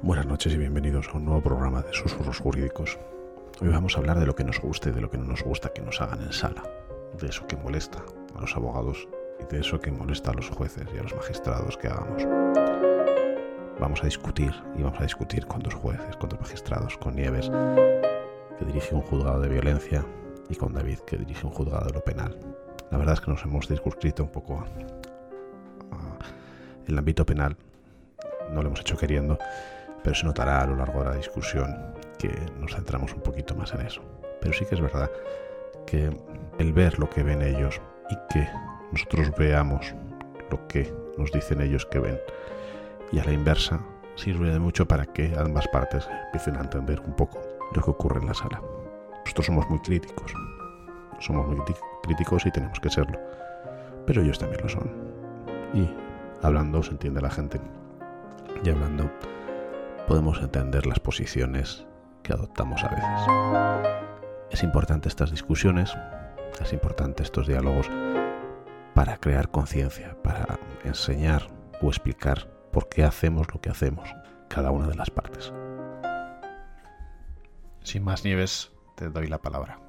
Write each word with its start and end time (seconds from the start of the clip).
Buenas 0.00 0.26
noches 0.26 0.54
y 0.54 0.56
bienvenidos 0.56 1.08
a 1.08 1.16
un 1.16 1.24
nuevo 1.24 1.42
programa 1.42 1.82
de 1.82 1.92
Susurros 1.92 2.38
Jurídicos. 2.38 2.98
Hoy 3.60 3.68
vamos 3.68 3.96
a 3.96 3.98
hablar 3.98 4.20
de 4.20 4.26
lo 4.26 4.34
que 4.34 4.44
nos 4.44 4.60
gusta 4.60 4.90
y 4.90 4.92
de 4.92 5.00
lo 5.00 5.10
que 5.10 5.18
no 5.18 5.24
nos 5.24 5.42
gusta 5.42 5.72
que 5.72 5.82
nos 5.82 6.00
hagan 6.00 6.22
en 6.22 6.32
sala, 6.32 6.62
de 7.20 7.28
eso 7.28 7.46
que 7.46 7.56
molesta 7.56 8.04
a 8.36 8.40
los 8.40 8.54
abogados 8.56 9.08
y 9.40 9.52
de 9.52 9.60
eso 9.60 9.80
que 9.80 9.90
molesta 9.90 10.30
a 10.30 10.34
los 10.34 10.48
jueces 10.50 10.86
y 10.94 10.98
a 10.98 11.02
los 11.02 11.14
magistrados 11.16 11.76
que 11.76 11.88
hagamos. 11.88 12.22
Vamos 13.80 14.00
a 14.02 14.06
discutir 14.06 14.54
y 14.76 14.82
vamos 14.82 15.00
a 15.00 15.02
discutir 15.02 15.46
con 15.46 15.60
dos 15.60 15.74
jueces, 15.74 16.16
con 16.16 16.28
dos 16.28 16.40
magistrados, 16.40 16.96
con 16.98 17.16
Nieves, 17.16 17.50
que 18.58 18.64
dirige 18.64 18.94
un 18.94 19.02
juzgado 19.02 19.40
de 19.40 19.48
violencia, 19.48 20.04
y 20.48 20.54
con 20.54 20.72
David, 20.72 21.00
que 21.00 21.16
dirige 21.16 21.46
un 21.46 21.52
juzgado 21.52 21.86
de 21.86 21.92
lo 21.92 22.02
penal. 22.02 22.38
La 22.90 22.98
verdad 22.98 23.14
es 23.14 23.20
que 23.20 23.30
nos 23.30 23.44
hemos 23.44 23.66
circunscrito 23.66 24.22
un 24.22 24.30
poco 24.30 24.64
el 26.86 26.96
ámbito 26.96 27.26
penal, 27.26 27.56
no 28.50 28.62
lo 28.62 28.68
hemos 28.68 28.80
hecho 28.80 28.96
queriendo, 28.96 29.38
pero 30.08 30.16
se 30.16 30.24
notará 30.24 30.62
a 30.62 30.66
lo 30.66 30.74
largo 30.74 31.00
de 31.00 31.10
la 31.10 31.16
discusión 31.16 31.76
que 32.18 32.30
nos 32.58 32.74
centramos 32.74 33.12
un 33.12 33.20
poquito 33.20 33.54
más 33.54 33.74
en 33.74 33.82
eso. 33.82 34.00
Pero 34.40 34.54
sí 34.54 34.64
que 34.64 34.74
es 34.74 34.80
verdad 34.80 35.10
que 35.86 36.10
el 36.58 36.72
ver 36.72 36.98
lo 36.98 37.10
que 37.10 37.22
ven 37.22 37.42
ellos 37.42 37.78
y 38.08 38.16
que 38.32 38.48
nosotros 38.90 39.30
veamos 39.36 39.94
lo 40.50 40.66
que 40.66 40.90
nos 41.18 41.30
dicen 41.30 41.60
ellos 41.60 41.84
que 41.84 41.98
ven 41.98 42.18
y 43.12 43.18
a 43.18 43.24
la 43.24 43.32
inversa 43.32 43.80
sirve 44.14 44.50
de 44.50 44.58
mucho 44.58 44.88
para 44.88 45.04
que 45.04 45.34
ambas 45.36 45.68
partes 45.68 46.08
empiecen 46.24 46.56
a 46.56 46.60
entender 46.60 47.00
un 47.00 47.12
poco 47.12 47.42
lo 47.74 47.82
que 47.82 47.90
ocurre 47.90 48.18
en 48.20 48.28
la 48.28 48.34
sala. 48.34 48.62
Nosotros 49.26 49.44
somos 49.44 49.68
muy 49.68 49.80
críticos, 49.80 50.32
somos 51.20 51.46
muy 51.48 51.62
críticos 52.02 52.46
y 52.46 52.50
tenemos 52.50 52.80
que 52.80 52.88
serlo, 52.88 53.18
pero 54.06 54.22
ellos 54.22 54.38
también 54.38 54.62
lo 54.62 54.70
son. 54.70 54.90
Y 55.74 55.86
hablando 56.40 56.82
se 56.82 56.92
entiende 56.92 57.20
la 57.20 57.30
gente 57.30 57.60
y 58.64 58.70
hablando 58.70 59.10
podemos 60.08 60.40
entender 60.40 60.86
las 60.86 61.00
posiciones 61.00 61.86
que 62.22 62.32
adoptamos 62.32 62.82
a 62.82 62.88
veces. 62.88 64.18
Es 64.50 64.62
importante 64.62 65.06
estas 65.06 65.30
discusiones, 65.30 65.94
es 66.62 66.72
importante 66.72 67.22
estos 67.22 67.46
diálogos 67.46 67.90
para 68.94 69.18
crear 69.18 69.50
conciencia, 69.50 70.16
para 70.22 70.58
enseñar 70.82 71.48
o 71.82 71.88
explicar 71.88 72.50
por 72.72 72.88
qué 72.88 73.04
hacemos 73.04 73.46
lo 73.52 73.60
que 73.60 73.68
hacemos, 73.68 74.08
cada 74.48 74.70
una 74.70 74.86
de 74.86 74.94
las 74.94 75.10
partes. 75.10 75.52
Sin 77.82 78.02
más 78.02 78.24
nieves, 78.24 78.72
te 78.96 79.10
doy 79.10 79.26
la 79.26 79.38
palabra. 79.38 79.87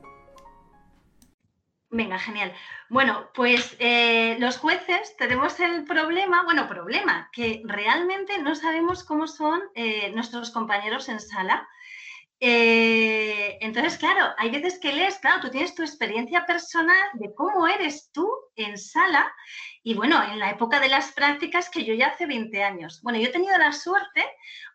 Venga, 1.92 2.20
genial. 2.20 2.54
Bueno, 2.88 3.30
pues 3.34 3.76
eh, 3.80 4.38
los 4.40 4.58
jueces 4.58 5.18
tenemos 5.18 5.60
el 5.60 5.86
problema, 5.86 6.44
bueno, 6.44 6.68
problema, 6.68 7.30
que 7.32 7.64
realmente 7.66 8.38
no 8.38 8.54
sabemos 8.54 9.04
cómo 9.04 9.26
son 9.28 9.60
eh, 9.74 10.12
nuestros 10.14 10.52
compañeros 10.52 11.10
en 11.10 11.20
sala. 11.20 11.68
Eh, 12.42 13.58
entonces, 13.60 13.98
claro, 13.98 14.34
hay 14.38 14.50
veces 14.50 14.80
que 14.80 14.94
lees, 14.94 15.20
claro, 15.20 15.42
tú 15.42 15.50
tienes 15.50 15.76
tu 15.76 15.82
experiencia 15.82 16.46
personal 16.46 17.10
de 17.16 17.34
cómo 17.36 17.68
eres 17.68 18.12
tú 18.14 18.30
en 18.56 18.78
sala 18.78 19.30
y 19.84 19.94
bueno, 19.94 20.22
en 20.24 20.40
la 20.40 20.52
época 20.52 20.80
de 20.80 20.88
las 20.88 21.12
prácticas 21.12 21.70
que 21.70 21.84
yo 21.84 21.94
ya 21.94 22.08
hace 22.08 22.26
20 22.28 22.64
años. 22.64 23.02
Bueno, 23.02 23.20
yo 23.20 23.28
he 23.28 23.32
tenido 23.32 23.58
la 23.58 23.74
suerte 23.74 24.26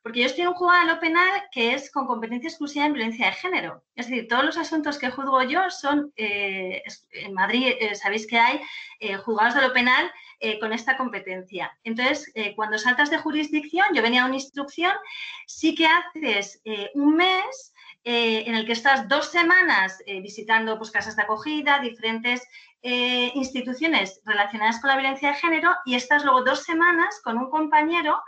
porque 0.02 0.20
yo 0.20 0.26
estoy 0.26 0.42
en 0.42 0.48
un 0.48 0.54
juzgado 0.54 1.00
penal 1.00 1.44
que 1.52 1.72
es 1.72 1.90
con 1.90 2.06
competencia 2.06 2.48
exclusiva 2.48 2.84
en 2.84 2.92
violencia 2.92 3.26
de 3.26 3.32
género. 3.32 3.82
Es 3.94 4.08
decir, 4.08 4.28
todos 4.28 4.44
los 4.44 4.58
asuntos 4.58 4.98
que 4.98 5.10
juzgo 5.10 5.42
yo 5.42 5.70
son, 5.70 6.12
eh, 6.16 6.82
en 7.12 7.32
Madrid 7.32 7.72
eh, 7.80 7.94
sabéis 7.94 8.26
que 8.26 8.38
hay 8.38 8.60
juzgados 9.24 9.54
de 9.54 9.62
lo 9.62 9.72
penal 9.72 10.10
con 10.60 10.72
esta 10.72 10.96
competencia. 10.96 11.76
Entonces, 11.84 12.32
cuando 12.56 12.78
saltas 12.78 13.10
de 13.10 13.18
jurisdicción, 13.18 13.86
yo 13.94 14.02
venía 14.02 14.22
a 14.22 14.26
una 14.26 14.34
instrucción, 14.34 14.92
sí 15.46 15.74
que 15.74 15.86
haces 15.86 16.60
un 16.94 17.16
mes 17.16 17.72
en 18.04 18.54
el 18.54 18.66
que 18.66 18.72
estás 18.72 19.08
dos 19.08 19.30
semanas 19.30 20.02
visitando 20.06 20.76
pues, 20.76 20.90
casas 20.90 21.16
de 21.16 21.22
acogida, 21.22 21.78
diferentes 21.78 22.42
eh, 22.86 23.32
instituciones 23.34 24.20
relacionadas 24.26 24.78
con 24.78 24.90
la 24.90 24.96
violencia 24.96 25.30
de 25.30 25.36
género 25.36 25.74
y 25.86 25.94
estás 25.94 26.22
luego 26.22 26.44
dos 26.44 26.64
semanas 26.64 27.18
con 27.24 27.38
un 27.38 27.48
compañero 27.48 28.22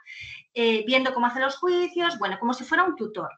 eh, 0.54 0.82
viendo 0.86 1.12
cómo 1.12 1.26
hace 1.26 1.40
los 1.40 1.58
juicios, 1.58 2.18
bueno, 2.18 2.38
como 2.38 2.54
si 2.54 2.64
fuera 2.64 2.84
un 2.84 2.96
tutor. 2.96 3.28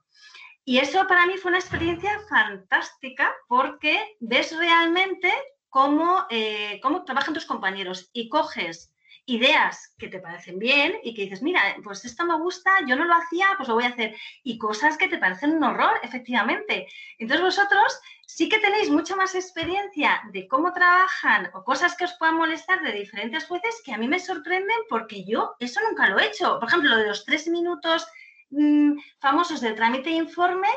Y 0.64 0.78
eso 0.78 1.08
para 1.08 1.26
mí 1.26 1.36
fue 1.36 1.48
una 1.48 1.58
experiencia 1.58 2.20
fantástica 2.28 3.34
porque 3.48 4.16
ves 4.20 4.56
realmente 4.56 5.34
cómo, 5.68 6.26
eh, 6.30 6.80
cómo 6.82 7.04
trabajan 7.04 7.34
tus 7.34 7.46
compañeros 7.46 8.10
y 8.12 8.28
coges 8.28 8.92
ideas 9.28 9.94
que 9.98 10.08
te 10.08 10.20
parecen 10.20 10.58
bien 10.58 10.94
y 11.02 11.14
que 11.14 11.22
dices, 11.22 11.42
mira, 11.42 11.60
pues 11.84 12.02
esto 12.06 12.24
me 12.24 12.38
gusta, 12.38 12.70
yo 12.86 12.96
no 12.96 13.04
lo 13.04 13.14
hacía, 13.14 13.46
pues 13.58 13.68
lo 13.68 13.74
voy 13.74 13.84
a 13.84 13.90
hacer. 13.90 14.16
Y 14.42 14.56
cosas 14.56 14.96
que 14.96 15.06
te 15.06 15.18
parecen 15.18 15.52
un 15.52 15.64
horror, 15.64 16.00
efectivamente. 16.02 16.88
Entonces 17.18 17.44
vosotros 17.44 18.00
sí 18.26 18.48
que 18.48 18.58
tenéis 18.58 18.88
mucha 18.88 19.16
más 19.16 19.34
experiencia 19.34 20.22
de 20.32 20.48
cómo 20.48 20.72
trabajan 20.72 21.50
o 21.52 21.62
cosas 21.62 21.94
que 21.94 22.04
os 22.04 22.14
puedan 22.14 22.36
molestar 22.36 22.80
de 22.82 22.92
diferentes 22.92 23.44
jueces 23.44 23.82
que 23.84 23.92
a 23.92 23.98
mí 23.98 24.08
me 24.08 24.18
sorprenden 24.18 24.78
porque 24.88 25.24
yo 25.24 25.54
eso 25.60 25.78
nunca 25.86 26.08
lo 26.08 26.18
he 26.18 26.28
hecho. 26.28 26.58
Por 26.58 26.68
ejemplo, 26.68 26.90
lo 26.90 26.96
de 26.96 27.08
los 27.08 27.26
tres 27.26 27.48
minutos 27.48 28.06
mm, 28.48 28.92
famosos 29.20 29.60
del 29.60 29.74
trámite 29.74 30.08
de 30.08 30.16
informe, 30.16 30.68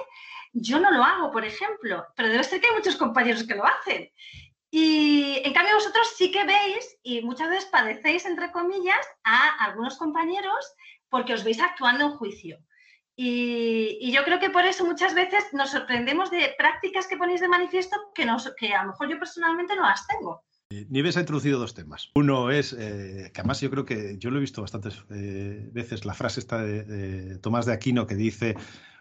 yo 0.51 0.77
no 0.77 0.91
lo 0.91 1.03
hago, 1.05 1.31
por 1.31 1.45
ejemplo, 1.45 2.05
pero 2.17 2.27
debe 2.27 2.43
ser 2.43 2.59
que 2.59 2.67
hay 2.67 2.75
muchos 2.75 2.97
compañeros 2.97 3.43
que 3.43 3.55
lo 3.55 3.65
hacen. 3.65 4.11
Y 4.71 5.41
en 5.43 5.53
cambio 5.53 5.75
vosotros 5.75 6.13
sí 6.15 6.31
que 6.31 6.45
veis 6.45 6.97
y 7.03 7.21
muchas 7.21 7.49
veces 7.49 7.65
padecéis, 7.65 8.25
entre 8.25 8.51
comillas, 8.51 9.05
a 9.25 9.65
algunos 9.65 9.97
compañeros 9.97 10.73
porque 11.09 11.33
os 11.33 11.43
veis 11.43 11.59
actuando 11.59 12.05
en 12.05 12.11
juicio. 12.11 12.57
Y, 13.17 14.11
yo 14.11 14.23
creo 14.23 14.39
que 14.39 14.49
por 14.49 14.65
eso 14.65 14.85
muchas 14.85 15.13
veces 15.13 15.43
nos 15.51 15.71
sorprendemos 15.71 16.31
de 16.31 16.55
prácticas 16.57 17.05
que 17.05 17.17
ponéis 17.17 17.41
de 17.41 17.49
manifiesto 17.49 17.97
que, 18.15 18.25
que 18.57 18.73
a 18.73 18.83
lo 18.83 18.91
mejor 18.91 19.09
yo 19.09 19.19
personalmente 19.19 19.75
no 19.75 19.83
las 19.83 20.07
tengo. 20.07 20.43
Eh, 20.71 20.87
Nieves 20.89 21.17
ha 21.17 21.19
introducido 21.19 21.59
dos 21.59 21.73
temas. 21.73 22.09
Uno 22.15 22.49
es, 22.49 22.73
eh, 22.73 23.29
que 23.33 23.41
además 23.41 23.59
yo 23.59 23.69
creo 23.69 23.85
que 23.85 24.17
yo 24.17 24.31
lo 24.31 24.37
he 24.37 24.41
visto 24.41 24.61
bastantes 24.61 25.03
eh, 25.11 25.69
veces, 25.73 26.05
la 26.05 26.13
frase 26.13 26.39
esta 26.39 26.63
de, 26.63 27.37
Tomás 27.39 27.65
de 27.65 27.73
Aquino 27.73 28.07
que 28.07 28.15
dice, 28.15 28.55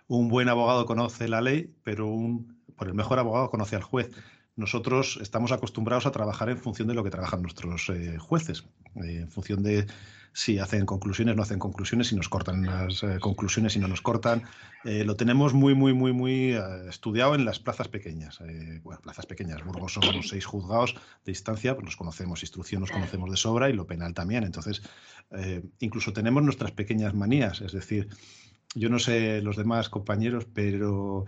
un 0.09 0.29
buen 0.29 0.49
abogado 0.49 0.85
conoce 0.85 1.29
la 1.29 1.41
ley, 1.41 1.73
pero 1.85 2.09
un, 2.09 2.61
por 2.77 2.89
el 2.89 2.95
mejor 2.95 3.21
abogado 3.21 3.51
conoce 3.51 3.77
al 3.77 3.83
juez 3.83 4.11
nosotros 4.57 5.19
estamos 5.23 5.53
acostumbrados 5.53 6.07
a 6.07 6.11
trabajar 6.11 6.51
en 6.51 6.59
función 6.59 6.89
de 6.89 6.95
lo 6.95 7.05
que 7.05 7.11
trabajan 7.11 7.43
nuestros 7.43 7.89
eh, 7.89 8.19
jueces, 8.19 8.65
eh, 8.97 9.21
en 9.21 9.31
función 9.31 9.63
de 9.63 9.87
si 10.33 10.59
hacen 10.59 10.87
conclusiones, 10.87 11.35
no 11.35 11.43
hacen 11.43 11.59
conclusiones, 11.59 12.09
si 12.09 12.15
nos 12.15 12.29
cortan 12.29 12.65
las 12.65 13.03
eh, 13.03 13.19
conclusiones, 13.21 13.73
si 13.73 13.81
no 13.81 13.89
nos 13.89 14.01
cortan. 14.01 14.45
lo 14.85 15.17
tenemos 15.17 15.55
muy, 15.55 15.75
muy, 15.75 15.93
muy, 15.93 16.13
muy 16.13 16.57
estudiado 16.89 17.35
en 17.35 17.45
las 17.45 17.59
plazas 17.59 17.89
pequeñas. 17.89 18.39
bueno, 18.85 19.01
plazas 19.01 19.27
pequeñas. 19.27 19.65
Burgos 19.65 19.95
somos 19.95 20.29
seis 20.29 20.47
juzgados 20.47 20.95
de 21.25 21.33
instancia, 21.33 21.75
pues 21.75 21.85
nos 21.85 21.97
conocemos, 21.97 22.45
instrucción 22.45 22.81
nos 22.81 22.93
conocemos 22.93 23.29
de 23.29 23.37
sobra 23.37 23.71
y 23.71 23.73
lo 23.73 23.89
penal 23.89 24.15
también. 24.15 24.45
Entonces, 24.45 24.83
incluso 25.81 26.13
tenemos 26.13 26.45
nuestras 26.45 26.71
pequeñas 26.71 27.13
manías. 27.13 27.61
Es 27.61 27.73
decir, 27.73 28.09
yo 28.77 28.89
no 28.89 29.01
sé 29.01 29.43
los 29.43 29.57
demás 29.57 29.89
compañeros, 29.89 30.47
pero 30.55 31.27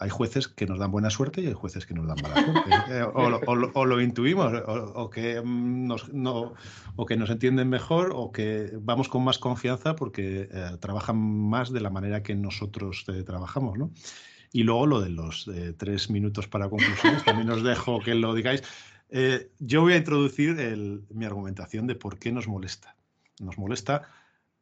hay 0.00 0.08
jueces 0.08 0.48
que 0.48 0.66
nos 0.66 0.78
dan 0.78 0.90
buena 0.90 1.10
suerte 1.10 1.42
y 1.42 1.46
hay 1.46 1.52
jueces 1.52 1.84
que 1.84 1.92
nos 1.92 2.06
dan 2.06 2.16
mala 2.22 2.42
suerte. 2.42 2.70
Eh, 2.90 3.02
o, 3.04 3.84
lo 3.84 4.00
intuimos, 4.00 4.52
o, 4.66 5.10
que 5.10 5.40
mm, 5.40 5.86
nos, 5.86 6.12
no, 6.12 6.54
o 6.96 7.06
que 7.06 7.16
nos 7.16 7.28
entienden 7.28 7.68
mejor, 7.68 8.12
o 8.14 8.32
que 8.32 8.70
vamos 8.80 9.08
con 9.08 9.22
más 9.22 9.38
confianza 9.38 9.94
porque 9.94 10.48
eh, 10.50 10.76
trabajan 10.80 11.18
más 11.18 11.70
de 11.70 11.80
la 11.80 11.90
manera 11.90 12.22
que 12.22 12.34
nosotros 12.34 13.04
eh, 13.08 13.22
trabajamos. 13.22 13.78
¿no? 13.78 13.90
Y 14.52 14.62
luego 14.62 14.86
lo 14.86 15.00
de 15.00 15.10
los 15.10 15.48
tres 15.76 16.10
minutos 16.10 16.48
para 16.48 16.68
conclusiones, 16.68 17.22
también 17.24 17.50
os 17.50 17.62
dejo 17.62 18.00
que 18.00 18.14
lo 18.14 18.34
digáis. 18.34 18.62
yo 19.60 19.82
voy 19.82 19.92
a 19.92 19.96
introducir 19.96 20.56
mi 21.10 21.26
argumentación 21.26 21.86
de 21.86 21.94
por 21.94 22.18
qué 22.18 22.32
nos 22.32 22.48
molesta. 22.48 22.96
Nos 23.38 23.58
molesta 23.58 24.08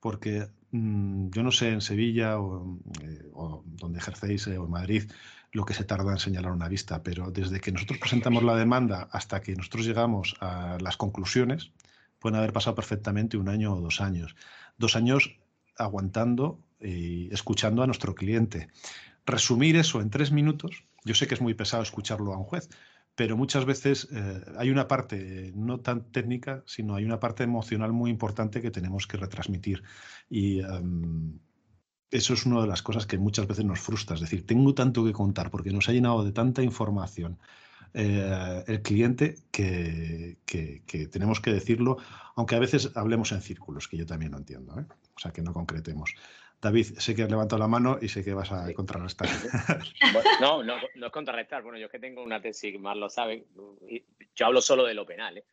porque 0.01 0.49
mm, 0.71 1.31
yo 1.31 1.43
no 1.43 1.51
sé 1.51 1.71
en 1.71 1.81
Sevilla 1.81 2.39
o, 2.39 2.79
eh, 3.03 3.23
donde 3.65 3.99
ejercéis 3.99 4.47
eh, 4.47 4.59
o 4.59 4.65
en 4.65 4.71
Madrid 4.71 5.11
lo 5.53 5.65
que 5.65 5.75
se 5.75 5.85
tarda 5.85 6.13
en 6.13 6.19
señalar 6.19 6.53
una 6.53 6.69
vista, 6.69 7.03
pero 7.03 7.31
desde 7.31 7.61
que 7.61 7.73
nosotros 7.73 7.99
presentamos 7.99 8.43
la 8.43 8.55
demanda 8.55 9.09
hasta 9.13 9.41
que 9.41 9.55
nosotros 9.55 9.87
llegamos 9.87 10.37
a 10.41 10.77
las 10.81 10.97
conclusiones, 10.97 11.71
pueden 12.19 12.37
haber 12.37 12.53
pasado 12.53 12.77
perfectamente 12.77 13.37
un 13.37 13.49
año 13.49 13.75
o 13.75 13.81
dos 13.81 14.01
años. 14.01 14.37
Dos 14.77 14.95
años 14.97 15.39
aguantando 15.79 16.61
y 16.81 17.33
escuchando 17.33 17.83
a 17.83 17.87
nuestro 17.87 18.15
cliente. 18.15 18.69
Resumir 19.25 19.77
eso 19.77 20.01
en 20.01 20.11
tres 20.11 20.33
minutos, 20.33 20.85
yo 21.05 21.15
sé 21.15 21.27
que 21.27 21.35
es 21.35 21.41
muy 21.41 21.55
pesado 21.55 21.83
escucharlo 21.83 22.33
a 22.35 22.39
un 22.39 22.45
juez, 22.45 22.69
pero 23.19 23.37
muchas 23.37 23.65
veces 23.65 24.07
eh, 24.13 24.45
hay 24.59 24.71
una 24.71 24.87
parte 24.87 25.51
no 25.57 25.81
tan 25.81 26.05
técnica, 26.13 26.63
sino 26.67 26.95
hay 26.95 27.05
una 27.05 27.19
parte 27.19 27.43
emocional 27.43 27.93
muy 27.93 28.11
importante 28.13 28.63
que 28.63 28.71
tenemos 28.71 29.09
que 29.09 29.17
retransmitir. 29.17 29.83
Y 30.31 30.61
em, 30.61 31.41
eso 32.13 32.35
es 32.35 32.47
una 32.47 32.61
de 32.61 32.69
las 32.69 32.81
cosas 32.81 33.07
que 33.07 33.19
muchas 33.19 33.49
veces 33.49 33.65
nos 33.65 33.81
frustra. 33.81 34.15
Es 34.15 34.21
decir, 34.21 34.47
tengo 34.47 34.73
tanto 34.73 35.05
que 35.05 35.13
contar 35.13 35.51
porque 35.51 35.73
nos 35.73 35.89
ha 35.89 35.93
llenado 35.93 36.25
de 36.25 36.31
tanta 36.31 36.63
información 36.63 37.41
eh, 37.93 38.63
el 38.69 38.83
cliente 38.83 39.35
que, 39.51 40.39
tenemos 41.11 41.41
que 41.41 41.53
decirlo, 41.53 41.97
aunque 42.37 42.55
a 42.55 42.61
veces 42.61 42.93
hablemos 42.95 43.33
en 43.33 43.43
círculos, 43.43 43.89
que 43.89 43.97
yo 43.97 44.07
también 44.07 44.31
lo 44.31 44.39
entiendo. 44.39 44.79
¿eh? 44.79 44.85
O 45.17 45.19
sea, 45.19 45.33
que 45.33 45.43
no 45.43 45.53
concretemos. 45.53 46.15
David, 46.61 46.87
sé 46.99 47.15
que 47.15 47.23
has 47.23 47.31
levantado 47.31 47.61
la 47.61 47.69
mano 47.69 47.99
y 48.01 48.09
sé 48.09 48.25
que 48.25 48.35
vas 48.35 48.51
a 48.51 48.73
contrarrestar. 48.75 49.29
no, 50.41 50.63
no, 50.65 50.75
no 50.97 51.07
es 51.07 51.13
contrarrestar. 51.13 51.63
Bueno, 51.63 51.79
yo 51.79 51.87
es 51.87 51.93
que 51.93 52.01
tengo 52.01 52.23
una 52.23 52.41
tesis, 52.41 52.79
más 52.81 52.97
lo 52.97 53.09
saben. 53.09 53.47
Yo 54.35 54.47
hablo 54.47 54.61
solo 54.61 54.85
de 54.85 54.95
lo 54.95 55.07
penal, 55.07 55.39
¿eh? 55.39 55.45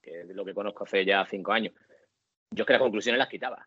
que 0.00 0.20
es 0.20 0.26
lo 0.28 0.44
que 0.44 0.54
conozco 0.54 0.84
hace 0.84 1.04
ya 1.04 1.26
cinco 1.26 1.52
años. 1.52 1.74
Yo 2.50 2.62
es 2.62 2.66
que 2.66 2.72
las 2.74 2.82
conclusiones 2.82 3.18
las 3.18 3.28
quitaba 3.28 3.66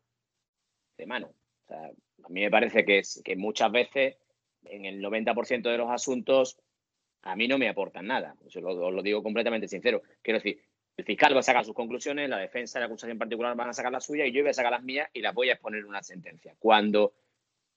de 0.97 1.05
mano. 1.05 1.27
O 1.27 1.67
sea, 1.67 1.85
a 2.23 2.29
mí 2.29 2.41
me 2.41 2.51
parece 2.51 2.85
que, 2.85 2.99
es, 2.99 3.21
que 3.25 3.35
muchas 3.35 3.71
veces, 3.71 4.15
en 4.63 4.85
el 4.85 5.01
90% 5.01 5.63
de 5.63 5.77
los 5.77 5.89
asuntos, 5.89 6.57
a 7.23 7.35
mí 7.35 7.47
no 7.47 7.57
me 7.57 7.67
aportan 7.67 8.07
nada. 8.07 8.35
Os 8.45 8.55
lo, 8.55 8.91
lo, 8.91 9.01
digo 9.01 9.21
completamente 9.21 9.67
sincero. 9.67 10.03
Quiero 10.21 10.39
decir, 10.39 10.61
el 10.97 11.05
fiscal 11.05 11.35
va 11.35 11.39
a 11.39 11.43
sacar 11.43 11.65
sus 11.65 11.75
conclusiones, 11.75 12.29
la 12.29 12.37
defensa 12.37 12.79
y 12.79 12.81
la 12.81 12.85
acusación 12.85 13.17
particular 13.17 13.55
van 13.55 13.69
a 13.69 13.73
sacar 13.73 13.91
las 13.91 14.05
suyas 14.05 14.27
y 14.27 14.31
yo 14.31 14.41
voy 14.41 14.51
a 14.51 14.53
sacar 14.53 14.71
las 14.71 14.83
mías 14.83 15.09
y 15.13 15.21
las 15.21 15.33
voy 15.33 15.49
a 15.49 15.53
exponer 15.53 15.81
en 15.81 15.87
una 15.87 16.01
sentencia. 16.01 16.55
Cuando 16.57 17.13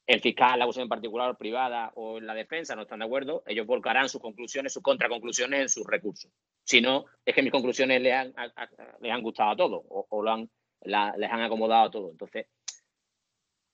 el 0.06 0.20
fiscal, 0.20 0.58
la 0.58 0.64
acusación 0.64 0.88
particular 0.88 1.36
privada 1.36 1.92
o 1.96 2.20
la 2.20 2.32
defensa 2.32 2.76
no 2.76 2.82
están 2.82 3.00
de 3.00 3.06
acuerdo, 3.06 3.42
ellos 3.46 3.66
volcarán 3.66 4.08
sus 4.08 4.20
conclusiones, 4.20 4.72
sus 4.72 4.82
contraconclusiones 4.82 5.60
en 5.60 5.68
sus 5.68 5.86
recursos. 5.86 6.30
Si 6.62 6.80
no, 6.80 7.06
es 7.24 7.34
que 7.34 7.42
mis 7.42 7.52
conclusiones 7.52 8.00
les 8.00 8.14
han, 8.14 8.34
les 9.00 9.12
han 9.12 9.22
gustado 9.22 9.50
a 9.50 9.56
todos 9.56 9.82
o, 9.88 10.22
lo 10.22 10.30
han, 10.30 10.50
les 10.82 11.30
han 11.30 11.42
acomodado 11.42 11.86
a 11.86 11.90
todos. 11.90 12.12
Entonces, 12.12 12.46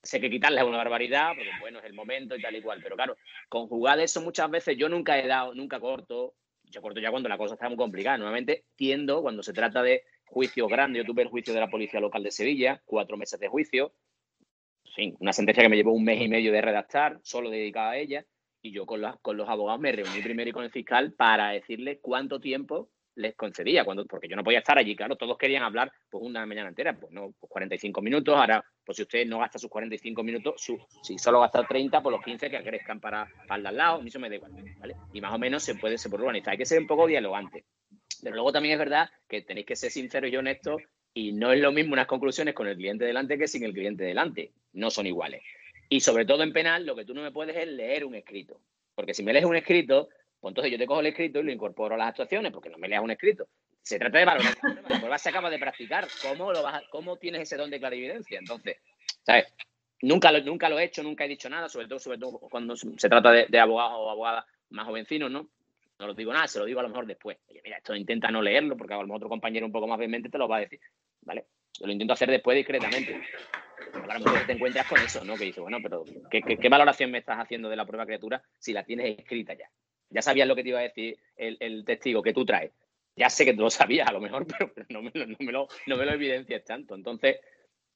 sé 0.02 0.20
que 0.20 0.30
quitarles 0.30 0.62
es 0.62 0.68
una 0.68 0.78
barbaridad, 0.78 1.28
porque 1.36 1.50
bueno, 1.60 1.80
es 1.80 1.84
el 1.84 1.94
momento 1.94 2.34
y 2.34 2.42
tal 2.42 2.56
y 2.56 2.62
cual. 2.62 2.80
Pero 2.82 2.96
claro, 2.96 3.16
conjugar 3.48 4.00
eso 4.00 4.22
muchas 4.22 4.50
veces 4.50 4.76
yo 4.76 4.88
nunca 4.88 5.18
he 5.18 5.26
dado, 5.26 5.54
nunca 5.54 5.78
corto 5.80 6.34
yo 6.74 6.82
corto 6.82 7.00
ya 7.00 7.10
cuando 7.10 7.28
la 7.28 7.38
cosa 7.38 7.54
está 7.54 7.68
muy 7.68 7.76
complicada. 7.76 8.18
Nuevamente 8.18 8.64
tiendo, 8.76 9.22
cuando 9.22 9.42
se 9.42 9.52
trata 9.52 9.82
de 9.82 10.02
juicios 10.26 10.68
grandes, 10.68 11.02
yo 11.02 11.06
tuve 11.06 11.22
el 11.22 11.28
juicio 11.28 11.54
de 11.54 11.60
la 11.60 11.70
Policía 11.70 12.00
Local 12.00 12.22
de 12.22 12.30
Sevilla, 12.30 12.82
cuatro 12.84 13.16
meses 13.16 13.38
de 13.38 13.48
juicio, 13.48 13.92
fin, 14.94 15.16
una 15.20 15.32
sentencia 15.32 15.62
que 15.62 15.68
me 15.68 15.76
llevó 15.76 15.92
un 15.92 16.04
mes 16.04 16.20
y 16.20 16.28
medio 16.28 16.52
de 16.52 16.60
redactar, 16.60 17.20
solo 17.22 17.50
dedicada 17.50 17.92
a 17.92 17.96
ella, 17.96 18.26
y 18.62 18.72
yo 18.72 18.86
con, 18.86 19.02
con 19.22 19.36
los 19.36 19.48
abogados 19.48 19.80
me 19.80 19.92
reuní 19.92 20.22
primero 20.22 20.50
y 20.50 20.52
con 20.52 20.64
el 20.64 20.70
fiscal 20.70 21.12
para 21.12 21.50
decirle 21.50 21.98
cuánto 22.00 22.40
tiempo 22.40 22.90
les 23.16 23.34
concedía, 23.34 23.84
cuando, 23.84 24.06
porque 24.06 24.28
yo 24.28 24.36
no 24.36 24.44
podía 24.44 24.58
estar 24.58 24.78
allí, 24.78 24.96
claro, 24.96 25.16
todos 25.16 25.38
querían 25.38 25.62
hablar 25.62 25.92
pues 26.10 26.22
una 26.24 26.44
mañana 26.46 26.68
entera, 26.68 26.94
pues 26.98 27.12
no, 27.12 27.32
pues 27.38 27.50
45 27.50 28.02
minutos, 28.02 28.34
ahora, 28.34 28.64
pues 28.84 28.96
si 28.96 29.02
usted 29.02 29.26
no 29.26 29.38
gasta 29.38 29.58
sus 29.58 29.70
45 29.70 30.22
minutos, 30.22 30.66
si 31.02 31.18
solo 31.18 31.40
gasta 31.40 31.66
30, 31.66 32.02
pues 32.02 32.12
los 32.12 32.24
15 32.24 32.50
que 32.50 32.62
crezcan 32.62 33.00
para, 33.00 33.28
para 33.46 33.68
al 33.68 33.76
lado, 33.76 34.02
eso 34.04 34.18
me 34.18 34.28
da 34.28 34.36
igual, 34.36 34.52
¿vale? 34.78 34.96
Y 35.12 35.20
más 35.20 35.32
o 35.32 35.38
menos 35.38 35.62
se 35.62 35.74
puede, 35.76 35.98
se 35.98 36.08
puede 36.08 36.22
organizar, 36.22 36.52
hay 36.52 36.58
que 36.58 36.66
ser 36.66 36.80
un 36.80 36.86
poco 36.86 37.06
dialogante. 37.06 37.64
Pero 38.22 38.36
luego 38.36 38.52
también 38.52 38.72
es 38.74 38.78
verdad 38.78 39.10
que 39.28 39.42
tenéis 39.42 39.66
que 39.66 39.76
ser 39.76 39.90
sinceros 39.90 40.30
y 40.30 40.36
honestos 40.36 40.82
y 41.12 41.32
no 41.32 41.52
es 41.52 41.60
lo 41.60 41.72
mismo 41.72 41.92
unas 41.92 42.06
conclusiones 42.06 42.54
con 42.54 42.66
el 42.66 42.76
cliente 42.76 43.04
delante 43.04 43.38
que 43.38 43.46
sin 43.46 43.64
el 43.64 43.72
cliente 43.72 44.02
delante, 44.02 44.52
no 44.72 44.90
son 44.90 45.06
iguales. 45.06 45.42
Y 45.88 46.00
sobre 46.00 46.24
todo 46.24 46.42
en 46.42 46.52
penal, 46.52 46.86
lo 46.86 46.96
que 46.96 47.04
tú 47.04 47.14
no 47.14 47.22
me 47.22 47.30
puedes 47.30 47.56
es 47.56 47.68
leer 47.68 48.04
un 48.04 48.14
escrito, 48.14 48.60
porque 48.94 49.14
si 49.14 49.22
me 49.22 49.32
lees 49.32 49.44
un 49.44 49.56
escrito, 49.56 50.08
pues 50.44 50.50
entonces 50.50 50.72
yo 50.72 50.76
te 50.78 50.86
cojo 50.86 51.00
el 51.00 51.06
escrito 51.06 51.40
y 51.40 51.42
lo 51.42 51.52
incorporo 51.52 51.94
a 51.94 51.96
las 51.96 52.08
actuaciones, 52.08 52.52
porque 52.52 52.68
no 52.68 52.76
me 52.76 52.86
leas 52.86 53.02
un 53.02 53.10
escrito. 53.10 53.48
Se 53.80 53.98
trata 53.98 54.18
de 54.18 54.26
valorar. 54.26 54.54
Después 54.90 55.22
se 55.22 55.30
acaba 55.30 55.48
de 55.48 55.58
practicar. 55.58 56.06
¿Cómo, 56.20 56.52
lo 56.52 56.62
vas 56.62 56.82
¿Cómo 56.90 57.16
tienes 57.16 57.40
ese 57.40 57.56
don 57.56 57.70
de 57.70 57.80
clarividencia? 57.80 58.40
Entonces, 58.40 58.76
¿sabes? 59.22 59.46
Nunca 60.02 60.30
lo, 60.30 60.42
nunca 60.42 60.68
lo 60.68 60.78
he 60.78 60.84
hecho, 60.84 61.02
nunca 61.02 61.24
he 61.24 61.28
dicho 61.28 61.48
nada, 61.48 61.70
sobre 61.70 61.88
todo, 61.88 61.98
sobre 61.98 62.18
todo 62.18 62.38
cuando 62.40 62.76
se 62.76 63.08
trata 63.08 63.32
de, 63.32 63.58
abogados 63.58 63.94
o 63.96 64.10
abogadas 64.10 64.44
más 64.68 64.86
jovencinos, 64.86 65.30
¿no? 65.30 65.48
No 65.98 66.08
lo 66.08 66.12
digo 66.12 66.30
nada, 66.30 66.46
se 66.46 66.58
lo 66.58 66.66
digo 66.66 66.80
a 66.80 66.82
lo 66.82 66.90
mejor 66.90 67.06
después. 67.06 67.38
Oye, 67.48 67.62
mira, 67.64 67.78
esto 67.78 67.96
intenta 67.96 68.30
no 68.30 68.42
leerlo, 68.42 68.76
porque 68.76 68.92
a 68.92 68.98
lo 68.98 69.04
mejor 69.04 69.16
otro 69.16 69.30
compañero 69.30 69.64
un 69.64 69.72
poco 69.72 69.86
más 69.86 69.98
vehemente 69.98 70.28
te 70.28 70.36
lo 70.36 70.46
va 70.46 70.58
a 70.58 70.60
decir, 70.60 70.80
¿vale? 71.22 71.46
Yo 71.80 71.86
lo 71.86 71.92
intento 71.92 72.12
hacer 72.12 72.30
después 72.30 72.54
discretamente. 72.54 73.18
Claro, 73.92 74.20
muchas 74.20 74.46
te 74.46 74.52
encuentras 74.52 74.86
con 74.86 75.00
eso, 75.00 75.24
¿no? 75.24 75.36
Que 75.36 75.44
dices, 75.44 75.62
bueno, 75.62 75.78
pero 75.82 76.04
¿qué, 76.30 76.42
qué 76.42 76.68
valoración 76.68 77.10
me 77.10 77.16
estás 77.16 77.38
haciendo 77.38 77.70
de 77.70 77.76
la 77.76 77.86
prueba 77.86 78.04
criatura 78.04 78.42
si 78.58 78.74
la 78.74 78.84
tienes 78.84 79.18
escrita 79.18 79.54
ya? 79.54 79.70
Ya 80.10 80.22
sabías 80.22 80.46
lo 80.46 80.54
que 80.54 80.62
te 80.62 80.68
iba 80.70 80.78
a 80.78 80.82
decir 80.82 81.18
el, 81.36 81.84
testigo 81.84 82.22
que 82.22 82.32
tú 82.32 82.44
traes. 82.44 82.72
Ya 83.16 83.30
sé 83.30 83.44
que 83.44 83.54
tú 83.54 83.62
lo 83.62 83.70
sabías 83.70 84.08
a 84.08 84.12
lo 84.12 84.20
mejor, 84.20 84.46
pero 84.58 84.72
no 84.88 85.02
me, 85.02 85.10
lo, 85.14 85.26
no 85.86 85.96
me 85.96 86.04
lo, 86.06 86.12
evidencias 86.12 86.64
tanto. 86.64 86.94
Entonces, 86.94 87.38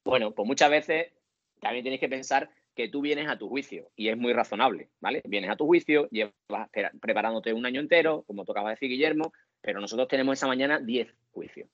bueno, 0.03 0.31
pues 0.31 0.47
muchas 0.47 0.69
veces 0.69 1.13
también 1.59 1.83
tienes 1.83 1.99
que 1.99 2.09
pensar 2.09 2.49
que 2.75 2.87
tú 2.87 3.01
vienes 3.01 3.27
a 3.27 3.37
tu 3.37 3.49
juicio 3.49 3.89
y 3.95 4.07
es 4.07 4.17
muy 4.17 4.31
razonable, 4.31 4.89
¿vale? 5.01 5.21
Vienes 5.25 5.49
a 5.49 5.57
tu 5.57 5.65
juicio, 5.65 6.07
llevas 6.11 6.69
preparándote 7.01 7.51
un 7.51 7.65
año 7.65 7.81
entero, 7.81 8.23
como 8.25 8.45
tocaba 8.45 8.69
decir 8.69 8.89
Guillermo, 8.89 9.33
pero 9.61 9.81
nosotros 9.81 10.07
tenemos 10.07 10.37
esa 10.37 10.47
mañana 10.47 10.79
10 10.79 11.13
juicios. 11.31 11.69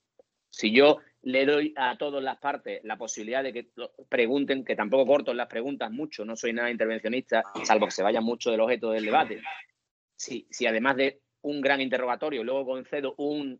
Si 0.49 0.71
yo 0.71 0.99
le 1.21 1.45
doy 1.45 1.73
a 1.75 1.97
todas 1.97 2.23
las 2.23 2.37
partes 2.37 2.81
la 2.83 2.97
posibilidad 2.97 3.43
de 3.43 3.51
que 3.51 3.67
pregunten, 4.07 4.63
que 4.63 4.75
tampoco 4.75 5.05
corto 5.05 5.33
las 5.33 5.47
preguntas 5.47 5.91
mucho, 5.91 6.23
no 6.23 6.35
soy 6.35 6.53
nada 6.53 6.71
intervencionista, 6.71 7.43
salvo 7.63 7.87
que 7.87 7.91
se 7.91 8.03
vaya 8.03 8.21
mucho 8.21 8.51
del 8.51 8.61
objeto 8.61 8.91
del 8.91 9.05
debate, 9.05 9.41
si, 10.15 10.47
si 10.49 10.65
además 10.65 10.95
de 10.97 11.21
un 11.41 11.61
gran 11.61 11.81
interrogatorio 11.81 12.43
luego 12.43 12.65
concedo 12.65 13.13
un 13.17 13.59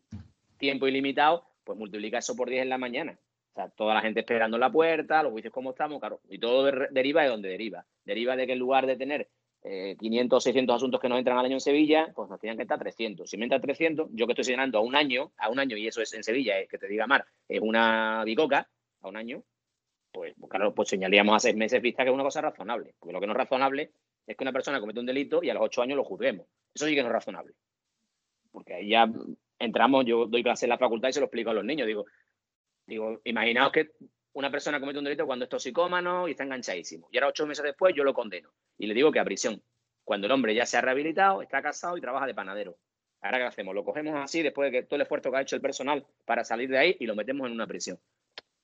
tiempo 0.57 0.87
ilimitado, 0.87 1.45
pues 1.63 1.77
multiplica 1.77 2.19
eso 2.19 2.35
por 2.35 2.49
10 2.49 2.63
en 2.63 2.69
la 2.69 2.77
mañana. 2.77 3.19
O 3.51 3.55
sea, 3.55 3.69
toda 3.69 3.93
la 3.93 4.01
gente 4.01 4.21
esperando 4.21 4.57
en 4.57 4.61
la 4.61 4.71
puerta, 4.71 5.23
los 5.23 5.31
juicios 5.31 5.53
como 5.53 5.71
estamos, 5.71 5.99
claro. 5.99 6.19
Y 6.29 6.39
todo 6.39 6.69
deriva 6.91 7.23
de 7.23 7.29
donde 7.29 7.49
deriva. 7.49 7.85
Deriva 8.03 8.35
de 8.35 8.45
que 8.47 8.53
en 8.53 8.59
lugar 8.59 8.85
de 8.85 8.97
tener 8.97 9.29
500 9.97 10.37
o 10.37 10.41
600 10.41 10.75
asuntos 10.75 10.99
que 10.99 11.09
nos 11.09 11.17
entran 11.17 11.37
al 11.37 11.45
año 11.45 11.55
en 11.55 11.61
Sevilla, 11.61 12.11
pues 12.15 12.29
nos 12.29 12.39
tienen 12.39 12.57
que 12.57 12.63
estar 12.63 12.77
300. 12.77 13.29
Si 13.29 13.37
me 13.37 13.45
entran 13.45 13.61
300, 13.61 14.09
yo 14.11 14.27
que 14.27 14.33
estoy 14.33 14.43
señalando 14.43 14.77
a 14.77 14.81
un 14.81 14.95
año, 14.95 15.31
a 15.37 15.49
un 15.49 15.59
año, 15.59 15.77
y 15.77 15.87
eso 15.87 16.01
es 16.01 16.13
en 16.13 16.23
Sevilla, 16.23 16.59
es 16.59 16.69
que 16.69 16.77
te 16.77 16.87
diga 16.87 17.07
Mar, 17.07 17.25
es 17.47 17.61
una 17.61 18.23
bicoca, 18.25 18.67
a 19.01 19.07
un 19.07 19.17
año, 19.17 19.43
pues, 20.11 20.33
pues 20.39 20.49
claro, 20.49 20.73
pues 20.73 20.89
señalíamos 20.89 21.35
a 21.35 21.39
seis 21.39 21.55
meses 21.55 21.81
vista 21.81 22.03
que 22.03 22.09
es 22.09 22.13
una 22.13 22.23
cosa 22.23 22.41
razonable. 22.41 22.93
Porque 22.99 23.13
lo 23.13 23.19
que 23.19 23.27
no 23.27 23.33
es 23.33 23.37
razonable 23.37 23.91
es 24.27 24.35
que 24.35 24.43
una 24.43 24.53
persona 24.53 24.79
comete 24.79 24.99
un 24.99 25.05
delito 25.05 25.43
y 25.43 25.49
a 25.49 25.53
los 25.53 25.63
ocho 25.63 25.81
años 25.81 25.97
lo 25.97 26.03
juzguemos. 26.03 26.47
Eso 26.73 26.85
sí 26.85 26.95
que 26.95 27.01
no 27.01 27.07
es 27.07 27.13
razonable. 27.13 27.53
Porque 28.51 28.73
ahí 28.73 28.89
ya 28.89 29.09
entramos, 29.59 30.05
yo 30.05 30.25
doy 30.25 30.43
clase 30.43 30.65
en 30.65 30.71
la 30.71 30.77
facultad 30.77 31.09
y 31.09 31.13
se 31.13 31.19
lo 31.19 31.27
explico 31.27 31.51
a 31.51 31.53
los 31.53 31.65
niños. 31.65 31.87
Digo, 31.87 32.05
digo 32.87 33.21
imaginaos 33.23 33.71
que 33.71 33.91
una 34.33 34.51
persona 34.51 34.79
comete 34.79 34.99
un 34.99 35.05
delito 35.05 35.25
cuando 35.25 35.45
es 35.45 35.49
toxicómano 35.49 36.27
y 36.27 36.31
está 36.31 36.43
enganchadísimo. 36.43 37.07
Y 37.11 37.17
ahora 37.17 37.29
ocho 37.29 37.45
meses 37.45 37.63
después 37.63 37.93
yo 37.95 38.03
lo 38.03 38.13
condeno. 38.13 38.51
Y 38.77 38.87
le 38.87 38.93
digo 38.93 39.11
que 39.11 39.19
a 39.19 39.25
prisión. 39.25 39.61
Cuando 40.03 40.27
el 40.27 40.31
hombre 40.33 40.53
ya 40.53 40.65
se 40.65 40.77
ha 40.77 40.81
rehabilitado, 40.81 41.41
está 41.41 41.61
casado 41.61 41.97
y 41.97 42.01
trabaja 42.01 42.27
de 42.27 42.35
panadero. 42.35 42.77
Ahora, 43.21 43.39
¿qué 43.39 43.43
hacemos? 43.45 43.73
Lo 43.73 43.83
cogemos 43.83 44.13
así 44.15 44.43
después 44.43 44.71
de 44.71 44.79
que 44.79 44.85
todo 44.85 44.97
el 44.97 45.01
esfuerzo 45.01 45.31
que 45.31 45.37
ha 45.37 45.41
hecho 45.41 45.55
el 45.55 45.61
personal 45.61 46.05
para 46.25 46.43
salir 46.43 46.69
de 46.69 46.77
ahí 46.77 46.97
y 46.99 47.07
lo 47.07 47.15
metemos 47.15 47.47
en 47.47 47.53
una 47.53 47.65
prisión. 47.65 47.97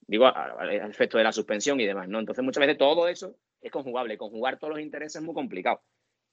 Digo, 0.01 0.27
al 0.27 0.69
efecto 0.91 1.17
de 1.17 1.23
la 1.23 1.31
suspensión 1.31 1.79
y 1.79 1.85
demás, 1.85 2.07
¿no? 2.07 2.19
Entonces, 2.19 2.43
muchas 2.43 2.61
veces 2.61 2.77
todo 2.77 3.07
eso 3.07 3.35
es 3.61 3.71
conjugable. 3.71 4.17
Conjugar 4.17 4.57
todos 4.57 4.73
los 4.73 4.81
intereses 4.81 5.17
es 5.17 5.21
muy 5.21 5.33
complicado. 5.33 5.81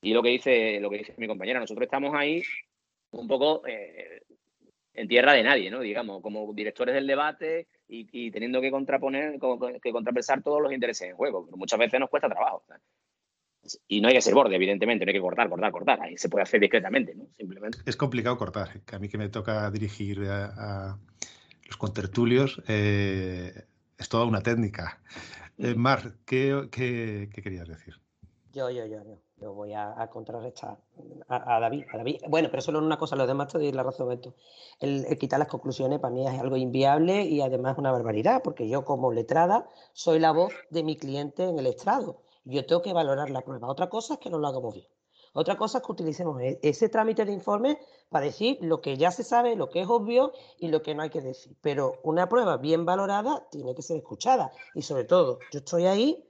Y 0.00 0.12
lo 0.12 0.22
que 0.22 0.30
dice, 0.30 0.80
lo 0.80 0.90
que 0.90 0.98
dice 0.98 1.14
mi 1.16 1.26
compañera, 1.26 1.60
nosotros 1.60 1.84
estamos 1.84 2.14
ahí 2.14 2.42
un 3.10 3.26
poco 3.26 3.66
eh, 3.66 4.22
en 4.94 5.08
tierra 5.08 5.32
de 5.32 5.42
nadie, 5.42 5.70
¿no? 5.70 5.80
Digamos, 5.80 6.22
como 6.22 6.52
directores 6.52 6.94
del 6.94 7.06
debate 7.06 7.68
y, 7.88 8.30
teniendo 8.30 8.60
que 8.60 8.70
contraponer, 8.70 9.38
que 9.82 9.92
contrapesar 9.92 10.42
todos 10.42 10.60
los 10.60 10.72
intereses 10.72 11.08
en 11.08 11.16
juego. 11.16 11.44
Pero 11.46 11.56
muchas 11.56 11.78
veces 11.78 12.00
nos 12.00 12.10
cuesta 12.10 12.28
trabajo. 12.28 12.64
Y 13.86 14.00
no 14.00 14.08
hay 14.08 14.14
que 14.14 14.22
ser 14.22 14.34
borde, 14.34 14.54
evidentemente, 14.56 15.04
no 15.04 15.10
hay 15.10 15.14
que 15.14 15.20
cortar, 15.20 15.48
cortar, 15.48 15.72
cortar. 15.72 16.00
Ahí 16.02 16.16
se 16.16 16.28
puede 16.28 16.42
hacer 16.42 16.60
discretamente, 16.60 17.14
¿no? 17.14 17.26
Simplemente. 17.36 17.78
Es 17.86 17.96
complicado 17.96 18.36
cortar. 18.36 18.80
Que 18.84 18.96
a 18.96 18.98
mí 18.98 19.08
que 19.08 19.18
me 19.18 19.28
toca 19.28 19.70
dirigir 19.70 20.20
a, 20.28 20.98
los 21.66 21.76
contertulios, 21.76 22.62
eh, 22.68 23.52
es 23.98 24.08
toda 24.08 24.24
una 24.24 24.42
técnica. 24.42 25.00
Eh, 25.58 25.74
Mar, 25.74 26.14
¿qué, 26.24 26.68
querías 26.70 27.66
decir? 27.66 27.94
Yo, 28.52 28.70
yo, 28.70 28.86
yo, 28.86 29.02
yo. 29.04 29.18
Yo 29.40 29.52
voy 29.52 29.72
a, 29.72 30.08
contrarrestar 30.10 30.78
a, 31.28 31.60
David, 31.60 31.84
Bueno, 32.28 32.48
pero 32.50 32.60
solo 32.60 32.80
una 32.80 32.98
cosa, 32.98 33.14
los 33.14 33.28
demás 33.28 33.52
te 33.52 33.58
doy 33.58 33.70
la 33.70 33.84
razón 33.84 34.10
esto. 34.10 34.34
El, 34.80 35.16
quitar 35.16 35.38
las 35.38 35.46
conclusiones 35.46 36.00
para 36.00 36.12
mí 36.12 36.26
es 36.26 36.40
algo 36.40 36.56
inviable 36.56 37.22
y 37.22 37.40
además 37.40 37.78
una 37.78 37.92
barbaridad, 37.92 38.42
porque 38.42 38.68
yo 38.68 38.84
como 38.84 39.12
letrada 39.12 39.68
soy 39.92 40.18
la 40.18 40.32
voz 40.32 40.52
de 40.70 40.82
mi 40.82 40.96
cliente 40.96 41.44
en 41.44 41.58
el 41.58 41.66
estrado. 41.66 42.22
Yo 42.44 42.66
tengo 42.66 42.82
que 42.82 42.92
valorar 42.92 43.30
la 43.30 43.42
prueba. 43.42 43.68
Otra 43.68 43.88
cosa 43.88 44.14
es 44.14 44.20
que 44.20 44.30
no 44.30 44.38
lo 44.38 44.48
hagamos 44.48 44.74
bien. 44.74 44.88
Otra 45.32 45.56
cosa 45.56 45.78
es 45.78 45.84
que 45.84 45.92
utilicemos 45.92 46.40
e, 46.40 46.58
ese 46.62 46.88
trámite 46.88 47.24
de 47.24 47.32
informe 47.32 47.78
para 48.08 48.26
decir 48.26 48.58
lo 48.60 48.80
que 48.80 48.96
ya 48.96 49.10
se 49.10 49.24
sabe, 49.24 49.56
lo 49.56 49.68
que 49.68 49.82
es 49.82 49.88
obvio 49.88 50.32
y 50.58 50.68
lo 50.68 50.82
que 50.82 50.94
no 50.94 51.02
hay 51.02 51.10
que 51.10 51.20
decir. 51.20 51.56
Pero 51.60 51.94
una 52.02 52.28
prueba 52.28 52.56
bien 52.56 52.84
valorada 52.84 53.46
tiene 53.50 53.74
que 53.74 53.82
ser 53.82 53.96
escuchada. 53.96 54.50
Y 54.74 54.82
sobre 54.82 55.04
todo, 55.04 55.38
yo 55.52 55.58
estoy 55.58 55.86
ahí 55.86 56.24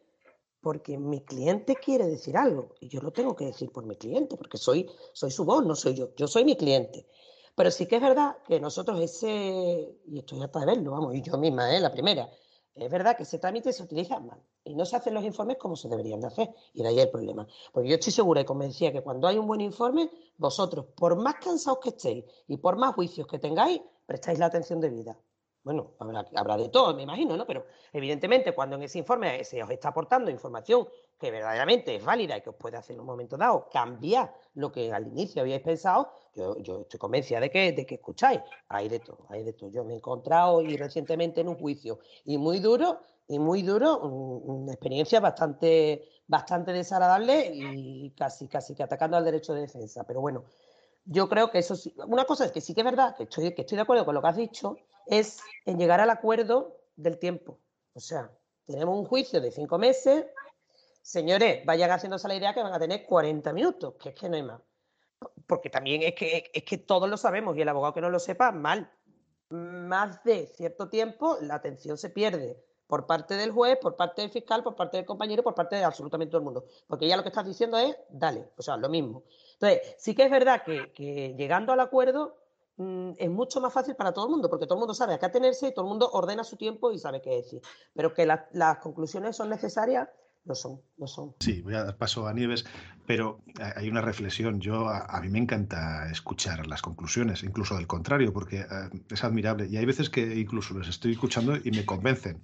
porque 0.60 0.98
mi 0.98 1.20
cliente 1.22 1.76
quiere 1.76 2.06
decir 2.06 2.36
algo 2.36 2.74
y 2.80 2.88
yo 2.88 3.00
lo 3.00 3.12
tengo 3.12 3.36
que 3.36 3.46
decir 3.46 3.70
por 3.70 3.86
mi 3.86 3.96
cliente, 3.96 4.36
porque 4.36 4.58
soy, 4.58 4.90
soy 5.12 5.30
su 5.30 5.44
voz, 5.44 5.64
no 5.64 5.74
soy 5.74 5.94
yo, 5.94 6.14
yo 6.16 6.26
soy 6.26 6.44
mi 6.44 6.56
cliente. 6.56 7.06
Pero 7.54 7.70
sí 7.70 7.86
que 7.86 7.96
es 7.96 8.02
verdad 8.02 8.36
que 8.46 8.60
nosotros 8.60 9.00
ese, 9.00 9.96
y 10.06 10.18
estoy 10.18 10.42
hasta 10.42 10.60
de 10.60 10.66
verlo, 10.66 10.92
vamos, 10.92 11.14
y 11.14 11.22
yo 11.22 11.36
misma, 11.38 11.74
¿eh? 11.74 11.80
la 11.80 11.92
primera, 11.92 12.30
es 12.80 12.90
verdad 12.90 13.16
que 13.16 13.24
ese 13.24 13.38
trámite 13.38 13.72
se 13.72 13.82
utiliza 13.82 14.20
mal 14.20 14.40
y 14.64 14.74
no 14.74 14.84
se 14.84 14.96
hacen 14.96 15.14
los 15.14 15.24
informes 15.24 15.56
como 15.56 15.76
se 15.76 15.88
deberían 15.88 16.20
de 16.20 16.26
hacer. 16.28 16.54
Y 16.74 16.82
de 16.82 16.88
ahí 16.88 17.00
el 17.00 17.10
problema. 17.10 17.46
Porque 17.72 17.88
yo 17.88 17.94
estoy 17.94 18.12
segura 18.12 18.40
y 18.40 18.44
convencida 18.44 18.92
que 18.92 19.02
cuando 19.02 19.26
hay 19.26 19.38
un 19.38 19.46
buen 19.46 19.60
informe, 19.60 20.10
vosotros, 20.36 20.86
por 20.96 21.16
más 21.16 21.36
cansados 21.36 21.78
que 21.80 21.90
estéis 21.90 22.24
y 22.46 22.56
por 22.56 22.76
más 22.76 22.94
juicios 22.94 23.26
que 23.26 23.38
tengáis, 23.38 23.80
prestáis 24.06 24.38
la 24.38 24.46
atención 24.46 24.80
debida. 24.80 25.18
bueno, 25.62 25.92
habrá, 25.98 26.26
habrá 26.34 26.56
de 26.56 26.68
todo, 26.68 26.94
me 26.94 27.02
imagino, 27.02 27.36
¿no? 27.36 27.46
Pero 27.46 27.66
evidentemente 27.92 28.54
cuando 28.54 28.76
en 28.76 28.84
ese 28.84 28.98
informe 28.98 29.44
se 29.44 29.62
os 29.62 29.70
está 29.70 29.88
aportando 29.88 30.30
información 30.30 30.88
que 31.18 31.30
verdaderamente 31.30 31.94
es 31.96 32.04
válida 32.04 32.36
y 32.36 32.42
que 32.42 32.50
os 32.50 32.56
puede 32.56 32.76
hacer 32.76 32.94
en 32.94 33.00
un 33.00 33.06
momento 33.06 33.36
dado 33.36 33.68
cambiar 33.70 34.32
lo 34.54 34.70
que 34.70 34.92
al 34.92 35.06
inicio 35.06 35.42
habíais 35.42 35.62
pensado, 35.62 36.12
yo, 36.34 36.56
estoy 36.82 36.98
convencida 36.98 37.40
de 37.40 37.50
que, 37.50 37.72
de 37.72 37.84
que 37.84 37.96
escucháis. 37.96 38.40
Hay 38.68 38.88
de 38.88 39.00
todo, 39.00 39.26
hay 39.28 39.42
de 39.42 39.52
todo. 39.52 39.70
Yo 39.70 39.84
me 39.84 39.94
he 39.94 39.96
encontrado 39.96 40.62
y 40.62 40.76
recientemente 40.76 41.40
en 41.40 41.48
un 41.48 41.56
juicio 41.56 41.98
y 42.24 42.38
muy 42.38 42.60
duro, 42.60 43.00
y 43.26 43.38
muy 43.38 43.62
duro, 43.62 43.98
una 43.98 44.72
experiencia 44.72 45.20
bastante, 45.20 46.08
bastante 46.26 46.72
desagradable 46.72 47.50
y 47.52 48.10
casi, 48.16 48.48
casi 48.48 48.74
que 48.74 48.82
atacando 48.82 49.16
al 49.16 49.24
derecho 49.24 49.52
de 49.54 49.62
defensa. 49.62 50.04
Pero 50.04 50.20
bueno, 50.20 50.44
yo 51.04 51.28
creo 51.28 51.50
que 51.50 51.58
eso 51.58 51.74
sí, 51.74 51.94
una 52.06 52.24
cosa 52.24 52.44
es 52.44 52.52
que 52.52 52.60
sí 52.60 52.74
que 52.74 52.82
es 52.82 52.84
verdad, 52.84 53.16
que 53.16 53.24
estoy, 53.24 53.54
que 53.54 53.62
estoy 53.62 53.76
de 53.76 53.82
acuerdo 53.82 54.04
con 54.04 54.14
lo 54.14 54.22
que 54.22 54.28
has 54.28 54.36
dicho, 54.36 54.76
es 55.06 55.40
en 55.66 55.78
llegar 55.78 56.00
al 56.00 56.10
acuerdo 56.10 56.76
del 56.96 57.18
tiempo. 57.18 57.58
O 57.94 58.00
sea, 58.00 58.30
tenemos 58.66 58.98
un 58.98 59.06
juicio 59.06 59.40
de 59.40 59.50
cinco 59.50 59.78
meses, 59.78 60.26
señores, 61.02 61.64
vayan 61.64 61.90
haciéndose 61.90 62.28
la 62.28 62.34
idea 62.34 62.54
que 62.54 62.62
van 62.62 62.72
a 62.72 62.78
tener 62.78 63.04
40 63.04 63.52
minutos, 63.52 63.94
que 64.00 64.10
es 64.10 64.14
que 64.14 64.28
no 64.28 64.36
hay 64.36 64.42
más. 64.42 64.60
Porque 65.46 65.70
también 65.70 66.02
es 66.02 66.14
que, 66.14 66.50
es 66.52 66.62
que 66.62 66.78
todos 66.78 67.08
lo 67.08 67.16
sabemos 67.16 67.56
y 67.56 67.62
el 67.62 67.68
abogado 67.68 67.94
que 67.94 68.00
no 68.00 68.10
lo 68.10 68.18
sepa, 68.18 68.52
mal. 68.52 68.90
Más 69.50 70.22
de 70.24 70.46
cierto 70.46 70.88
tiempo 70.88 71.38
la 71.40 71.54
atención 71.54 71.96
se 71.96 72.10
pierde 72.10 72.62
por 72.88 73.06
parte 73.06 73.34
del 73.34 73.52
juez, 73.52 73.78
por 73.80 73.94
parte 73.94 74.22
del 74.22 74.30
fiscal, 74.30 74.64
por 74.64 74.74
parte 74.74 74.96
del 74.96 75.06
compañero, 75.06 75.42
por 75.42 75.54
parte 75.54 75.76
de 75.76 75.84
absolutamente 75.84 76.30
todo 76.30 76.38
el 76.38 76.44
mundo. 76.44 76.64
Porque 76.86 77.06
ya 77.06 77.16
lo 77.16 77.22
que 77.22 77.28
estás 77.28 77.46
diciendo 77.46 77.76
es, 77.76 77.94
dale, 78.08 78.50
o 78.56 78.62
sea, 78.62 78.76
lo 78.76 78.88
mismo. 78.88 79.22
Entonces, 79.52 79.94
sí 79.98 80.14
que 80.14 80.24
es 80.24 80.30
verdad 80.30 80.62
que, 80.64 81.34
llegando 81.36 81.72
al 81.72 81.80
acuerdo 81.80 82.38
mm, 82.76 83.12
es 83.18 83.30
mucho 83.30 83.60
más 83.60 83.74
fácil 83.74 83.94
para 83.94 84.12
todo 84.12 84.24
el 84.24 84.30
mundo, 84.30 84.48
porque 84.48 84.66
todo 84.66 84.76
el 84.76 84.80
mundo 84.80 84.94
sabe 84.94 85.14
a 85.14 85.18
qué 85.18 85.26
atenerse 85.26 85.68
y 85.68 85.74
todo 85.74 85.84
el 85.84 85.90
mundo 85.90 86.08
ordena 86.12 86.42
su 86.44 86.56
tiempo 86.56 86.90
y 86.90 86.98
sabe 86.98 87.20
qué 87.20 87.30
decir. 87.30 87.60
Pero 87.94 88.14
que 88.14 88.26
las 88.26 88.78
conclusiones 88.78 89.36
son 89.36 89.50
necesarias, 89.50 90.08
no 90.48 90.54
son, 90.54 90.80
no 90.96 91.06
son. 91.06 91.34
Sí, 91.38 91.60
voy 91.60 91.74
a 91.74 91.84
dar 91.84 91.96
paso 91.96 92.26
a 92.26 92.32
Nieves, 92.32 92.64
pero 93.06 93.40
hay 93.76 93.88
una 93.88 94.00
reflexión. 94.00 94.60
Yo 94.60 94.88
a, 94.88 95.20
mí 95.20 95.28
me 95.28 95.38
encanta 95.38 96.10
escuchar 96.10 96.66
las 96.66 96.82
conclusiones, 96.82 97.42
incluso 97.44 97.76
del 97.76 97.86
contrario, 97.86 98.32
porque 98.32 98.60
eh, 98.60 98.66
es 99.10 99.22
admirable. 99.22 99.68
Y 99.70 99.76
hay 99.76 99.84
veces 99.84 100.10
que 100.10 100.36
incluso 100.36 100.76
les 100.78 100.88
estoy 100.88 101.12
escuchando 101.12 101.56
y 101.62 101.70
me 101.70 101.84
convencen. 101.84 102.40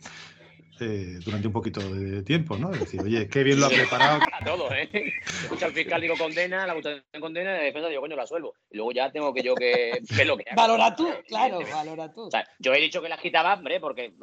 Eh, 0.80 1.20
durante 1.24 1.46
un 1.46 1.52
poquito 1.52 1.80
de 1.80 2.22
tiempo, 2.22 2.56
¿no? 2.56 2.72
Es 2.72 2.80
decir, 2.80 3.00
oye, 3.00 3.28
qué 3.28 3.44
bien 3.44 3.60
lo 3.60 3.66
ha 3.66 3.68
preparado. 3.68 4.20
todo, 4.44 4.72
¿eh? 4.72 4.88
Escucha 5.24 5.66
al 5.66 5.72
fiscal, 5.72 6.00
digo 6.00 6.16
condena, 6.18 6.66
la 6.66 6.72
acusación 6.72 7.04
condena, 7.20 7.52
la 7.52 7.62
defensa 7.62 7.88
digo, 7.88 8.00
coño, 8.00 8.16
la 8.16 8.26
suelvo. 8.26 8.54
Y 8.70 8.76
luego 8.78 8.90
ya 8.90 9.12
tengo 9.12 9.32
que 9.32 9.42
yo 9.42 9.54
que. 9.54 10.02
¿Qué 10.16 10.24
lo 10.24 10.36
que 10.36 10.44
Valora 10.56 10.96
tú, 10.96 11.08
claro, 11.28 11.60
valora 11.72 12.12
tú. 12.12 12.22
O 12.22 12.30
sea, 12.30 12.44
yo 12.58 12.74
he 12.74 12.80
dicho 12.80 13.00
que 13.00 13.08
la 13.08 13.18
quitaba, 13.18 13.54
hombre, 13.54 13.78
porque. 13.78 14.14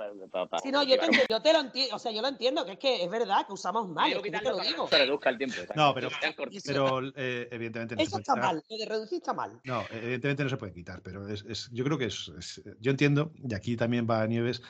sí, 0.62 0.72
no, 0.72 0.84
yo 0.84 1.00
te, 1.00 1.08
yo 1.30 1.42
te, 1.42 1.54
lo 1.54 1.62
entiendo, 1.62 1.96
o 1.96 2.00
sea, 2.00 2.12
yo 2.12 2.22
lo 2.22 2.28
entiendo, 2.28 2.66
que 2.66 2.74
es 2.74 2.80
que 2.80 3.04
es 3.04 3.10
verdad 3.10 3.48
que 3.48 3.54
usamos 3.54 3.88
mal, 3.88 4.12
yo, 4.12 4.22
que 4.22 4.32
te 4.32 4.42
lo 4.44 4.60
digo. 4.60 4.90
Se 4.90 4.98
reduzca 4.98 5.30
el 5.30 5.38
tiempo. 5.38 5.56
No, 5.76 5.94
pero, 5.94 6.10
pero 6.66 7.02
eh, 7.16 7.48
evidentemente 7.50 7.96
no 7.96 8.02
Eso 8.02 8.18
está 8.18 8.36
mal, 8.36 8.62
lo 8.70 8.78
de 8.78 8.86
reducir 8.86 9.20
está 9.20 9.34
mal. 9.34 9.58
No, 9.64 9.86
evidentemente 9.90 10.44
no 10.44 10.50
se 10.50 10.58
puede 10.58 10.74
quitar, 10.74 11.02
pero 11.02 11.30
es, 11.30 11.46
es 11.48 11.70
yo 11.72 11.86
creo 11.86 11.98
que 11.98 12.06
es, 12.06 12.30
es, 12.38 12.62
Yo 12.82 12.92
entiendo, 12.92 13.32
y 13.42 13.54
aquí 13.54 13.78
también 13.78 14.06
va 14.10 14.22
a 14.22 14.28
Nieves 14.28 14.62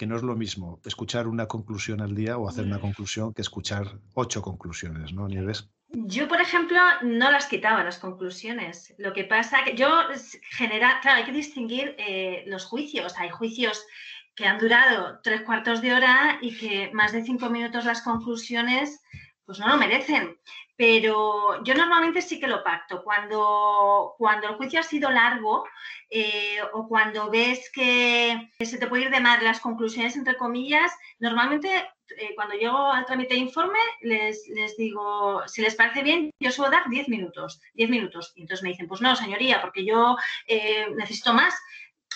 que 0.00 0.06
no 0.06 0.16
es 0.16 0.22
lo 0.22 0.34
mismo 0.34 0.80
escuchar 0.86 1.28
una 1.28 1.46
conclusión 1.46 2.00
al 2.00 2.14
día 2.14 2.38
o 2.38 2.48
hacer 2.48 2.64
una 2.64 2.78
mm. 2.78 2.80
conclusión 2.80 3.34
que 3.34 3.42
escuchar 3.42 3.98
ocho 4.14 4.40
conclusiones, 4.40 5.12
¿no, 5.12 5.28
Nieves? 5.28 5.68
Yo, 5.88 6.26
por 6.26 6.40
ejemplo, 6.40 6.78
no 7.02 7.30
las 7.30 7.48
quitaba 7.48 7.84
las 7.84 7.98
conclusiones. 7.98 8.94
Lo 8.96 9.12
que 9.12 9.24
pasa 9.24 9.62
que 9.62 9.76
yo 9.76 9.90
genera, 10.52 11.00
claro, 11.02 11.18
hay 11.18 11.24
que 11.24 11.32
distinguir 11.32 11.96
eh, 11.98 12.44
los 12.46 12.64
juicios. 12.64 13.12
Hay 13.18 13.28
juicios 13.28 13.84
que 14.34 14.46
han 14.46 14.58
durado 14.58 15.20
tres 15.22 15.42
cuartos 15.42 15.82
de 15.82 15.92
hora 15.92 16.38
y 16.40 16.56
que 16.56 16.90
más 16.94 17.12
de 17.12 17.22
cinco 17.22 17.50
minutos 17.50 17.84
las 17.84 18.00
conclusiones 18.00 19.02
pues 19.44 19.58
no 19.58 19.68
lo 19.68 19.76
merecen. 19.76 20.38
Pero 20.80 21.62
yo 21.62 21.74
normalmente 21.74 22.22
sí 22.22 22.40
que 22.40 22.46
lo 22.46 22.64
pacto. 22.64 23.04
Cuando, 23.04 24.14
cuando 24.16 24.48
el 24.48 24.54
juicio 24.54 24.80
ha 24.80 24.82
sido 24.82 25.10
largo 25.10 25.66
eh, 26.08 26.56
o 26.72 26.88
cuando 26.88 27.30
ves 27.30 27.70
que 27.70 28.48
se 28.58 28.78
te 28.78 28.86
puede 28.86 29.02
ir 29.02 29.10
de 29.10 29.20
más 29.20 29.42
las 29.42 29.60
conclusiones, 29.60 30.16
entre 30.16 30.38
comillas, 30.38 30.90
normalmente 31.18 31.86
eh, 32.16 32.34
cuando 32.34 32.54
llego 32.54 32.78
al 32.78 33.04
trámite 33.04 33.34
de 33.34 33.40
informe 33.40 33.78
les, 34.00 34.48
les, 34.48 34.74
digo, 34.78 35.46
si 35.46 35.60
les 35.60 35.74
parece 35.74 36.02
bien, 36.02 36.30
yo 36.40 36.50
suelo 36.50 36.70
dar 36.70 36.88
10 36.88 37.10
minutos, 37.10 37.60
10 37.74 37.90
minutos. 37.90 38.32
Y 38.34 38.40
entonces 38.40 38.62
me 38.62 38.70
dicen, 38.70 38.88
pues 38.88 39.02
no, 39.02 39.14
señoría, 39.14 39.60
porque 39.60 39.84
yo 39.84 40.16
eh, 40.46 40.86
necesito 40.96 41.34
más 41.34 41.54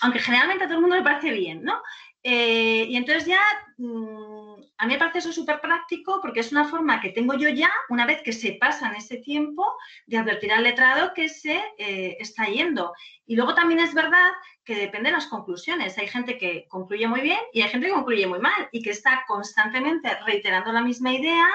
aunque 0.01 0.19
generalmente 0.19 0.65
a 0.65 0.67
todo 0.67 0.77
el 0.77 0.83
mundo 0.83 0.97
le 0.97 1.03
parece 1.03 1.31
bien, 1.31 1.63
¿no? 1.63 1.81
Eh, 2.27 2.87
y 2.89 2.97
entonces 2.97 3.27
ya, 3.27 3.43
mm, 3.77 4.55
a 4.79 4.87
mí 4.87 4.95
me 4.95 4.99
parece 4.99 5.19
eso 5.19 5.31
súper 5.31 5.61
práctico 5.61 6.21
porque 6.23 6.41
es 6.41 6.53
una 6.53 6.65
forma 6.65 6.99
que 7.03 7.11
tengo 7.11 7.35
yo 7.35 7.51
ya, 7.51 7.71
una 7.91 8.07
vez 8.07 8.23
que 8.23 8.33
se 8.33 8.53
pasa 8.59 8.89
en 8.89 8.97
ese 8.97 9.19
tiempo, 9.19 9.77
de 10.07 10.17
advertir 10.17 10.51
al 10.51 10.65
letrado 10.65 11.13
que 11.13 11.29
se 11.29 11.63
eh, 11.77 12.17
está 12.19 12.47
yendo. 12.47 12.95
Y 13.27 13.37
luego 13.37 13.55
también 13.55 13.81
es 13.81 13.93
verdad 13.93 14.31
que 14.65 14.75
depende 14.75 15.11
de 15.11 15.17
las 15.17 15.27
conclusiones. 15.27 15.99
Hay 15.99 16.09
gente 16.09 16.39
que 16.39 16.67
concluye 16.69 17.07
muy 17.07 17.21
bien 17.21 17.41
y 17.53 17.61
hay 17.61 17.69
gente 17.69 17.89
que 17.89 17.93
concluye 17.93 18.27
muy 18.27 18.39
mal 18.39 18.69
y 18.73 18.83
que 18.83 18.91
está 18.91 19.25
constantemente 19.27 20.09
reiterando 20.25 20.73
la 20.73 20.81
misma 20.81 21.13
idea, 21.13 21.47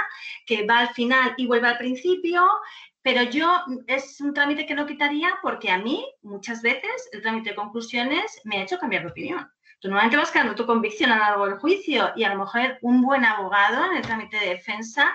que 0.46 0.68
va 0.68 0.80
al 0.80 0.90
final 0.90 1.34
y 1.38 1.48
vuelve 1.48 1.68
al 1.68 1.80
principio. 1.80 2.48
Pero 3.02 3.24
yo 3.24 3.64
es 3.88 4.22
un 4.22 4.36
trámite 4.36 4.68
que 4.68 4.76
no 4.76 4.86
quitaría 4.86 5.40
porque 5.42 5.72
a 5.72 5.80
mí 5.80 6.06
muchas 6.22 6.62
veces 6.62 7.10
el 7.12 7.24
trámite 7.24 7.50
de 7.52 7.56
conclusiones 7.56 8.40
me 8.44 8.58
ha 8.58 8.64
hecho 8.64 8.78
cambiar 8.78 9.04
de 9.04 9.10
opinión. 9.10 9.50
Tú 9.80 9.88
normalmente 9.88 10.18
vas 10.18 10.32
quedando 10.32 10.56
tu 10.56 10.66
convicción 10.66 11.12
a 11.12 11.16
lo 11.16 11.22
largo 11.22 11.46
del 11.46 11.60
juicio 11.60 12.12
y 12.16 12.24
a 12.24 12.34
lo 12.34 12.40
mejor 12.40 12.78
un 12.82 13.02
buen 13.02 13.24
abogado 13.24 13.86
en 13.86 13.98
el 13.98 14.02
trámite 14.02 14.38
de 14.38 14.50
defensa 14.50 15.10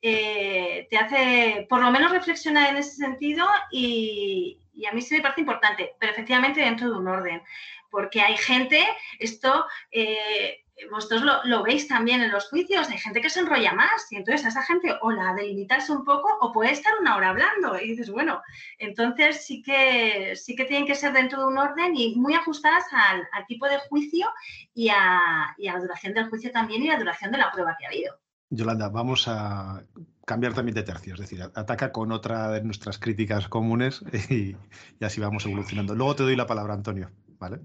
eh, 0.00 0.86
te 0.90 0.96
hace 0.96 1.66
por 1.68 1.80
lo 1.80 1.90
menos 1.90 2.12
reflexionar 2.12 2.70
en 2.70 2.76
ese 2.76 2.96
sentido 2.96 3.46
y, 3.70 4.60
a 4.88 4.92
mí 4.92 5.02
sí 5.02 5.16
me 5.16 5.22
parece 5.22 5.40
importante, 5.40 5.96
pero 5.98 6.12
efectivamente 6.12 6.60
dentro 6.60 6.88
de 6.88 6.96
un 6.96 7.08
orden, 7.08 7.42
porque 7.90 8.20
hay 8.20 8.36
gente, 8.36 8.86
esto 9.18 9.66
eh, 9.90 10.64
vosotros 10.90 11.22
lo, 11.44 11.62
veis 11.62 11.88
también 11.88 12.22
en 12.22 12.30
los 12.30 12.48
juicios, 12.48 12.88
hay 12.88 12.98
gente 12.98 13.20
que 13.20 13.30
se 13.30 13.40
enrolla 13.40 13.72
más 13.72 14.10
y 14.10 14.16
entonces 14.16 14.46
a 14.46 14.48
esa 14.48 14.62
gente 14.62 14.94
o 15.02 15.10
la 15.10 15.34
delimitas 15.34 15.90
un 15.90 16.04
poco 16.04 16.28
o 16.40 16.52
puede 16.52 16.72
estar 16.72 16.92
una 17.00 17.16
hora 17.16 17.30
hablando 17.30 17.78
y 17.78 17.88
dices, 17.88 18.10
bueno, 18.10 18.40
entonces 18.78 19.44
sí 19.44 19.62
que, 19.62 20.34
sí 20.36 20.54
que 20.54 20.64
tienen 20.64 20.86
que 20.86 20.94
ser 20.94 21.12
dentro 21.12 21.40
de 21.40 21.46
un 21.46 21.58
orden 21.58 21.96
y 21.96 22.14
muy 22.16 22.34
ajustadas 22.34 22.84
al, 22.92 23.26
tipo 23.46 23.66
de 23.66 23.78
juicio 23.88 24.26
y 24.74 24.88
a, 24.90 25.54
la 25.56 25.78
duración 25.78 26.14
del 26.14 26.28
juicio 26.28 26.52
también 26.52 26.82
y 26.82 26.88
la 26.88 26.98
duración 26.98 27.32
de 27.32 27.38
la 27.38 27.50
prueba 27.50 27.76
que 27.78 27.86
ha 27.86 27.88
habido. 27.88 28.14
Yolanda, 28.50 28.88
vamos 28.88 29.26
a 29.28 29.82
cambiar 30.26 30.54
también 30.54 30.74
de 30.74 30.82
tercio, 30.82 31.14
es 31.14 31.20
decir, 31.20 31.42
ataca 31.42 31.92
con 31.92 32.12
otra 32.12 32.50
de 32.50 32.62
nuestras 32.62 32.98
críticas 32.98 33.48
comunes 33.48 34.02
y, 34.30 34.56
y 35.00 35.04
así 35.04 35.20
vamos 35.20 35.46
evolucionando. 35.46 35.94
Luego 35.94 36.16
te 36.16 36.22
doy 36.24 36.36
la 36.36 36.46
palabra, 36.46 36.74
Antonio, 36.74 37.10
¿vale? 37.38 37.60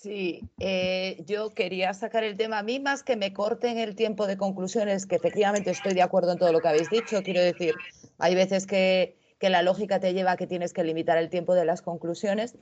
Sí, 0.00 0.48
eh, 0.60 1.24
yo 1.26 1.50
quería 1.50 1.92
sacar 1.92 2.22
el 2.22 2.36
tema 2.36 2.60
a 2.60 2.62
mí 2.62 2.78
más 2.78 3.02
que 3.02 3.16
me 3.16 3.32
corten 3.32 3.78
el 3.78 3.96
tiempo 3.96 4.28
de 4.28 4.36
conclusiones, 4.36 5.06
que 5.06 5.16
efectivamente 5.16 5.72
estoy 5.72 5.92
de 5.92 6.02
acuerdo 6.02 6.30
en 6.30 6.38
todo 6.38 6.52
lo 6.52 6.60
que 6.60 6.68
habéis 6.68 6.88
dicho. 6.88 7.24
Quiero 7.24 7.40
decir, 7.40 7.74
hay 8.18 8.36
veces 8.36 8.68
que, 8.68 9.16
la 9.40 9.62
lógica 9.62 9.98
te 9.98 10.14
lleva 10.14 10.32
a 10.32 10.36
que 10.36 10.46
tienes 10.46 10.72
que 10.72 10.84
limitar 10.84 11.18
el 11.18 11.30
tiempo 11.30 11.56
de 11.56 11.64
las 11.64 11.82
conclusiones. 11.82 12.56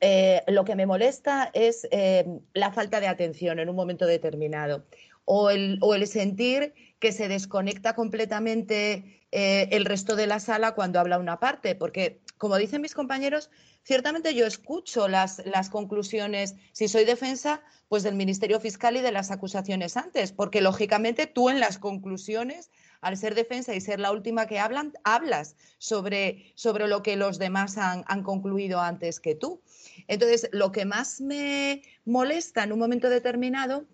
Eh, 0.00 0.42
lo 0.48 0.64
que 0.64 0.74
me 0.74 0.86
molesta 0.86 1.48
es 1.54 1.86
eh, 1.92 2.26
la 2.54 2.72
falta 2.72 2.98
de 2.98 3.06
atención 3.06 3.60
en 3.60 3.68
un 3.68 3.76
momento 3.76 4.04
determinado 4.04 4.84
o 5.24 5.50
el, 5.50 5.78
o 5.80 5.94
el 5.94 6.08
sentir 6.08 6.74
que 6.98 7.12
se 7.12 7.28
desconecta 7.28 7.94
completamente 7.94 9.20
el 9.30 9.84
resto 9.84 10.14
de 10.14 10.28
la 10.28 10.38
sala 10.38 10.76
cuando 10.76 11.00
habla 11.00 11.18
una 11.18 11.40
parte, 11.40 11.74
porque 11.74 12.20
como 12.38 12.56
dicen 12.56 12.82
mis 12.82 12.94
compañeros, 12.94 13.50
ciertamente 13.84 14.34
yo 14.34 14.46
escucho 14.46 15.08
las, 15.08 15.42
las 15.46 15.70
conclusiones, 15.70 16.54
si 16.72 16.88
soy 16.88 17.04
defensa, 17.04 17.62
pues 17.88 18.02
del 18.02 18.14
Ministerio 18.14 18.60
Fiscal 18.60 18.96
y 18.96 19.00
de 19.00 19.12
las 19.12 19.30
acusaciones 19.30 19.96
antes, 19.96 20.32
porque 20.32 20.60
lógicamente 20.60 21.26
tú 21.26 21.50
en 21.50 21.60
las 21.60 21.78
conclusiones, 21.78 22.70
al 23.00 23.16
ser 23.16 23.34
defensa 23.34 23.74
y 23.74 23.80
ser 23.80 24.00
la 24.00 24.10
última 24.12 24.46
que 24.46 24.58
hablan, 24.58 24.94
hablas 25.04 25.56
sobre, 25.78 26.52
sobre 26.54 26.88
lo 26.88 27.02
que 27.02 27.16
los 27.16 27.38
demás 27.38 27.76
han, 27.76 28.22
concluido 28.22 28.80
antes 28.80 29.20
que 29.20 29.34
tú. 29.34 29.60
Entonces, 30.08 30.48
lo 30.52 30.72
que 30.72 30.86
más 30.86 31.20
me 31.20 31.82
molesta 32.06 32.64
en 32.64 32.72
un 32.72 32.78
momento 32.78 33.10
determinado 33.10 33.84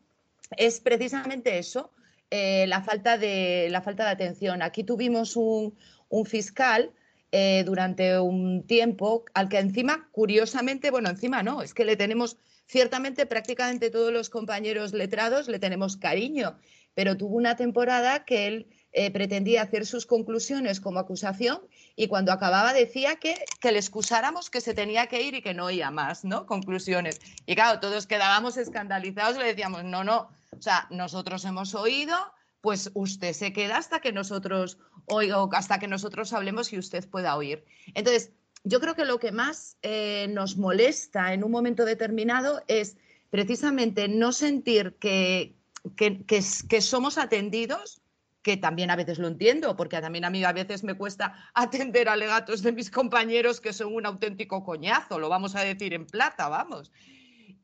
es 0.56 0.80
precisamente 0.80 1.58
eso, 1.58 1.90
eh, 2.30 2.66
la, 2.68 2.82
falta 2.82 3.18
de, 3.18 3.66
la 3.70 3.82
falta 3.82 4.04
de 4.04 4.10
atención. 4.10 4.62
Aquí 4.62 4.84
tuvimos 4.84 5.34
un, 5.36 5.76
un 6.08 6.24
fiscal 6.24 6.92
eh, 7.32 7.62
durante 7.64 8.18
un 8.18 8.66
tiempo, 8.66 9.24
al 9.34 9.48
que 9.48 9.58
encima, 9.58 10.08
curiosamente, 10.12 10.90
bueno, 10.90 11.10
encima 11.10 11.42
no, 11.42 11.62
es 11.62 11.74
que 11.74 11.84
le 11.84 11.96
tenemos, 11.96 12.36
ciertamente 12.66 13.26
prácticamente 13.26 13.90
todos 13.90 14.12
los 14.12 14.30
compañeros 14.30 14.92
letrados 14.92 15.48
le 15.48 15.58
tenemos 15.58 15.96
cariño, 15.96 16.58
pero 16.94 17.16
tuvo 17.16 17.36
una 17.36 17.56
temporada 17.56 18.24
que 18.24 18.46
él 18.48 18.66
eh, 18.92 19.12
pretendía 19.12 19.62
hacer 19.62 19.86
sus 19.86 20.06
conclusiones 20.06 20.80
como 20.80 20.98
acusación 20.98 21.60
y 21.94 22.08
cuando 22.08 22.32
acababa 22.32 22.72
decía 22.72 23.16
que, 23.16 23.36
que 23.60 23.70
le 23.70 23.78
excusáramos 23.78 24.50
que 24.50 24.60
se 24.60 24.74
tenía 24.74 25.06
que 25.06 25.22
ir 25.22 25.34
y 25.34 25.42
que 25.42 25.54
no 25.54 25.66
oía 25.66 25.92
más, 25.92 26.24
¿no? 26.24 26.46
Conclusiones. 26.46 27.20
Y 27.46 27.54
claro, 27.54 27.78
todos 27.78 28.08
quedábamos 28.08 28.56
escandalizados 28.56 29.38
le 29.38 29.44
decíamos, 29.44 29.84
no, 29.84 30.02
no, 30.02 30.30
o 30.58 30.60
sea, 30.60 30.88
nosotros 30.90 31.44
hemos 31.44 31.76
oído, 31.76 32.16
pues 32.60 32.90
usted 32.94 33.32
se 33.32 33.52
queda 33.52 33.78
hasta 33.78 34.00
que 34.00 34.12
nosotros 34.12 34.78
oiga, 35.06 35.36
hasta 35.52 35.78
que 35.78 35.88
nosotros 35.88 36.32
hablemos 36.32 36.72
y 36.72 36.78
usted 36.78 37.08
pueda 37.08 37.36
oír. 37.36 37.64
Entonces, 37.94 38.32
yo 38.64 38.80
creo 38.80 38.94
que 38.94 39.04
lo 39.04 39.18
que 39.18 39.32
más 39.32 39.76
eh, 39.82 40.26
nos 40.30 40.56
molesta 40.56 41.32
en 41.32 41.44
un 41.44 41.50
momento 41.50 41.84
determinado 41.84 42.62
es 42.68 42.96
precisamente 43.30 44.08
no 44.08 44.32
sentir 44.32 44.96
que, 45.00 45.54
que, 45.96 46.80
somos 46.80 47.16
atendidos, 47.16 48.02
que 48.42 48.56
también 48.56 48.90
a 48.90 48.96
veces 48.96 49.18
lo 49.18 49.28
entiendo, 49.28 49.76
porque 49.76 50.00
también 50.00 50.24
a 50.24 50.30
mí 50.30 50.44
a 50.44 50.52
veces 50.52 50.84
me 50.84 50.94
cuesta 50.94 51.34
atender 51.54 52.08
alegatos 52.08 52.62
de 52.62 52.72
mis 52.72 52.90
compañeros 52.90 53.60
que 53.60 53.72
son 53.72 53.94
un 53.94 54.06
auténtico 54.06 54.62
coñazo, 54.62 55.18
lo 55.18 55.28
vamos 55.28 55.54
a 55.56 55.62
decir 55.62 55.94
en 55.94 56.06
plata, 56.06 56.48
vamos. 56.48 56.92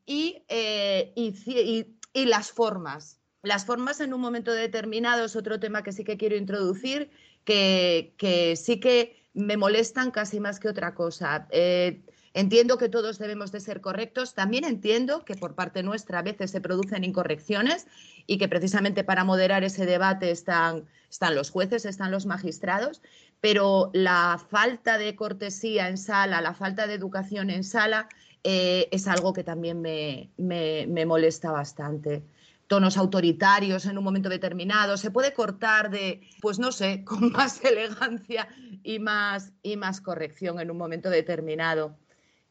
Y, 0.05 0.43
eh, 0.47 1.11
y, 1.15 2.25
las 2.25 2.51
formas. 2.51 3.16
Las 3.43 3.65
formas 3.65 4.01
en 4.01 4.13
un 4.13 4.21
momento 4.21 4.51
determinado 4.51 5.25
es 5.25 5.35
otro 5.35 5.59
tema 5.59 5.83
que 5.83 5.91
sí 5.91 6.03
que 6.03 6.17
quiero 6.17 6.35
introducir, 6.35 7.09
que, 7.43 8.13
que 8.17 8.55
sí 8.55 8.79
que 8.79 9.23
me 9.33 9.57
molestan 9.57 10.11
casi 10.11 10.39
más 10.39 10.59
que 10.59 10.69
otra 10.69 10.95
cosa. 10.95 11.47
Eh, 11.51 12.01
Entiendo 12.37 12.77
que 12.77 12.87
todos 12.87 13.17
debemos 13.17 13.51
de 13.51 13.59
ser 13.59 13.81
correctos. 13.81 14.35
También 14.35 14.63
entiendo 14.63 15.25
que 15.25 15.33
por 15.33 15.55
parte 15.55 15.81
nuestra 15.81 16.19
a 16.19 16.21
veces 16.21 16.51
se 16.51 16.61
producen 16.61 17.03
incorrecciones 17.03 17.87
y 18.27 18.37
que 18.37 18.47
precisamente 18.47 19.03
para 19.03 19.23
moderar 19.23 19.63
ese 19.63 19.87
debate 19.87 20.29
están, 20.29 20.85
están 21.09 21.33
los 21.33 21.49
jueces, 21.49 21.85
están 21.85 22.11
los 22.11 22.27
magistrados, 22.27 23.01
pero 23.41 23.89
la 23.91 24.39
falta 24.51 24.99
de 24.99 25.15
cortesía 25.15 25.89
en 25.89 25.97
sala, 25.97 26.39
la 26.41 26.53
falta 26.53 26.85
de 26.85 26.93
educación 26.93 27.49
en 27.49 27.63
sala 27.63 28.07
eh, 28.43 28.87
es 28.91 29.07
algo 29.07 29.33
que 29.33 29.43
también 29.43 29.81
me, 29.81 30.29
me 30.37 31.05
molesta 31.07 31.49
bastante 31.49 32.21
tonos 32.67 32.97
autoritarios 32.97 33.85
en 33.85 33.97
un 33.97 34.03
momento 34.03 34.29
determinado, 34.29 34.97
se 34.97 35.11
puede 35.11 35.33
cortar 35.33 35.89
de, 35.89 36.21
pues 36.41 36.59
no 36.59 36.71
sé, 36.71 37.03
con 37.05 37.31
más 37.31 37.63
elegancia 37.63 38.47
y 38.83 38.99
más, 38.99 39.53
y 39.63 39.77
más 39.77 40.01
corrección 40.01 40.59
en 40.59 40.71
un 40.71 40.77
momento 40.77 41.09
determinado. 41.09 41.97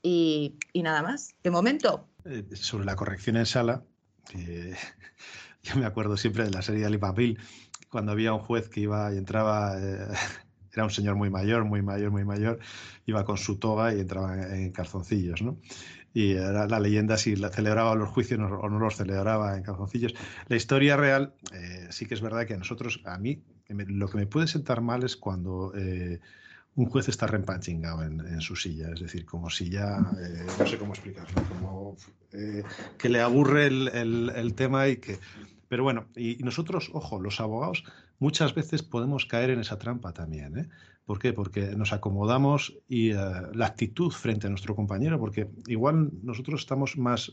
Y, 0.02 0.56
nada 0.74 1.02
más. 1.02 1.34
De 1.42 1.50
momento. 1.50 2.08
Eh, 2.24 2.44
sobre 2.54 2.84
la 2.84 2.94
corrección 2.94 3.36
en 3.36 3.46
sala, 3.46 3.82
yo 5.62 5.76
me 5.76 5.84
acuerdo 5.84 6.16
siempre 6.16 6.44
de 6.44 6.50
la 6.50 6.62
serie 6.62 6.82
de 6.82 6.86
Alipapil, 6.86 7.38
cuando 7.90 8.12
había 8.12 8.32
un 8.32 8.40
juez 8.40 8.68
que 8.68 8.80
iba 8.80 9.12
y 9.12 9.18
entraba, 9.18 9.76
eh, 9.80 10.06
era 10.72 10.84
un 10.84 10.90
señor 10.90 11.16
muy 11.16 11.30
mayor, 11.30 11.64
muy 11.64 11.82
mayor, 11.82 12.10
muy 12.10 12.24
mayor, 12.24 12.58
iba 13.06 13.24
con 13.24 13.38
su 13.38 13.58
toga 13.58 13.94
y 13.94 14.00
entraba 14.00 14.54
en, 14.54 14.70
calzoncillos, 14.72 15.42
¿no? 15.42 15.58
Y 16.16 16.32
era 16.32 16.66
la 16.66 16.80
leyenda 16.80 17.18
si 17.18 17.36
celebraba 17.36 17.94
los 17.94 18.08
juicios 18.08 18.40
o 18.40 18.68
no 18.70 18.78
los 18.78 18.96
celebraba 18.96 19.56
en 19.56 19.62
calzoncillos. 19.62 20.14
La 20.48 20.56
historia 20.56 20.96
real, 20.96 21.34
eh, 21.52 21.88
sí 21.90 22.06
que 22.06 22.14
es 22.14 22.22
verdad 22.22 22.46
que 22.46 22.54
a 22.54 22.56
nosotros, 22.56 23.02
a 23.04 23.18
mí, 23.18 23.42
lo 23.68 24.08
que 24.08 24.16
me 24.16 24.26
puede 24.26 24.46
sentar 24.46 24.80
mal 24.80 25.04
es 25.04 25.16
cuando 25.16 25.72
un 26.76 26.86
juez 26.86 27.08
está 27.08 27.26
reempachingado 27.26 28.04
en, 28.04 28.40
su 28.40 28.54
silla, 28.54 28.90
es 28.92 29.00
decir, 29.00 29.24
como 29.24 29.48
si 29.48 29.70
ya, 29.70 29.96
eh, 30.20 30.46
no 30.58 30.66
sé 30.66 30.78
cómo 30.78 30.92
explicarlo, 30.92 31.42
como 31.48 31.96
eh, 32.32 32.62
que 32.98 33.08
le 33.08 33.20
aburre 33.20 33.66
el, 33.66 34.52
tema 34.54 34.86
y 34.86 34.98
que... 34.98 35.18
Pero 35.68 35.82
bueno, 35.82 36.06
y, 36.14 36.36
nosotros, 36.44 36.90
ojo, 36.92 37.18
los 37.18 37.40
abogados 37.40 37.82
muchas 38.18 38.54
veces 38.54 38.82
podemos 38.82 39.24
caer 39.24 39.50
en 39.50 39.60
esa 39.60 39.78
trampa 39.78 40.12
también. 40.12 40.58
¿eh? 40.58 40.68
¿Por 41.06 41.18
qué? 41.18 41.32
Porque 41.32 41.76
nos 41.76 41.92
acomodamos 41.92 42.76
y 42.88 43.12
la 43.12 43.66
actitud 43.66 44.10
frente 44.10 44.48
a 44.48 44.50
nuestro 44.50 44.74
compañero, 44.74 45.18
porque 45.18 45.48
igual 45.66 46.10
nosotros 46.22 46.60
estamos 46.60 46.98
más 46.98 47.32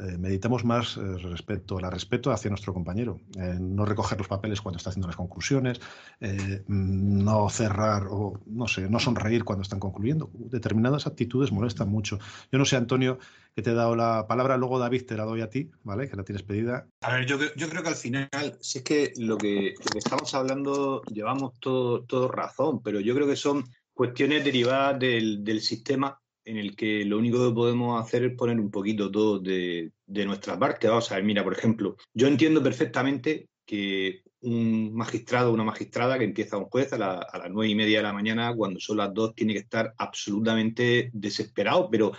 eh, 0.00 0.16
meditamos 0.16 0.64
más 0.64 0.96
eh, 0.96 1.00
respecto, 1.18 1.80
la 1.80 1.90
respeto 1.90 2.30
hacia 2.30 2.50
nuestro 2.50 2.72
compañero. 2.72 3.20
no 3.58 3.84
recoger 3.84 4.16
los 4.16 4.28
papeles 4.28 4.60
cuando 4.60 4.76
está 4.76 4.90
haciendo 4.90 5.08
las 5.08 5.16
conclusiones, 5.16 5.80
eh, 6.20 6.62
no 6.68 7.48
cerrar 7.50 8.06
o, 8.08 8.40
no 8.46 8.68
sé, 8.68 8.88
no 8.88 9.00
sonreír 9.00 9.42
cuando 9.44 9.62
están 9.62 9.80
concluyendo. 9.80 10.30
Determinadas 10.34 11.08
actitudes 11.08 11.50
molestan 11.50 11.88
mucho. 11.88 12.18
Yo 12.52 12.58
no 12.58 12.64
sé, 12.64 12.76
Antonio, 12.76 13.18
que 13.58 13.62
te 13.62 13.70
he 13.70 13.74
dado 13.74 13.96
la 13.96 14.24
palabra, 14.28 14.56
luego 14.56 14.78
David 14.78 15.04
te 15.04 15.16
la 15.16 15.24
doy 15.24 15.40
a 15.40 15.50
ti, 15.50 15.68
¿vale? 15.82 16.08
Que 16.08 16.14
la 16.14 16.22
tienes 16.22 16.44
pedida. 16.44 16.86
A 17.00 17.16
ver, 17.16 17.26
yo, 17.26 17.38
yo 17.56 17.68
creo 17.68 17.82
que 17.82 17.88
al 17.88 17.96
final, 17.96 18.30
si 18.60 18.78
es 18.78 18.84
que 18.84 19.12
lo 19.16 19.36
que, 19.36 19.74
estamos 19.96 20.32
hablando, 20.34 21.02
llevamos 21.12 21.58
todo, 21.58 22.04
todo 22.04 22.28
razón, 22.28 22.80
pero 22.84 23.00
yo 23.00 23.16
creo 23.16 23.26
que 23.26 23.34
son 23.34 23.64
cuestiones 23.92 24.44
derivadas 24.44 25.00
del, 25.00 25.42
del 25.42 25.60
sistema 25.60 26.20
en 26.44 26.56
el 26.56 26.76
que 26.76 27.04
lo 27.04 27.18
único 27.18 27.48
que 27.48 27.52
podemos 27.52 28.00
hacer 28.00 28.22
es 28.26 28.36
poner 28.36 28.60
un 28.60 28.70
poquito 28.70 29.10
todo 29.10 29.40
de, 29.40 29.90
nuestra 30.06 30.56
parte. 30.56 30.86
Vamos 30.86 31.10
a 31.10 31.16
ver, 31.16 31.24
mira, 31.24 31.42
por 31.42 31.54
ejemplo, 31.54 31.96
yo 32.14 32.28
entiendo 32.28 32.62
perfectamente 32.62 33.48
que 33.66 34.22
un 34.42 34.94
magistrado 34.94 35.50
o 35.50 35.54
una 35.54 35.64
magistrada 35.64 36.16
que 36.16 36.24
empieza 36.26 36.58
un 36.58 36.66
juez 36.66 36.92
a, 36.92 36.98
las 36.98 37.50
nueve 37.50 37.72
y 37.72 37.74
media 37.74 37.98
de 37.98 38.04
la 38.04 38.12
mañana, 38.12 38.54
cuando 38.54 38.78
son 38.78 38.98
las 38.98 39.12
dos, 39.12 39.34
tiene 39.34 39.52
que 39.52 39.58
estar 39.58 39.94
absolutamente 39.98 41.10
desesperado, 41.12 41.90
pero 41.90 42.12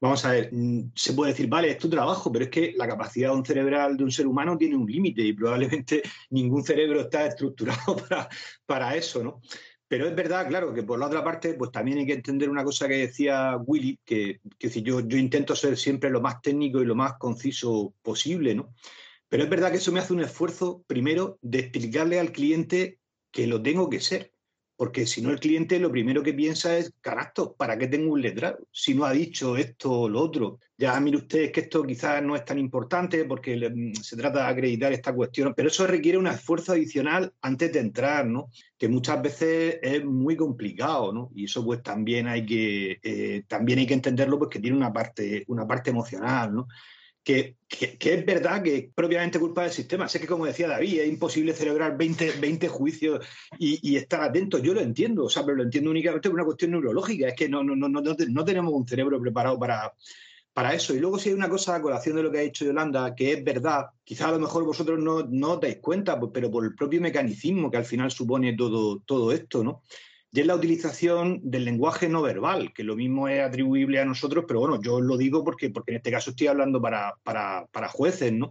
vamos 0.00 0.24
a 0.24 0.32
ver, 0.32 0.50
mm, 0.52 0.92
se 0.94 1.12
puede 1.12 1.32
decir, 1.32 1.48
vale, 1.48 1.70
es 1.70 1.78
tu 1.78 1.88
trabajo, 1.88 2.30
pero 2.32 2.44
es 2.44 2.50
que 2.50 2.74
la 2.76 2.88
capacidad 2.88 3.32
cerebral 3.44 3.96
de 3.96 4.04
un 4.04 4.10
ser 4.10 4.26
humano 4.26 4.56
tiene 4.56 4.76
un 4.76 4.86
límite 4.86 5.22
y 5.22 5.32
probablemente 5.32 6.02
ningún 6.30 6.64
cerebro 6.64 7.00
está 7.00 7.26
estructurado 7.26 7.96
para, 8.08 8.28
para 8.66 8.96
eso, 8.96 9.22
¿no? 9.22 9.40
Pero 9.88 10.06
es 10.06 10.14
verdad, 10.14 10.46
claro, 10.46 10.74
que 10.74 10.82
por 10.82 10.98
la 10.98 11.06
otra 11.06 11.24
parte, 11.24 11.54
pues 11.54 11.72
también 11.72 11.98
hay 11.98 12.06
que 12.06 12.12
entender 12.12 12.50
una 12.50 12.62
cosa 12.62 12.86
que 12.86 12.98
decía 12.98 13.56
Willy, 13.56 13.98
que, 14.04 14.40
que 14.58 14.68
yo, 14.82 15.00
yo 15.00 15.16
intento 15.16 15.56
ser 15.56 15.78
siempre 15.78 16.10
lo 16.10 16.20
más 16.20 16.42
técnico 16.42 16.82
y 16.82 16.84
lo 16.84 16.94
más 16.94 17.14
conciso 17.18 17.94
posible, 18.02 18.54
¿no? 18.54 18.74
Pero 19.30 19.44
es 19.44 19.50
verdad 19.50 19.70
que 19.70 19.78
eso 19.78 19.90
me 19.90 20.00
hace 20.00 20.12
un 20.12 20.20
esfuerzo, 20.20 20.84
primero, 20.86 21.38
de 21.40 21.60
explicarle 21.60 22.20
al 22.20 22.32
cliente 22.32 22.98
que 23.30 23.46
lo 23.46 23.62
tengo 23.62 23.88
que 23.88 24.00
ser. 24.00 24.32
Porque 24.78 25.06
si 25.06 25.20
no, 25.20 25.32
el 25.32 25.40
cliente 25.40 25.80
lo 25.80 25.90
primero 25.90 26.22
que 26.22 26.32
piensa 26.32 26.78
es, 26.78 26.94
carajo, 27.00 27.56
¿para 27.56 27.76
qué 27.76 27.88
tengo 27.88 28.12
un 28.12 28.22
letrado? 28.22 28.60
Si 28.70 28.94
no 28.94 29.04
ha 29.04 29.10
dicho 29.10 29.56
esto 29.56 29.90
o 29.90 30.08
lo 30.08 30.20
otro. 30.20 30.60
Ya 30.76 31.00
mire 31.00 31.16
usted 31.16 31.50
que 31.50 31.62
esto 31.62 31.82
quizás 31.82 32.22
no 32.22 32.36
es 32.36 32.44
tan 32.44 32.60
importante 32.60 33.24
porque 33.24 33.56
mm, 33.56 33.94
se 33.94 34.16
trata 34.16 34.44
de 34.44 34.52
acreditar 34.52 34.92
esta 34.92 35.12
cuestión, 35.12 35.52
pero 35.56 35.66
eso 35.66 35.84
requiere 35.84 36.16
un 36.16 36.28
esfuerzo 36.28 36.70
adicional 36.74 37.32
antes 37.42 37.72
de 37.72 37.80
entrar, 37.80 38.24
¿no? 38.28 38.50
Que 38.78 38.88
muchas 38.88 39.20
veces 39.20 39.80
es 39.82 40.04
muy 40.04 40.36
complicado, 40.36 41.12
¿no? 41.12 41.32
Y 41.34 41.46
eso 41.46 41.64
pues 41.64 41.82
también 41.82 42.28
hay 42.28 42.46
que, 42.46 43.00
eh, 43.02 43.42
también 43.48 43.80
hay 43.80 43.86
que 43.88 43.94
entenderlo 43.94 44.38
porque 44.38 44.60
tiene 44.60 44.76
una 44.76 44.92
parte, 44.92 45.42
una 45.48 45.66
parte 45.66 45.90
emocional, 45.90 46.54
¿no? 46.54 46.68
Que, 47.28 47.56
es 47.68 48.24
verdad 48.24 48.62
que 48.62 48.76
es 48.76 48.84
propiamente 48.94 49.38
culpa 49.38 49.62
del 49.62 49.70
sistema. 49.70 50.08
Sé 50.08 50.18
que, 50.18 50.26
como 50.26 50.46
decía 50.46 50.66
David, 50.66 51.00
es 51.00 51.08
imposible 51.08 51.52
celebrar 51.52 51.94
20, 51.98 52.32
20 52.40 52.68
juicios 52.68 53.26
y, 53.58 53.96
estar 53.96 54.22
atento. 54.22 54.56
Yo 54.58 54.72
lo 54.72 54.80
entiendo, 54.80 55.24
o 55.24 55.28
sea, 55.28 55.44
pero 55.44 55.58
lo 55.58 55.64
entiendo 55.64 55.90
únicamente 55.90 56.30
por 56.30 56.36
una 56.36 56.46
cuestión 56.46 56.70
neurológica. 56.70 57.28
Es 57.28 57.34
que 57.34 57.46
no, 57.46 57.62
no, 57.62 57.76
no, 57.76 57.88
no, 57.88 58.44
tenemos 58.44 58.72
un 58.72 58.88
cerebro 58.88 59.20
preparado 59.20 59.58
para, 59.58 59.92
para 60.54 60.72
eso. 60.72 60.94
Y 60.94 61.00
luego 61.00 61.18
si 61.18 61.28
hay 61.28 61.34
una 61.34 61.50
cosa 61.50 61.74
a 61.74 61.82
colación 61.82 62.16
de 62.16 62.22
lo 62.22 62.32
que 62.32 62.38
ha 62.38 62.42
dicho 62.42 62.64
Yolanda, 62.64 63.14
que 63.14 63.32
es 63.32 63.44
verdad, 63.44 63.88
quizás 64.04 64.28
a 64.28 64.32
lo 64.32 64.38
mejor 64.38 64.64
vosotros 64.64 64.98
no, 64.98 65.24
no 65.28 65.52
os 65.52 65.60
dais 65.60 65.80
cuenta, 65.82 66.18
pues, 66.18 66.30
pero 66.32 66.50
por 66.50 66.64
el 66.64 66.74
propio 66.74 67.02
mecanismo 67.02 67.70
que 67.70 67.76
al 67.76 67.84
final 67.84 68.10
supone 68.10 68.56
todo, 68.56 69.00
todo 69.00 69.32
esto, 69.32 69.62
¿no? 69.62 69.82
Y 70.30 70.40
es 70.40 70.46
la 70.46 70.54
utilización 70.54 71.40
del 71.42 71.64
lenguaje 71.64 72.08
no 72.08 72.20
verbal, 72.20 72.72
que 72.74 72.84
lo 72.84 72.96
mismo 72.96 73.28
es 73.28 73.40
atribuible 73.40 74.00
a 74.00 74.04
nosotros, 74.04 74.44
pero 74.46 74.60
bueno, 74.60 74.80
yo 74.80 75.00
lo 75.00 75.16
digo 75.16 75.42
porque, 75.42 75.70
porque 75.70 75.92
en 75.92 75.96
este 75.96 76.10
caso 76.10 76.30
estoy 76.30 76.48
hablando 76.48 76.82
para, 76.82 77.14
para, 77.22 77.88
jueces, 77.88 78.32
¿no? 78.32 78.50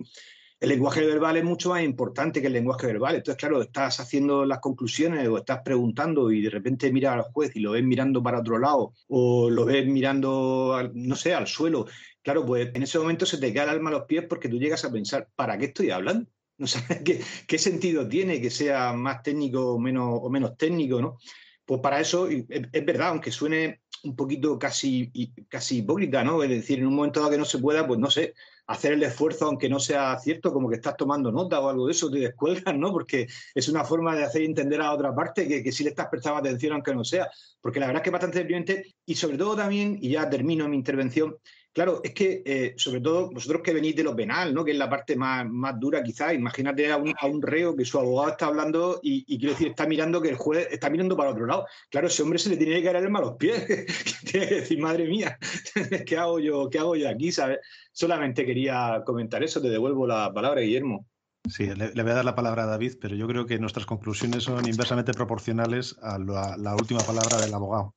El 0.59 0.69
lenguaje 0.69 1.05
verbal 1.05 1.37
es 1.37 1.43
mucho 1.43 1.69
más 1.69 1.83
importante 1.83 2.41
que 2.41 2.47
el 2.47 2.53
lenguaje 2.53 2.87
verbal. 2.87 3.15
Entonces, 3.15 3.37
claro, 3.37 3.61
estás 3.61 3.99
haciendo 3.99 4.43
las 4.43 4.57
conclusiones 4.57 5.27
o 5.27 5.37
estás 5.37 5.59
preguntando 5.63 6.31
y 6.31 6.41
de 6.41 6.49
repente 6.49 6.91
miras 6.91 7.13
al 7.13 7.31
juez 7.31 7.55
y 7.55 7.59
lo 7.59 7.73
ves 7.73 7.83
mirando 7.83 8.23
para 8.23 8.39
otro 8.39 8.57
lado 8.57 8.93
o 9.07 9.51
lo 9.51 9.65
ves 9.65 9.85
mirando, 9.85 10.89
no 10.95 11.15
sé, 11.15 11.35
al 11.35 11.45
suelo. 11.45 11.85
Claro, 12.23 12.43
pues 12.43 12.71
en 12.73 12.81
ese 12.81 12.97
momento 12.97 13.27
se 13.27 13.37
te 13.37 13.53
cae 13.53 13.65
el 13.65 13.69
alma 13.69 13.91
a 13.91 13.93
los 13.93 14.05
pies 14.05 14.25
porque 14.27 14.49
tú 14.49 14.57
llegas 14.57 14.83
a 14.83 14.91
pensar, 14.91 15.29
¿para 15.35 15.59
qué 15.59 15.65
estoy 15.65 15.91
hablando? 15.91 16.27
No 16.57 16.65
sabes 16.67 17.03
qué, 17.03 17.21
qué 17.47 17.59
sentido 17.59 18.07
tiene 18.07 18.41
que 18.41 18.49
sea 18.49 18.93
más 18.93 19.21
técnico 19.21 19.75
o 19.75 19.79
menos, 19.79 20.09
o 20.23 20.29
menos 20.31 20.57
técnico, 20.57 20.99
¿no? 20.99 21.19
Pues 21.67 21.81
para 21.81 21.99
eso, 21.99 22.29
es, 22.29 22.85
verdad, 22.85 23.09
aunque 23.09 23.29
suene 23.29 23.81
un 24.05 24.15
poquito 24.15 24.57
casi, 24.57 25.11
casi 25.49 25.79
hipócrita, 25.79 26.23
¿no? 26.23 26.41
Es 26.41 26.49
decir, 26.49 26.79
en 26.79 26.87
un 26.87 26.95
momento 26.95 27.19
dado 27.19 27.33
que 27.33 27.37
no 27.37 27.43
se 27.43 27.59
pueda, 27.59 27.85
pues 27.85 27.99
no 27.99 28.09
sé, 28.09 28.35
hacer 28.67 28.93
el 28.93 29.03
esfuerzo, 29.03 29.47
aunque 29.47 29.67
no 29.67 29.77
sea 29.77 30.17
cierto, 30.17 30.53
como 30.53 30.69
que 30.69 30.77
estás 30.77 30.95
tomando 30.95 31.29
nota 31.29 31.59
o 31.59 31.67
algo 31.67 31.87
de 31.87 31.91
eso, 31.91 32.09
te 32.09 32.19
descuelgas, 32.19 32.73
¿no? 32.73 32.93
Porque 32.93 33.27
es 33.53 33.67
una 33.67 33.83
forma 33.83 34.15
de 34.15 34.23
hacer 34.23 34.43
entender 34.43 34.79
a 34.79 34.93
otra 34.93 35.13
parte 35.13 35.45
que, 35.45 35.61
que 35.61 35.73
sí 35.73 35.83
le 35.83 35.89
estás 35.89 36.07
prestando 36.07 36.39
atención, 36.39 36.71
aunque 36.71 36.95
no 36.95 37.03
sea. 37.03 37.29
Porque 37.59 37.81
la 37.81 37.87
verdad 37.87 37.99
es 37.99 38.03
que 38.03 38.09
es 38.09 38.13
bastante 38.13 38.39
deprimente 38.39 38.95
y 39.05 39.15
sobre 39.15 39.37
todo 39.37 39.57
también, 39.57 39.99
y 40.01 40.11
ya 40.11 40.29
termino 40.29 40.69
mi 40.69 40.77
intervención, 40.77 41.35
Claro, 41.77 42.01
es 42.03 42.11
que 42.11 42.41
eh, 42.43 42.73
sobre 42.75 43.01
todo 43.01 43.29
vosotros 43.29 43.61
que 43.61 43.71
venís 43.71 43.95
de 43.95 44.01
lo 44.01 44.15
penal, 44.15 44.51
¿no? 44.51 44.65
Que 44.65 44.71
es 44.71 44.77
la 44.79 44.89
parte 44.89 45.15
más, 45.15 45.47
más 45.47 45.79
dura 45.79 46.01
quizás. 46.01 46.33
Imagínate 46.33 46.91
a 46.91 46.97
un, 46.97 47.13
a 47.15 47.27
un 47.27 47.39
reo 47.39 47.75
que 47.75 47.85
su 47.85 47.99
abogado 47.99 48.31
está 48.31 48.47
hablando 48.47 48.99
y, 49.03 49.37
quiero 49.37 49.53
decir, 49.53 49.67
está 49.67 49.85
mirando 49.85 50.19
que 50.19 50.29
el 50.29 50.37
juez 50.37 50.67
está 50.71 50.89
mirando 50.89 51.15
para 51.15 51.29
otro 51.29 51.45
lado. 51.45 51.67
Claro, 51.91 52.07
ese 52.07 52.23
hombre 52.23 52.39
se 52.39 52.49
le 52.49 52.57
tiene 52.57 52.77
que 52.77 52.83
caer 52.85 52.95
el 52.95 53.05
alma 53.05 53.19
a 53.19 53.21
los 53.25 53.35
pies. 53.35 53.63
tiene 54.25 54.47
que 54.47 54.55
decir, 54.55 54.79
madre 54.79 55.05
mía, 55.05 55.37
¿qué 56.07 56.17
hago 56.17 56.39
yo, 56.39 56.67
qué 56.67 56.79
hago 56.79 56.95
yo 56.95 57.07
aquí? 57.07 57.29
Solamente 57.91 58.43
quería 58.43 59.03
comentar 59.05 59.43
eso. 59.43 59.61
Te 59.61 59.69
devuelvo 59.69 60.07
la 60.07 60.33
palabra, 60.33 60.61
Guillermo. 60.61 61.05
Sí, 61.47 61.67
le, 61.67 61.91
voy 61.91 62.11
a 62.11 62.15
dar 62.15 62.25
la 62.25 62.33
palabra 62.33 62.63
a 62.63 62.65
David, 62.65 62.93
pero 62.99 63.15
yo 63.15 63.27
creo 63.27 63.45
que 63.45 63.59
nuestras 63.59 63.85
conclusiones 63.85 64.45
son 64.45 64.67
inversamente 64.67 65.13
proporcionales 65.13 65.95
a 66.01 66.17
la 66.17 66.75
última 66.75 67.01
palabra 67.01 67.37
del 67.37 67.53
abogado. 67.53 67.93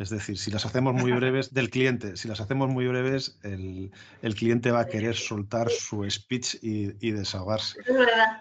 Es 0.00 0.08
decir, 0.10 0.38
si 0.38 0.50
las 0.50 0.64
hacemos 0.66 0.94
muy 0.94 1.12
breves, 1.12 1.52
del 1.52 1.70
cliente, 1.70 2.16
si 2.16 2.26
las 2.26 2.40
hacemos 2.40 2.68
muy 2.68 2.88
breves, 2.88 3.38
el, 3.42 3.92
el 4.22 4.34
cliente 4.34 4.70
va 4.70 4.80
a 4.80 4.86
querer 4.86 5.14
soltar 5.14 5.70
su 5.70 6.08
speech 6.10 6.56
y, 6.62 7.06
y 7.06 7.12
desahogarse. 7.12 7.80
Es 7.86 7.94
verdad. 7.94 8.40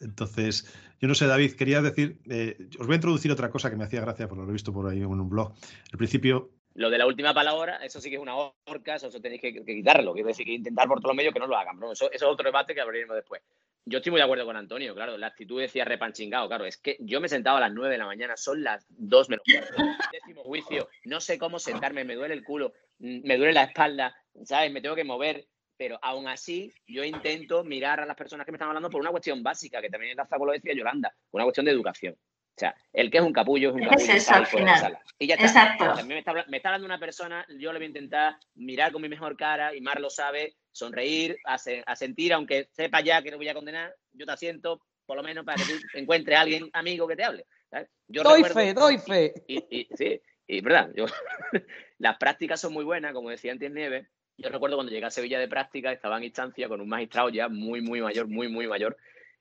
Entonces, 0.00 0.66
yo 1.00 1.08
no 1.08 1.14
sé, 1.14 1.26
David, 1.26 1.52
quería 1.52 1.80
decir, 1.80 2.18
eh, 2.28 2.56
os 2.78 2.86
voy 2.86 2.94
a 2.94 2.96
introducir 2.96 3.30
otra 3.30 3.50
cosa 3.50 3.70
que 3.70 3.76
me 3.76 3.84
hacía 3.84 4.00
gracia, 4.00 4.28
porque 4.28 4.42
lo 4.42 4.48
he 4.48 4.52
visto 4.52 4.72
por 4.72 4.88
ahí 4.88 4.98
en 4.98 5.06
un 5.06 5.28
blog. 5.28 5.54
Al 5.92 5.98
principio. 5.98 6.50
Lo 6.74 6.90
de 6.90 6.98
la 6.98 7.06
última 7.06 7.34
palabra, 7.34 7.76
eso 7.84 8.00
sí 8.00 8.08
que 8.08 8.16
es 8.16 8.22
una 8.22 8.36
horca, 8.36 8.96
eso, 8.96 9.08
eso 9.08 9.20
tenéis 9.20 9.40
que, 9.40 9.52
que, 9.52 9.64
quitarlo, 9.64 10.12
quiero 10.12 10.28
decir, 10.28 10.46
que 10.46 10.54
intentar 10.54 10.86
por 10.86 11.00
todos 11.00 11.10
los 11.10 11.16
medios 11.16 11.34
que 11.34 11.40
no 11.40 11.46
lo 11.46 11.56
hagan, 11.56 11.78
¿no? 11.78 11.92
Eso, 11.92 12.10
eso, 12.12 12.26
es 12.26 12.32
otro 12.32 12.44
debate 12.44 12.74
que 12.74 12.80
abriremos 12.80 13.16
después. 13.16 13.42
Yo 13.88 13.98
estoy 13.98 14.10
muy 14.10 14.20
de 14.20 14.24
acuerdo 14.24 14.44
con 14.44 14.56
Antonio, 14.56 14.94
claro, 14.94 15.16
la 15.16 15.28
actitud 15.28 15.60
decía 15.60 15.84
repanchingado, 15.84 16.46
claro, 16.46 16.66
es 16.66 16.76
que 16.76 16.98
yo 17.00 17.22
me 17.22 17.28
sentaba 17.28 17.56
a 17.56 17.60
las 17.62 17.72
9 17.72 17.90
de 17.90 17.98
la 17.98 18.04
mañana, 18.04 18.36
son 18.36 18.62
las 18.62 18.84
2 18.90 19.30
menos 19.30 19.44
décimo 20.12 20.42
juicio, 20.42 20.88
no 21.04 21.20
sé 21.20 21.38
cómo 21.38 21.58
sentarme, 21.58 22.04
me 22.04 22.14
duele 22.14 22.34
el 22.34 22.44
culo, 22.44 22.74
me 22.98 23.38
duele 23.38 23.54
la 23.54 23.64
espalda, 23.64 24.14
¿sabes? 24.44 24.70
Me 24.70 24.82
tengo 24.82 24.94
que 24.94 25.04
mover, 25.04 25.46
pero 25.78 25.98
aún 26.02 26.28
así 26.28 26.70
yo 26.86 27.02
intento 27.02 27.64
mirar 27.64 28.00
a 28.00 28.06
las 28.06 28.16
personas 28.16 28.44
que 28.44 28.52
me 28.52 28.56
están 28.56 28.68
hablando 28.68 28.90
por 28.90 29.00
una 29.00 29.10
cuestión 29.10 29.42
básica, 29.42 29.80
que 29.80 29.88
también 29.88 30.10
enlaza 30.10 30.36
con 30.36 30.48
lo 30.48 30.52
decía 30.52 30.74
Yolanda, 30.74 31.14
una 31.30 31.44
cuestión 31.44 31.64
de 31.64 31.72
educación. 31.72 32.14
O 32.58 32.60
sea, 32.60 32.74
el 32.92 33.08
que 33.08 33.18
es 33.18 33.22
un 33.22 33.32
capullo 33.32 33.68
es 33.68 33.74
un 33.76 33.84
capullo. 33.84 34.04
Es 34.04 34.08
eso, 34.08 34.34
al 34.34 34.46
final. 34.46 34.98
Y 35.16 35.28
ya 35.28 35.36
está. 35.36 35.46
Exacto. 35.46 35.92
O 35.92 35.94
sea, 35.94 36.04
me, 36.04 36.18
está, 36.18 36.32
me, 36.48 36.56
está, 36.56 36.70
hablando 36.70 36.86
una 36.86 36.98
persona, 36.98 37.46
yo 37.56 37.72
le 37.72 37.78
voy 37.78 37.84
a 37.84 37.88
intentar 37.88 38.36
mirar 38.56 38.90
con 38.90 39.00
mi 39.00 39.08
mejor 39.08 39.36
cara, 39.36 39.76
y 39.76 39.80
Mar 39.80 40.00
lo 40.00 40.10
sabe, 40.10 40.56
sonreír, 40.72 41.38
a, 41.44 41.54
a 41.86 41.96
sentir, 41.96 42.32
aunque 42.32 42.68
sepa 42.72 43.00
ya 43.00 43.22
que 43.22 43.30
no 43.30 43.36
voy 43.36 43.48
a 43.48 43.54
condenar, 43.54 43.94
yo 44.12 44.26
te 44.26 44.32
asiento, 44.32 44.82
por 45.06 45.16
lo 45.16 45.22
menos 45.22 45.44
para 45.44 45.62
que 45.62 45.72
tú 45.72 45.78
encuentres 45.94 46.36
a 46.36 46.40
alguien 46.40 46.68
amigo 46.72 47.06
que 47.06 47.14
te 47.14 47.22
hable. 47.22 47.46
¿sabes? 47.70 47.88
Yo 48.08 48.24
doy 48.24 48.42
recuerdo, 48.42 48.60
fe, 48.60 48.74
doy 48.74 48.98
fe. 48.98 49.34
Y, 49.46 49.58
y, 49.58 49.88
y 49.92 49.96
sí, 49.96 50.20
y 50.48 50.60
verdad, 50.60 50.90
yo, 50.96 51.06
las 51.98 52.16
prácticas 52.16 52.60
son 52.60 52.72
muy 52.72 52.84
buenas, 52.84 53.12
como 53.12 53.30
decía 53.30 53.52
antes 53.52 53.70
Nieves. 53.70 54.08
Yo 54.36 54.48
recuerdo 54.48 54.76
cuando 54.76 54.92
llegué 54.92 55.04
a 55.04 55.10
Sevilla 55.10 55.38
de 55.38 55.46
práctica, 55.46 55.92
estaba 55.92 56.16
en 56.16 56.24
instancia 56.24 56.68
con 56.68 56.80
un 56.80 56.88
magistrado 56.88 57.28
ya 57.28 57.48
muy, 57.48 57.82
muy 57.82 58.00
mayor, 58.00 58.26
muy, 58.26 58.48
muy 58.48 58.66
mayor, 58.66 58.96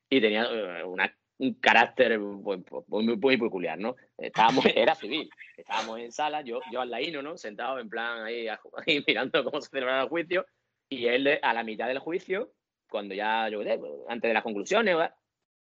y 0.10 0.21
tenía 0.21 0.47
uh, 0.84 0.91
una 0.91 1.15
un 1.39 1.54
carácter 1.56 2.19
muy, 2.19 2.63
muy, 2.88 3.17
muy, 3.17 3.38
peculiar, 3.38 3.78
¿no? 3.78 3.95
Estábamos, 4.17 4.65
era 4.76 4.95
civil, 4.95 5.30
estábamos 5.56 6.00
en 6.00 6.12
sala, 6.12 6.41
yo, 6.41 6.60
yo 6.71 6.82
al 6.82 6.89
laíno, 6.89 7.21
¿no? 7.21 7.38
Sentado 7.38 7.80
en 7.80 7.89
plan 7.89 8.23
ahí, 8.23 8.47
ahí, 8.88 9.04
mirando 9.06 9.43
cómo 9.43 9.62
se 9.62 9.69
celebraba 9.69 10.04
el 10.04 10.10
juicio, 10.10 10.45
y 10.89 11.06
él 11.08 11.39
a 11.41 11.54
la 11.54 11.63
mitad 11.63 11.88
del 11.88 12.00
juicio, 12.00 12.54
cuando 12.89 13.13
ya, 13.13 13.50
yo 13.50 13.62
antes 14.08 14.30
de 14.30 14.34
las 14.34 14.43
conclusiones, 14.43 14.95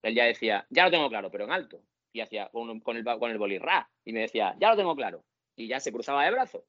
él 0.01 0.15
ya 0.15 0.25
decía, 0.25 0.65
ya 0.69 0.85
lo 0.85 0.91
tengo 0.91 1.09
claro, 1.09 1.29
pero 1.29 1.43
en 1.43 1.51
alto, 1.51 1.81
y 2.13 2.21
hacía 2.21 2.49
con, 2.49 2.79
con 2.79 2.97
el, 2.97 3.03
con 3.03 3.29
el 3.29 3.37
bolirra, 3.37 3.89
y 4.05 4.13
me 4.13 4.21
decía, 4.21 4.55
ya 4.59 4.71
lo 4.71 4.77
tengo 4.77 4.95
claro, 4.95 5.23
y 5.55 5.67
ya 5.67 5.79
se 5.79 5.91
cruzaba 5.91 6.23
de 6.23 6.31
brazos, 6.31 6.63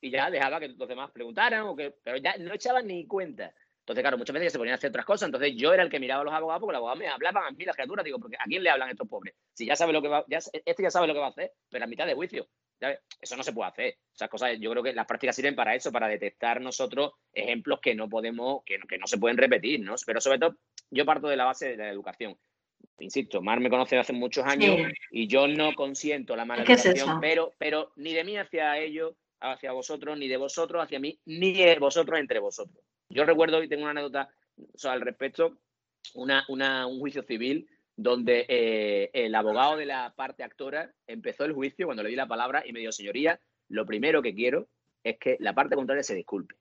y 0.00 0.10
ya 0.10 0.30
dejaba 0.30 0.58
que 0.58 0.68
los 0.68 0.88
demás 0.88 1.10
preguntaran, 1.10 1.62
o 1.62 1.76
que, 1.76 1.94
pero 2.02 2.16
ya 2.16 2.36
no 2.38 2.54
echaban 2.54 2.86
ni 2.86 3.06
cuenta. 3.06 3.54
Entonces, 3.82 4.02
claro, 4.02 4.16
muchas 4.16 4.34
veces 4.34 4.52
se 4.52 4.58
ponían 4.58 4.74
a 4.74 4.76
hacer 4.76 4.90
otras 4.90 5.04
cosas. 5.04 5.26
Entonces, 5.26 5.54
yo 5.56 5.74
era 5.74 5.82
el 5.82 5.90
que 5.90 5.98
miraba 5.98 6.22
a 6.22 6.24
los 6.24 6.32
abogados 6.32 6.60
porque 6.60 6.72
los 6.72 6.78
abogados 6.78 7.00
me 7.00 7.08
hablaban 7.08 7.44
a 7.44 7.50
mí, 7.50 7.64
las 7.64 7.74
criaturas. 7.74 8.04
Digo, 8.04 8.18
porque 8.20 8.36
¿a 8.36 8.44
quién 8.44 8.62
le 8.62 8.70
hablan 8.70 8.90
estos 8.90 9.08
pobres? 9.08 9.34
Si 9.52 9.66
ya 9.66 9.74
sabe 9.74 9.92
lo 9.92 10.00
que 10.00 10.08
va, 10.08 10.24
ya, 10.28 10.38
este 10.38 10.82
ya 10.82 10.90
sabe 10.90 11.08
lo 11.08 11.14
que 11.14 11.20
va 11.20 11.26
a 11.26 11.30
hacer, 11.30 11.52
pero 11.68 11.84
a 11.84 11.88
mitad 11.88 12.06
de 12.06 12.14
juicio. 12.14 12.46
¿sabes? 12.78 13.00
Eso 13.20 13.36
no 13.36 13.42
se 13.42 13.52
puede 13.52 13.70
hacer. 13.70 13.96
Esas 14.14 14.28
cosas, 14.28 14.56
yo 14.60 14.70
creo 14.70 14.82
que 14.84 14.92
las 14.92 15.06
prácticas 15.06 15.34
sirven 15.34 15.56
para 15.56 15.74
eso, 15.74 15.90
para 15.90 16.06
detectar 16.06 16.60
nosotros 16.60 17.12
ejemplos 17.32 17.80
que 17.80 17.94
no 17.94 18.08
podemos, 18.08 18.62
que, 18.64 18.78
que 18.88 18.98
no 18.98 19.06
se 19.06 19.18
pueden 19.18 19.36
repetir, 19.36 19.80
¿no? 19.80 19.94
Pero 20.06 20.20
sobre 20.20 20.38
todo, 20.38 20.56
yo 20.90 21.04
parto 21.04 21.28
de 21.28 21.36
la 21.36 21.44
base 21.44 21.70
de 21.70 21.76
la 21.76 21.88
educación. 21.88 22.36
Insisto, 22.98 23.42
Mar 23.42 23.60
me 23.60 23.70
conoce 23.70 23.98
hace 23.98 24.12
muchos 24.12 24.44
años 24.44 24.76
sí. 24.76 24.92
y 25.10 25.26
yo 25.26 25.48
no 25.48 25.74
consiento 25.74 26.36
la 26.36 26.44
mala 26.44 26.62
educación, 26.62 26.96
es 26.96 27.04
pero, 27.20 27.52
pero 27.58 27.92
ni 27.96 28.12
de 28.12 28.24
mí 28.24 28.36
hacia 28.36 28.78
ellos, 28.78 29.14
hacia 29.40 29.72
vosotros, 29.72 30.18
ni 30.18 30.28
de 30.28 30.36
vosotros 30.36 30.82
hacia 30.82 31.00
mí, 31.00 31.18
ni 31.24 31.52
de 31.52 31.78
vosotros 31.78 32.18
entre 32.20 32.38
vosotros. 32.38 32.84
Yo 33.12 33.24
recuerdo, 33.24 33.62
y 33.62 33.68
tengo 33.68 33.82
una 33.82 33.90
anécdota 33.90 34.30
al 34.84 35.00
respecto, 35.02 35.58
una, 36.14 36.46
un 36.48 36.98
juicio 36.98 37.22
civil 37.22 37.68
donde 37.94 38.46
eh, 38.48 39.10
el 39.12 39.34
abogado 39.34 39.76
de 39.76 39.86
la 39.86 40.14
parte 40.16 40.42
actora 40.42 40.92
empezó 41.06 41.44
el 41.44 41.52
juicio 41.52 41.86
cuando 41.86 42.02
le 42.02 42.08
di 42.08 42.16
la 42.16 42.26
palabra 42.26 42.62
y 42.66 42.72
me 42.72 42.80
dijo, 42.80 42.92
señoría, 42.92 43.38
lo 43.68 43.84
primero 43.84 44.22
que 44.22 44.34
quiero 44.34 44.68
es 45.04 45.18
que 45.18 45.36
la 45.40 45.54
parte 45.54 45.76
contraria 45.76 46.02
se 46.02 46.14
disculpe. 46.14 46.56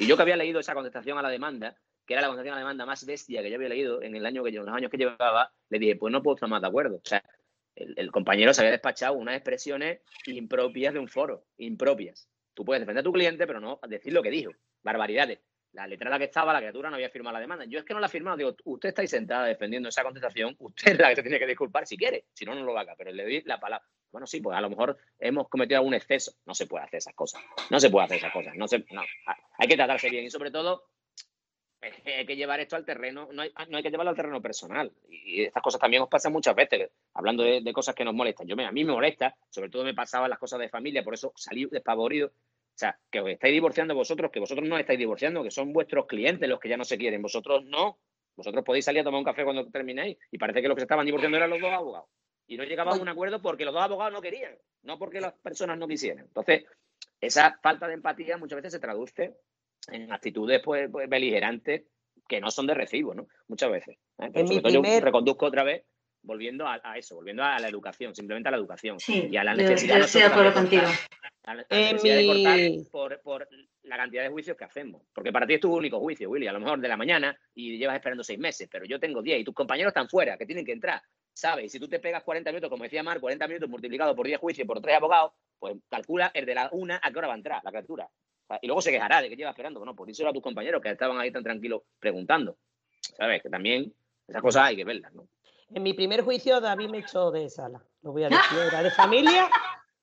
Y 0.00 0.06
yo 0.06 0.16
que 0.16 0.22
había 0.22 0.36
leído 0.36 0.58
esa 0.60 0.74
contestación 0.74 1.16
a 1.16 1.22
la 1.22 1.30
demanda, 1.30 1.76
que 2.04 2.14
era 2.14 2.22
la 2.22 2.28
contestación 2.28 2.54
a 2.54 2.56
la 2.56 2.62
demanda 2.62 2.84
más 2.84 3.06
bestia 3.06 3.42
que 3.42 3.50
yo 3.50 3.56
había 3.56 3.68
leído 3.68 4.02
en 4.02 4.16
el 4.16 4.26
año 4.26 4.42
que 4.42 4.52
yo, 4.52 4.64
los 4.64 4.74
años 4.74 4.90
que 4.90 4.96
llevaba, 4.96 5.52
le 5.68 5.78
dije, 5.78 5.96
pues 5.96 6.12
no 6.12 6.22
puedo 6.22 6.34
estar 6.34 6.48
más 6.48 6.60
de 6.60 6.68
acuerdo. 6.68 6.96
O 6.96 7.08
sea, 7.08 7.22
el, 7.76 7.94
el 7.96 8.10
compañero 8.10 8.52
se 8.52 8.62
había 8.62 8.72
despachado 8.72 9.14
unas 9.14 9.36
expresiones 9.36 10.00
impropias 10.26 10.92
de 10.92 10.98
un 10.98 11.08
foro, 11.08 11.44
impropias. 11.56 12.28
Tú 12.54 12.64
puedes 12.64 12.80
defender 12.80 13.02
a 13.02 13.04
tu 13.04 13.12
cliente, 13.12 13.46
pero 13.46 13.60
no 13.60 13.78
decir 13.86 14.12
lo 14.12 14.22
que 14.22 14.30
dijo. 14.30 14.50
Barbaridades 14.82 15.38
la 15.72 15.86
letrada 15.86 16.18
que 16.18 16.24
estaba, 16.24 16.52
la 16.52 16.60
criatura 16.60 16.90
no 16.90 16.96
había 16.96 17.10
firmado 17.10 17.34
la 17.34 17.40
demanda. 17.40 17.64
Yo 17.66 17.78
es 17.78 17.84
que 17.84 17.94
no 17.94 18.00
la 18.00 18.06
he 18.06 18.10
firmado, 18.10 18.36
digo, 18.36 18.56
usted 18.64 18.90
está 18.90 19.02
ahí 19.02 19.08
sentada 19.08 19.46
defendiendo 19.46 19.88
esa 19.88 20.02
contestación, 20.02 20.56
usted 20.58 20.92
es 20.92 20.98
la 20.98 21.10
que 21.10 21.16
se 21.16 21.22
tiene 21.22 21.38
que 21.38 21.46
disculpar 21.46 21.86
si 21.86 21.96
quiere, 21.96 22.26
si 22.32 22.44
no, 22.44 22.54
no 22.54 22.62
lo 22.62 22.78
haga, 22.78 22.94
pero 22.96 23.12
le 23.12 23.22
doy 23.22 23.42
la 23.44 23.60
palabra. 23.60 23.86
Bueno, 24.10 24.26
sí, 24.26 24.40
pues 24.40 24.56
a 24.56 24.60
lo 24.60 24.70
mejor 24.70 24.96
hemos 25.18 25.48
cometido 25.48 25.78
algún 25.78 25.94
exceso. 25.94 26.32
No 26.46 26.54
se 26.54 26.66
puede 26.66 26.84
hacer 26.84 26.98
esas 26.98 27.14
cosas. 27.14 27.42
No 27.70 27.78
se 27.78 27.90
puede 27.90 28.06
hacer 28.06 28.16
esas 28.16 28.32
cosas. 28.32 28.54
No, 28.56 28.66
se, 28.66 28.78
no. 28.90 29.02
Hay 29.58 29.68
que 29.68 29.76
tratarse 29.76 30.08
bien 30.08 30.24
y 30.24 30.30
sobre 30.30 30.50
todo 30.50 30.88
hay 31.80 32.26
que 32.26 32.36
llevar 32.36 32.58
esto 32.58 32.74
al 32.74 32.84
terreno, 32.84 33.28
no 33.32 33.42
hay, 33.42 33.52
no 33.68 33.76
hay 33.76 33.82
que 33.82 33.90
llevarlo 33.90 34.10
al 34.10 34.16
terreno 34.16 34.42
personal. 34.42 34.92
Y 35.08 35.44
estas 35.44 35.62
cosas 35.62 35.80
también 35.80 36.02
os 36.02 36.08
pasan 36.08 36.32
muchas 36.32 36.54
veces, 36.54 36.90
hablando 37.14 37.44
de, 37.44 37.60
de 37.60 37.72
cosas 37.72 37.94
que 37.94 38.04
nos 38.04 38.14
molestan. 38.14 38.46
Yo 38.46 38.54
a 38.54 38.72
mí 38.72 38.84
me 38.84 38.92
molesta, 38.92 39.36
sobre 39.48 39.70
todo 39.70 39.84
me 39.84 39.94
pasaban 39.94 40.30
las 40.30 40.38
cosas 40.38 40.58
de 40.58 40.68
familia, 40.68 41.04
por 41.04 41.14
eso 41.14 41.32
salí 41.36 41.66
despavorido. 41.66 42.32
O 42.78 42.80
sea, 42.80 42.96
que 43.10 43.18
os 43.18 43.28
estáis 43.28 43.52
divorciando 43.52 43.92
vosotros, 43.92 44.30
que 44.30 44.38
vosotros 44.38 44.68
no 44.68 44.78
estáis 44.78 45.00
divorciando, 45.00 45.42
que 45.42 45.50
son 45.50 45.72
vuestros 45.72 46.06
clientes 46.06 46.48
los 46.48 46.60
que 46.60 46.68
ya 46.68 46.76
no 46.76 46.84
se 46.84 46.96
quieren. 46.96 47.20
Vosotros 47.20 47.64
no. 47.64 47.98
Vosotros 48.36 48.64
podéis 48.64 48.84
salir 48.84 49.00
a 49.00 49.04
tomar 49.04 49.18
un 49.18 49.24
café 49.24 49.42
cuando 49.42 49.68
terminéis. 49.68 50.16
Y 50.30 50.38
parece 50.38 50.62
que 50.62 50.68
los 50.68 50.76
que 50.76 50.82
se 50.82 50.84
estaban 50.84 51.04
divorciando 51.04 51.36
eran 51.38 51.50
los 51.50 51.60
dos 51.60 51.72
abogados. 51.72 52.08
Y 52.46 52.56
no 52.56 52.62
llegaban 52.62 52.96
a 52.96 53.02
un 53.02 53.08
acuerdo 53.08 53.42
porque 53.42 53.64
los 53.64 53.74
dos 53.74 53.82
abogados 53.82 54.12
no 54.12 54.22
querían, 54.22 54.56
no 54.82 54.96
porque 54.96 55.20
las 55.20 55.32
personas 55.32 55.76
no 55.76 55.88
quisieran. 55.88 56.26
Entonces, 56.26 56.66
esa 57.20 57.58
falta 57.60 57.88
de 57.88 57.94
empatía 57.94 58.38
muchas 58.38 58.58
veces 58.58 58.74
se 58.74 58.78
traduce 58.78 59.34
en 59.90 60.12
actitudes 60.12 60.62
pues, 60.64 60.88
pues 60.88 61.08
beligerantes 61.08 61.82
que 62.28 62.40
no 62.40 62.52
son 62.52 62.68
de 62.68 62.74
recibo, 62.74 63.12
¿no? 63.12 63.26
Muchas 63.48 63.72
veces. 63.72 63.98
¿eh? 64.18 64.30
Pero 64.32 64.46
sobre 64.46 64.60
todo 64.60 64.72
primer... 64.82 65.00
yo 65.00 65.04
reconduzco 65.04 65.46
otra 65.46 65.64
vez 65.64 65.84
volviendo 66.22 66.66
a, 66.66 66.80
a, 66.82 66.98
eso, 66.98 67.16
volviendo 67.16 67.42
a 67.42 67.58
la 67.58 67.68
educación, 67.68 68.14
simplemente 68.14 68.48
a 68.48 68.52
la 68.52 68.58
educación. 68.58 68.98
Sí, 69.00 69.28
y 69.30 69.36
a 69.36 69.44
la 69.44 69.54
necesidad, 69.54 69.94
yo, 69.94 70.00
yo 70.00 70.04
estoy 70.06 70.20
de 70.22 70.26
acuerdo 70.26 70.52
contigo. 70.52 70.82
A 71.44 71.54
la, 71.54 71.62
a 71.62 71.74
la 71.74 71.92
necesidad 71.92 72.16
mi... 72.16 72.22
de 72.22 72.26
cortar 72.26 72.90
por, 72.90 73.20
por, 73.22 73.48
la 73.88 73.96
cantidad 73.96 74.22
de 74.22 74.28
juicios 74.28 74.56
que 74.56 74.64
hacemos. 74.64 75.02
Porque 75.12 75.32
para 75.32 75.46
ti 75.46 75.54
es 75.54 75.60
tu 75.60 75.74
único 75.74 75.98
juicio, 75.98 76.30
Willy, 76.30 76.46
a 76.46 76.52
lo 76.52 76.60
mejor 76.60 76.80
de 76.80 76.88
la 76.88 76.96
mañana 76.96 77.36
y 77.54 77.78
llevas 77.78 77.96
esperando 77.96 78.22
seis 78.22 78.38
meses, 78.38 78.68
pero 78.70 78.84
yo 78.84 79.00
tengo 79.00 79.22
diez 79.22 79.40
y 79.40 79.44
tus 79.44 79.54
compañeros 79.54 79.90
están 79.90 80.08
fuera, 80.08 80.36
que 80.36 80.46
tienen 80.46 80.64
que 80.64 80.72
entrar. 80.72 81.02
¿Sabes? 81.32 81.66
Y 81.66 81.68
si 81.68 81.78
tú 81.78 81.88
te 81.88 82.00
pegas 82.00 82.24
40 82.24 82.50
minutos, 82.50 82.68
como 82.68 82.82
decía 82.82 83.02
Mar, 83.02 83.20
40 83.20 83.46
minutos 83.46 83.68
multiplicado 83.68 84.14
por 84.14 84.26
10 84.26 84.40
juicios 84.40 84.66
por 84.66 84.80
3 84.80 84.96
abogados, 84.96 85.32
pues 85.58 85.76
calcula 85.88 86.30
el 86.34 86.44
de 86.44 86.54
la 86.54 86.68
una 86.72 87.00
a 87.02 87.12
qué 87.12 87.18
hora 87.18 87.28
va 87.28 87.34
a 87.34 87.36
entrar 87.36 87.62
la 87.62 87.70
criatura. 87.70 88.08
Y 88.62 88.66
luego 88.66 88.80
se 88.80 88.90
quejará 88.90 89.20
de 89.20 89.28
que 89.28 89.36
lleva 89.36 89.50
esperando. 89.50 89.84
No, 89.84 89.94
por 89.94 90.08
eso 90.10 90.26
a 90.26 90.32
tus 90.32 90.42
compañeros 90.42 90.80
que 90.82 90.90
estaban 90.90 91.18
ahí 91.18 91.30
tan 91.30 91.44
tranquilos 91.44 91.82
preguntando. 92.00 92.58
¿Sabes? 93.00 93.42
Que 93.42 93.50
también 93.50 93.92
esas 94.26 94.42
cosas 94.42 94.64
hay 94.64 94.76
que 94.76 94.84
verlas, 94.84 95.12
¿no? 95.14 95.28
En 95.70 95.82
mi 95.82 95.92
primer 95.92 96.22
juicio, 96.22 96.60
David 96.60 96.88
me 96.88 96.98
echó 96.98 97.30
de 97.30 97.48
sala. 97.50 97.82
Lo 98.02 98.12
voy 98.12 98.24
a 98.24 98.28
decir, 98.28 98.58
era 98.58 98.82
de 98.82 98.90
familia, 98.90 99.50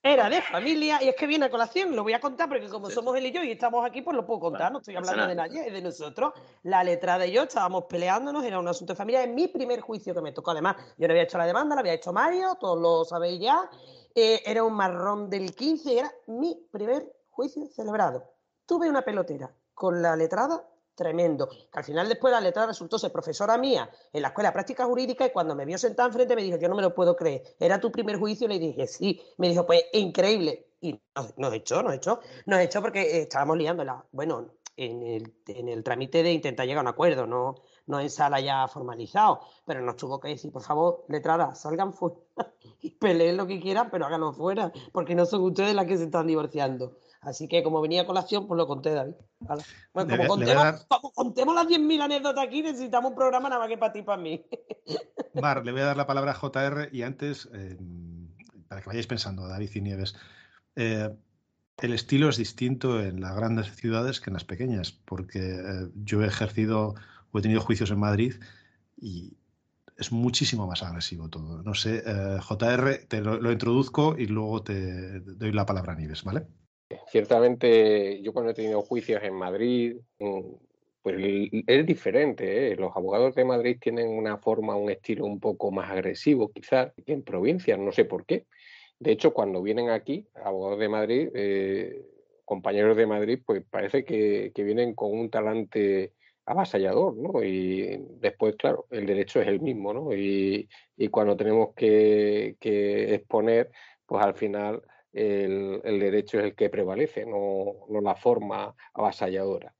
era 0.03 0.29
de 0.29 0.41
familia, 0.43 1.01
y 1.01 1.07
es 1.07 1.15
que 1.15 1.25
viene 1.25 1.45
a 1.45 1.49
colación, 1.49 1.95
lo 1.95 2.03
voy 2.03 2.13
a 2.13 2.19
contar, 2.19 2.47
porque 2.47 2.69
como 2.69 2.91
somos 2.91 3.17
él 3.17 3.25
y 3.25 3.31
yo 3.31 3.43
y 3.43 3.51
estamos 3.51 3.83
aquí, 3.83 4.03
pues 4.03 4.15
lo 4.15 4.23
puedo 4.23 4.41
contar, 4.41 4.71
no 4.71 4.77
estoy 4.77 4.95
hablando 4.95 5.25
de 5.25 5.33
nadie, 5.33 5.65
es 5.65 5.73
de 5.73 5.81
nosotros. 5.81 6.33
La 6.61 6.83
letra 6.83 7.17
de 7.17 7.31
yo, 7.31 7.43
estábamos 7.43 7.85
peleándonos, 7.85 8.45
era 8.45 8.59
un 8.59 8.67
asunto 8.67 8.93
de 8.93 8.97
familia, 8.97 9.23
en 9.23 9.33
mi 9.33 9.47
primer 9.47 9.81
juicio 9.81 10.13
que 10.13 10.21
me 10.21 10.31
tocó, 10.31 10.51
además, 10.51 10.75
yo 10.97 11.07
le 11.07 11.13
había 11.13 11.23
hecho 11.23 11.39
la 11.39 11.47
demanda, 11.47 11.73
la 11.73 11.81
había 11.81 11.93
hecho 11.93 12.13
Mario, 12.13 12.55
todos 12.59 12.79
lo 12.79 13.03
sabéis 13.03 13.39
ya, 13.39 13.67
eh, 14.13 14.43
era 14.45 14.63
un 14.63 14.73
marrón 14.73 15.27
del 15.27 15.55
15, 15.55 15.97
era 15.97 16.11
mi 16.27 16.55
primer 16.71 17.11
juicio 17.31 17.67
celebrado. 17.69 18.23
Tuve 18.67 18.87
una 18.87 19.01
pelotera 19.01 19.51
con 19.73 20.03
la 20.03 20.15
letrada 20.15 20.63
tremendo. 20.95 21.47
Que 21.49 21.79
al 21.79 21.83
final 21.83 22.09
después 22.09 22.31
la 22.31 22.41
letra 22.41 22.65
resultó 22.65 22.97
ser 22.97 23.11
profesora 23.11 23.57
mía 23.57 23.89
en 24.11 24.21
la 24.21 24.29
escuela 24.29 24.49
de 24.49 24.53
práctica 24.53 24.85
jurídica 24.85 25.25
y 25.25 25.31
cuando 25.31 25.55
me 25.55 25.65
vio 25.65 25.77
sentada 25.77 26.07
enfrente 26.07 26.35
me 26.35 26.43
dijo, 26.43 26.57
yo 26.57 26.69
no 26.69 26.75
me 26.75 26.81
lo 26.81 26.95
puedo 26.95 27.15
creer, 27.15 27.43
¿era 27.59 27.79
tu 27.79 27.91
primer 27.91 28.17
juicio? 28.17 28.47
Le 28.47 28.59
dije, 28.59 28.87
sí. 28.87 29.21
Me 29.37 29.49
dijo, 29.49 29.65
pues 29.65 29.83
increíble, 29.93 30.67
y 30.81 31.01
nos, 31.37 31.53
echó, 31.53 31.83
nos 31.83 31.93
echó, 31.93 32.19
nos 32.45 32.59
echó 32.59 32.81
porque 32.81 33.21
estábamos 33.21 33.57
liándola. 33.57 34.05
Bueno, 34.11 34.51
en 34.77 35.03
el, 35.03 35.33
en 35.47 35.69
el 35.69 35.83
trámite 35.83 36.21
de 36.21 36.33
intentar 36.33 36.65
llegar 36.65 36.79
a 36.79 36.89
un 36.89 36.93
acuerdo, 36.93 37.25
no, 37.25 37.55
no 37.87 37.99
en 37.99 38.09
sala 38.09 38.39
ya 38.39 38.67
formalizado, 38.67 39.41
pero 39.65 39.81
nos 39.81 39.95
tuvo 39.95 40.19
que 40.19 40.29
decir, 40.29 40.51
por 40.51 40.63
favor, 40.63 41.05
letrada, 41.07 41.55
salgan 41.55 41.93
fuera 41.93 42.17
y 42.81 42.91
peleen 42.91 43.37
lo 43.37 43.47
que 43.47 43.59
quieran, 43.59 43.89
pero 43.89 44.05
háganlo 44.05 44.33
fuera, 44.33 44.71
porque 44.91 45.15
no 45.15 45.25
son 45.25 45.41
ustedes 45.43 45.73
las 45.73 45.85
que 45.85 45.97
se 45.97 46.05
están 46.05 46.27
divorciando. 46.27 46.97
Así 47.25 47.47
que 47.47 47.63
como 47.63 47.81
venía 47.81 48.03
a 48.03 48.05
colación, 48.05 48.47
pues 48.47 48.55
lo 48.55 48.67
conté, 48.67 48.91
David. 48.91 49.15
Bueno, 49.93 50.15
como, 50.15 51.11
contemos, 51.11 51.55
las 51.55 51.67
10.000 51.67 52.01
anécdotas 52.01 52.45
aquí, 52.45 52.61
necesitamos 52.61 53.09
un 53.09 53.15
programa 53.15 53.49
nada 53.49 53.61
más 53.61 53.67
que 53.67 53.79
para 53.79 53.91
ti 53.91 53.99
y 53.99 54.03
para 54.03 54.21
mí. 54.21 54.45
Mar, 55.41 55.65
le 55.65 55.71
voy 55.71 55.81
a 55.81 55.85
dar 55.85 55.97
la 55.97 56.05
palabra 56.05 56.33
a 56.33 56.35
JR 56.35 56.89
y 56.91 57.01
antes, 57.01 57.49
eh, 57.51 57.77
para 58.67 58.81
que 58.81 58.87
vayáis 58.87 59.07
pensando, 59.07 59.47
David 59.47 59.71
y 59.73 59.81
Nieves, 59.81 60.15
eh, 60.75 61.09
el 61.77 61.93
estilo 61.93 62.29
es 62.29 62.37
distinto 62.37 63.01
en 63.01 63.19
las 63.21 63.35
grandes 63.35 63.75
ciudades 63.75 64.21
que 64.21 64.29
en 64.29 64.35
las 64.35 64.45
pequeñas, 64.45 64.91
porque 64.91 65.39
eh, 65.39 65.89
yo 65.95 66.21
he 66.21 66.27
ejercido 66.27 66.93
o 67.31 67.39
he 67.39 67.41
tenido 67.41 67.59
juicios 67.59 67.89
en 67.89 67.99
Madrid 67.99 68.35
y 68.97 69.35
es 69.97 70.11
muchísimo 70.11 70.67
más 70.67 70.83
agresivo 70.83 71.27
todo. 71.27 71.63
No 71.63 71.73
sé, 71.73 72.03
JR, 72.47 72.97
te 73.07 73.21
lo, 73.21 73.41
lo, 73.41 73.51
introduzco 73.51 74.15
y 74.15 74.27
luego 74.27 74.61
te 74.61 75.21
doy 75.21 75.53
la 75.53 75.65
palabra 75.65 75.93
a 75.93 75.95
Nieves, 75.95 76.23
¿vale? 76.23 76.45
Ciertamente, 77.07 78.21
yo 78.21 78.31
cuando 78.33 78.51
he 78.51 78.53
tenido 78.53 78.81
juicios 78.81 79.23
en 79.23 79.33
Madrid, 79.33 79.97
mm, 80.19 80.41
pues 81.01 81.15
es 81.67 81.85
diferente. 81.85 82.71
¿eh? 82.71 82.75
Los 82.75 82.95
abogados 82.95 83.35
de 83.35 83.45
Madrid 83.45 83.77
tienen 83.79 84.07
una 84.09 84.37
forma, 84.37 84.75
un 84.75 84.89
estilo 84.91 85.25
un 85.25 85.39
poco 85.39 85.71
más 85.71 85.89
agresivo, 85.91 86.51
quizás, 86.51 86.93
que 87.05 87.13
en 87.13 87.23
provincias, 87.23 87.79
no 87.79 87.91
sé 87.91 88.05
por 88.05 88.25
qué. 88.25 88.45
De 88.99 89.11
hecho, 89.11 89.33
cuando 89.33 89.61
vienen 89.61 89.89
aquí, 89.89 90.27
abogados 90.43 90.79
de 90.79 90.89
Madrid, 90.89 91.29
eh, 91.33 92.01
compañeros 92.45 92.95
de 92.97 93.07
Madrid, 93.07 93.39
pues 93.45 93.63
parece 93.69 94.05
que, 94.05 94.51
vienen 94.55 94.93
con 94.95 95.11
un 95.11 95.29
talante 95.29 96.13
avasallador, 96.45 97.17
¿no? 97.17 97.43
Y 97.43 97.99
después, 98.19 98.55
claro, 98.57 98.87
el 98.91 99.05
derecho 99.07 99.41
es 99.41 99.47
el 99.47 99.59
mismo, 99.59 99.93
¿no? 99.93 100.13
Y, 100.13 100.69
cuando 101.11 101.35
tenemos 101.35 101.73
que, 101.75 102.57
que 102.59 103.15
exponer, 103.15 103.71
pues 104.05 104.23
al 104.23 104.35
final 104.35 104.81
el, 105.15 105.99
derecho 105.99 106.39
es 106.39 106.45
el 106.45 106.55
que 106.55 106.69
prevalece, 106.69 107.25
no, 107.25 107.87
la 108.01 108.15
forma 108.15 108.75
avasalladora. 108.93 109.73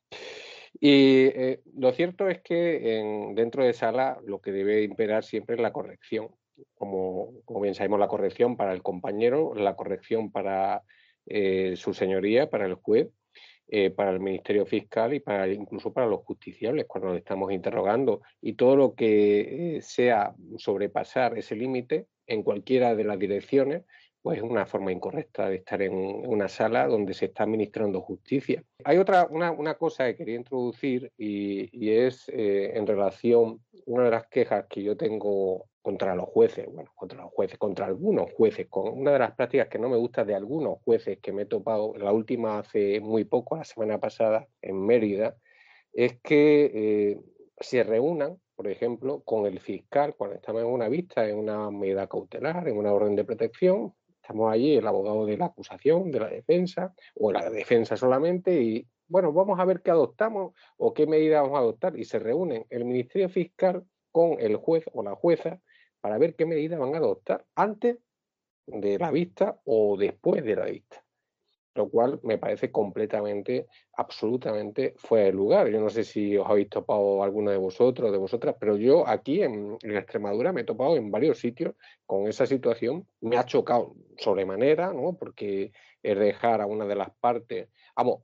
Y 0.79 1.25
eh, 1.27 1.61
lo 1.77 1.91
cierto 1.91 2.27
es 2.27 2.41
que 2.41 3.31
dentro 3.33 3.63
de 3.63 3.73
sala 3.73 4.17
lo 4.25 4.39
que 4.39 4.51
debe 4.51 4.83
imperar 4.83 5.23
siempre 5.23 5.55
es 5.55 5.61
la 5.61 5.73
corrección. 5.73 6.29
Como, 6.73 7.33
bien 7.61 7.75
sabemos, 7.75 7.99
la 7.99 8.07
corrección 8.07 8.55
para 8.55 8.73
el 8.73 8.81
compañero, 8.81 9.53
la 9.55 9.75
corrección 9.75 10.31
para 10.31 10.83
eh, 11.25 11.73
su 11.75 11.93
señoría, 11.93 12.49
para 12.49 12.65
el 12.65 12.75
juez, 12.75 13.09
eh, 13.67 13.89
para 13.89 14.11
el 14.11 14.21
Ministerio 14.21 14.65
Fiscal 14.65 15.13
y 15.13 15.19
para 15.19 15.47
incluso 15.47 15.91
para 15.91 16.07
los 16.07 16.21
justiciables 16.21 16.85
cuando 16.85 17.11
le 17.11 17.19
estamos 17.19 17.51
interrogando. 17.51 18.21
Y 18.41 18.53
todo 18.53 18.77
lo 18.77 18.95
que 18.95 19.79
sea 19.81 20.33
sobrepasar 20.57 21.37
ese 21.37 21.55
límite 21.55 22.07
en 22.27 22.43
cualquiera 22.43 22.95
de 22.95 23.03
las 23.03 23.19
direcciones 23.19 23.83
pues 24.25 24.39
es 24.39 24.43
una 24.43 24.65
forma 24.65 24.91
incorrecta 24.91 25.47
de 25.49 25.57
estar 25.57 25.83
en 25.83 25.93
una 25.93 26.47
sala 26.47 26.87
donde 26.87 27.13
se 27.13 27.25
está 27.25 27.43
administrando 27.43 28.01
justicia. 28.01 28.63
Hay 28.83 28.97
otra, 28.97 29.27
una, 29.29 29.75
cosa 29.75 30.07
que 30.07 30.15
quería 30.15 30.37
introducir 30.37 31.11
y, 31.15 31.91
es 31.91 32.27
eh, 32.29 32.71
en 32.73 32.87
relación, 32.87 33.61
una 33.85 34.05
de 34.05 34.09
las 34.09 34.25
quejas 34.25 34.65
que 34.67 34.81
yo 34.81 34.97
tengo 34.97 35.67
contra 35.79 36.15
los 36.15 36.25
jueces, 36.25 36.65
bueno, 36.73 36.89
contra 36.95 37.21
los 37.21 37.31
jueces, 37.33 37.59
contra 37.59 37.85
algunos 37.85 38.33
jueces, 38.33 38.65
con 38.67 38.97
una 38.97 39.11
de 39.11 39.19
las 39.19 39.35
prácticas 39.35 39.67
que 39.67 39.77
no 39.77 39.89
me 39.89 39.97
gusta 39.97 40.25
de 40.25 40.33
algunos 40.33 40.79
jueces 40.83 41.19
que 41.19 41.31
me 41.31 41.43
he 41.43 41.45
topado, 41.45 41.93
la 41.95 42.11
última 42.11 42.57
hace 42.57 42.99
muy 43.01 43.25
poco, 43.25 43.57
la 43.57 43.63
semana 43.63 43.99
pasada, 43.99 44.47
en 44.59 44.83
Mérida, 44.87 45.37
es 45.93 46.19
que 46.23 46.71
eh, 46.73 47.21
se 47.59 47.83
reúnan, 47.83 48.41
por 48.55 48.69
ejemplo, 48.69 49.21
con 49.21 49.45
el 49.45 49.59
fiscal 49.59 50.15
cuando 50.15 50.37
estamos 50.37 50.63
en 50.63 50.67
una 50.69 50.89
vista, 50.89 51.29
en 51.29 51.37
una 51.37 51.69
medida 51.69 52.07
cautelar, 52.07 52.67
en 52.67 52.75
una 52.75 52.91
orden 52.91 53.15
de 53.15 53.23
protección, 53.23 53.93
Estamos 54.25 54.51
allí, 54.51 54.75
el 54.75 54.87
abogado 54.87 55.27
de 55.27 55.37
la 55.37 55.45
acusación, 55.45 56.09
de 56.09 56.19
la 56.19 56.29
defensa, 56.29 56.95
o 57.13 57.31
la 57.31 57.47
defensa 57.47 57.95
solamente, 57.95 58.59
y 58.59 58.87
bueno, 59.07 59.31
vamos 59.31 59.59
a 59.59 59.65
ver 59.65 59.83
qué 59.83 59.91
adoptamos 59.91 60.53
o 60.77 60.95
qué 60.95 61.05
medida 61.05 61.43
vamos 61.43 61.57
a 61.57 61.59
adoptar. 61.59 61.95
Y 61.95 62.05
se 62.05 62.17
reúnen 62.17 62.65
el 62.71 62.85
Ministerio 62.85 63.29
Fiscal 63.29 63.85
con 64.11 64.39
el 64.39 64.55
juez 64.55 64.83
o 64.93 65.03
la 65.03 65.13
jueza 65.13 65.61
para 66.01 66.17
ver 66.17 66.35
qué 66.35 66.47
medida 66.47 66.79
van 66.79 66.95
a 66.95 66.97
adoptar 66.97 67.45
antes 67.53 67.99
de 68.65 68.97
la 68.97 69.11
vista 69.11 69.61
o 69.63 69.95
después 69.95 70.43
de 70.43 70.55
la 70.55 70.65
vista 70.65 71.04
lo 71.75 71.89
cual 71.89 72.19
me 72.23 72.37
parece 72.37 72.71
completamente, 72.71 73.67
absolutamente 73.93 74.93
fuera 74.97 75.25
de 75.25 75.33
lugar. 75.33 75.67
Yo 75.67 75.81
no 75.81 75.89
sé 75.89 76.05
si 76.05 76.37
os 76.37 76.49
habéis 76.49 76.69
topado 76.69 77.21
alguno 77.21 77.51
de 77.51 77.57
vosotros 77.57 78.11
de 78.13 78.17
vosotras, 78.17 78.55
pero 78.57 78.77
yo 78.77 79.07
aquí 79.07 79.43
en, 79.43 79.77
Extremadura 79.83 80.53
me 80.53 80.61
he 80.61 80.63
topado 80.63 80.95
en 80.95 81.11
varios 81.11 81.39
sitios 81.39 81.75
con 82.05 82.27
esa 82.27 82.45
situación. 82.45 83.05
Me 83.19 83.37
ha 83.37 83.45
chocado 83.45 83.95
sobremanera, 84.17 84.93
¿no? 84.93 85.17
Porque 85.17 85.73
es 86.01 86.17
dejar 86.17 86.61
a 86.61 86.65
una 86.65 86.85
de 86.85 86.95
las 86.95 87.09
partes, 87.19 87.67
vamos, 87.95 88.21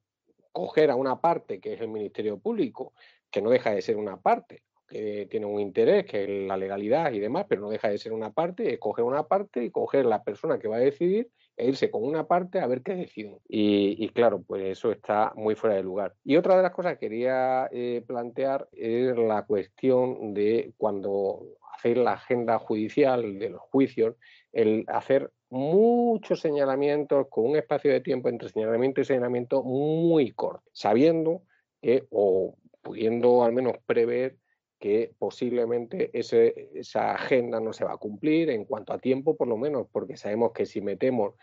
coger 0.54 0.90
a 0.90 0.96
una 0.96 1.20
parte 1.20 1.60
que 1.60 1.74
es 1.74 1.82
el 1.82 1.90
Ministerio 1.90 2.40
Público, 2.40 2.94
que 3.30 3.42
no 3.42 3.50
deja 3.50 3.72
de 3.72 3.82
ser 3.82 3.98
una 3.98 4.22
parte, 4.22 4.64
que 4.88 5.28
tiene 5.30 5.46
un 5.46 5.60
interés, 5.60 6.06
que 6.06 6.24
es 6.24 6.48
la 6.48 6.56
legalidad 6.56 7.12
y 7.12 7.20
demás, 7.20 7.46
pero 7.50 7.62
no 7.62 7.70
deja 7.70 7.90
de 7.90 7.98
ser 7.98 8.14
una 8.14 8.32
parte, 8.32 8.80
coger 8.80 9.04
una 9.04 9.28
parte 9.28 9.64
y 9.64 9.72
coger 9.72 10.06
la 10.06 10.24
persona 10.24 10.58
que 10.58 10.70
va 10.70 10.78
a 10.78 10.80
decidir 10.80 11.30
e 11.62 11.68
irse 11.68 11.92
con 11.92 12.04
una 12.04 12.28
parte 12.28 12.60
a 12.60 12.66
ver 12.66 12.82
qué 12.82 12.96
deciden. 12.96 13.38
Y, 13.48 14.10
claro, 14.10 14.42
pues 14.42 14.64
eso 14.64 14.92
está 14.92 15.32
muy 15.36 15.54
fuera 15.54 15.76
de 15.76 15.84
lugar. 15.84 16.16
Y 16.24 16.36
otra 16.36 16.58
de 16.58 16.64
las 16.64 16.72
cosas 16.72 16.94
que 16.94 17.08
quería 17.08 17.70
eh, 17.72 18.04
plantear 18.08 18.68
es 18.72 19.16
la 19.16 19.46
cuestión 19.46 20.34
de 20.34 20.74
cuando 20.78 21.44
hacer 21.76 21.98
la 21.98 22.14
agenda 22.14 22.58
judicial 22.58 23.38
de 23.38 23.50
los 23.50 23.62
juicios, 23.62 24.16
el 24.52 24.86
hacer 24.88 25.32
muchos 25.50 26.40
señalamientos 26.40 27.28
con 27.30 27.52
un 27.52 27.56
espacio 27.56 27.92
de 27.92 28.02
tiempo 28.02 28.30
entre 28.30 28.50
señalamiento 28.50 29.02
y 29.02 29.06
señalamiento 29.06 29.62
muy 29.62 30.32
corto, 30.32 30.64
sabiendo 30.72 31.44
que 31.80 32.08
o 32.10 32.56
pudiendo 32.82 33.44
al 33.44 33.54
menos 33.54 33.78
prever 33.86 34.38
que 34.82 35.14
posiblemente 35.20 36.10
esa 36.12 37.14
agenda 37.14 37.60
no 37.60 37.72
se 37.72 37.86
va 37.86 37.94
a 37.94 37.98
cumplir 37.98 38.50
en 38.50 38.66
cuanto 38.66 38.94
a 38.94 38.98
tiempo, 38.98 39.38
por 39.38 39.48
lo 39.48 39.56
menos, 39.56 39.86
porque 39.92 40.18
sabemos 40.18 40.54
que 40.54 40.66
si 40.66 40.82
metemos 40.82 41.36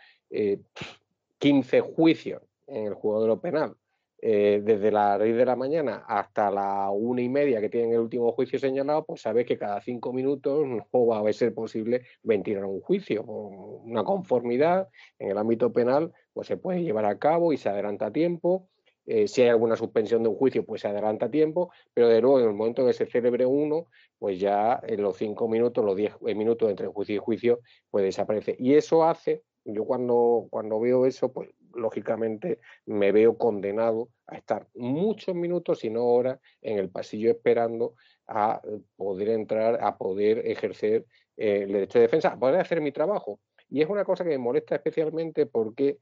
15 1.37 1.77
eh, 1.77 1.79
juicios 1.79 2.41
en 2.67 2.87
el 2.87 2.95
juego 2.95 3.21
de 3.21 3.27
lo 3.29 3.39
penal, 3.39 3.77
eh, 4.21 4.61
desde 4.61 4.91
las 4.91 5.23
10 5.23 5.37
de 5.37 5.45
la 5.45 5.55
mañana 5.55 6.03
hasta 6.05 6.51
la 6.51 6.89
una 6.89 7.21
y 7.21 7.29
media 7.29 7.61
que 7.61 7.69
tienen 7.69 7.93
el 7.93 7.99
último 7.99 8.33
juicio 8.33 8.59
señalado, 8.59 9.05
pues 9.05 9.21
sabes 9.21 9.45
que 9.45 9.57
cada 9.57 9.79
cinco 9.79 10.11
minutos 10.11 10.67
no 10.67 11.05
va 11.07 11.27
a 11.27 11.31
ser 11.31 11.53
posible 11.53 12.01
ventilar 12.21 12.65
un 12.65 12.81
juicio. 12.81 13.23
Una 13.23 14.03
conformidad 14.03 14.89
en 15.17 15.31
el 15.31 15.37
ámbito 15.37 15.71
penal 15.71 16.11
pues 16.33 16.47
se 16.47 16.57
puede 16.57 16.83
llevar 16.83 17.05
a 17.05 17.17
cabo 17.17 17.53
y 17.53 17.57
se 17.57 17.69
adelanta 17.69 18.07
a 18.07 18.11
tiempo 18.11 18.67
eh, 19.11 19.27
si 19.27 19.41
hay 19.41 19.49
alguna 19.49 19.75
suspensión 19.75 20.21
de 20.21 20.29
un 20.29 20.35
juicio, 20.35 20.63
pues 20.63 20.81
se 20.81 20.87
adelanta 20.87 21.31
tiempo, 21.31 21.71
pero 21.95 22.07
de 22.09 22.21
luego 22.21 22.39
en 22.41 22.49
el 22.49 22.53
momento 22.53 22.85
que 22.85 22.93
se 22.93 23.07
celebre 23.07 23.43
uno, 23.43 23.87
pues 24.19 24.39
ya 24.39 24.79
en 24.83 25.01
los 25.01 25.17
cinco 25.17 25.47
minutos, 25.47 25.83
los 25.83 25.95
diez 25.95 26.13
eh, 26.27 26.35
minutos 26.35 26.69
entre 26.69 26.85
juicio 26.85 27.15
y 27.15 27.17
juicio, 27.17 27.59
pues 27.89 28.05
desaparece. 28.05 28.55
Y 28.59 28.75
eso 28.75 29.03
hace, 29.03 29.41
yo 29.65 29.85
cuando, 29.85 30.45
cuando 30.51 30.79
veo 30.79 31.07
eso, 31.07 31.33
pues 31.33 31.49
lógicamente 31.73 32.59
me 32.85 33.11
veo 33.11 33.35
condenado 33.35 34.09
a 34.27 34.37
estar 34.37 34.67
muchos 34.75 35.33
minutos, 35.33 35.79
si 35.79 35.89
no 35.89 36.05
horas, 36.05 36.39
en 36.61 36.77
el 36.77 36.91
pasillo 36.91 37.31
esperando 37.31 37.95
a 38.27 38.61
poder 38.95 39.29
entrar, 39.29 39.79
a 39.81 39.97
poder 39.97 40.45
ejercer 40.45 41.07
eh, 41.35 41.63
el 41.63 41.71
derecho 41.71 41.97
de 41.97 42.03
defensa, 42.03 42.29
a 42.29 42.37
poder 42.37 42.61
hacer 42.61 42.79
mi 42.79 42.91
trabajo. 42.91 43.39
Y 43.71 43.81
es 43.81 43.89
una 43.89 44.05
cosa 44.05 44.23
que 44.23 44.29
me 44.29 44.37
molesta 44.37 44.75
especialmente 44.75 45.47
porque 45.47 45.97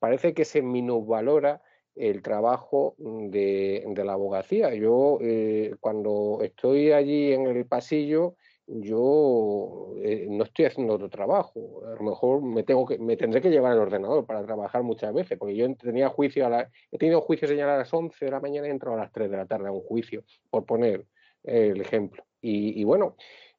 parece 0.00 0.34
que 0.34 0.44
se 0.44 0.62
minusvalora 0.62 1.62
el 1.98 2.22
trabajo 2.22 2.94
de, 2.98 3.84
la 4.04 4.12
abogacía. 4.12 4.72
Yo 4.74 5.18
eh, 5.20 5.74
cuando 5.80 6.38
estoy 6.42 6.92
allí 6.92 7.32
en 7.32 7.46
el 7.46 7.66
pasillo, 7.66 8.36
yo 8.66 9.94
eh, 10.02 10.26
no 10.28 10.44
estoy 10.44 10.66
haciendo 10.66 10.94
otro 10.94 11.08
trabajo. 11.08 11.82
A 11.86 11.94
lo 11.96 12.02
mejor 12.02 12.42
me 12.42 12.62
tengo 12.62 12.86
que, 12.86 12.98
me 12.98 13.16
tendré 13.16 13.40
que 13.40 13.50
llevar 13.50 13.72
el 13.72 13.80
ordenador 13.80 14.26
para 14.26 14.44
trabajar 14.44 14.82
muchas 14.82 15.12
veces, 15.12 15.38
porque 15.38 15.56
yo 15.56 15.74
tenía 15.74 16.08
juicio 16.08 16.46
a 16.46 16.50
la, 16.50 16.70
he 16.92 16.98
tenido 16.98 17.20
juicio 17.20 17.48
señalado 17.48 17.76
a 17.76 17.80
las 17.80 17.92
11 17.92 18.24
de 18.24 18.30
la 18.30 18.40
mañana 18.40 18.68
y 18.68 18.70
entro 18.70 18.94
a 18.94 18.96
las 18.96 19.12
3 19.12 19.30
de 19.30 19.36
la 19.36 19.46
tarde 19.46 19.68
a 19.68 19.72
un 19.72 19.80
juicio, 19.80 20.22
por 20.50 20.64
poner 20.64 21.06
el 21.42 21.80
ejemplo. 21.80 22.24
Y, 22.40 22.84
bueno, 22.84 23.16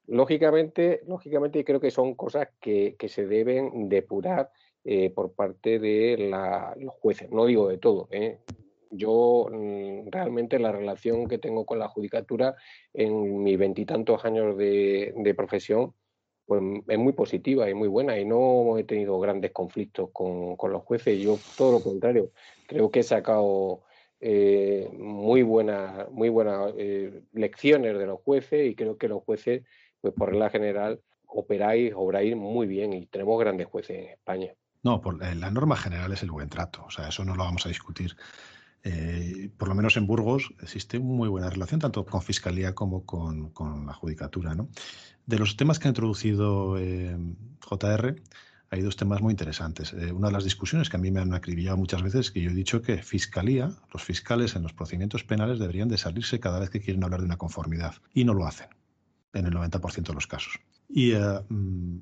lógicamente, 0.08 1.02
lógicamente 1.06 1.66
creo 1.66 1.82
que 1.82 1.92
son 1.92 2.16
cosas 2.16 2.48
que, 2.62 2.96
que 2.98 3.10
se 3.10 3.28
deben 3.28 3.90
depurar 3.90 4.52
eh, 4.86 5.10
por 5.10 5.34
parte 5.34 5.78
de 5.78 6.32
los 6.78 6.94
jueces. 6.94 7.30
No 7.32 7.46
digo 7.46 7.68
de 7.68 7.78
todo. 7.78 8.08
¿eh? 8.12 8.40
Yo 8.90 9.48
mm, 9.52 10.08
realmente 10.10 10.58
la 10.58 10.72
relación 10.72 11.28
que 11.28 11.38
tengo 11.38 11.66
con 11.66 11.80
la 11.80 11.90
judicatura 11.90 12.56
en 12.94 13.44
mis 13.44 13.58
veintitantos 13.58 14.24
años 14.24 14.58
de, 14.58 15.34
profesión 15.36 15.94
pues 16.46 16.64
es 16.88 16.98
muy 16.98 17.14
positiva 17.14 17.70
y 17.70 17.74
muy 17.74 17.88
buena 17.90 18.18
y 18.20 18.26
no 18.26 18.78
he 18.78 18.84
tenido 18.86 19.20
grandes 19.20 19.52
conflictos 19.52 20.10
con, 20.14 20.56
los 20.58 20.84
jueces. 20.84 21.22
Yo 21.22 21.38
todo 21.58 21.74
lo 21.74 21.84
contrario, 21.84 22.32
creo 22.66 22.90
que 22.90 23.02
he 23.02 23.04
sacado 23.04 23.82
eh, 24.22 24.90
muy 24.98 25.44
buenas 25.44 26.10
muy 26.12 26.30
buenas 26.30 26.74
lecciones 27.34 27.98
de 27.98 28.08
los 28.08 28.22
jueces 28.22 28.66
y 28.66 28.76
creo 28.76 28.98
que 28.98 29.10
los 29.10 29.24
jueces, 29.24 29.64
pues 30.02 30.14
por 30.14 30.30
regla 30.30 30.50
general, 30.50 31.02
operáis, 31.28 31.94
obráis 31.96 32.36
muy 32.36 32.66
bien 32.66 32.94
y 32.94 33.06
tenemos 33.06 33.40
grandes 33.40 33.68
jueces 33.68 34.00
en 34.00 34.06
España. 34.06 34.56
No, 34.84 35.02
por, 35.02 35.22
eh, 35.24 35.36
la 35.36 35.52
norma 35.52 35.76
general 35.76 36.12
es 36.14 36.24
el 36.24 36.32
buen 36.32 36.50
trato, 36.50 36.86
o 36.86 36.92
sea, 36.92 37.10
eso 37.10 37.26
no 37.26 37.36
lo 37.36 37.44
vamos 37.44 37.66
a 37.66 37.70
discutir. 37.70 38.16
Eh, 38.84 39.52
por 39.58 39.68
lo 39.68 39.76
menos 39.76 39.98
en 39.98 40.08
Burgos 40.08 40.54
existe 40.62 41.00
muy 41.00 41.28
buena 41.28 41.50
relación 41.50 41.82
tanto 41.82 42.06
con 42.06 42.22
Fiscalía 42.22 42.74
como 42.74 43.06
con, 43.06 43.52
la 43.86 43.94
Judicatura. 43.94 44.56
De 45.26 45.38
los 45.38 45.58
temas 45.58 45.80
que 45.80 45.90
ha 45.90 45.90
introducido 45.90 46.78
eh, 46.78 47.18
JR, 47.60 48.16
hay 48.72 48.82
dos 48.82 48.96
temas 48.96 49.22
muy 49.22 49.32
interesantes. 49.32 49.92
una 49.94 50.28
de 50.28 50.34
las 50.34 50.44
discusiones 50.44 50.90
que 50.90 50.96
a 50.96 51.00
mí 51.00 51.12
me 51.12 51.20
han 51.20 51.34
acribillado 51.34 51.76
muchas 51.76 52.04
veces 52.04 52.28
es 52.28 52.32
que 52.32 52.42
yo 52.42 52.52
he 52.52 52.54
dicho 52.54 52.82
que 52.82 53.04
Fiscalía, 53.04 53.72
los 53.92 54.04
fiscales 54.04 54.56
en 54.56 54.64
los 54.64 54.74
procedimientos 54.74 55.24
penales 55.24 55.60
deberían 55.60 55.90
de 55.90 55.98
salirse 55.98 56.40
cada 56.40 56.60
vez 56.60 56.70
que 56.70 56.80
quieren 56.80 57.04
hablar 57.04 57.20
de 57.20 57.26
una 57.26 57.38
conformidad 57.38 57.96
y 58.14 58.24
no 58.24 58.34
lo 58.34 58.46
hacen 58.46 58.70
en 59.34 59.46
el 59.46 59.54
90% 59.54 60.08
de 60.08 60.14
los 60.14 60.28
casos. 60.28 60.60
Y 60.88 61.14
mm, 61.14 62.00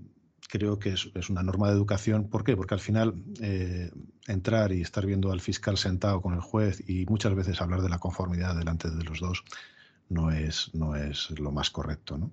creo 0.47 0.79
que 0.79 0.89
es, 0.89 1.29
una 1.29 1.43
norma 1.43 1.67
de 1.67 1.73
educación. 1.73 2.29
¿Por 2.29 2.43
qué? 2.43 2.55
Porque 2.55 2.73
al 2.73 2.79
final 2.79 3.15
eh, 3.41 3.91
entrar 4.27 4.71
y 4.71 4.81
estar 4.81 5.05
viendo 5.05 5.31
al 5.31 5.41
fiscal 5.41 5.77
sentado 5.77 6.21
con 6.21 6.33
el 6.33 6.41
juez 6.41 6.83
y 6.87 7.05
muchas 7.05 7.35
veces 7.35 7.61
hablar 7.61 7.81
de 7.81 7.89
la 7.89 7.99
conformidad 7.99 8.55
delante 8.55 8.89
de 8.89 9.03
los 9.03 9.19
dos 9.19 9.43
no 10.09 10.31
es, 10.31 10.73
no 10.73 10.95
es 10.95 11.29
lo 11.39 11.51
más 11.51 11.69
correcto. 11.69 12.17
¿no? 12.17 12.31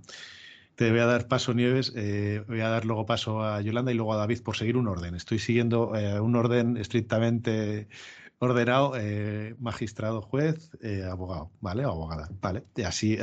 Te 0.76 0.90
voy 0.90 1.00
a 1.00 1.06
dar 1.06 1.28
paso, 1.28 1.54
Nieves, 1.54 1.92
eh, 1.96 2.44
voy 2.46 2.60
a 2.60 2.68
dar 2.68 2.84
luego 2.84 3.04
paso 3.04 3.42
a 3.42 3.60
Yolanda 3.60 3.92
y 3.92 3.96
luego 3.96 4.14
a 4.14 4.16
David 4.16 4.42
por 4.42 4.56
seguir 4.56 4.76
un 4.76 4.88
orden. 4.88 5.14
Estoy 5.14 5.38
siguiendo 5.40 5.94
eh, 5.96 6.20
un 6.20 6.36
orden 6.36 6.76
estrictamente 6.76 7.88
ordenado, 8.38 8.92
magistrado, 9.58 10.20
juez, 10.20 10.70
abogado, 11.10 11.50
¿vale? 11.60 11.86
O 11.86 11.90
abogada, 11.90 12.28
¿vale? 12.42 12.64
Y 12.76 12.82
así 12.82 13.16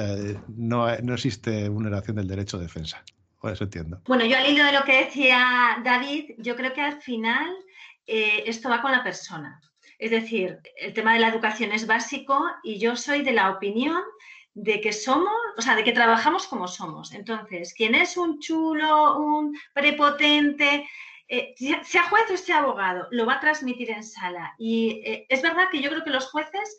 no, 0.48 0.88
no 0.98 1.14
existe 1.14 1.70
vulneración 1.70 2.16
del 2.16 2.28
derecho 2.28 2.58
de 2.58 2.64
defensa. 2.64 3.04
Pues 3.42 3.60
entiendo. 3.60 4.00
Bueno, 4.06 4.24
yo 4.24 4.38
al 4.38 4.48
hilo 4.48 4.64
de 4.64 4.72
lo 4.72 4.84
que 4.86 5.06
decía 5.06 5.82
David, 5.84 6.36
yo 6.38 6.56
creo 6.56 6.74
que 6.74 6.82
al 6.82 7.02
final 7.02 7.52
eh, 8.06 8.44
esto 8.46 8.70
va 8.70 8.84
con 8.84 8.92
la 8.92 9.04
persona. 9.04 9.60
Es 9.98 10.12
decir, 10.12 10.60
el 10.78 10.94
tema 10.94 11.14
de 11.14 11.20
la 11.20 11.30
educación 11.30 11.72
es 11.72 11.88
básico 11.88 12.40
y 12.64 12.78
yo 12.78 12.96
soy 12.96 13.24
de 13.24 13.32
la 13.32 13.50
opinión 13.50 14.02
de 14.54 14.80
que 14.80 14.94
somos, 14.94 15.34
o 15.58 15.62
sea, 15.62 15.76
de 15.76 15.84
que 15.84 15.92
trabajamos 15.92 16.46
como 16.46 16.68
somos. 16.68 17.14
Entonces, 17.14 17.74
quien 17.74 17.96
es 17.96 18.16
un 18.16 18.40
chulo, 18.40 19.18
un 19.18 19.58
prepotente, 19.74 20.88
eh, 21.28 21.56
sea 21.84 22.04
juez 22.10 22.30
o 22.32 22.38
sea 22.38 22.60
abogado, 22.60 23.08
lo 23.10 23.26
va 23.26 23.36
a 23.36 23.40
transmitir 23.40 23.90
en 23.90 24.04
sala. 24.04 24.54
Y 24.60 25.02
eh, 25.04 25.26
es 25.30 25.42
verdad 25.42 25.70
que 25.72 25.82
yo 25.82 25.90
creo 25.90 26.04
que 26.04 26.10
los 26.12 26.30
jueces 26.30 26.78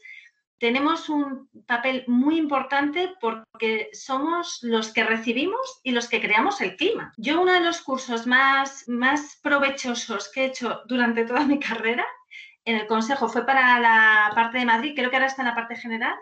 tenemos 0.63 1.09
un 1.09 1.49
papel 1.67 2.05
muy 2.07 2.37
importante 2.39 3.13
porque 3.21 3.89
somos 3.93 4.61
los 4.63 4.93
que 4.93 5.03
recibimos 5.03 5.81
y 5.83 5.91
los 5.91 6.09
que 6.09 6.21
creamos 6.21 6.61
el 6.61 6.77
clima. 6.77 7.13
Yo 7.17 7.41
uno 7.41 7.53
de 7.53 7.65
los 7.65 7.83
cursos 7.83 8.29
más, 8.29 8.85
más 8.87 9.41
provechosos 9.43 10.31
que 10.31 10.43
he 10.43 10.47
hecho 10.47 10.83
durante 10.87 11.25
toda 11.25 11.45
mi 11.45 11.59
carrera 11.59 12.07
en 12.65 12.77
el 12.77 12.87
Consejo 12.87 13.29
fue 13.29 13.45
para 13.45 13.81
la 13.81 14.31
parte 14.37 14.59
de 14.59 14.65
Madrid, 14.65 14.93
creo 14.95 15.11
que 15.11 15.17
ahora 15.17 15.27
está 15.27 15.43
en 15.43 15.49
la 15.49 15.57
parte 15.57 15.75
general, 15.75 16.15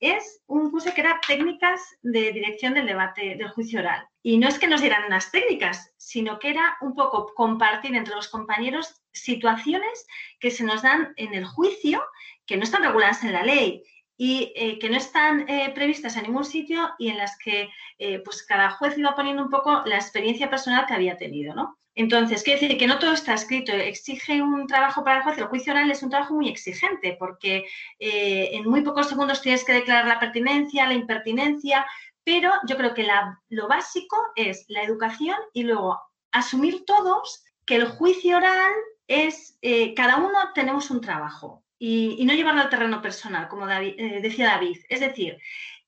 es 0.00 0.42
un 0.46 0.70
curso 0.70 0.94
que 0.94 1.02
era 1.02 1.20
técnicas 1.28 1.82
de 2.00 2.32
dirección 2.32 2.72
del 2.72 2.86
debate 2.86 3.36
del 3.36 3.50
juicio 3.50 3.80
oral. 3.80 4.08
Y 4.22 4.38
no 4.38 4.48
es 4.48 4.58
que 4.58 4.68
nos 4.68 4.80
dieran 4.80 5.04
unas 5.04 5.30
técnicas, 5.30 5.92
sino 5.98 6.38
que 6.38 6.48
era 6.48 6.78
un 6.80 6.94
poco 6.94 7.34
compartir 7.34 7.94
entre 7.94 8.14
los 8.14 8.28
compañeros 8.28 9.02
situaciones 9.12 10.06
que 10.40 10.50
se 10.50 10.64
nos 10.64 10.80
dan 10.80 11.12
en 11.16 11.34
el 11.34 11.44
juicio 11.44 12.02
que 12.46 12.56
no 12.56 12.64
están 12.64 12.82
reguladas 12.82 13.22
en 13.24 13.32
la 13.32 13.42
ley 13.42 13.82
y 14.16 14.52
eh, 14.54 14.78
que 14.78 14.88
no 14.88 14.96
están 14.96 15.48
eh, 15.48 15.72
previstas 15.74 16.16
en 16.16 16.24
ningún 16.24 16.44
sitio 16.44 16.90
y 16.96 17.08
en 17.08 17.18
las 17.18 17.36
que 17.38 17.68
eh, 17.98 18.20
pues 18.20 18.44
cada 18.44 18.70
juez 18.70 18.96
iba 18.96 19.16
poniendo 19.16 19.42
un 19.42 19.50
poco 19.50 19.82
la 19.84 19.96
experiencia 19.96 20.50
personal 20.50 20.86
que 20.86 20.94
había 20.94 21.16
tenido, 21.16 21.54
¿no? 21.54 21.76
Entonces, 21.94 22.44
quiere 22.44 22.60
decir 22.60 22.78
que 22.78 22.86
no 22.86 23.00
todo 23.00 23.12
está 23.12 23.34
escrito, 23.34 23.72
exige 23.72 24.40
un 24.40 24.66
trabajo 24.66 25.02
para 25.04 25.18
el 25.18 25.22
juez, 25.24 25.38
el 25.38 25.46
juicio 25.46 25.72
oral 25.72 25.90
es 25.90 26.02
un 26.02 26.08
trabajo 26.08 26.34
muy 26.34 26.48
exigente 26.48 27.16
porque 27.18 27.66
en 27.98 28.64
muy 28.64 28.80
pocos 28.80 29.08
segundos 29.08 29.42
tienes 29.42 29.62
que 29.62 29.74
declarar 29.74 30.06
la 30.06 30.18
pertinencia, 30.18 30.86
la 30.86 30.94
impertinencia, 30.94 31.84
pero 32.24 32.50
yo 32.66 32.78
creo 32.78 32.94
que 32.94 33.06
lo 33.50 33.68
básico 33.68 34.16
es 34.36 34.64
la 34.68 34.84
educación 34.84 35.36
y 35.52 35.64
luego 35.64 36.00
asumir 36.30 36.84
todos 36.86 37.44
que 37.66 37.74
el 37.76 37.86
juicio 37.86 38.38
oral 38.38 38.72
es, 39.06 39.58
cada 39.94 40.16
uno 40.16 40.38
tenemos 40.54 40.90
un 40.90 41.02
trabajo 41.02 41.61
y, 41.84 42.24
no 42.24 42.32
llevarlo 42.32 42.60
al 42.60 42.70
terreno 42.70 43.02
personal, 43.02 43.48
como 43.48 43.68
eh, 43.68 44.20
decía 44.22 44.50
David. 44.50 44.78
Es 44.88 45.00
decir, 45.00 45.36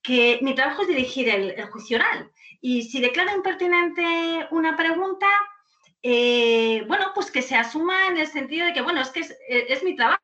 que 0.02 0.40
mi 0.42 0.52
trabajo 0.52 0.82
es 0.82 0.88
dirigir 0.88 1.28
el, 1.28 1.66
juicio 1.66 1.98
oral. 1.98 2.32
Y 2.60 2.82
si 2.82 3.00
declara 3.00 3.32
impertinente 3.32 4.48
una 4.50 4.76
pregunta, 4.76 5.28
eh, 6.02 6.82
bueno, 6.88 7.12
pues 7.14 7.30
que 7.30 7.42
se 7.42 7.54
asuma 7.54 8.08
en 8.08 8.16
el 8.16 8.26
sentido 8.26 8.66
de 8.66 8.72
que, 8.72 8.82
bueno, 8.82 9.00
es 9.00 9.10
que 9.10 9.20
es, 9.20 9.36
es, 9.48 9.84
mi 9.84 9.94
trabajo. 9.94 10.18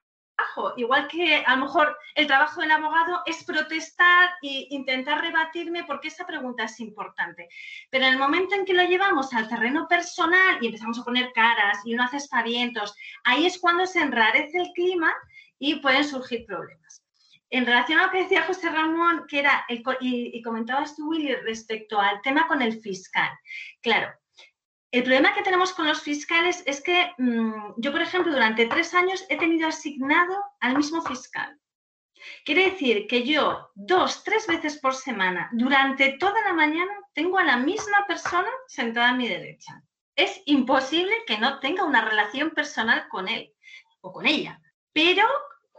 Igual 0.76 1.06
que 1.06 1.37
a 1.37 1.54
lo 1.54 1.66
mejor 1.66 1.96
el 2.16 2.26
trabajo 2.26 2.62
del 2.62 2.72
abogado 2.72 3.22
es 3.26 3.44
protestar 3.44 4.30
e 4.42 4.66
intentar 4.70 5.20
rebatirme 5.20 5.85
porque 5.85 6.09
esa 6.09 6.26
pregunta 6.26 6.64
es 6.64 6.80
importante. 6.80 7.48
Pero 7.90 8.06
en 8.06 8.14
el 8.14 8.18
momento 8.18 8.56
en 8.56 8.64
que 8.64 8.74
lo 8.74 8.83
llevamos 8.83 9.33
al 9.35 9.48
terreno 9.48 9.87
personal 9.87 10.59
y 10.61 10.66
empezamos 10.66 10.98
a 10.98 11.04
poner 11.04 11.33
caras 11.33 11.78
y 11.85 11.94
uno 11.94 12.04
hace 12.04 12.16
espavientos, 12.16 12.96
ahí 13.22 13.46
es 13.46 13.61
cuando 13.61 13.87
se 13.87 14.00
enrarece 14.00 14.59
el 14.59 14.72
clima 14.74 15.14
y 15.60 15.76
pueden 15.76 16.04
surgir 16.04 16.44
problemas. 16.46 17.04
En 17.50 17.66
relación 17.66 17.98
a 17.98 18.06
lo 18.06 18.12
que 18.12 18.22
decía 18.22 18.42
José 18.42 18.70
Ramón, 18.70 19.26
que 19.28 19.40
era, 19.40 19.64
el, 19.68 19.82
y, 20.00 20.40
comentabas 20.42 20.96
tú, 20.96 21.08
Willy, 21.10 21.34
respecto 21.34 22.00
al 22.00 22.20
tema 22.22 22.48
con 22.48 22.62
el 22.62 22.80
fiscal. 22.80 23.30
Claro, 23.82 24.12
el 24.92 25.02
problema 25.02 25.34
que 25.34 25.42
tenemos 25.42 25.72
con 25.72 25.86
los 25.86 26.00
fiscales 26.00 26.62
es 26.66 26.80
que 26.80 27.12
mm, 27.18 27.74
yo, 27.76 27.92
por 27.92 28.02
ejemplo, 28.02 28.32
durante 28.32 28.66
tres 28.66 28.94
años 28.94 29.24
he 29.28 29.36
tenido 29.36 29.68
asignado 29.68 30.36
al 30.60 30.76
mismo 30.76 31.02
fiscal. 31.02 31.56
Quiere 32.44 32.70
decir 32.70 33.06
que 33.06 33.24
yo 33.24 33.70
dos, 33.74 34.24
tres 34.24 34.46
veces 34.46 34.78
por 34.78 34.94
semana, 34.94 35.48
durante 35.52 36.18
toda 36.18 36.40
la 36.42 36.52
mañana, 36.52 36.92
tengo 37.14 37.38
a 37.38 37.44
la 37.44 37.56
misma 37.56 38.06
persona 38.06 38.50
sentada 38.68 39.10
a 39.10 39.14
mi 39.14 39.28
derecha. 39.28 39.82
Es 40.14 40.40
imposible 40.46 41.14
que 41.26 41.38
no 41.38 41.60
tenga 41.60 41.84
una 41.84 42.04
relación 42.04 42.50
personal 42.50 43.08
con 43.08 43.26
él 43.28 43.52
o 44.02 44.12
con 44.12 44.26
ella. 44.26 44.60
Pero 44.92 45.26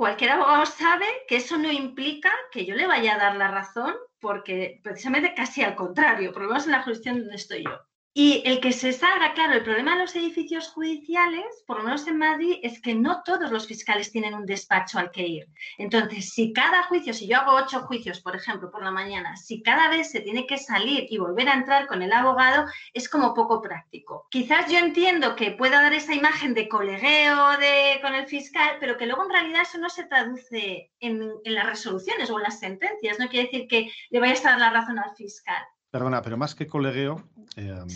cualquier 0.02 0.32
abogado 0.32 0.66
sabe 0.66 1.06
que 1.28 1.36
eso 1.36 1.60
no 1.60 1.72
implica 1.72 2.32
que 2.52 2.66
yo 2.66 2.74
le 2.74 2.88
vaya 2.88 3.14
a 3.14 3.18
dar 3.20 3.36
la 3.36 3.52
razón, 3.52 3.94
porque 4.20 4.82
precisamente 4.84 5.36
casi 5.36 5.62
al 5.62 5.76
contrario, 5.76 6.34
por 6.34 6.42
lo 6.42 6.58
en 6.58 6.72
la 6.72 6.82
jurisdicción 6.82 7.20
donde 7.20 7.36
estoy 7.36 7.66
yo. 7.66 7.80
Y 8.14 8.44
el 8.46 8.60
que 8.60 8.74
se 8.74 8.92
salga, 8.92 9.34
claro, 9.34 9.54
el 9.54 9.64
problema 9.64 9.96
de 9.96 10.02
los 10.02 10.16
edificios 10.18 10.68
judiciales, 10.68 11.46
por 11.66 11.78
lo 11.78 11.84
menos 11.84 12.06
en 12.08 12.18
Madrid, 12.18 12.58
es 12.62 12.82
que 12.82 12.94
no 12.94 13.24
todos 13.24 13.52
los 13.52 13.68
fiscales 13.68 14.12
tienen 14.12 14.34
un 14.34 14.46
despacho 14.46 15.00
al 15.00 15.12
que 15.12 15.26
ir. 15.26 15.48
Entonces, 15.78 16.30
si 16.34 16.52
cada 16.52 16.84
juicio, 16.84 17.14
si 17.14 17.26
yo 17.26 17.38
hago 17.38 17.56
ocho 17.56 17.80
juicios, 17.84 18.20
por 18.20 18.36
ejemplo, 18.36 18.70
por 18.70 18.84
la 18.84 18.92
mañana, 18.92 19.38
si 19.38 19.64
cada 19.64 19.88
vez 19.88 20.12
se 20.12 20.20
tiene 20.20 20.46
que 20.46 20.58
salir 20.58 21.06
y 21.10 21.20
volver 21.20 21.48
a 21.48 21.54
entrar 21.54 21.88
con 21.88 22.02
el 22.02 22.12
abogado, 22.12 22.66
es 22.94 23.08
como 23.08 23.34
poco 23.34 23.62
práctico. 23.62 24.28
Quizás 24.30 24.70
yo 24.70 24.78
entiendo 24.78 25.38
que 25.38 25.52
pueda 25.52 25.82
dar 25.82 25.94
esa 25.94 26.14
imagen 26.14 26.54
de 26.54 26.68
colegueo 26.68 27.58
de, 27.60 28.00
con 28.02 28.14
el 28.14 28.28
fiscal, 28.28 28.76
pero 28.82 28.98
que 28.98 29.06
luego 29.06 29.24
en 29.24 29.30
realidad 29.30 29.62
eso 29.62 29.78
no 29.78 29.90
se 29.90 30.04
traduce 30.04 30.92
en, 31.00 31.32
las 31.46 31.66
resoluciones 31.66 32.30
o 32.30 32.38
en 32.38 32.44
las 32.44 32.60
sentencias. 32.60 33.20
No 33.20 33.30
quiere 33.30 33.50
decir 33.50 33.70
que 33.70 33.90
le 34.10 34.20
vayas 34.20 34.46
a 34.46 34.52
dar 34.52 34.60
la 34.60 34.70
razón 34.72 35.00
al 35.00 35.16
fiscal. 35.16 35.64
Perdona, 35.92 36.22
pero 36.22 36.38
más 36.38 36.56
que 36.56 36.68
colegueo, 36.68 37.28
em, 37.58 37.88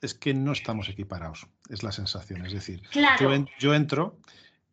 es 0.00 0.14
que 0.14 0.34
no 0.34 0.52
estamos 0.52 0.88
equiparados, 0.90 1.46
es 1.70 1.82
la 1.82 1.90
sensación. 1.90 2.44
Es 2.44 2.52
decir, 2.52 2.82
yo, 3.58 3.74
entro 3.74 4.18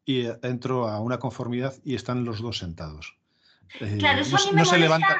y 0.05 0.25
eh, 0.25 0.37
entro 0.43 0.89
a 0.89 0.99
una 0.99 1.17
conformidad 1.17 1.73
y 1.85 1.95
están 1.95 2.25
los 2.25 2.41
dos 2.41 2.57
sentados. 2.57 3.15
Eh, 3.79 3.95
claro, 3.97 4.21
eso 4.21 4.35
a 4.35 4.51
mí 4.51 4.51
me 4.53 4.65
se 4.65 4.77
levanta. 4.77 5.17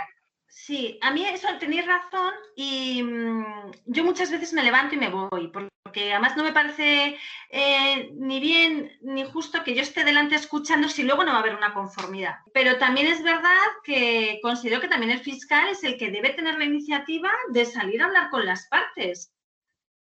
Sí, 0.49 0.99
a 1.01 1.11
mí 1.11 1.25
eso 1.25 1.47
tenéis 1.59 1.87
razón 1.87 2.33
y 2.57 3.01
mm, 3.01 3.71
yo 3.85 4.03
muchas 4.03 4.29
veces 4.29 4.51
me 4.51 4.63
levanto 4.63 4.95
y 4.95 4.97
me 4.97 5.09
voy, 5.09 5.47
porque 5.47 5.69
además 5.99 6.37
no 6.37 6.43
me 6.43 6.53
parece 6.53 7.17
eh, 7.49 8.09
ni 8.13 8.39
bien 8.39 8.97
ni 9.01 9.23
justo 9.25 9.63
que 9.63 9.75
yo 9.75 9.81
esté 9.81 10.03
delante 10.03 10.35
escuchando 10.35 10.87
si 10.89 11.03
luego 11.03 11.23
no 11.23 11.31
va 11.31 11.37
a 11.37 11.41
haber 11.41 11.55
una 11.55 11.73
conformidad. 11.73 12.35
Pero 12.53 12.77
también 12.77 13.07
es 13.07 13.21
verdad 13.23 13.67
que 13.83 14.39
considero 14.41 14.81
que 14.81 14.87
también 14.87 15.11
el 15.11 15.19
fiscal 15.19 15.67
es 15.69 15.83
el 15.83 15.97
que 15.97 16.11
debe 16.11 16.29
tener 16.29 16.57
la 16.57 16.65
iniciativa 16.65 17.29
de 17.49 17.65
salir 17.65 18.01
a 18.01 18.05
hablar 18.05 18.29
con 18.29 18.45
las 18.45 18.67
partes. 18.67 19.33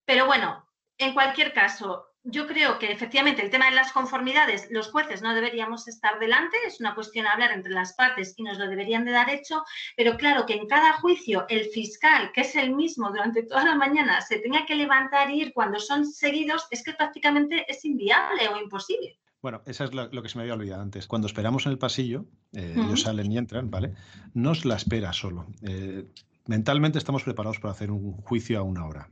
Pero 0.05 0.27
bueno, 0.27 0.67
en 0.99 1.13
cualquier 1.13 1.53
caso, 1.53 2.07
yo 2.27 2.47
creo 2.47 2.79
que 2.79 2.91
efectivamente 2.91 3.43
el 3.43 3.51
tema 3.51 3.71
de 3.71 3.77
las 3.77 3.93
conformidades, 3.93 4.67
los 4.71 4.91
jueces 4.91 5.23
no 5.23 5.33
deberíamos 5.35 5.87
estar 5.87 6.19
delante, 6.19 6.57
es 6.67 6.81
una 6.81 6.95
cuestión 6.95 7.27
a 7.27 7.33
hablar 7.33 7.53
entre 7.53 7.73
las 7.73 7.93
partes 7.93 8.35
y 8.37 8.43
nos 8.43 8.59
lo 8.59 8.69
deberían 8.69 9.05
de 9.05 9.13
dar 9.13 9.31
hecho, 9.31 9.63
pero 9.97 10.17
claro 10.17 10.45
que 10.45 10.55
en 10.55 10.67
cada 10.67 10.95
juicio 10.95 11.47
el 11.49 11.67
fiscal, 11.67 12.33
que 12.33 12.41
es 12.41 12.57
el 12.57 12.75
mismo 12.75 13.11
durante 13.11 13.45
toda 13.45 13.65
la 13.65 13.77
mañana, 13.77 14.21
se 14.21 14.41
tenga 14.41 14.67
que 14.67 14.75
levantar 14.75 15.31
e 15.31 15.37
ir 15.37 15.53
cuando 15.53 15.79
son 15.79 16.05
seguidos, 16.05 16.67
es 16.71 16.83
que 16.83 16.95
prácticamente 16.95 17.65
es 17.69 17.85
inviable 17.85 18.49
o 18.49 18.61
imposible. 18.61 19.19
Bueno, 19.41 19.63
eso 19.65 19.85
es 19.85 19.95
lo, 19.95 20.11
que 20.11 20.29
se 20.29 20.39
me 20.39 20.43
había 20.43 20.55
olvidado 20.55 20.83
antes. 20.83 21.07
Cuando 21.07 21.29
esperamos 21.29 21.67
en 21.67 21.73
el 21.73 21.79
pasillo, 21.79 22.25
eh, 22.53 22.75
ellos 22.77 23.03
salen 23.03 23.31
y 23.31 23.39
entran, 23.39 23.71
¿vale? 23.71 23.93
Nos 24.35 24.65
la 24.65 24.75
espera 24.75 25.13
solo. 25.13 25.47
Eh, 25.63 26.05
mentalmente 26.47 26.99
estamos 26.99 27.23
preparados 27.23 27.61
para 27.61 27.71
hacer 27.71 27.93
un 27.93 28.17
juicio 28.23 28.59
a 28.59 28.63
una 28.63 28.85
hora 28.85 29.09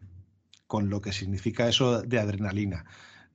con 0.75 0.91
lo 0.91 1.01
que 1.01 1.13
significa 1.13 1.69
eso 1.69 2.03
de 2.03 2.19
adrenalina, 2.19 2.85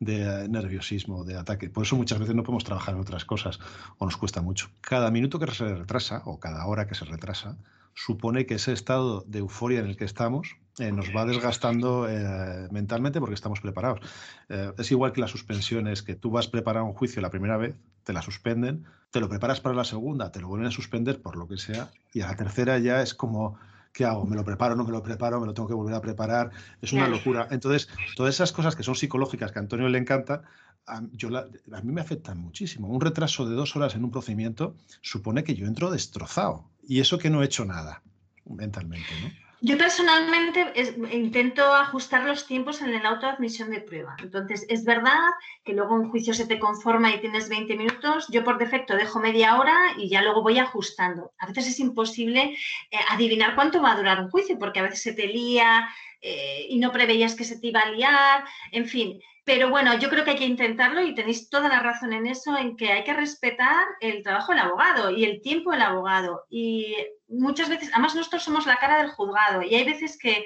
de 0.02 0.50
nerviosismo, 0.50 1.24
de 1.24 1.38
ataque. 1.38 1.70
Por 1.70 1.86
eso 1.86 1.96
muchas 1.96 2.20
veces 2.20 2.36
no 2.36 2.44
podemos 2.44 2.66
trabajar 2.66 2.96
en 2.96 3.00
otras 3.00 3.24
cosas 3.24 3.62
o 3.98 4.04
nos 4.04 4.18
cuesta 4.18 4.42
mucho. 4.42 4.68
Cada 4.82 5.10
minuto 5.10 5.40
que 5.40 5.50
se 5.50 5.74
retrasa 5.74 6.22
o 6.26 6.38
cada 6.38 6.66
hora 6.66 6.86
que 6.86 6.96
se 6.96 7.06
retrasa 7.06 7.56
supone 7.94 8.46
que 8.46 8.56
ese 8.56 8.74
estado 8.74 9.24
de 9.26 9.40
euforia 9.40 9.80
en 9.80 9.86
el 9.86 9.96
que 9.96 10.04
estamos 10.04 10.58
eh, 10.80 10.92
nos 10.92 11.16
va 11.16 11.26
desgastando 11.26 12.10
eh, 12.10 12.68
mentalmente 12.72 13.22
porque 13.22 13.36
estamos 13.36 13.62
preparados. 13.62 14.02
Eh, 14.50 14.74
es 14.78 14.92
igual 14.92 15.14
que 15.14 15.22
las 15.22 15.32
suspensiones, 15.32 16.04
que 16.04 16.16
tú 16.16 16.32
vas 16.32 16.48
a 16.48 16.52
preparar 16.52 16.84
un 16.84 16.92
juicio 16.92 17.22
la 17.22 17.30
primera 17.30 17.56
vez, 17.56 17.74
te 18.04 18.12
la 18.12 18.22
suspenden, 18.22 18.84
te 19.12 19.22
lo 19.22 19.30
preparas 19.30 19.62
para 19.62 19.76
la 19.76 19.86
segunda, 19.86 20.34
te 20.34 20.42
lo 20.42 20.50
vuelven 20.50 20.68
a 20.68 20.72
suspender 20.72 21.22
por 21.22 21.38
lo 21.38 21.48
que 21.48 21.56
sea, 21.56 21.90
y 22.12 22.20
a 22.20 22.28
la 22.28 22.36
tercera 22.36 22.80
ya 22.80 23.02
es 23.02 23.14
como 23.14 23.58
¿qué 24.00 24.06
hago? 24.06 24.26
¿Me 24.26 24.38
lo 24.38 24.46
preparo? 24.46 24.78
¿No 24.78 24.86
me 24.86 24.94
lo 24.94 25.04
preparo? 25.04 25.42
¿Me 25.42 25.46
lo 25.46 25.54
tengo 25.54 25.68
que 25.68 25.74
volver 25.74 25.94
a 25.94 26.00
preparar? 26.00 26.52
Es 26.82 26.94
una 26.94 27.10
locura. 27.10 27.50
Entonces, 27.52 27.90
todas 28.16 28.34
esas 28.34 28.54
cosas 28.54 28.78
que 28.78 28.82
son 28.82 28.96
psicológicas 28.96 29.52
que 29.52 29.60
a 29.60 29.62
Antonio 29.62 29.90
le 29.90 29.98
encanta, 29.98 30.44
a, 30.88 31.02
yo 31.12 31.28
a 31.38 31.82
mí 31.82 31.92
me 31.92 32.00
afectan 32.00 32.38
muchísimo. 32.38 32.88
Un 32.88 33.02
retraso 33.02 33.46
de 33.46 33.56
dos 33.56 33.76
horas 33.76 33.96
en 33.96 34.06
un 34.06 34.12
procedimiento 34.12 34.78
supone 35.02 35.44
que 35.44 35.54
yo 35.54 35.68
entro 35.68 35.92
destrozado. 35.92 36.70
Y 36.88 37.02
eso 37.02 37.18
que 37.18 37.30
no 37.30 37.42
he 37.44 37.46
hecho 37.46 37.66
nada 37.66 38.02
mentalmente, 38.46 39.10
¿no? 39.22 39.49
Yo 39.62 39.78
personalmente 39.78 40.74
intento 41.12 41.66
ajustar 41.74 42.24
los 42.24 42.48
tiempos 42.48 42.82
en 42.82 42.92
la 43.04 43.10
autoadmisión 43.10 43.72
de 43.72 43.82
prueba. 43.82 44.16
Entonces, 44.20 44.66
es 44.70 44.86
verdad 44.86 45.20
que 45.66 45.74
luego 45.74 45.96
un 45.96 46.10
juicio 46.10 46.34
se 46.34 46.46
te 46.46 46.60
conforma 46.60 47.14
y 47.14 47.20
tienes 47.20 47.50
20 47.50 47.76
minutos. 47.76 48.28
Yo 48.30 48.46
por 48.46 48.58
defecto 48.58 48.96
dejo 48.96 49.20
media 49.20 49.60
hora 49.60 49.78
y 49.98 50.08
ya 50.08 50.22
luego 50.22 50.44
voy 50.44 50.60
ajustando. 50.60 51.34
A 51.40 51.48
veces 51.48 51.68
es 51.68 51.80
imposible 51.82 52.56
eh, 52.90 52.98
adivinar 53.10 53.56
cuánto 53.56 53.82
va 53.82 53.92
a 53.92 53.98
durar 53.98 54.22
un 54.22 54.30
juicio 54.30 54.58
porque 54.58 54.80
a 54.80 54.84
veces 54.84 55.02
se 55.02 55.14
te 55.14 55.28
lía 55.28 55.90
eh, 56.22 56.68
y 56.70 56.80
no 56.80 56.94
preveías 56.94 57.36
que 57.36 57.44
se 57.44 57.60
te 57.60 57.68
iba 57.68 57.82
a 57.82 57.92
liar. 57.92 58.46
En 58.72 58.86
fin, 58.88 59.22
pero 59.46 59.70
bueno, 59.70 59.98
yo 59.98 60.10
creo 60.10 60.24
que 60.24 60.32
hay 60.32 60.38
que 60.38 60.46
intentarlo 60.46 61.02
y 61.02 61.16
tenéis 61.16 61.50
toda 61.50 61.70
la 61.70 61.80
razón 61.80 62.14
en 62.14 62.28
eso, 62.28 62.58
en 62.58 62.76
que 62.76 62.92
hay 62.92 63.04
que 63.04 63.14
respetar 63.14 63.86
el 64.00 64.22
trabajo 64.24 64.52
del 64.52 64.62
abogado 64.62 65.10
y 65.10 65.24
el 65.24 65.42
tiempo 65.42 65.72
del 65.72 65.82
abogado. 65.82 66.46
Y 66.50 66.96
muchas 67.28 67.70
veces, 67.70 67.90
además 67.94 68.16
nosotros 68.16 68.44
somos 68.44 68.66
la 68.66 68.78
cara 68.78 68.98
del 68.98 69.10
juzgado 69.10 69.62
y 69.62 69.76
hay 69.76 69.86
veces 69.86 70.18
que, 70.18 70.46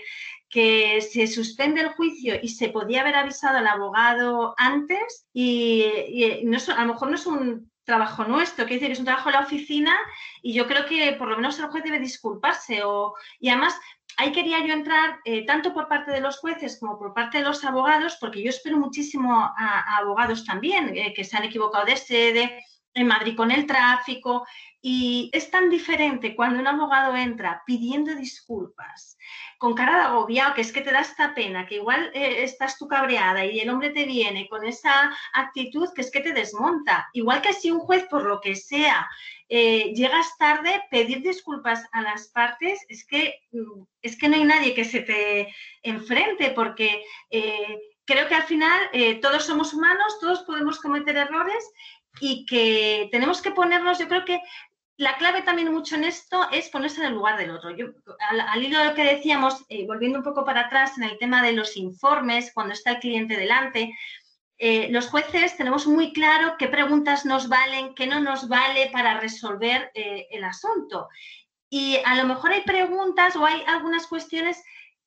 que 0.49 1.01
se 1.01 1.25
suspende 1.27 1.81
el 1.81 1.89
juicio 1.89 2.35
y 2.41 2.49
se 2.49 2.69
podía 2.69 3.01
haber 3.01 3.15
avisado 3.15 3.57
al 3.57 3.67
abogado 3.67 4.53
antes 4.57 5.27
y, 5.33 6.41
no 6.43 6.57
a 6.75 6.81
lo 6.85 6.93
mejor 6.93 7.09
no 7.09 7.15
es 7.15 7.25
un 7.25 7.71
trabajo 7.83 8.23
nuestro, 8.23 8.65
quiere 8.65 8.79
decir, 8.79 8.91
es 8.91 8.99
un 8.99 9.05
trabajo 9.05 9.29
de 9.29 9.33
la 9.33 9.41
oficina 9.41 9.97
y 10.41 10.53
yo 10.53 10.67
creo 10.67 10.85
que 10.85 11.13
por 11.13 11.27
lo 11.27 11.35
menos 11.35 11.59
el 11.59 11.65
juez 11.65 11.83
debe 11.83 11.99
disculparse 11.99 12.83
o, 12.83 13.15
y 13.39 13.49
además 13.49 13.77
ahí 14.17 14.31
quería 14.31 14.65
yo 14.65 14.73
entrar 14.73 15.19
eh, 15.25 15.45
tanto 15.45 15.73
por 15.73 15.87
parte 15.87 16.11
de 16.11 16.21
los 16.21 16.39
jueces 16.39 16.79
como 16.79 16.97
por 16.97 17.13
parte 17.13 17.39
de 17.39 17.43
los 17.43 17.63
abogados, 17.63 18.17
porque 18.19 18.43
yo 18.43 18.49
espero 18.49 18.77
muchísimo 18.77 19.33
a, 19.33 19.97
abogados 19.97 20.45
también 20.45 20.95
eh, 20.95 21.13
que 21.15 21.23
se 21.23 21.37
han 21.37 21.43
equivocado 21.43 21.85
de 21.85 21.97
sede 21.97 22.63
en 22.93 23.07
Madrid 23.07 23.35
con 23.35 23.51
el 23.51 23.65
tráfico. 23.65 24.45
Y 24.85 25.29
es 25.31 25.49
tan 25.49 25.69
diferente 25.69 26.35
cuando 26.35 26.59
un 26.59 26.67
abogado 26.67 27.15
entra 27.15 27.63
pidiendo 27.65 28.13
disculpas, 28.15 29.17
con 29.57 29.75
cara 29.75 29.95
de 29.95 30.03
agobiado, 30.03 30.53
que 30.53 30.61
es 30.61 30.73
que 30.73 30.81
te 30.81 30.91
da 30.91 30.99
esta 30.99 31.33
pena, 31.33 31.65
que 31.65 31.75
igual 31.75 32.11
eh, 32.13 32.43
estás 32.43 32.77
tú 32.77 32.85
cabreada 32.89 33.45
y 33.45 33.61
el 33.61 33.69
hombre 33.69 33.91
te 33.91 34.03
viene 34.03 34.45
con 34.49 34.65
esa 34.65 35.15
actitud 35.31 35.87
que 35.95 36.01
es 36.01 36.11
que 36.11 36.19
te 36.19 36.33
desmonta. 36.33 37.07
Igual 37.13 37.41
que 37.41 37.53
si 37.53 37.71
un 37.71 37.79
juez, 37.79 38.05
por 38.09 38.25
lo 38.25 38.41
que 38.41 38.55
sea, 38.55 39.09
eh, 39.49 39.93
llegas 39.93 40.37
tarde, 40.37 40.83
pedir 40.89 41.21
disculpas 41.21 41.85
a 41.91 42.01
las 42.01 42.29
partes, 42.29 42.85
es 42.89 43.05
que, 43.05 43.41
mm, 43.51 43.83
es 44.01 44.17
que 44.17 44.29
no 44.29 44.35
hay 44.35 44.43
nadie 44.43 44.73
que 44.73 44.85
se 44.85 45.01
te 45.01 45.53
enfrente, 45.81 46.51
porque 46.51 47.03
eh, 47.29 47.79
creo 48.05 48.27
que 48.27 48.35
al 48.35 48.43
final 48.43 48.89
eh, 48.93 49.15
todos 49.15 49.45
somos 49.45 49.73
humanos, 49.73 50.19
todos 50.19 50.43
podemos 50.43 50.79
cometer 50.79 51.17
errores 51.17 51.71
y 52.19 52.45
que 52.45 53.09
tenemos 53.11 53.41
que 53.41 53.51
ponernos, 53.51 53.99
yo 53.99 54.07
creo 54.07 54.25
que 54.25 54.39
la 54.97 55.17
clave 55.17 55.41
también 55.41 55.73
mucho 55.73 55.95
en 55.95 56.03
esto 56.03 56.47
es 56.51 56.69
ponerse 56.69 57.01
en 57.01 57.07
el 57.07 57.13
lugar 57.13 57.37
del 57.37 57.49
otro. 57.49 57.69
Al, 57.69 58.63
hilo 58.63 58.77
de 58.77 58.85
lo 58.85 58.93
que 58.93 59.03
decíamos, 59.03 59.65
volviendo 59.87 60.19
un 60.19 60.23
poco 60.23 60.45
para 60.45 60.61
atrás 60.61 60.97
en 60.97 61.03
el 61.05 61.17
tema 61.17 61.41
de 61.41 61.53
los 61.53 61.75
informes, 61.77 62.51
cuando 62.53 62.73
está 62.73 62.91
el 62.91 62.99
cliente 62.99 63.35
delante, 63.35 63.91
eh, 64.65 64.87
los 64.91 65.07
jueces 65.07 65.57
tenemos 65.57 65.87
muy 65.87 66.13
claro 66.13 66.55
qué 66.57 66.69
preguntas 66.69 67.25
nos 67.25 67.49
valen, 67.49 67.93
qué 67.95 68.07
no 68.07 68.21
nos 68.21 68.47
vale 68.47 68.89
para 68.93 69.19
resolver 69.19 69.91
eh, 69.93 70.27
el 70.31 70.45
asunto. 70.45 71.09
Y 71.69 71.97
a 72.05 72.15
lo 72.15 72.23
mejor 72.23 72.53
hay 72.53 72.61
preguntas 72.61 73.35
o 73.35 73.45
hay 73.45 73.61
algunas 73.67 74.07
cuestiones 74.07 74.63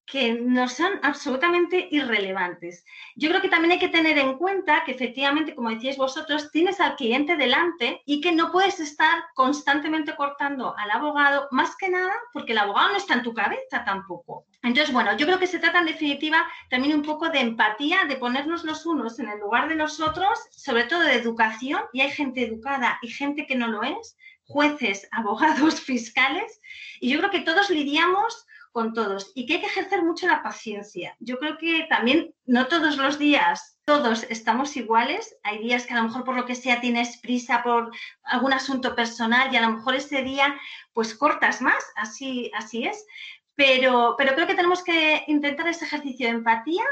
que 0.07 0.35
no 0.35 0.69
son 0.69 1.01
absolutamente 1.03 1.89
irrelevantes. 1.91 2.85
Yo 3.17 3.29
creo 3.29 3.43
que 3.43 3.49
también 3.49 3.73
hay 3.73 3.79
que 3.81 3.89
tener 3.89 4.17
en 4.19 4.39
cuenta 4.39 4.85
que 4.85 4.93
efectivamente, 4.93 5.55
como 5.55 5.71
decíais 5.71 5.97
vosotros, 5.97 6.51
tienes 6.53 6.81
al 6.81 6.95
cliente 6.95 7.37
delante 7.37 8.03
y 8.07 8.21
que 8.21 8.31
no 8.31 8.53
puedes 8.53 8.79
estar 8.79 9.25
constantemente 9.35 10.15
cortando 10.15 10.77
al 10.79 10.91
abogado, 10.93 11.49
más 11.51 11.77
que 11.77 11.89
nada 11.89 12.13
porque 12.33 12.53
el 12.53 12.59
abogado 12.59 12.91
no 12.91 12.97
está 12.97 13.15
en 13.15 13.25
tu 13.25 13.35
cabeza 13.35 13.85
tampoco. 13.85 14.47
Entonces, 14.63 14.93
bueno, 14.93 15.17
yo 15.17 15.27
creo 15.27 15.41
que 15.41 15.49
se 15.49 15.59
trata 15.59 15.81
en 15.81 15.87
definitiva 15.87 16.47
también 16.71 16.95
un 16.95 17.03
poco 17.03 17.29
de 17.29 17.41
empatía, 17.41 18.05
de 18.05 18.17
ponernos 18.17 18.65
los 18.65 18.87
unos 18.87 19.19
en 19.19 19.29
el 19.29 19.41
lugar 19.41 19.69
de 19.69 19.75
los 19.75 20.01
otros, 20.01 20.39
sobre 20.51 20.85
todo 20.85 21.01
de 21.01 21.15
educación, 21.15 21.83
y 21.93 22.01
hay 22.01 22.11
gente 22.11 22.43
educada 22.43 22.99
y 23.03 23.09
gente 23.09 23.47
que 23.47 23.57
no 23.57 23.67
lo 23.67 23.83
es, 23.83 24.17
jueces, 24.45 25.09
abogados, 25.13 25.81
fiscales, 25.81 26.61
y 27.01 27.11
yo 27.11 27.19
creo 27.19 27.31
que 27.31 27.41
todos 27.41 27.71
lidiamos 27.71 28.47
con 28.77 28.93
todos 28.93 29.33
y 29.35 29.47
que 29.47 29.55
hay 29.55 29.61
que 29.61 29.69
ejercer 29.69 30.03
mucho 30.03 30.27
la 30.27 30.43
paciencia. 30.43 31.17
Yo 31.19 31.39
creo 31.39 31.57
que 31.57 31.87
también 31.89 32.35
no 32.45 32.67
todos 32.67 32.99
los 32.99 33.19
días 33.19 33.79
todos 33.87 34.27
estamos 34.29 34.77
iguales. 34.77 35.35
Hay 35.45 35.61
días 35.61 35.87
que 35.87 35.95
a 35.95 35.97
lo 35.97 36.03
mejor 36.03 36.25
por 36.25 36.37
lo 36.37 36.45
que 36.45 36.55
sea 36.55 36.83
tienes 36.83 37.17
prisa 37.23 37.63
por 37.63 37.91
algún 38.25 38.53
asunto 38.53 38.95
personal 38.95 39.51
y 39.51 39.57
a 39.57 39.63
lo 39.63 39.77
mejor 39.77 39.95
ese 39.95 40.21
día 40.21 40.55
pues 40.93 41.15
cortas 41.15 41.63
más, 41.63 41.83
así, 41.97 42.51
así 42.55 42.85
es. 42.85 43.07
Pero, 43.55 44.15
pero 44.19 44.35
creo 44.35 44.47
que 44.47 44.55
tenemos 44.55 44.85
que 44.85 45.25
intentar 45.27 45.67
ese 45.69 45.87
ejercicio 45.87 46.27
de 46.27 46.35
empatía. 46.35 46.85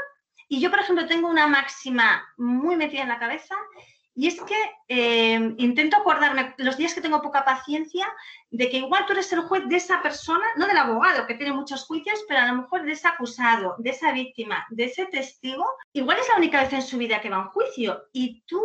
Y 0.47 0.61
yo, 0.61 0.71
por 0.71 0.79
ejemplo, 0.79 1.05
tengo 1.05 1.29
una 1.29 1.45
máxima 1.45 2.27
muy 2.37 2.75
metida 2.77 3.03
en 3.03 3.09
la 3.09 3.19
cabeza 3.19 3.55
y 4.15 4.27
es 4.27 4.41
que 4.41 4.55
eh, 4.87 5.53
intento 5.57 5.97
acordarme 5.97 6.55
los 6.57 6.77
días 6.77 6.93
que 6.93 7.01
tengo 7.01 7.21
poca 7.21 7.43
paciencia 7.43 8.07
de 8.49 8.69
que 8.69 8.77
igual 8.77 9.05
tú 9.05 9.11
eres 9.13 9.31
el 9.33 9.41
juez 9.41 9.67
de 9.67 9.75
esa 9.75 10.01
persona, 10.01 10.45
no 10.55 10.67
del 10.67 10.77
abogado 10.77 11.27
que 11.27 11.35
tiene 11.35 11.51
muchos 11.51 11.85
juicios, 11.85 12.23
pero 12.27 12.39
a 12.39 12.47
lo 12.47 12.61
mejor 12.61 12.83
de 12.83 12.93
ese 12.93 13.09
acusado, 13.09 13.75
de 13.77 13.89
esa 13.89 14.13
víctima, 14.13 14.65
de 14.69 14.85
ese 14.85 15.05
testigo. 15.07 15.65
Igual 15.91 16.17
es 16.19 16.29
la 16.29 16.37
única 16.37 16.61
vez 16.63 16.71
en 16.71 16.81
su 16.81 16.97
vida 16.97 17.19
que 17.19 17.29
va 17.29 17.37
a 17.37 17.41
un 17.41 17.49
juicio 17.49 18.05
y 18.13 18.41
tú 18.47 18.61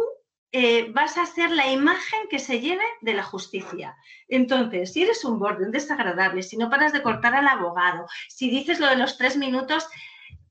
eh, 0.52 0.90
vas 0.92 1.16
a 1.16 1.26
ser 1.26 1.50
la 1.50 1.70
imagen 1.70 2.20
que 2.28 2.38
se 2.38 2.60
lleve 2.60 2.84
de 3.00 3.14
la 3.14 3.22
justicia. 3.22 3.96
Entonces, 4.28 4.92
si 4.92 5.02
eres 5.02 5.24
un 5.24 5.38
borde, 5.38 5.64
un 5.64 5.72
desagradable, 5.72 6.42
si 6.42 6.56
no 6.56 6.70
paras 6.70 6.92
de 6.92 7.02
cortar 7.02 7.34
al 7.34 7.46
abogado, 7.46 8.06
si 8.28 8.50
dices 8.50 8.80
lo 8.80 8.86
de 8.86 8.96
los 8.96 9.16
tres 9.16 9.36
minutos, 9.36 9.86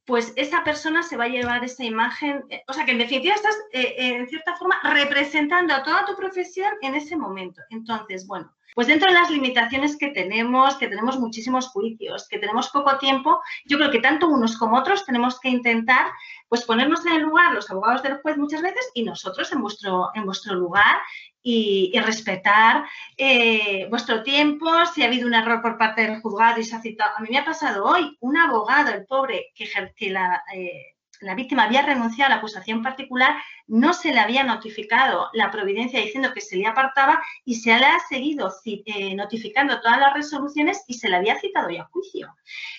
pues 0.09 0.33
esa 0.37 0.63
persona 0.63 1.03
se 1.03 1.17
va 1.17 1.25
a 1.25 1.29
llevar 1.29 1.63
esa 1.63 1.83
imagen, 1.83 2.43
eh, 2.49 2.63
o 2.67 2.73
sea 2.73 2.83
que 2.83 2.93
en 2.93 2.97
definitiva 2.97 3.35
estás 3.35 3.55
eh, 3.71 3.93
eh, 3.95 4.15
en 4.15 4.27
cierta 4.27 4.55
forma 4.55 4.79
representando 4.81 5.71
a 5.71 5.83
toda 5.83 6.03
tu 6.03 6.15
profesión 6.15 6.73
en 6.81 6.95
ese 6.95 7.15
momento. 7.15 7.61
Entonces, 7.69 8.25
bueno, 8.25 8.51
pues 8.73 8.87
dentro 8.87 9.07
de 9.07 9.13
las 9.13 9.29
limitaciones 9.29 9.97
que 9.97 10.07
tenemos, 10.07 10.77
que 10.77 10.87
tenemos 10.87 11.19
muchísimos 11.19 11.67
juicios, 11.67 12.27
que 12.27 12.39
tenemos 12.39 12.69
poco 12.69 12.97
tiempo, 12.97 13.39
yo 13.65 13.77
creo 13.77 13.91
que 13.91 13.99
tanto 13.99 14.27
unos 14.27 14.57
como 14.57 14.77
otros 14.77 15.05
tenemos 15.05 15.39
que 15.39 15.49
intentar 15.49 16.07
pues 16.49 16.63
ponernos 16.63 17.05
en 17.05 17.13
el 17.13 17.21
lugar, 17.21 17.53
los 17.53 17.69
abogados 17.69 18.03
del 18.03 18.17
juez 18.17 18.37
muchas 18.37 18.61
veces, 18.61 18.89
y 18.93 19.03
nosotros 19.03 19.51
en 19.53 19.61
vuestro, 19.61 20.09
en 20.15 20.25
vuestro 20.25 20.55
lugar 20.55 20.97
y, 21.41 21.97
respetar 21.99 22.85
eh, 23.17 23.87
vuestro 23.89 24.23
tiempo, 24.23 24.67
si 24.87 25.03
ha 25.03 25.05
habido 25.05 25.27
un 25.27 25.35
error 25.35 25.61
por 25.61 25.77
parte 25.77 26.01
del 26.01 26.21
juzgado 26.21 26.59
y 26.59 26.63
se 26.63 26.75
ha 26.75 26.81
citado. 26.81 27.11
A 27.15 27.21
mí 27.21 27.29
me 27.31 27.37
ha 27.37 27.45
pasado 27.45 27.85
hoy 27.85 28.17
un 28.19 28.37
abogado, 28.37 28.91
el 28.91 29.05
pobre, 29.05 29.51
que, 29.55 29.69
que 29.95 30.09
la, 30.09 30.43
eh, 30.53 30.95
la 31.21 31.35
víctima 31.35 31.63
había 31.63 31.81
renunciado 31.81 32.27
a 32.27 32.35
la 32.35 32.35
acusación 32.37 32.81
particular, 32.81 33.35
no 33.67 33.93
se 33.93 34.13
le 34.13 34.19
había 34.19 34.43
notificado 34.43 35.29
la 35.33 35.51
providencia 35.51 35.99
diciendo 35.99 36.33
que 36.33 36.41
se 36.41 36.57
le 36.57 36.65
apartaba 36.65 37.21
y 37.45 37.55
se 37.55 37.77
le 37.77 37.85
ha 37.85 37.99
seguido 38.07 38.51
eh, 38.65 39.15
notificando 39.15 39.81
todas 39.81 39.99
las 39.99 40.13
resoluciones 40.13 40.83
y 40.87 40.95
se 40.95 41.09
le 41.09 41.17
había 41.17 41.39
citado 41.39 41.69
ya 41.69 41.83
a 41.83 41.85
juicio. 41.85 42.35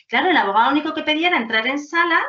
Claro, 0.08 0.30
el 0.30 0.36
abogado 0.36 0.70
único 0.70 0.94
que 0.94 1.02
pedía 1.02 1.28
era 1.28 1.36
entrar 1.36 1.66
en 1.66 1.78
sala 1.78 2.20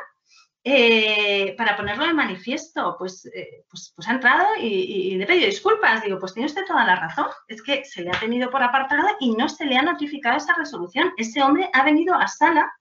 eh, 0.64 1.56
para 1.58 1.76
ponerlo 1.76 2.06
de 2.06 2.14
manifiesto. 2.14 2.96
Pues, 2.98 3.26
eh, 3.26 3.64
pues, 3.70 3.94
pues, 3.96 4.08
ha 4.08 4.14
entrado 4.14 4.46
y, 4.60 5.16
le 5.16 5.24
he 5.24 5.28
pedido 5.28 5.48
disculpas. 5.48 6.04
Digo, 6.04 6.20
pues 6.20 6.34
tiene 6.34 6.48
usted 6.48 6.66
toda 6.66 6.86
la 6.86 6.96
razón. 6.96 7.28
Es 7.48 7.62
que 7.62 7.84
se 7.86 8.04
le 8.04 8.10
ha 8.12 8.20
tenido 8.20 8.50
por 8.50 8.64
apartado 8.64 9.08
y 9.20 9.32
no 9.36 9.50
se 9.50 9.66
le 9.66 9.78
ha 9.78 9.82
notificado 9.82 10.38
esa 10.38 10.56
resolución. 10.56 11.12
Ese 11.18 11.42
hombre 11.42 11.70
ha 11.74 11.84
venido 11.84 12.16
a 12.16 12.28
sala 12.28 12.72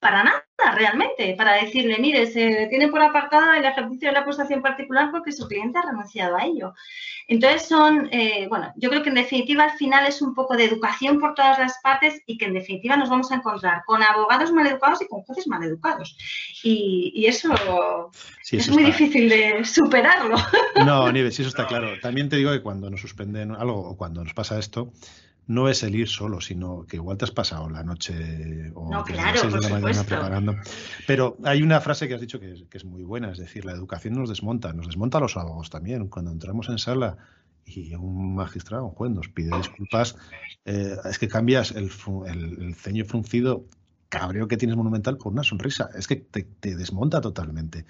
para 0.00 0.24
nada 0.24 0.44
realmente, 0.74 1.34
para 1.36 1.54
decirle, 1.54 1.98
mire, 1.98 2.26
se 2.26 2.66
tiene 2.68 2.88
por 2.88 3.02
apartado 3.02 3.52
el 3.52 3.64
ejercicio 3.64 4.08
de 4.08 4.14
la 4.14 4.20
acusación 4.20 4.62
particular 4.62 5.10
porque 5.10 5.32
su 5.32 5.46
cliente 5.46 5.78
ha 5.78 5.82
renunciado 5.82 6.36
a 6.36 6.44
ello. 6.44 6.74
Entonces 7.28 7.68
son, 7.68 8.08
eh, 8.10 8.46
bueno, 8.48 8.72
yo 8.76 8.90
creo 8.90 9.02
que 9.02 9.10
en 9.10 9.14
definitiva 9.14 9.64
al 9.64 9.78
final 9.78 10.06
es 10.06 10.20
un 10.20 10.34
poco 10.34 10.56
de 10.56 10.64
educación 10.64 11.20
por 11.20 11.34
todas 11.34 11.58
las 11.58 11.78
partes 11.82 12.20
y 12.26 12.36
que 12.36 12.46
en 12.46 12.54
definitiva 12.54 12.96
nos 12.96 13.08
vamos 13.08 13.30
a 13.30 13.36
encontrar 13.36 13.82
con 13.86 14.02
abogados 14.02 14.52
mal 14.52 14.66
educados 14.66 15.00
y 15.02 15.06
con 15.06 15.22
jueces 15.22 15.46
mal 15.46 15.62
educados. 15.62 16.16
Y, 16.64 17.24
eso, 17.26 17.54
es 18.50 18.68
muy 18.70 18.82
difícil 18.82 19.28
de 19.28 19.64
superarlo. 19.64 20.36
No, 20.84 21.12
Nieves, 21.12 21.38
eso 21.38 21.48
está 21.48 21.66
claro. 21.66 21.90
También 22.00 22.28
te 22.28 22.36
digo 22.36 22.50
que 22.52 22.62
cuando 22.62 22.90
nos 22.90 23.00
suspenden 23.00 23.52
algo 23.52 23.78
o 23.78 23.96
cuando 23.96 24.24
nos 24.24 24.34
pasa 24.34 24.58
esto, 24.58 24.92
no 25.50 25.68
es 25.68 25.82
el 25.82 25.96
ir 25.96 26.08
solo, 26.08 26.40
sino 26.40 26.86
que 26.86 26.94
igual 26.94 27.18
te 27.18 27.24
has 27.24 27.32
pasado 27.32 27.68
la 27.68 27.82
noche 27.82 28.70
o 28.76 28.88
no, 28.88 29.02
claro, 29.02 29.50
de 29.50 29.60
la 29.60 29.68
mañana 29.68 30.04
preparando. 30.04 30.54
Pero 31.08 31.36
hay 31.42 31.64
una 31.64 31.80
frase 31.80 32.06
que 32.06 32.14
has 32.14 32.20
dicho 32.20 32.38
que 32.38 32.54
es, 32.70 32.84
muy 32.84 33.02
buena, 33.02 33.32
es 33.32 33.38
decir, 33.38 33.64
la 33.64 33.72
educación 33.72 34.14
nos 34.14 34.28
desmonta, 34.28 34.72
nos 34.72 34.86
desmonta 34.86 35.18
a 35.18 35.20
los 35.20 35.36
abogados 35.36 35.68
también. 35.68 36.06
Cuando 36.06 36.30
entramos 36.30 36.68
en 36.68 36.78
sala 36.78 37.16
y 37.66 37.92
un 37.96 38.36
magistrado, 38.36 38.84
un 38.84 38.92
juez 38.92 39.10
nos 39.10 39.28
pide 39.28 39.56
disculpas, 39.56 40.14
eh, 40.66 40.94
es 41.04 41.18
que 41.18 41.26
cambias 41.26 41.72
el, 41.72 41.90
ceño 42.76 43.04
fruncido 43.04 43.64
cabreo 44.08 44.46
que 44.46 44.56
tienes 44.56 44.76
monumental 44.76 45.16
por 45.16 45.32
una 45.32 45.42
sonrisa. 45.42 45.90
Es 45.96 46.06
que 46.06 46.14
te, 46.14 46.46
desmonta 46.76 47.20
totalmente. 47.20 47.86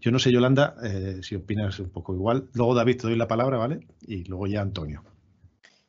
Yo 0.00 0.10
no 0.10 0.18
sé, 0.18 0.32
Yolanda, 0.32 0.74
eh, 0.82 1.20
si 1.22 1.36
opinas 1.36 1.78
un 1.78 1.90
poco 1.90 2.14
igual. 2.14 2.48
Luego, 2.52 2.74
David, 2.74 2.96
te 2.96 3.06
doy 3.06 3.16
la 3.16 3.28
palabra, 3.28 3.58
¿vale? 3.58 3.86
Y 4.08 4.24
luego 4.24 4.48
ya 4.48 4.60
Antonio. 4.60 5.04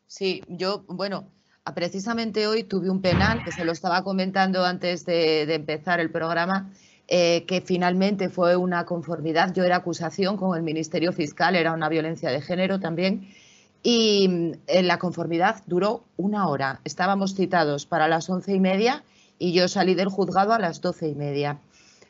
Sí, 0.07 0.41
yo, 0.47 0.85
bueno, 0.87 1.27
precisamente 1.75 2.47
hoy 2.47 2.63
tuve 2.63 2.89
un 2.89 3.01
penal, 3.01 3.43
que 3.43 3.51
se 3.51 3.65
lo 3.65 3.73
estaba 3.73 4.03
comentando 4.03 4.65
antes 4.65 5.05
de, 5.05 5.53
empezar 5.53 5.99
el 5.99 6.09
programa, 6.09 6.71
eh, 7.09 7.45
que 7.45 7.61
finalmente 7.61 8.29
fue 8.29 8.55
una 8.55 8.85
conformidad. 8.85 9.53
Yo 9.53 9.63
era 9.63 9.77
acusación 9.77 10.37
con 10.37 10.57
el 10.57 10.63
Ministerio 10.63 11.11
Fiscal, 11.11 11.55
era 11.55 11.73
una 11.73 11.89
violencia 11.89 12.31
de 12.31 12.41
género 12.41 12.79
también. 12.79 13.27
Y 13.83 14.53
eh, 14.67 14.81
la 14.81 14.97
conformidad 14.97 15.63
duró 15.67 16.05
una 16.15 16.47
hora. 16.47 16.79
Estábamos 16.83 17.35
citados 17.35 17.85
para 17.85 18.07
las 18.07 18.29
once 18.29 18.53
y 18.53 18.59
media 18.59 19.03
y 19.39 19.53
yo 19.53 19.67
salí 19.67 19.93
del 19.93 20.07
juzgado 20.07 20.53
a 20.53 20.59
las 20.59 20.81
doce 20.81 21.07
y 21.09 21.15
media. 21.15 21.59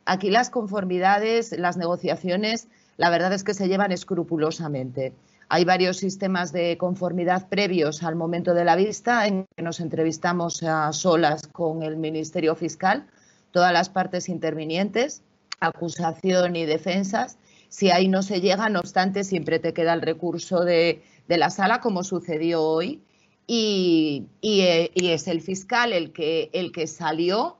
Aquí 0.05 0.29
las 0.29 0.49
conformidades, 0.49 1.51
las 1.57 1.77
negociaciones, 1.77 2.67
la 2.95 3.09
verdad 3.09 3.33
es 3.33 3.43
que 3.43 3.53
se 3.53 3.67
llevan 3.67 3.91
escrupulosamente. 3.91 5.13
Hay 5.49 5.63
varios 5.63 5.97
sistemas 5.97 6.51
de 6.51 6.77
conformidad 6.77 7.47
previos 7.47 8.03
al 8.03 8.15
momento 8.15 8.53
de 8.53 8.65
la 8.65 8.75
vista 8.75 9.27
en 9.27 9.45
que 9.55 9.63
nos 9.63 9.79
entrevistamos 9.79 10.61
a 10.63 10.91
solas 10.91 11.47
con 11.47 11.83
el 11.83 11.95
Ministerio 11.95 12.53
Fiscal, 12.55 13.07
todas 13.51 13.71
las 13.71 13.89
partes 13.89 14.27
intervinientes, 14.27 15.23
acusación 15.61 16.57
y 16.57 16.65
defensas. 16.65 17.37
Si 17.69 17.89
ahí 17.91 18.09
no 18.09 18.23
se 18.23 18.41
llega, 18.41 18.67
no 18.67 18.79
obstante, 18.79 19.23
siempre 19.23 19.59
te 19.59 19.73
queda 19.73 19.93
el 19.93 20.01
recurso 20.01 20.65
de, 20.65 21.01
la 21.29 21.49
sala, 21.49 21.79
como 21.79 22.03
sucedió 22.03 22.61
hoy, 22.61 23.01
y, 23.45 24.25
eh, 24.41 24.91
y, 24.93 25.07
es 25.07 25.29
el 25.29 25.41
fiscal 25.41 25.93
el 25.93 26.11
que, 26.11 26.49
el 26.51 26.73
que 26.73 26.87
salió 26.87 27.57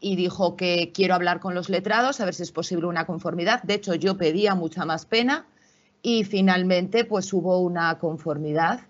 y 0.00 0.16
dijo 0.16 0.56
que 0.56 0.90
quiero 0.92 1.14
hablar 1.14 1.38
con 1.38 1.54
los 1.54 1.68
letrados, 1.68 2.20
a 2.20 2.24
ver 2.24 2.34
si 2.34 2.42
es 2.42 2.50
posible 2.50 2.86
una 2.86 3.06
conformidad. 3.06 3.62
De 3.62 3.74
hecho, 3.74 3.94
yo 3.94 4.16
pedía 4.16 4.56
mucha 4.56 4.84
más 4.84 5.06
pena 5.06 5.46
y 6.08 6.24
finalmente 6.24 7.04
pues 7.04 7.30
hubo 7.34 7.58
una 7.58 7.98
conformidad. 7.98 8.80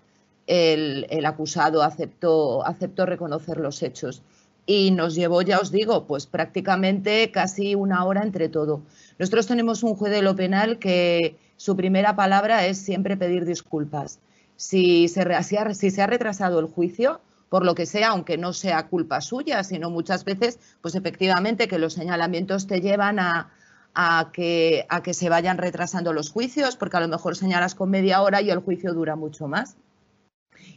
El, 0.47 1.05
acusado 1.25 1.83
aceptó, 1.83 2.65
aceptó 2.65 3.05
reconocer 3.05 3.57
los 3.57 3.83
hechos 3.83 4.21
y 4.65 4.91
nos 4.91 5.15
llevó, 5.15 5.41
ya 5.41 5.59
os 5.59 5.69
digo, 5.69 6.05
pues 6.05 6.27
prácticamente 6.27 7.29
casi 7.29 7.75
una 7.75 8.05
hora 8.05 8.23
entre 8.23 8.47
todo. 8.47 8.81
Nosotros 9.19 9.47
tenemos 9.47 9.83
un 9.83 9.95
juez 9.95 10.13
de 10.13 10.21
lo 10.21 10.35
penal 10.35 10.79
que 10.79 11.35
su 11.57 11.75
primera 11.75 12.15
palabra 12.15 12.65
es 12.65 12.77
siempre 12.77 13.17
pedir 13.17 13.45
disculpas. 13.45 14.19
Si 14.55 15.09
se, 15.09 15.25
si 15.73 15.91
se 15.91 16.01
ha 16.01 16.07
retrasado 16.07 16.59
el 16.59 16.67
juicio, 16.67 17.19
por 17.49 17.65
lo 17.65 17.75
que 17.75 17.85
sea, 17.85 18.09
aunque 18.09 18.37
no 18.37 18.53
sea 18.53 18.87
culpa 18.87 19.19
suya, 19.19 19.63
sino 19.65 19.89
muchas 19.89 20.23
veces, 20.23 20.57
pues 20.81 20.95
efectivamente 20.95 21.67
que 21.67 21.79
los 21.79 21.93
señalamientos 21.93 22.65
te 22.65 22.79
llevan 22.79 23.19
a, 23.19 23.51
a 23.93 24.31
que, 24.31 24.85
a 24.89 25.01
que 25.01 25.13
se 25.13 25.29
vayan 25.29 25.57
retrasando 25.57 26.13
los 26.13 26.31
juicios, 26.31 26.75
porque 26.75 26.97
a 26.97 27.01
lo 27.01 27.07
mejor 27.07 27.35
señalas 27.35 27.75
con 27.75 27.89
media 27.89 28.21
hora 28.21 28.41
y 28.41 28.49
el 28.49 28.59
juicio 28.59 28.93
dura 28.93 29.15
mucho 29.15 29.47
más. 29.47 29.75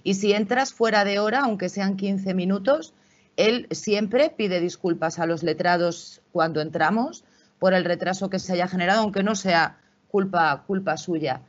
Y 0.03 0.15
si 0.15 0.33
entras 0.33 0.73
fuera 0.73 1.05
de 1.05 1.19
hora, 1.19 1.41
aunque 1.41 1.69
sean 1.69 1.97
15 1.97 2.35
minutos, 2.35 2.95
él 3.37 3.67
siempre 3.71 4.31
pide 4.31 4.61
disculpas 4.61 5.19
a 5.19 5.27
los 5.27 5.43
letrados 5.43 6.21
cuando 6.33 6.61
entramos 6.61 7.25
por 7.59 7.75
el 7.75 7.85
retraso 7.85 8.29
que 8.29 8.39
se 8.39 8.55
haya 8.55 8.69
generado, 8.69 9.03
aunque 9.03 9.23
no 9.23 9.35
sea 9.35 9.79
culpa, 10.09 10.65
culpa 10.67 10.97
suya. 10.97 11.43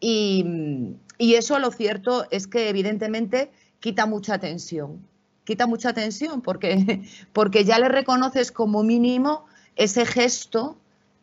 Y, 0.00 0.96
y 1.18 1.34
eso 1.34 1.58
lo 1.58 1.70
cierto 1.70 2.26
es 2.30 2.46
que 2.46 2.68
evidentemente 2.68 3.50
quita 3.80 4.06
mucha 4.06 4.38
tensión. 4.38 5.06
Quita 5.44 5.66
mucha 5.66 5.92
tensión 5.92 6.40
porque, 6.40 7.02
porque 7.32 7.64
ya 7.64 7.78
le 7.78 7.88
reconoces 7.88 8.52
como 8.52 8.82
mínimo 8.82 9.46
ese 9.76 10.06
gesto 10.06 10.78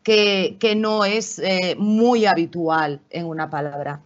que, 0.05 0.75
no 0.77 1.03
es 1.03 1.39
eh, 1.39 1.75
muy 1.77 2.25
habitual 2.25 3.01
en 3.09 3.25
una 3.25 3.49
palabra. 3.49 4.01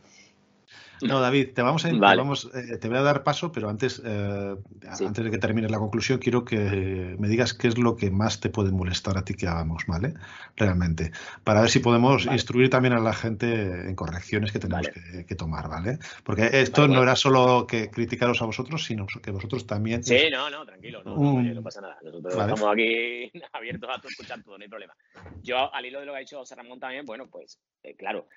No, 1.02 1.22
David, 1.22 1.54
te 1.54 1.62
vamos 1.62 1.86
a 1.86 1.92
vamos, 1.94 2.50
eh, 2.54 2.78
te 2.78 2.88
voy 2.88 2.98
a 2.98 3.02
dar 3.02 3.24
paso, 3.24 3.52
pero 3.52 3.70
antes, 3.70 4.02
eh, 4.06 4.56
antes 4.88 5.24
de 5.24 5.32
que 5.32 5.38
termine 5.38 5.70
la 5.70 5.78
conclusión, 5.78 6.20
quiero 6.20 6.44
que 6.44 7.16
me 7.18 7.28
digas 7.28 7.54
qué 7.54 7.68
es 7.68 7.78
lo 7.78 7.96
que 7.96 8.12
más 8.12 8.40
te 8.40 8.50
puede 8.50 8.72
molestar 8.72 9.18
a 9.18 9.24
ti 9.24 9.34
que 9.34 9.48
hagamos, 9.48 9.86
¿vale? 9.88 10.14
Realmente. 10.56 11.12
Para 11.44 11.62
ver 11.62 11.70
si 11.70 11.80
podemos 11.80 12.26
instruir 12.26 12.70
también 12.70 12.94
a 12.94 13.00
la 13.00 13.14
gente 13.14 13.88
en 13.88 13.96
correcciones 13.96 14.52
que 14.52 14.60
tenemos 14.60 14.90
que, 15.28 15.36
tomar, 15.36 15.70
¿vale? 15.70 16.00
Porque 16.24 16.50
esto 16.52 16.88
no 16.88 17.02
era 17.02 17.16
solo 17.16 17.66
que 17.66 17.90
criticaros 17.90 18.42
a 18.42 18.46
vosotros, 18.46 18.84
sino 18.84 19.06
que 19.08 19.32
vosotros 19.32 19.66
también. 19.66 20.04
Sí, 20.04 20.30
no, 20.32 20.50
no, 20.50 20.66
tranquilo, 20.66 21.04
no, 21.04 21.64
pasa 21.64 21.82
nada. 21.82 21.98
Nosotros 22.04 22.34
estamos 22.34 22.74
aquí 22.74 23.32
abiertos 23.54 23.90
a 23.90 24.08
escuchar 24.08 24.44
todo, 24.44 24.58
no 24.58 24.64
hay 24.64 24.70
problema. 24.70 24.94
Yo, 25.42 25.74
al 25.74 25.86
hilo 25.86 26.00
de 26.00 26.06
lo 26.06 26.12
que 26.14 26.18
ha 26.18 26.22
dicho 26.22 26.38
José 26.38 26.56
Ramón 26.56 26.80
también, 26.80 27.06
bueno, 27.06 27.28
pues, 27.30 27.60
eh, 27.84 27.96
claro, 27.96 28.28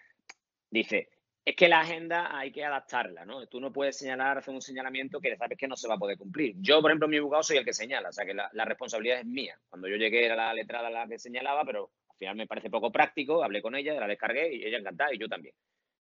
dice 0.70 1.08
es 1.44 1.56
que 1.56 1.68
la 1.68 1.80
agenda 1.80 2.36
hay 2.36 2.52
que 2.52 2.64
adaptarla, 2.64 3.24
¿no? 3.24 3.46
Tú 3.46 3.60
no 3.60 3.72
puedes 3.72 3.98
señalar, 3.98 4.38
hacer 4.38 4.54
un 4.54 4.62
señalamiento 4.62 5.20
que 5.20 5.36
sabes 5.36 5.58
que 5.58 5.66
no 5.66 5.76
se 5.76 5.88
va 5.88 5.94
a 5.94 5.98
poder 5.98 6.16
cumplir. 6.16 6.54
Yo, 6.58 6.80
por 6.80 6.90
ejemplo, 6.90 7.06
en 7.06 7.10
mi 7.10 7.16
abogado 7.16 7.42
soy 7.42 7.56
el 7.56 7.64
que 7.64 7.72
señala, 7.72 8.10
o 8.10 8.12
sea 8.12 8.24
que 8.24 8.34
la, 8.34 8.64
responsabilidad 8.64 9.18
es 9.18 9.26
mía. 9.26 9.58
Cuando 9.68 9.88
yo 9.88 9.96
llegué 9.96 10.24
era 10.24 10.36
la 10.36 10.54
letrada 10.54 10.88
la 10.88 11.08
que 11.08 11.18
señalaba, 11.18 11.64
pero 11.64 11.90
al 12.08 12.16
final 12.16 12.36
me 12.36 12.46
parece 12.46 12.70
poco 12.70 12.92
práctico, 12.92 13.42
hablé 13.42 13.60
con 13.60 13.74
ella, 13.74 13.94
la 13.94 14.06
descargué 14.06 14.54
y 14.54 14.64
ella 14.64 14.78
encantada 14.78 15.12
y 15.12 15.18
yo 15.18 15.28
también. 15.28 15.54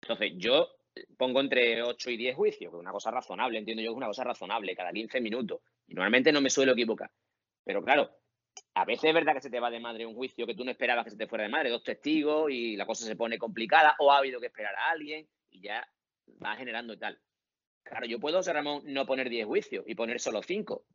Entonces, 0.01 0.33
yo 0.37 0.69
pongo 1.17 1.41
entre 1.41 1.83
8 1.83 2.11
y 2.11 2.17
10 2.17 2.35
juicios, 2.35 2.71
que 2.71 2.77
es 2.77 2.81
una 2.81 2.91
cosa 2.91 3.11
razonable, 3.11 3.59
entiendo 3.59 3.83
yo 3.83 3.89
que 3.89 3.93
es 3.93 3.97
una 3.97 4.07
cosa 4.07 4.23
razonable, 4.23 4.75
cada 4.75 4.93
15 4.93 5.19
minutos. 5.19 5.59
Y 5.87 5.95
normalmente 5.95 6.31
no 6.31 6.39
me 6.39 6.49
suelo 6.49 6.71
equivocar. 6.71 7.11
Pero 7.65 7.83
claro, 7.83 8.09
a 8.73 8.85
veces 8.85 9.05
es 9.05 9.13
verdad 9.13 9.33
que 9.33 9.41
se 9.41 9.49
te 9.49 9.59
va 9.59 9.69
de 9.69 9.79
madre 9.79 10.05
un 10.05 10.15
juicio 10.15 10.45
que 10.45 10.55
tú 10.55 10.63
no 10.63 10.71
esperabas 10.71 11.05
que 11.05 11.11
se 11.11 11.17
te 11.17 11.27
fuera 11.27 11.43
de 11.43 11.49
madre, 11.49 11.69
dos 11.69 11.83
testigos 11.83 12.51
y 12.51 12.75
la 12.75 12.85
cosa 12.85 13.05
se 13.05 13.15
pone 13.15 13.37
complicada 13.37 13.95
o 13.99 14.11
ha 14.11 14.17
habido 14.17 14.39
que 14.39 14.47
esperar 14.47 14.75
a 14.75 14.91
alguien 14.91 15.27
y 15.49 15.61
ya 15.61 15.87
va 16.43 16.55
generando 16.55 16.93
y 16.93 16.97
tal. 16.97 17.19
Claro, 17.83 18.05
yo 18.05 18.19
puedo, 18.19 18.41
Ramón, 18.41 18.81
no 18.85 19.05
poner 19.05 19.29
10 19.29 19.45
juicios 19.45 19.85
y 19.87 19.95
poner 19.95 20.19
solo 20.19 20.41
5 20.41 20.85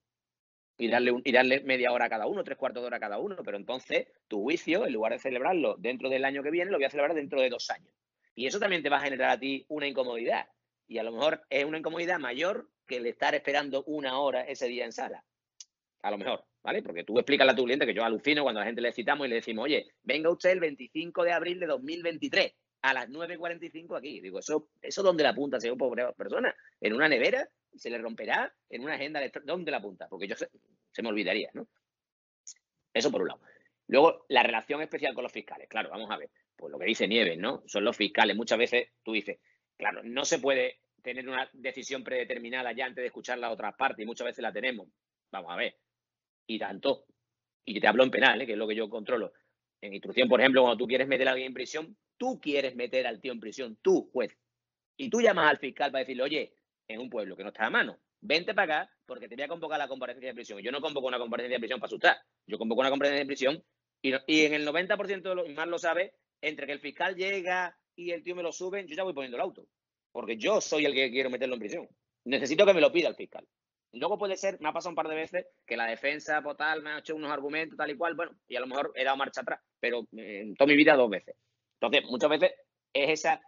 y 0.76 0.88
darle, 0.88 1.20
y 1.24 1.32
darle 1.32 1.60
media 1.60 1.92
hora 1.92 2.06
a 2.06 2.10
cada 2.10 2.26
uno, 2.26 2.42
tres 2.42 2.56
cuartos 2.56 2.82
de 2.82 2.86
hora 2.86 2.96
a 2.96 3.00
cada 3.00 3.18
uno, 3.18 3.36
pero 3.44 3.56
entonces 3.56 4.08
tu 4.28 4.42
juicio, 4.42 4.86
en 4.86 4.92
lugar 4.92 5.12
de 5.12 5.18
celebrarlo 5.18 5.76
dentro 5.78 6.08
del 6.08 6.24
año 6.24 6.42
que 6.42 6.50
viene, 6.50 6.70
lo 6.70 6.78
voy 6.78 6.86
a 6.86 6.90
celebrar 6.90 7.14
dentro 7.14 7.40
de 7.40 7.50
dos 7.50 7.70
años. 7.70 7.94
Y 8.34 8.46
eso 8.46 8.58
también 8.58 8.82
te 8.82 8.88
va 8.88 8.96
a 8.96 9.02
generar 9.02 9.30
a 9.30 9.38
ti 9.38 9.66
una 9.68 9.86
incomodidad. 9.86 10.48
Y 10.88 10.98
a 10.98 11.02
lo 11.02 11.12
mejor 11.12 11.44
es 11.50 11.64
una 11.64 11.78
incomodidad 11.78 12.18
mayor 12.18 12.70
que 12.86 12.96
el 12.96 13.06
estar 13.06 13.34
esperando 13.34 13.84
una 13.84 14.18
hora 14.18 14.42
ese 14.42 14.66
día 14.66 14.84
en 14.84 14.92
sala. 14.92 15.24
A 16.02 16.10
lo 16.10 16.18
mejor. 16.18 16.49
¿Vale? 16.62 16.82
Porque 16.82 17.04
tú 17.04 17.18
explicas 17.18 17.48
a 17.48 17.54
tu 17.54 17.64
cliente 17.64 17.86
que 17.86 17.94
yo 17.94 18.04
alucino 18.04 18.42
cuando 18.42 18.60
a 18.60 18.62
la 18.62 18.66
gente 18.66 18.80
le 18.80 18.92
citamos 18.92 19.26
y 19.26 19.30
le 19.30 19.36
decimos, 19.36 19.64
oye, 19.64 19.86
venga 20.02 20.30
usted 20.30 20.50
el 20.50 20.60
25 20.60 21.24
de 21.24 21.32
abril 21.32 21.60
de 21.60 21.66
2023 21.66 22.52
a 22.82 22.94
las 22.94 23.08
9.45 23.08 23.96
aquí. 23.96 24.20
Digo, 24.20 24.38
¿eso, 24.38 24.68
eso 24.80 25.02
dónde 25.02 25.22
la 25.22 25.30
apunta, 25.30 25.60
señor 25.60 25.78
pobre 25.78 26.12
persona? 26.16 26.54
¿En 26.80 26.94
una 26.94 27.08
nevera? 27.08 27.48
¿Se 27.76 27.90
le 27.90 27.98
romperá? 27.98 28.52
¿En 28.68 28.82
una 28.82 28.94
agenda? 28.94 29.20
De... 29.20 29.32
¿Dónde 29.44 29.70
la 29.70 29.78
apunta? 29.78 30.08
Porque 30.08 30.28
yo 30.28 30.36
se, 30.36 30.48
me 31.02 31.08
olvidaría, 31.08 31.50
¿no? 31.54 31.68
Eso 32.92 33.10
por 33.10 33.22
un 33.22 33.28
lado. 33.28 33.40
Luego, 33.86 34.24
la 34.28 34.42
relación 34.42 34.82
especial 34.82 35.14
con 35.14 35.22
los 35.22 35.32
fiscales. 35.32 35.68
Claro, 35.68 35.90
vamos 35.90 36.10
a 36.10 36.16
ver. 36.16 36.30
Pues 36.56 36.70
lo 36.70 36.78
que 36.78 36.86
dice 36.86 37.08
Nieves, 37.08 37.38
¿no? 37.38 37.62
Son 37.66 37.84
los 37.84 37.96
fiscales. 37.96 38.36
Muchas 38.36 38.58
veces 38.58 38.88
tú 39.02 39.12
dices, 39.12 39.38
claro, 39.76 40.02
no 40.02 40.24
se 40.24 40.38
puede 40.38 40.80
tener 41.02 41.26
una 41.28 41.48
decisión 41.52 42.04
predeterminada 42.04 42.72
ya 42.72 42.86
antes 42.86 43.02
de 43.02 43.06
escuchar 43.06 43.38
la 43.38 43.50
otra 43.50 43.72
parte 43.72 44.02
y 44.02 44.06
muchas 44.06 44.26
veces 44.26 44.42
la 44.42 44.52
tenemos. 44.52 44.88
Vamos 45.30 45.50
a 45.52 45.56
ver 45.56 45.76
y 46.50 46.58
tanto, 46.58 47.06
y 47.64 47.78
te 47.80 47.86
hablo 47.86 48.02
en 48.02 48.10
penal, 48.10 48.40
¿eh? 48.42 48.46
que 48.46 48.52
es 48.52 48.58
lo 48.58 48.66
que 48.66 48.74
yo 48.74 48.90
controlo, 48.90 49.32
En 49.80 49.94
instrucción, 49.94 50.28
por 50.28 50.40
ejemplo, 50.40 50.62
cuando 50.62 50.76
tú 50.76 50.88
quieres 50.88 51.06
meter 51.06 51.28
a 51.28 51.30
alguien 51.30 51.48
en 51.48 51.54
prisión, 51.54 51.96
tú 52.16 52.40
quieres 52.40 52.74
meter 52.74 53.06
al 53.06 53.20
tío 53.20 53.30
en 53.30 53.38
prisión, 53.38 53.78
tú, 53.80 54.10
juez. 54.12 54.36
Y 54.96 55.08
tú 55.08 55.20
llamas 55.20 55.48
al 55.48 55.58
fiscal 55.58 55.92
para 55.92 56.00
decirle, 56.00 56.24
oye, 56.24 56.54
en 56.88 57.00
un 57.00 57.08
pueblo 57.08 57.36
que 57.36 57.44
no 57.44 57.50
está 57.50 57.66
a 57.66 57.70
mano, 57.70 58.00
vente 58.20 58.52
para 58.52 58.82
acá 58.82 58.92
porque 59.06 59.28
te 59.28 59.36
voy 59.36 59.44
a 59.44 59.48
convocar 59.48 59.78
la 59.78 59.86
comparecencia 59.86 60.30
de 60.30 60.34
prisión. 60.34 60.58
Yo 60.60 60.72
no 60.72 60.80
convoco 60.80 61.06
una 61.06 61.18
comparecencia 61.18 61.56
de 61.56 61.60
prisión 61.60 61.78
para 61.78 61.86
asustar, 61.86 62.16
yo 62.46 62.58
convoco 62.58 62.80
una 62.80 62.90
comparecencia 62.90 63.22
de 63.22 63.28
prisión 63.28 63.64
y, 64.02 64.12
y 64.26 64.44
en 64.46 64.54
el 64.54 64.66
90% 64.66 65.22
de 65.22 65.34
los, 65.36 65.48
más 65.50 65.68
lo 65.68 65.78
sabe, 65.78 66.14
entre 66.42 66.66
que 66.66 66.72
el 66.72 66.80
fiscal 66.80 67.14
llega 67.14 67.78
y 67.94 68.10
el 68.10 68.24
tío 68.24 68.34
me 68.34 68.42
lo 68.42 68.50
sube, 68.50 68.84
yo 68.86 68.96
ya 68.96 69.04
voy 69.04 69.14
poniendo 69.14 69.36
el 69.36 69.42
auto. 69.42 69.68
Porque 70.10 70.36
yo 70.36 70.60
soy 70.60 70.84
el 70.84 70.94
que 70.94 71.12
quiero 71.12 71.30
meterlo 71.30 71.54
en 71.54 71.60
prisión. 71.60 71.88
Necesito 72.24 72.66
que 72.66 72.74
me 72.74 72.80
lo 72.80 72.90
pida 72.90 73.08
el 73.08 73.14
fiscal. 73.14 73.46
Luego 73.92 74.18
puede 74.18 74.36
ser, 74.36 74.60
me 74.60 74.68
ha 74.68 74.72
pasado 74.72 74.90
un 74.90 74.96
par 74.96 75.08
de 75.08 75.16
veces 75.16 75.46
que 75.66 75.76
la 75.76 75.86
defensa 75.86 76.42
por 76.42 76.56
tal 76.56 76.82
me 76.82 76.90
ha 76.90 76.98
hecho 76.98 77.16
unos 77.16 77.30
argumentos 77.30 77.76
tal 77.76 77.90
y 77.90 77.96
cual, 77.96 78.14
bueno, 78.14 78.32
y 78.46 78.56
a 78.56 78.60
lo 78.60 78.66
mejor 78.66 78.92
he 78.94 79.04
dado 79.04 79.16
marcha 79.16 79.40
atrás, 79.40 79.60
pero 79.80 80.06
eh, 80.16 80.42
en 80.42 80.54
toda 80.54 80.68
mi 80.68 80.76
vida 80.76 80.94
dos 80.94 81.10
veces. 81.10 81.34
Entonces, 81.80 82.08
muchas 82.08 82.30
veces 82.30 82.52
es 82.92 83.10
esa 83.10 83.40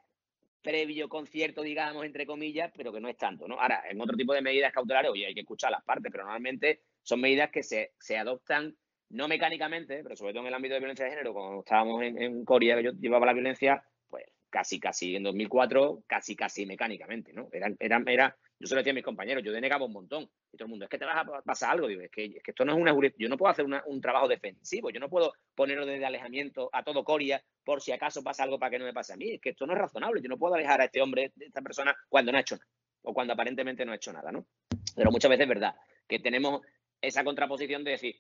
previo 0.62 1.09
concierto, 1.09 1.62
digamos, 1.62 2.05
entre 2.05 2.26
comillas, 2.26 2.72
pero 2.76 2.93
que 2.93 3.01
no 3.01 3.09
es 3.09 3.16
tanto, 3.16 3.49
¿no? 3.49 3.61
Ahora, 3.61 3.82
en 3.88 4.01
otro 4.01 4.16
tipo 4.16 4.32
de 4.32 4.43
medidas 4.43 4.72
cautelares, 4.72 5.11
oye, 5.11 5.26
hay 5.26 5.34
que 5.34 5.40
escuchar 5.40 5.72
las 5.72 5.82
partes, 5.82 6.11
pero 6.11 6.24
normalmente 6.24 6.82
son 7.03 7.20
medidas 7.20 7.51
que 7.51 7.62
se, 7.62 7.93
se 7.99 8.16
adoptan 8.16 8.76
no 9.11 9.28
mecánicamente, 9.28 10.03
pero 10.03 10.16
sobre 10.16 10.32
todo 10.32 10.43
en 10.43 10.49
el 10.49 10.55
ámbito 10.55 10.74
de 10.74 10.80
violencia 10.80 11.05
de 11.05 11.11
género, 11.11 11.34
cuando 11.34 11.61
estábamos 11.61 12.03
en, 12.03 12.20
en 12.20 12.45
Corea, 12.45 12.76
que 12.76 12.84
yo 12.84 12.93
llevaba 12.93 13.26
la 13.26 13.34
violencia, 13.34 13.84
pues 14.09 14.24
casi, 14.49 14.80
casi 14.80 15.16
en 15.16 15.24
2004, 15.24 16.05
casi, 16.07 16.34
casi 16.34 16.64
mecánicamente, 16.64 17.32
¿no? 17.32 17.49
Era, 17.53 17.72
era, 17.78 18.03
era, 18.07 18.36
yo 18.63 18.69
se 18.69 18.77
lo 18.77 18.79
decía 18.79 18.93
a 18.93 18.95
mis 18.95 19.03
compañeros, 19.03 19.43
yo 19.43 19.51
denegaba 19.51 19.85
un 19.85 19.93
montón. 19.93 20.31
Y 20.53 20.57
todo 20.57 20.67
el 20.67 20.71
mundo, 20.71 20.85
es 20.85 20.89
que 20.89 20.97
te 20.97 21.05
vas 21.05 21.17
a 21.17 21.43
pasar 21.43 21.73
algo. 21.73 21.89
Digo, 21.89 22.01
es 22.01 22.11
que, 22.13 22.27
es 22.27 22.43
que 22.45 22.53
esto 22.53 22.65
no 22.65 22.73
es 22.73 22.79
una 22.79 22.93
yo 23.19 23.29
no 23.29 23.37
puedo 23.37 23.51
hacer 23.51 23.67
un 23.67 24.01
trabajo 24.01 24.29
defensivo, 24.29 24.91
yo 24.91 25.01
no 25.01 25.09
puedo 25.09 25.33
ponerlo 25.57 25.85
desde 25.85 26.07
alejamiento 26.07 26.71
a 26.73 26.85
todo 26.85 27.03
Coria 27.03 27.43
por 27.65 27.83
si 27.83 27.91
acaso 27.91 28.23
pasa 28.23 28.45
algo 28.45 28.61
para 28.61 28.71
que 28.71 28.79
no 28.79 28.85
me 28.85 28.93
pase 28.93 29.15
a 29.15 29.17
mí. 29.17 29.33
Es 29.33 29.41
que 29.41 29.51
esto 29.51 29.67
no 29.67 29.73
es 29.73 29.81
razonable. 29.81 30.23
Yo 30.23 30.29
no 30.29 30.39
puedo 30.39 30.55
alejar 30.55 30.81
a 30.81 30.85
este 30.85 31.03
hombre, 31.03 31.33
a 31.41 31.45
esta 31.45 31.61
persona, 31.61 31.97
cuando 32.09 32.31
no 32.31 32.39
ha 32.39 32.43
hecho 32.43 32.55
nada. 32.55 32.69
O 33.03 33.13
cuando 33.13 33.33
aparentemente 33.33 33.85
no 33.85 33.91
ha 33.91 33.97
hecho 33.97 34.13
nada, 34.13 34.31
¿no? 34.31 34.47
Pero 34.95 35.11
muchas 35.11 35.29
veces 35.29 35.43
es 35.43 35.49
verdad 35.49 35.75
que 36.07 36.21
tenemos 36.21 36.63
esa 37.01 37.25
contraposición 37.25 37.83
de 37.83 37.91
decir, 37.91 38.15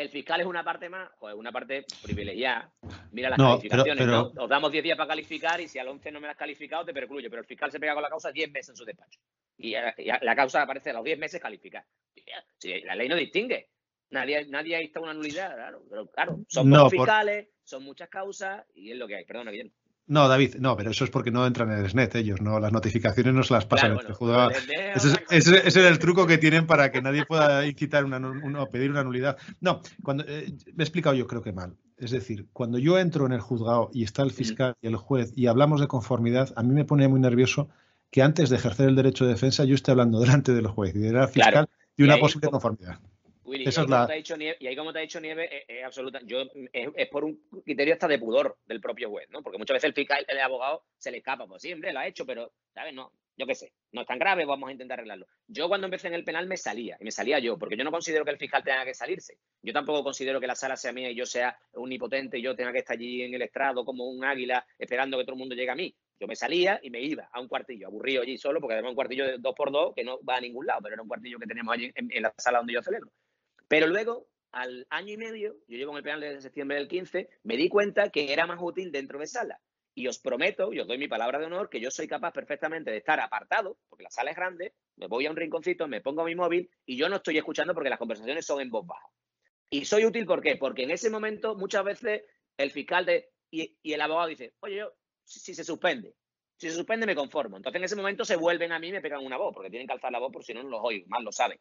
el 0.00 0.08
fiscal 0.10 0.40
es 0.40 0.46
una 0.46 0.62
parte 0.62 0.88
más, 0.88 1.10
joder, 1.18 1.34
una 1.36 1.50
parte 1.50 1.84
privilegiada. 2.02 2.70
Mira 3.10 3.30
las 3.30 3.38
No, 3.38 3.50
calificaciones, 3.58 4.04
pero- 4.04 4.30
¿no? 4.34 4.42
Os 4.44 4.48
damos 4.48 4.70
10 4.70 4.84
días 4.84 4.96
para 4.96 5.08
calificar 5.08 5.60
y 5.60 5.66
si 5.68 5.78
al 5.78 5.88
11 5.88 6.12
no 6.12 6.20
me 6.20 6.26
las 6.28 6.34
has 6.34 6.38
calificado, 6.38 6.84
te 6.84 6.92
percluye. 6.94 7.28
Pero 7.28 7.40
el 7.42 7.46
fiscal 7.48 7.70
se 7.72 7.80
pega 7.80 7.94
con 7.94 8.02
la 8.02 8.08
causa 8.08 8.30
10 8.30 8.50
meses 8.50 8.70
en 8.70 8.76
su 8.76 8.84
despacho. 8.84 9.18
Y, 9.56 9.74
a- 9.74 9.94
la 10.22 10.36
causa 10.36 10.62
aparece 10.62 10.90
a 10.90 10.92
los 10.94 11.04
10 11.04 11.18
meses 11.18 11.40
calificar. 11.40 11.84
Si 12.58 12.80
la 12.82 12.94
ley 12.94 13.08
no 13.08 13.16
distingue. 13.16 13.70
Nadie, 14.10 14.46
nadie 14.46 14.76
ha 14.76 14.80
visto 14.80 15.02
una 15.02 15.12
nulidad, 15.14 15.54
claro. 15.54 15.82
Pero 15.90 16.06
claro, 16.10 16.38
son 16.48 16.70
No, 16.70 16.82
por- 16.82 16.90
fiscales, 16.92 17.48
son 17.64 17.82
muchas 17.84 18.08
causas 18.08 18.64
y 18.74 18.92
es 18.92 18.96
lo 18.96 19.06
que 19.06 19.16
hay. 19.16 19.24
Perdona, 19.24 19.50
Guillermo. 19.50 19.72
No, 20.08 20.26
David, 20.26 20.56
no, 20.58 20.74
pero 20.76 20.90
eso 20.90 21.04
es 21.04 21.10
porque 21.10 21.30
no 21.30 21.46
entran 21.46 21.70
en 21.70 21.78
el 21.80 21.90
SNET 21.90 22.14
ellos, 22.16 22.40
¿no? 22.40 22.58
Las 22.58 22.72
notificaciones 22.72 23.34
no 23.34 23.42
se 23.42 23.52
las 23.54 23.66
pasan 23.66 23.92
Claro, 23.92 24.00
entre 24.08 24.26
bueno, 24.26 24.50
Ese 24.96 25.08
es, 25.08 25.20
ese- 25.48 25.68
es 25.68 25.76
el 25.76 25.98
truco 25.98 26.26
que 26.26 26.38
tienen 26.38 26.66
para 26.66 26.90
que 26.90 27.02
nadie 27.02 27.26
pueda 27.26 27.66
incitar 27.66 28.04
una, 28.06 28.16
una- 28.16 28.62
o 28.62 28.70
pedir 28.70 28.90
una 28.90 29.04
nulidad. 29.04 29.36
No, 29.60 29.82
cuando 30.02 30.24
eh, 30.26 30.52
me 30.74 30.82
he 30.82 30.84
explicado 30.84 31.14
yo 31.14 31.26
creo 31.26 31.42
que 31.42 31.52
mal. 31.52 31.76
Es 31.98 32.10
decir, 32.10 32.46
cuando 32.52 32.78
yo 32.78 32.98
entro 32.98 33.26
en 33.26 33.32
el 33.32 33.40
juzgado 33.40 33.90
y 33.92 34.04
está 34.04 34.22
el 34.22 34.30
fiscal 34.30 34.76
y 34.80 34.86
el 34.86 34.96
juez 34.96 35.32
y 35.36 35.46
hablamos 35.46 35.80
de 35.80 35.88
conformidad, 35.88 36.52
a 36.56 36.62
mí 36.62 36.72
me 36.72 36.84
pone 36.86 37.06
muy 37.08 37.20
nervioso 37.20 37.68
que 38.10 38.22
antes 38.22 38.48
de 38.48 38.56
ejercer 38.56 38.88
el 38.88 38.96
derecho 38.96 39.26
de 39.26 39.32
defensa 39.32 39.64
yo 39.64 39.74
esté 39.74 39.90
hablando 39.90 40.20
delante 40.20 40.52
del 40.54 40.68
juez 40.68 40.94
y 40.94 41.00
del 41.00 41.28
fiscal 41.28 41.52
Claro. 41.52 41.68
de 41.96 42.02
Y 42.02 42.04
una 42.04 42.16
posible 42.16 42.48
conformidad. 42.48 42.98
Willy, 43.48 43.64
Esa 43.68 43.80
y, 43.80 43.82
ahí 43.82 43.84
es 43.86 43.90
la- 43.90 44.06
te 44.06 44.12
ha 44.12 44.16
dicho 44.16 44.36
Nieve, 44.36 44.56
y 44.60 44.66
ahí 44.66 44.76
como 44.76 44.92
te 44.92 44.98
ha 44.98 45.02
dicho 45.02 45.20
Nieve, 45.20 45.56
es, 45.56 45.64
es 45.68 45.84
absoluta. 45.84 46.20
Yo, 46.24 46.42
es, 46.72 46.88
es 46.94 47.08
por 47.08 47.24
un 47.24 47.42
criterio 47.64 47.94
hasta 47.94 48.06
de 48.08 48.18
pudor 48.18 48.58
del 48.66 48.80
propio 48.80 49.10
juez, 49.10 49.28
¿no? 49.30 49.42
Porque 49.42 49.58
muchas 49.58 49.74
veces 49.74 49.88
el 49.88 49.94
fiscal, 49.94 50.24
el 50.28 50.38
abogado, 50.40 50.84
se 50.96 51.10
le 51.10 51.18
escapa. 51.18 51.46
Pues 51.46 51.62
sí, 51.62 51.72
hombre, 51.72 51.92
lo 51.92 51.98
ha 52.00 52.06
hecho, 52.06 52.24
pero, 52.24 52.52
¿sabes? 52.74 52.94
No, 52.94 53.12
yo 53.38 53.46
qué 53.46 53.54
sé, 53.54 53.72
no 53.92 54.00
es 54.00 54.06
tan 54.06 54.18
grave, 54.18 54.44
vamos 54.44 54.68
a 54.68 54.72
intentar 54.72 54.98
arreglarlo. 54.98 55.26
Yo 55.46 55.68
cuando 55.68 55.86
empecé 55.86 56.08
en 56.08 56.14
el 56.14 56.24
penal 56.24 56.48
me 56.48 56.56
salía, 56.56 56.96
y 57.00 57.04
me 57.04 57.12
salía 57.12 57.38
yo, 57.38 57.56
porque 57.56 57.76
yo 57.76 57.84
no 57.84 57.92
considero 57.92 58.24
que 58.24 58.32
el 58.32 58.36
fiscal 58.36 58.64
tenga 58.64 58.84
que 58.84 58.94
salirse. 58.94 59.38
Yo 59.62 59.72
tampoco 59.72 60.02
considero 60.02 60.40
que 60.40 60.48
la 60.48 60.56
sala 60.56 60.76
sea 60.76 60.92
mía 60.92 61.08
y 61.10 61.14
yo 61.14 61.24
sea 61.24 61.56
un 61.74 61.92
impotente 61.92 62.38
y 62.38 62.42
yo 62.42 62.56
tenga 62.56 62.72
que 62.72 62.78
estar 62.78 62.96
allí 62.96 63.22
en 63.22 63.32
el 63.32 63.42
estrado 63.42 63.84
como 63.84 64.08
un 64.08 64.24
águila 64.24 64.66
esperando 64.76 65.16
que 65.16 65.24
todo 65.24 65.34
el 65.34 65.38
mundo 65.38 65.54
llegue 65.54 65.70
a 65.70 65.76
mí. 65.76 65.94
Yo 66.20 66.26
me 66.26 66.34
salía 66.34 66.80
y 66.82 66.90
me 66.90 67.00
iba 67.00 67.28
a 67.32 67.40
un 67.40 67.46
cuartillo, 67.46 67.86
aburrido 67.86 68.22
allí 68.22 68.36
solo, 68.36 68.60
porque 68.60 68.74
además 68.74 68.90
un 68.90 68.96
cuartillo 68.96 69.24
de 69.24 69.38
dos 69.38 69.54
por 69.54 69.70
dos 69.70 69.94
que 69.94 70.02
no 70.02 70.18
va 70.28 70.38
a 70.38 70.40
ningún 70.40 70.66
lado, 70.66 70.80
pero 70.82 70.94
era 70.94 71.02
un 71.02 71.08
cuartillo 71.08 71.38
que 71.38 71.46
tenemos 71.46 71.72
allí 71.72 71.92
en, 71.94 72.10
en 72.10 72.22
la 72.24 72.34
sala 72.36 72.58
donde 72.58 72.72
yo 72.72 72.82
celebro. 72.82 73.08
Pero 73.68 73.86
luego, 73.86 74.28
al 74.50 74.86
año 74.90 75.12
y 75.12 75.16
medio, 75.18 75.56
yo 75.68 75.76
llevo 75.76 75.92
en 75.92 75.98
el 75.98 76.02
penal 76.02 76.20
desde 76.20 76.40
septiembre 76.40 76.78
del 76.78 76.88
15, 76.88 77.28
me 77.44 77.56
di 77.56 77.68
cuenta 77.68 78.10
que 78.10 78.32
era 78.32 78.46
más 78.46 78.58
útil 78.60 78.90
dentro 78.90 79.18
de 79.18 79.26
sala. 79.26 79.60
Y 79.94 80.06
os 80.06 80.18
prometo, 80.18 80.72
y 80.72 80.80
os 80.80 80.86
doy 80.86 80.96
mi 80.96 81.08
palabra 81.08 81.38
de 81.38 81.46
honor, 81.46 81.68
que 81.68 81.80
yo 81.80 81.90
soy 81.90 82.06
capaz 82.06 82.32
perfectamente 82.32 82.90
de 82.90 82.98
estar 82.98 83.20
apartado, 83.20 83.78
porque 83.88 84.04
la 84.04 84.10
sala 84.10 84.30
es 84.30 84.36
grande, 84.36 84.74
me 84.96 85.06
voy 85.06 85.26
a 85.26 85.30
un 85.30 85.36
rinconcito, 85.36 85.88
me 85.88 86.00
pongo 86.00 86.24
mi 86.24 86.34
móvil 86.34 86.70
y 86.86 86.96
yo 86.96 87.08
no 87.08 87.16
estoy 87.16 87.36
escuchando 87.36 87.74
porque 87.74 87.90
las 87.90 87.98
conversaciones 87.98 88.46
son 88.46 88.60
en 88.60 88.70
voz 88.70 88.86
baja. 88.86 89.08
Y 89.70 89.84
soy 89.84 90.04
útil, 90.04 90.24
¿por 90.24 90.40
qué? 90.40 90.56
Porque 90.56 90.84
en 90.84 90.92
ese 90.92 91.10
momento 91.10 91.56
muchas 91.56 91.84
veces 91.84 92.22
el 92.56 92.70
fiscal 92.70 93.06
y, 93.50 93.76
el 93.82 94.00
abogado 94.00 94.28
dice, 94.28 94.54
oye, 94.60 94.76
yo, 94.76 94.92
si, 95.24 95.54
se 95.54 95.64
suspende, 95.64 96.14
si 96.56 96.70
se 96.70 96.76
suspende 96.76 97.04
me 97.04 97.14
conformo. 97.14 97.56
Entonces 97.56 97.78
en 97.78 97.84
ese 97.84 97.96
momento 97.96 98.24
se 98.24 98.36
vuelven 98.36 98.72
a 98.72 98.78
mí 98.78 98.88
y 98.88 98.92
me 98.92 99.00
pegan 99.02 99.24
una 99.24 99.36
voz, 99.36 99.52
porque 99.52 99.68
tienen 99.68 99.86
que 99.86 99.94
alzar 99.94 100.12
la 100.12 100.20
voz 100.20 100.32
por 100.32 100.44
si 100.44 100.54
no, 100.54 100.62
los 100.62 100.80
oigo, 100.82 101.06
más 101.08 101.22
lo 101.22 101.32
saben. 101.32 101.58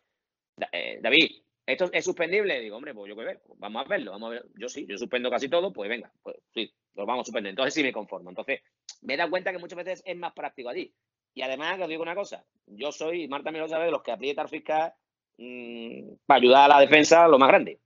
Eh, 0.71 0.99
David, 1.01 1.41
¿esto 1.67 1.89
es 1.91 2.05
suspendible? 2.05 2.59
Digo, 2.61 2.77
hombre, 2.77 2.93
pues 2.93 3.09
yo 3.09 3.15
qué 3.15 3.25
ver, 3.25 3.41
pues 3.45 3.59
vamos 3.59 3.85
a 3.85 3.89
verlo, 3.89 4.11
vamos 4.11 4.27
a 4.27 4.31
ver. 4.31 4.45
Yo 4.55 4.69
sí, 4.69 4.87
yo 4.87 4.97
suspendo 4.97 5.29
casi 5.29 5.49
todo, 5.49 5.71
pues 5.71 5.89
venga, 5.89 6.11
pues 6.23 6.37
sí, 6.53 6.73
lo 6.95 7.05
vamos 7.05 7.23
a 7.23 7.25
suspender. 7.25 7.51
Entonces 7.51 7.73
sí 7.73 7.83
me 7.83 7.91
conformo. 7.93 8.29
Entonces 8.29 8.61
me 9.01 9.13
he 9.13 9.17
dado 9.17 9.29
cuenta 9.29 9.51
que 9.51 9.59
muchas 9.59 9.77
veces 9.77 10.01
es 10.05 10.15
más 10.15 10.33
práctico 10.33 10.69
allí. 10.69 10.93
Y 11.33 11.41
además, 11.41 11.79
os 11.79 11.87
digo 11.87 12.01
una 12.01 12.15
cosa, 12.15 12.43
yo 12.65 12.91
soy, 12.91 13.27
Marta 13.27 13.51
me 13.51 13.59
lo 13.59 13.67
sabe, 13.67 13.85
de 13.85 13.91
los 13.91 14.01
que 14.01 14.11
aprieta 14.11 14.41
al 14.41 14.49
fiscal 14.49 14.93
mm, 15.37 16.15
para 16.25 16.39
ayudar 16.39 16.63
a 16.71 16.75
la 16.75 16.79
defensa 16.79 17.27
lo 17.27 17.37
más 17.37 17.49
grande. 17.49 17.79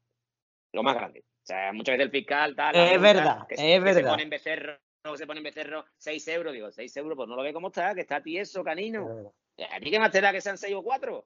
Lo 0.72 0.84
más 0.84 0.96
grande. 0.96 1.20
O 1.20 1.46
sea, 1.46 1.74
muchas 1.74 1.94
veces 1.94 2.06
el 2.06 2.12
fiscal 2.12 2.56
tal. 2.56 2.76
Es 2.76 3.02
verdad, 3.02 3.48
que, 3.48 3.56
es 3.56 3.60
que 3.60 3.80
se 3.80 3.80
verdad. 3.80 4.12
pone 4.12 4.24
en 4.24 4.30
becerro, 4.30 4.78
se 5.16 5.28
pone 5.28 5.40
en 5.40 5.44
becerro 5.44 5.86
6 5.98 6.28
euros. 6.30 6.54
Digo, 6.54 6.72
6 6.72 6.98
euros, 6.98 7.16
pues 7.18 7.28
no 7.28 7.36
lo 7.36 7.42
ve 7.44 7.52
como 7.52 7.68
está, 7.68 7.96
que 7.96 8.02
está 8.02 8.22
tieso, 8.22 8.64
canino. 8.64 9.34
¿A 9.70 9.80
ti 9.80 9.92
qué 9.92 10.00
más 10.00 10.12
te 10.12 10.22
da 10.22 10.32
que 10.32 10.40
sean 10.40 10.58
6 10.58 10.76
o 10.76 10.84
4? 10.84 11.26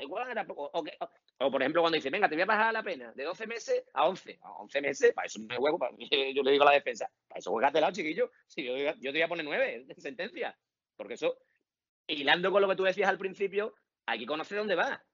Igual, 0.00 0.34
tampoco. 0.34 0.70
O, 0.72 0.84
que- 0.84 0.96
o- 1.00 1.10
o, 1.46 1.50
por 1.50 1.62
ejemplo, 1.62 1.82
cuando 1.82 1.96
dice, 1.96 2.10
venga, 2.10 2.28
te 2.28 2.34
voy 2.34 2.42
a 2.42 2.46
bajar 2.46 2.72
la 2.72 2.82
pena 2.82 3.12
de 3.14 3.24
12 3.24 3.46
meses 3.46 3.84
a 3.94 4.06
11. 4.08 4.38
A 4.42 4.52
11 4.52 4.80
meses, 4.80 5.12
para 5.14 5.26
eso 5.26 5.40
me 5.40 5.56
juego, 5.56 5.78
para, 5.78 5.92
yo 6.34 6.42
le 6.42 6.50
digo 6.52 6.62
a 6.64 6.66
la 6.66 6.72
defensa, 6.72 7.10
para 7.26 7.38
eso 7.38 7.50
juegatela, 7.50 7.92
chiquillo. 7.92 8.30
Si 8.46 8.64
yo, 8.64 8.76
yo 8.76 8.92
te 9.00 9.10
voy 9.10 9.22
a 9.22 9.28
poner 9.28 9.44
9 9.44 9.86
en 9.88 10.00
sentencia. 10.00 10.56
Porque 10.96 11.14
eso, 11.14 11.38
hilando 12.06 12.50
con 12.52 12.62
lo 12.62 12.68
que 12.68 12.76
tú 12.76 12.84
decías 12.84 13.08
al 13.08 13.18
principio, 13.18 13.74
hay 14.06 14.18
que 14.20 14.26
conocer 14.26 14.58
dónde 14.58 14.74
va. 14.74 15.04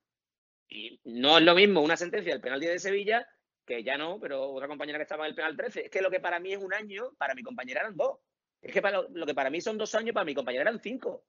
Y 0.68 1.00
no 1.04 1.38
es 1.38 1.44
lo 1.44 1.54
mismo 1.54 1.82
una 1.82 1.96
sentencia 1.96 2.32
del 2.32 2.42
penal 2.42 2.60
10 2.60 2.72
de 2.72 2.78
Sevilla, 2.78 3.28
que 3.66 3.82
ya 3.84 3.96
no, 3.98 4.18
pero 4.20 4.50
otra 4.50 4.68
compañera 4.68 4.98
que 4.98 5.02
estaba 5.04 5.24
en 5.26 5.30
el 5.30 5.34
penal 5.36 5.56
13. 5.56 5.84
Es 5.86 5.90
que 5.90 6.02
lo 6.02 6.10
que 6.10 6.20
para 6.20 6.40
mí 6.40 6.52
es 6.52 6.58
un 6.62 6.74
año, 6.74 7.12
para 7.18 7.34
mi 7.34 7.42
compañera 7.42 7.80
eran 7.82 7.96
dos. 7.96 8.18
Es 8.62 8.72
que 8.72 8.82
para 8.82 9.02
lo, 9.02 9.08
lo 9.10 9.26
que 9.26 9.34
para 9.34 9.50
mí 9.50 9.60
son 9.60 9.78
dos 9.78 9.94
años, 9.94 10.14
para 10.14 10.24
mi 10.24 10.34
compañera 10.34 10.62
eran 10.62 10.80
cinco. 10.80 11.24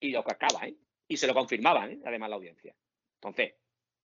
Y 0.00 0.10
lo 0.10 0.22
cascaba, 0.24 0.66
¿eh? 0.66 0.76
Y 1.12 1.16
se 1.18 1.26
lo 1.26 1.34
confirmaban, 1.34 1.90
¿eh? 1.90 1.98
Además, 2.06 2.30
la 2.30 2.36
audiencia. 2.36 2.74
Entonces, 3.20 3.52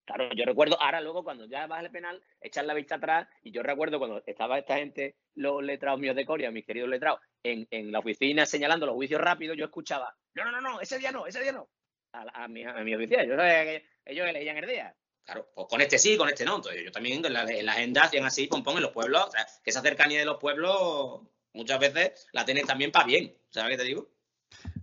claro, 0.05 0.29
yo 0.35 0.45
recuerdo, 0.45 0.79
ahora 0.79 1.01
luego 1.01 1.23
cuando 1.23 1.45
ya 1.47 1.65
vas 1.65 1.79
al 1.79 1.89
penal, 1.89 2.21
echar 2.39 2.65
la 2.65 2.75
vista 2.75 2.95
atrás, 2.95 3.27
y 3.41 3.49
yo 3.49 3.63
recuerdo 3.63 3.97
cuando 3.97 4.21
estaba 4.27 4.59
esta 4.59 4.75
gente, 4.75 5.15
los 5.33 5.63
letrados 5.63 5.99
míos 5.99 6.15
de 6.15 6.23
Coria, 6.23 6.51
mis 6.51 6.67
queridos 6.67 6.89
letrados, 6.89 7.19
en, 7.41 7.67
en 7.71 7.91
la 7.91 7.97
oficina 7.97 8.45
señalando 8.45 8.85
los 8.85 8.93
juicios 8.93 9.19
rápidos, 9.19 9.57
yo 9.57 9.65
escuchaba, 9.65 10.15
no, 10.35 10.45
no, 10.45 10.51
no, 10.51 10.61
no, 10.61 10.81
ese 10.81 10.99
día 10.99 11.11
no, 11.11 11.25
ese 11.25 11.41
día 11.41 11.51
no. 11.51 11.67
A, 12.11 12.25
la- 12.25 12.31
a 12.35 12.47
mi, 12.47 12.63
a 12.63 12.73
mi 12.83 12.93
oficina, 12.93 13.23
yo 13.25 13.35
sabía 13.35 13.63
que 13.63 13.85
ellos 14.05 14.31
leían 14.31 14.57
el 14.57 14.67
día. 14.67 14.95
Claro, 15.25 15.49
pues 15.55 15.65
con 15.67 15.81
este 15.81 15.97
sí, 15.97 16.15
con 16.15 16.29
este 16.29 16.45
no. 16.45 16.57
Entonces 16.57 16.83
yo 16.83 16.91
también 16.91 17.25
en 17.25 17.33
la, 17.33 17.41
en 17.49 17.65
la 17.65 17.71
agenda 17.71 18.03
hacían 18.03 18.25
así, 18.25 18.45
pon, 18.45 18.63
pon 18.63 18.75
en 18.77 18.83
los 18.83 18.91
pueblos, 18.91 19.29
o 19.29 19.31
sea, 19.31 19.47
que 19.63 19.71
esa 19.71 19.81
cercanía 19.81 20.19
de 20.19 20.25
los 20.25 20.37
pueblos 20.37 21.21
muchas 21.53 21.79
veces 21.79 22.27
la 22.33 22.45
tienes 22.45 22.67
también 22.67 22.91
para 22.91 23.07
bien, 23.07 23.35
¿sabes 23.49 23.71
qué 23.71 23.77
te 23.81 23.87
digo? 23.87 24.09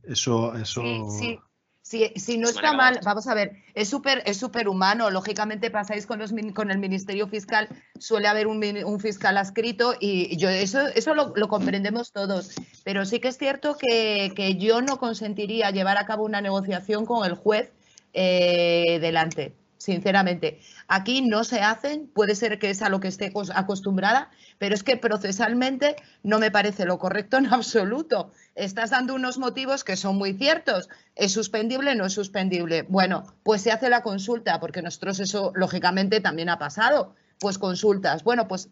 Eso, 0.03 0.57
eso. 0.57 0.83
Sí, 0.83 1.05
sí. 1.19 1.41
Si, 1.83 2.13
si 2.17 2.39
no 2.39 2.49
está 2.49 2.73
mal, 2.73 3.01
vamos 3.05 3.27
a 3.27 3.35
ver, 3.35 3.57
es 3.75 3.89
súper 3.89 4.23
es 4.27 4.43
humano. 4.69 5.11
Lógicamente 5.11 5.71
pasáis 5.71 6.07
con, 6.07 6.19
los, 6.19 6.33
con 6.55 6.71
el 6.71 6.79
Ministerio 6.79 7.27
Fiscal, 7.27 7.69
suele 7.99 8.29
haber 8.29 8.47
un, 8.47 8.63
un 8.85 9.01
fiscal 9.01 9.37
adscrito 9.37 9.95
y 9.99 10.37
yo 10.37 10.49
eso, 10.49 10.87
eso 10.89 11.15
lo, 11.15 11.33
lo 11.35 11.49
comprendemos 11.49 12.13
todos. 12.13 12.55
Pero 12.85 13.05
sí 13.07 13.19
que 13.19 13.29
es 13.29 13.39
cierto 13.39 13.77
que, 13.77 14.33
que 14.37 14.57
yo 14.57 14.83
no 14.83 14.99
consentiría 14.99 15.71
llevar 15.71 15.97
a 15.99 16.07
cabo 16.07 16.25
una 16.25 16.41
negociación 16.41 17.07
con 17.07 17.27
el 17.27 17.35
juez 17.35 17.73
eh, 18.13 18.99
delante, 19.01 19.55
sinceramente. 19.81 20.61
Aquí 20.89 21.23
no 21.23 21.43
se 21.43 21.61
hacen, 21.63 22.07
puede 22.15 22.35
ser 22.35 22.59
que 22.59 22.69
es 22.71 22.83
a 22.83 22.91
lo 22.91 23.01
que 23.01 23.09
esté 23.09 23.33
cos- 23.33 23.51
acostumbrada, 23.55 24.31
pero 24.59 24.75
es 24.75 24.83
que 24.83 24.99
procesalmente 24.99 25.97
no 26.23 26.39
me 26.39 26.51
parece 26.51 26.85
lo 26.85 26.99
correcto 26.99 27.39
en 27.39 27.47
absoluto. 27.47 28.31
Estás 28.55 28.91
dando 28.91 29.15
unos 29.15 29.39
motivos 29.39 29.83
que 29.83 29.97
son 29.97 30.17
muy 30.17 30.35
ciertos. 30.35 30.89
¿Es 31.17 31.33
suspendible? 31.33 31.95
¿No 31.95 32.05
es 32.05 32.13
suspendible? 32.13 32.83
Bueno, 32.83 33.25
pues 33.43 33.63
se 33.63 33.73
hace 33.73 33.89
la 33.89 34.03
consulta, 34.03 34.61
porque 34.61 34.83
nosotros 34.83 35.19
eso 35.19 35.51
lógicamente 35.55 36.21
también 36.21 36.51
ha 36.51 36.59
pasado. 36.59 37.15
Pues 37.39 37.57
consultas. 37.57 38.23
Bueno, 38.23 38.47
pues 38.49 38.69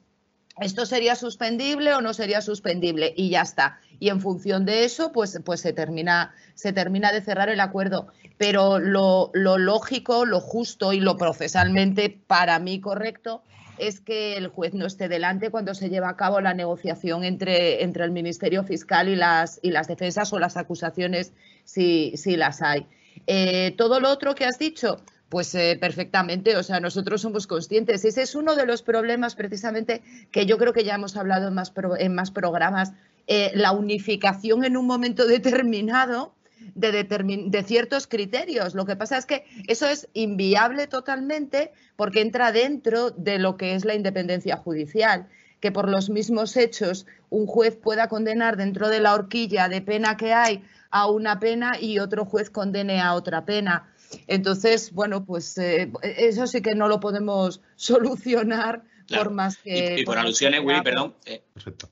esto 0.61 0.87
sería 0.87 1.15
suspendible 1.15 1.95
o 1.95 2.01
no 2.01 2.15
sería 2.15 2.41
suspendible 2.41 3.13
y 3.17 3.31
ya 3.31 3.43
está. 3.43 3.81
Y 4.01 4.09
en 4.09 4.21
función 4.21 4.65
de 4.65 4.85
eso, 4.85 5.13
pues, 5.13 5.41
pues 5.45 5.61
se, 5.61 5.73
termina, 5.73 6.35
se 6.55 6.73
termina 6.73 7.13
de 7.13 7.21
cerrar 7.21 7.49
el 7.49 7.61
acuerdo. 7.61 8.09
Pero 8.37 8.79
lo, 8.79 9.31
lo 9.35 9.59
lógico, 9.59 10.25
lo 10.25 10.41
justo 10.41 10.93
y 10.93 11.01
lo 11.01 11.17
procesalmente 11.17 12.11
para 12.27 12.59
mí 12.59 12.81
correcto 12.81 13.43
es 13.79 14.01
que 14.01 14.37
el 14.37 14.49
juez 14.49 14.75
no 14.75 14.87
esté 14.87 15.09
delante 15.09 15.51
cuando 15.51 15.75
se 15.75 15.89
lleva 15.89 16.09
a 16.09 16.17
cabo 16.17 16.41
la 16.41 16.55
negociación 16.55 17.25
entre, 17.25 17.83
entre 17.83 18.05
el 18.05 18.11
Ministerio 18.11 18.65
Fiscal 18.65 19.09
y 19.09 19.17
las, 19.17 19.61
y 19.63 19.71
las 19.71 19.87
defensas 19.87 20.33
o 20.33 20.39
las 20.39 20.57
acusaciones, 20.57 21.33
si, 21.65 22.13
si 22.17 22.37
las 22.37 22.61
hay. 22.63 22.87
Eh, 23.27 23.75
todo 23.77 24.01
lo 24.01 24.11
otro 24.11 24.35
que 24.35 24.45
has 24.45 24.59
dicho, 24.59 25.01
pues 25.29 25.55
eh, 25.55 25.77
perfectamente, 25.81 26.57
o 26.57 26.63
sea, 26.63 26.81
nosotros 26.81 27.21
somos 27.21 27.47
conscientes. 27.47 28.05
Ese 28.05 28.23
es 28.23 28.35
uno 28.35 28.57
de 28.57 28.67
los 28.67 28.83
problemas 28.83 29.35
precisamente 29.35 30.03
que 30.31 30.47
yo 30.47 30.59
creo 30.59 30.73
que 30.73 30.85
ya 30.85 30.95
hemos 30.95 31.17
hablado 31.17 31.49
en 31.49 31.55
más, 31.55 31.73
en 31.99 32.15
más 32.15 32.31
programas, 32.31 32.93
eh, 33.27 33.53
la 33.55 33.73
unificación 33.73 34.65
en 34.65 34.77
un 34.77 34.87
momento 34.87 35.27
determinado 35.27 36.35
de, 36.75 37.05
de, 37.05 37.63
ciertos 37.63 38.07
criterios. 38.07 38.75
Lo 38.75 38.87
que 38.87 38.97
pasa 38.97 39.19
es 39.19 39.27
que 39.27 39.45
eso 39.67 39.87
es 39.87 40.09
inviable 40.15 40.87
totalmente 40.87 41.73
porque 41.97 42.21
entra 42.21 42.53
dentro 42.53 43.11
de 43.11 43.39
lo 43.39 43.57
que 43.57 43.75
es 43.75 43.85
la 43.85 43.95
independencia 43.95 44.57
judicial 44.57 45.29
que 45.61 45.73
por 45.73 45.89
los 45.89 46.09
mismos 46.09 46.57
hechos 46.57 47.07
un 47.31 47.47
juez 47.47 47.77
pueda 47.77 48.09
condenar 48.09 48.57
dentro 48.57 48.89
de 48.89 49.01
la 49.01 49.15
horquilla 49.15 49.69
de 49.69 49.83
pena 49.83 50.17
que 50.17 50.33
hay 50.33 50.63
a 50.91 51.11
una 51.11 51.39
pena 51.41 51.79
y 51.81 51.99
otro 51.99 52.25
juez 52.25 52.51
condene 52.51 53.01
a 53.01 53.15
otra 53.15 53.45
pena. 53.45 53.93
Entonces, 54.27 54.93
bueno, 54.93 55.25
pues 55.25 55.57
eh, 55.59 55.91
eso 56.03 56.47
sí 56.47 56.63
que 56.63 56.75
no 56.75 56.89
lo 56.89 57.01
podemos 57.01 57.61
solucionar 57.77 58.85
por 59.09 59.31
más 59.31 59.57
que... 59.57 60.01
Y, 60.01 60.05
por, 60.05 60.19
alusiones, 60.19 60.61
Willy, 60.63 60.83
perdón. 60.83 61.15
Eh, 61.25 61.43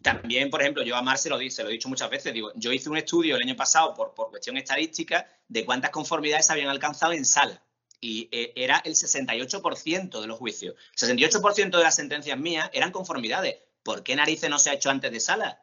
también, 0.03 0.51
por 0.51 0.61
ejemplo, 0.61 0.83
yo 0.83 0.97
a 0.97 1.03
Mar 1.03 1.19
se 1.19 1.31
lo, 1.31 1.39
se 1.49 1.63
lo 1.63 1.71
he 1.71 1.73
dicho 1.73 1.89
muchas 1.89 2.11
veces, 2.11 2.35
digo, 2.35 2.53
yo 2.55 2.73
hice 2.73 2.91
un 2.91 2.99
estudio 2.99 3.37
el 3.37 3.43
año 3.43 3.57
pasado 3.57 3.95
por, 3.95 4.13
por 4.15 4.31
cuestión 4.31 4.57
estadística 4.57 5.27
de 5.49 5.65
cuántas 5.65 5.91
conformidades 5.91 6.51
habían 6.51 6.69
alcanzado 6.69 7.13
en 7.13 7.25
sala 7.25 7.63
y 8.01 8.29
eh, 8.31 8.53
era 8.57 8.83
el 8.85 8.95
68% 8.95 10.21
de 10.21 10.27
los 10.27 10.39
juicios. 10.39 10.75
El 11.01 11.19
68% 11.19 11.77
de 11.77 11.83
las 11.83 11.95
sentencias 11.95 12.39
mías 12.39 12.71
eran 12.73 12.93
conformidades. 12.93 13.57
¿Por 13.83 14.03
qué 14.03 14.17
narices 14.17 14.51
no 14.51 14.59
se 14.59 14.71
ha 14.71 14.75
hecho 14.75 14.91
antes 14.91 15.11
de 15.11 15.21
sala? 15.21 15.61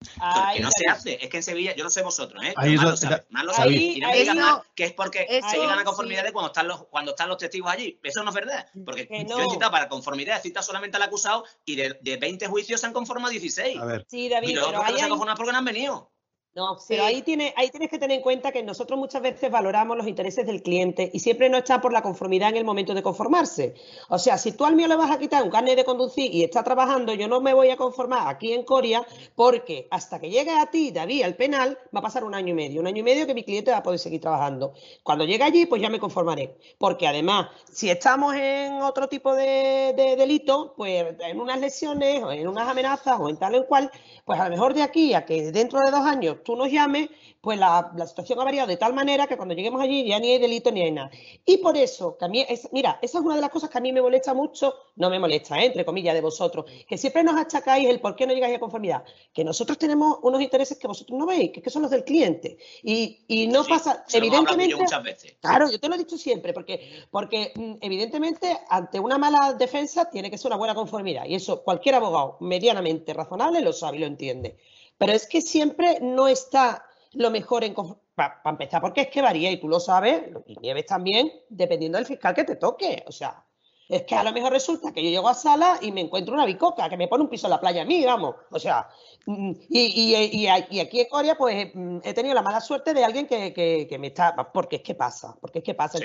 Porque 0.00 0.60
no 0.60 0.70
se 0.70 0.88
hace. 0.88 1.24
Es 1.24 1.28
que 1.28 1.38
en 1.38 1.42
Sevilla, 1.42 1.74
yo 1.74 1.82
no 1.82 1.90
sé 1.90 2.02
vosotros, 2.02 2.42
¿eh? 2.44 2.54
Ahí 2.56 2.76
más, 2.76 3.44
lo 3.44 3.52
sabe, 3.52 3.74
Y 3.74 4.00
no 4.00 4.08
me 4.08 4.16
digan 4.16 4.38
más 4.38 4.62
que 4.74 4.84
es 4.84 4.92
porque 4.92 5.26
se 5.26 5.58
llegan 5.58 5.78
a 5.78 5.84
conformidades 5.84 6.32
cuando 6.32 6.48
están 6.48 6.68
los 6.68 6.86
cuando 6.86 7.12
están 7.12 7.28
los 7.28 7.38
testigos 7.38 7.70
allí. 7.70 7.98
Eso 8.02 8.22
no 8.22 8.30
es 8.30 8.34
verdad. 8.34 8.66
Porque 8.84 9.08
yo 9.28 9.40
he 9.40 9.50
citado 9.50 9.72
para 9.72 9.88
conformidad, 9.88 10.38
he 10.38 10.42
citado 10.42 10.64
solamente 10.64 10.96
al 10.96 11.02
acusado 11.02 11.44
y 11.64 11.76
de, 11.76 11.98
de 12.00 12.16
20 12.16 12.46
juicios 12.46 12.80
se 12.80 12.86
han 12.86 12.92
conformado 12.92 13.30
16. 13.30 13.78
A 13.78 13.84
ver. 13.84 14.06
Sí, 14.08 14.28
David, 14.28 14.48
y 14.48 14.54
los 14.54 14.68
otros 14.68 14.84
se 14.86 15.02
han 15.02 15.08
conformado 15.08 15.36
porque 15.36 15.52
no 15.52 15.58
han 15.58 15.64
venido. 15.64 16.12
No, 16.58 16.76
pero 16.88 17.04
ahí, 17.04 17.22
tiene, 17.22 17.54
ahí 17.56 17.70
tienes 17.70 17.88
que 17.88 18.00
tener 18.00 18.16
en 18.16 18.20
cuenta 18.20 18.50
que 18.50 18.64
nosotros 18.64 18.98
muchas 18.98 19.22
veces 19.22 19.48
valoramos 19.48 19.96
los 19.96 20.08
intereses 20.08 20.44
del 20.44 20.60
cliente 20.60 21.08
y 21.14 21.20
siempre 21.20 21.48
no 21.48 21.58
está 21.58 21.80
por 21.80 21.92
la 21.92 22.02
conformidad 22.02 22.48
en 22.48 22.56
el 22.56 22.64
momento 22.64 22.94
de 22.94 23.02
conformarse. 23.04 23.76
O 24.08 24.18
sea, 24.18 24.38
si 24.38 24.50
tú 24.50 24.64
al 24.64 24.74
mío 24.74 24.88
le 24.88 24.96
vas 24.96 25.12
a 25.12 25.20
quitar 25.20 25.44
un 25.44 25.50
carnet 25.50 25.76
de 25.76 25.84
conducir 25.84 26.34
y 26.34 26.42
está 26.42 26.64
trabajando, 26.64 27.14
yo 27.14 27.28
no 27.28 27.40
me 27.40 27.54
voy 27.54 27.70
a 27.70 27.76
conformar 27.76 28.26
aquí 28.26 28.52
en 28.52 28.64
Coria 28.64 29.06
porque 29.36 29.86
hasta 29.92 30.18
que 30.18 30.30
llegue 30.30 30.50
a 30.50 30.66
ti, 30.66 30.90
David, 30.90 31.22
al 31.22 31.36
penal, 31.36 31.78
va 31.94 32.00
a 32.00 32.02
pasar 32.02 32.24
un 32.24 32.34
año 32.34 32.48
y 32.48 32.54
medio. 32.54 32.80
Un 32.80 32.88
año 32.88 32.98
y 32.98 33.04
medio 33.04 33.24
que 33.24 33.34
mi 33.34 33.44
cliente 33.44 33.70
va 33.70 33.76
a 33.76 33.82
poder 33.84 34.00
seguir 34.00 34.20
trabajando. 34.20 34.72
Cuando 35.04 35.24
llegue 35.24 35.44
allí, 35.44 35.66
pues 35.66 35.80
ya 35.80 35.90
me 35.90 36.00
conformaré. 36.00 36.56
Porque 36.76 37.06
además, 37.06 37.50
si 37.70 37.88
estamos 37.88 38.34
en 38.34 38.82
otro 38.82 39.08
tipo 39.08 39.32
de, 39.32 39.94
de 39.96 40.16
delito, 40.16 40.74
pues 40.76 41.06
en 41.20 41.38
unas 41.38 41.60
lesiones 41.60 42.20
o 42.20 42.32
en 42.32 42.48
unas 42.48 42.68
amenazas 42.68 43.16
o 43.20 43.28
en 43.28 43.36
tal 43.36 43.54
en 43.54 43.62
cual, 43.62 43.92
pues 44.24 44.40
a 44.40 44.46
lo 44.46 44.50
mejor 44.50 44.74
de 44.74 44.82
aquí 44.82 45.14
a 45.14 45.24
que 45.24 45.52
dentro 45.52 45.78
de 45.78 45.92
dos 45.92 46.00
años 46.00 46.38
tú 46.48 46.56
nos 46.56 46.72
llames, 46.72 47.10
pues 47.42 47.58
la, 47.58 47.92
situación 48.06 48.40
ha 48.40 48.44
variado 48.44 48.68
de 48.68 48.78
tal 48.78 48.94
manera 48.94 49.26
que 49.26 49.36
cuando 49.36 49.54
lleguemos 49.54 49.82
allí 49.82 50.08
ya 50.08 50.18
ni 50.18 50.32
hay 50.32 50.38
delito 50.38 50.72
ni 50.72 50.80
hay 50.80 50.92
nada. 50.92 51.10
Y 51.44 51.58
por 51.58 51.76
eso, 51.76 52.16
que 52.16 52.24
a 52.24 52.28
mí 52.28 52.42
es, 52.48 52.70
mira, 52.72 52.98
esa 53.02 53.18
es 53.18 53.24
una 53.24 53.34
de 53.34 53.42
las 53.42 53.50
cosas 53.50 53.68
que 53.68 53.76
a 53.76 53.82
mí 53.82 53.92
me 53.92 54.00
molesta 54.00 54.32
mucho, 54.32 54.74
no 54.96 55.10
me 55.10 55.18
molesta, 55.18 55.60
¿eh? 55.60 55.66
entre 55.66 55.84
comillas, 55.84 56.14
de 56.14 56.22
vosotros, 56.22 56.64
que 56.88 56.96
siempre 56.96 57.22
nos 57.22 57.36
achacáis 57.36 57.86
el 57.86 58.00
por 58.00 58.16
qué 58.16 58.26
no 58.26 58.32
llegáis 58.32 58.56
a 58.56 58.60
conformidad, 58.60 59.04
que 59.34 59.44
nosotros 59.44 59.76
tenemos 59.76 60.20
unos 60.22 60.40
intereses 60.40 60.78
que 60.78 60.86
vosotros 60.86 61.18
no 61.18 61.26
veis, 61.26 61.52
que, 61.52 61.68
son 61.68 61.82
los 61.82 61.90
del 61.90 62.02
cliente. 62.02 62.56
Y, 62.82 63.46
no 63.52 63.62
pasa, 63.62 64.06
evidentemente, 64.14 64.74
muchas 64.74 65.02
veces. 65.02 65.36
claro, 65.42 65.70
yo 65.70 65.78
te 65.78 65.86
lo 65.86 65.96
he 65.96 65.98
dicho 65.98 66.16
siempre, 66.16 66.54
porque, 66.54 67.04
porque 67.10 67.52
mm, 67.54 67.74
evidentemente 67.82 68.58
ante 68.70 68.98
una 68.98 69.18
mala 69.18 69.52
defensa 69.52 70.08
tiene 70.08 70.30
que 70.30 70.38
ser 70.38 70.46
una 70.46 70.56
buena 70.56 70.74
conformidad, 70.74 71.26
y 71.26 71.34
eso 71.34 71.62
cualquier 71.62 71.96
abogado 71.96 72.38
medianamente 72.40 73.12
razonable 73.12 73.60
lo 73.60 73.74
sabe 73.74 73.98
y 73.98 74.00
lo 74.00 74.06
entiende. 74.06 74.56
Pero 74.98 75.12
es 75.12 75.26
que 75.26 75.40
siempre 75.40 75.98
no 76.00 76.28
está 76.28 76.84
lo 77.12 77.30
mejor 77.30 77.64
en... 77.64 77.74
Para 78.14 78.40
empezar, 78.44 78.80
porque 78.80 79.02
es 79.02 79.08
que 79.08 79.22
varía, 79.22 79.48
y 79.52 79.60
tú 79.60 79.68
lo 79.68 79.78
sabes, 79.78 80.24
y 80.46 80.56
Nieves 80.56 80.86
también, 80.86 81.32
dependiendo 81.48 81.98
del 81.98 82.06
fiscal 82.06 82.34
que 82.34 82.42
te 82.42 82.56
toque. 82.56 83.04
O 83.06 83.12
sea, 83.12 83.44
es 83.88 84.02
que 84.02 84.14
a 84.16 84.24
lo 84.24 84.32
mejor 84.32 84.52
resulta 84.52 84.92
que 84.92 85.02
yo 85.02 85.08
llego 85.08 85.28
a 85.28 85.34
sala 85.34 85.78
y 85.80 85.92
me 85.92 86.02
encuentro 86.02 86.34
una 86.34 86.44
bicoca 86.44 86.88
que 86.90 86.96
me 86.96 87.08
pone 87.08 87.22
un 87.22 87.30
piso 87.30 87.46
en 87.46 87.52
la 87.52 87.60
playa 87.60 87.82
a 87.82 87.84
mí, 87.84 88.04
vamos. 88.04 88.34
O 88.50 88.58
sea, 88.58 88.88
mm, 89.24 89.52
y, 89.68 90.46
aquí 90.48 91.00
en 91.00 91.08
Corea, 91.08 91.38
pues 91.38 91.70
mm, 91.72 91.98
he 92.02 92.12
tenido 92.12 92.34
la 92.34 92.42
mala 92.42 92.60
suerte 92.60 92.92
de 92.92 93.04
alguien 93.04 93.26
que, 93.26 93.96
me 93.98 94.08
está. 94.08 94.34
Porque 94.52 94.76
es 94.76 94.82
que 94.82 94.96
pasa, 94.96 95.36
porque 95.40 95.60
es 95.60 95.64
que 95.64 95.74
pasa. 95.74 95.98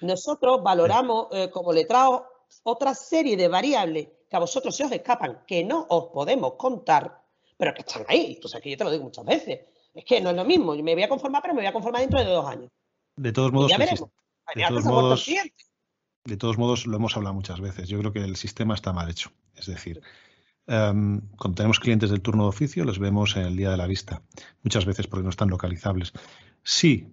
nosotros 0.00 0.62
valoramos 0.62 1.26
eh, 1.32 1.50
como 1.50 1.72
letrados 1.72 2.22
otra 2.62 2.94
serie 2.94 3.36
de 3.36 3.48
variables 3.48 4.08
que 4.30 4.36
a 4.36 4.40
vosotros 4.40 4.74
se 4.74 4.84
os 4.84 4.92
escapan, 4.92 5.42
que 5.46 5.64
no 5.64 5.84
os 5.88 6.06
podemos 6.06 6.54
contar 6.54 7.25
pero 7.56 7.74
que 7.74 7.80
están 7.80 8.04
ahí. 8.08 8.38
O 8.42 8.48
sea, 8.48 8.60
que 8.60 8.70
yo 8.70 8.76
te 8.76 8.84
lo 8.84 8.90
digo 8.90 9.04
muchas 9.04 9.24
veces. 9.24 9.60
Es 9.94 10.04
que 10.04 10.20
no 10.20 10.30
es 10.30 10.36
lo 10.36 10.44
mismo. 10.44 10.74
Yo 10.74 10.82
me 10.82 10.94
voy 10.94 11.02
a 11.02 11.08
conformar, 11.08 11.42
pero 11.42 11.54
me 11.54 11.60
voy 11.60 11.68
a 11.68 11.72
conformar 11.72 12.02
dentro 12.02 12.18
de 12.18 12.26
dos 12.26 12.46
años. 12.46 12.70
De 13.16 13.32
todos 13.32 13.52
modos, 13.52 13.70
ya 13.70 13.78
veremos. 13.78 14.10
De 14.54 14.62
todos 14.68 14.84
modos, 14.84 15.26
de 16.24 16.36
todos 16.36 16.58
modos, 16.58 16.86
lo 16.86 16.96
hemos 16.96 17.16
hablado 17.16 17.34
muchas 17.34 17.60
veces. 17.60 17.88
Yo 17.88 17.98
creo 17.98 18.12
que 18.12 18.20
el 18.20 18.36
sistema 18.36 18.74
está 18.74 18.92
mal 18.92 19.10
hecho. 19.10 19.30
Es 19.54 19.66
decir, 19.66 20.02
em, 20.66 21.20
cuando 21.36 21.54
tenemos 21.54 21.80
clientes 21.80 22.10
del 22.10 22.22
turno 22.22 22.44
de 22.44 22.48
oficio, 22.48 22.84
los 22.84 22.98
vemos 22.98 23.36
en 23.36 23.42
el 23.42 23.56
día 23.56 23.70
de 23.70 23.76
la 23.76 23.86
vista, 23.86 24.22
muchas 24.62 24.84
veces 24.84 25.06
porque 25.06 25.24
no 25.24 25.30
están 25.30 25.48
localizables. 25.48 26.12
Sí, 26.62 27.08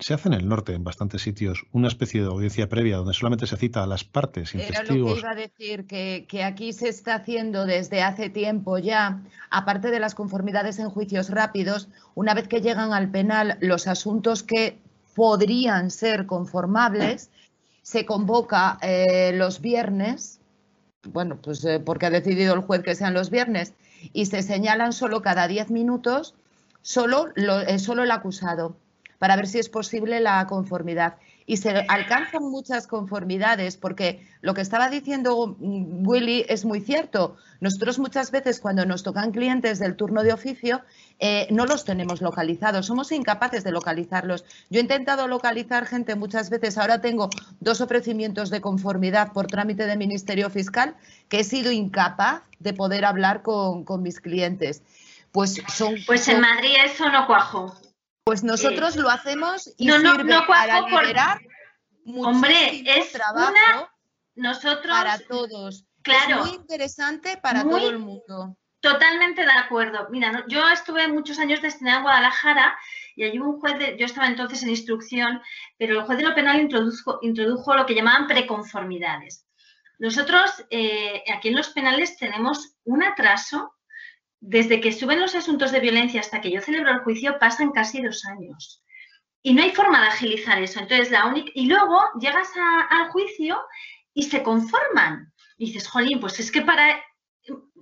se 0.00 0.14
hace 0.14 0.28
en 0.28 0.34
el 0.34 0.48
norte, 0.48 0.72
en 0.72 0.84
bastantes 0.84 1.22
sitios, 1.22 1.64
una 1.72 1.88
especie 1.88 2.22
de 2.22 2.28
audiencia 2.28 2.68
previa 2.68 2.96
donde 2.96 3.12
solamente 3.12 3.46
se 3.46 3.56
cita 3.56 3.82
a 3.82 3.86
las 3.86 4.04
partes 4.04 4.50
sin 4.50 4.60
Era 4.60 4.82
lo 4.82 4.88
que 4.88 5.20
iba 5.20 5.30
a 5.30 5.34
decir, 5.34 5.86
que, 5.86 6.26
que, 6.28 6.42
aquí 6.42 6.72
se 6.72 6.88
está 6.88 7.16
haciendo 7.16 7.66
desde 7.66 8.02
hace 8.02 8.30
tiempo 8.30 8.78
ya, 8.78 9.22
aparte 9.50 9.90
de 9.90 10.00
las 10.00 10.14
conformidades 10.14 10.78
en 10.78 10.88
juicios 10.88 11.28
rápidos, 11.28 11.88
una 12.14 12.34
vez 12.34 12.48
que 12.48 12.60
llegan 12.60 12.92
al 12.92 13.10
penal 13.10 13.58
los 13.60 13.86
asuntos 13.88 14.42
que 14.42 14.78
podrían 15.14 15.90
ser 15.90 16.26
conformables, 16.26 17.30
se 17.82 18.06
convoca 18.06 18.78
eh, 18.80 19.32
los 19.34 19.60
viernes, 19.60 20.40
bueno, 21.04 21.38
pues 21.42 21.64
eh, 21.64 21.80
porque 21.80 22.06
ha 22.06 22.10
decidido 22.10 22.54
el 22.54 22.60
juez 22.60 22.82
que 22.82 22.94
sean 22.94 23.14
los 23.14 23.30
viernes, 23.30 23.74
y 24.12 24.26
se 24.26 24.42
señalan 24.42 24.92
solo 24.92 25.22
cada 25.22 25.46
diez 25.46 25.70
minutos 25.70 26.34
solo, 26.82 27.28
lo, 27.34 27.60
eh, 27.60 27.78
solo 27.78 28.02
el 28.02 28.10
acusado 28.10 28.76
para 29.18 29.36
ver 29.36 29.46
si 29.46 29.60
es 29.60 29.68
posible 29.68 30.18
la 30.18 30.44
conformidad. 30.48 31.14
Y 31.46 31.58
se 31.58 31.70
alcanzan 31.88 32.42
muchas 32.42 32.88
conformidades, 32.88 33.76
porque 33.76 34.26
lo 34.40 34.54
que 34.54 34.60
estaba 34.60 34.88
diciendo 34.88 35.56
mm, 35.58 36.06
Willy 36.06 36.44
es 36.48 36.64
muy 36.64 36.80
cierto. 36.80 37.36
Nosotros 37.60 38.00
muchas 38.00 38.32
veces 38.32 38.58
cuando 38.58 38.84
nos 38.84 39.04
tocan 39.04 39.30
clientes 39.30 39.78
del 39.78 39.94
turno 39.94 40.24
de 40.24 40.32
oficio, 40.32 40.82
eh, 41.24 41.46
no 41.50 41.66
los 41.66 41.84
tenemos 41.84 42.20
localizados, 42.20 42.86
somos 42.86 43.12
incapaces 43.12 43.62
de 43.62 43.70
localizarlos. 43.70 44.44
Yo 44.70 44.80
he 44.80 44.82
intentado 44.82 45.28
localizar 45.28 45.86
gente 45.86 46.16
muchas 46.16 46.50
veces, 46.50 46.76
ahora 46.78 47.00
tengo 47.00 47.30
dos 47.60 47.80
ofrecimientos 47.80 48.50
de 48.50 48.60
conformidad 48.60 49.32
por 49.32 49.46
trámite 49.46 49.86
de 49.86 49.96
Ministerio 49.96 50.50
Fiscal, 50.50 50.96
que 51.28 51.38
he 51.38 51.44
sido 51.44 51.70
incapaz 51.70 52.42
de 52.58 52.74
poder 52.74 53.04
hablar 53.04 53.42
con, 53.42 53.84
con 53.84 54.02
mis 54.02 54.18
clientes. 54.18 54.82
Pues, 55.30 55.62
son, 55.68 55.94
pues 56.08 56.26
en 56.26 56.40
Madrid 56.40 56.74
eso 56.84 57.08
no 57.08 57.28
cuajo. 57.28 57.72
Pues 58.24 58.42
nosotros 58.42 58.96
lo 58.96 59.08
hacemos 59.08 59.72
y 59.76 59.86
no, 59.86 60.00
no, 60.00 60.24
no 60.24 60.44
para 60.48 60.80
liberar 60.80 61.38
Hombre, 62.04 62.82
es 62.84 63.12
trabajo 63.12 63.52
una... 63.52 63.92
nosotros 64.34 64.92
para 64.92 65.20
todos. 65.20 65.84
Claro. 66.02 66.40
Es 66.40 66.46
muy 66.46 66.56
interesante 66.56 67.36
para 67.36 67.62
todo 67.62 67.88
el 67.88 68.00
mundo. 68.00 68.56
Totalmente 68.82 69.42
de 69.42 69.52
acuerdo. 69.52 70.08
Mira, 70.10 70.44
yo 70.48 70.68
estuve 70.68 71.06
muchos 71.06 71.38
años 71.38 71.62
destinada 71.62 71.98
en 71.98 72.02
Guadalajara 72.02 72.76
y 73.14 73.22
allí 73.22 73.38
un 73.38 73.60
juez, 73.60 73.78
de, 73.78 73.96
yo 73.96 74.06
estaba 74.06 74.26
entonces 74.26 74.64
en 74.64 74.70
instrucción, 74.70 75.40
pero 75.78 76.00
el 76.00 76.04
juez 76.04 76.18
de 76.18 76.24
lo 76.24 76.34
penal 76.34 76.58
introdujo, 76.58 77.20
introdujo 77.22 77.76
lo 77.76 77.86
que 77.86 77.94
llamaban 77.94 78.26
preconformidades. 78.26 79.46
Nosotros 80.00 80.64
eh, 80.70 81.22
aquí 81.32 81.48
en 81.48 81.56
los 81.56 81.68
penales 81.68 82.16
tenemos 82.16 82.74
un 82.82 83.04
atraso 83.04 83.72
desde 84.40 84.80
que 84.80 84.90
suben 84.90 85.20
los 85.20 85.36
asuntos 85.36 85.70
de 85.70 85.78
violencia 85.78 86.20
hasta 86.20 86.40
que 86.40 86.50
yo 86.50 86.60
celebro 86.60 86.90
el 86.90 87.04
juicio 87.04 87.38
pasan 87.38 87.70
casi 87.70 88.02
dos 88.02 88.24
años. 88.24 88.82
Y 89.44 89.54
no 89.54 89.62
hay 89.62 89.70
forma 89.70 90.00
de 90.00 90.08
agilizar 90.08 90.60
eso. 90.60 90.80
Entonces, 90.80 91.12
la 91.12 91.26
única... 91.26 91.52
Y 91.54 91.66
luego 91.66 92.00
llegas 92.20 92.50
al 92.90 93.10
juicio 93.10 93.62
y 94.12 94.24
se 94.24 94.42
conforman. 94.42 95.32
Y 95.56 95.66
dices, 95.66 95.86
jolín, 95.86 96.18
pues 96.18 96.40
es 96.40 96.50
que 96.50 96.62
para 96.62 97.00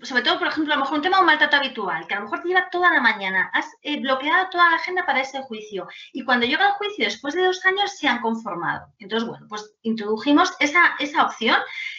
sobre 0.02 0.22
todo, 0.22 0.38
por 0.38 0.48
ejemplo, 0.48 0.72
a 0.72 0.76
lo 0.76 0.82
mejor 0.82 0.98
un 0.98 1.02
tema 1.02 1.16
de 1.16 1.20
un 1.20 1.26
maltrato 1.26 1.56
habitual, 1.56 2.06
que 2.06 2.14
a 2.14 2.18
lo 2.18 2.24
mejor 2.24 2.40
te 2.40 2.48
lleva 2.48 2.70
toda 2.70 2.90
la 2.90 3.00
mañana, 3.00 3.50
has 3.52 3.66
eh, 3.82 4.00
bloqueado 4.00 4.48
toda 4.50 4.70
la 4.70 4.76
agenda 4.76 5.04
para 5.06 5.20
ese 5.20 5.42
juicio 5.42 5.88
y 6.12 6.24
cuando 6.24 6.46
llega 6.46 6.68
el 6.68 6.72
juicio 6.74 7.04
después 7.04 7.34
de 7.34 7.44
dos 7.44 7.64
años 7.64 7.96
se 7.96 8.08
han 8.08 8.20
conformado. 8.20 8.86
Entonces, 8.98 9.28
bueno, 9.28 9.46
pues 9.48 9.74
introdujimos 9.82 10.52
esa, 10.60 10.96
esa 10.98 11.24
opción, 11.24 11.56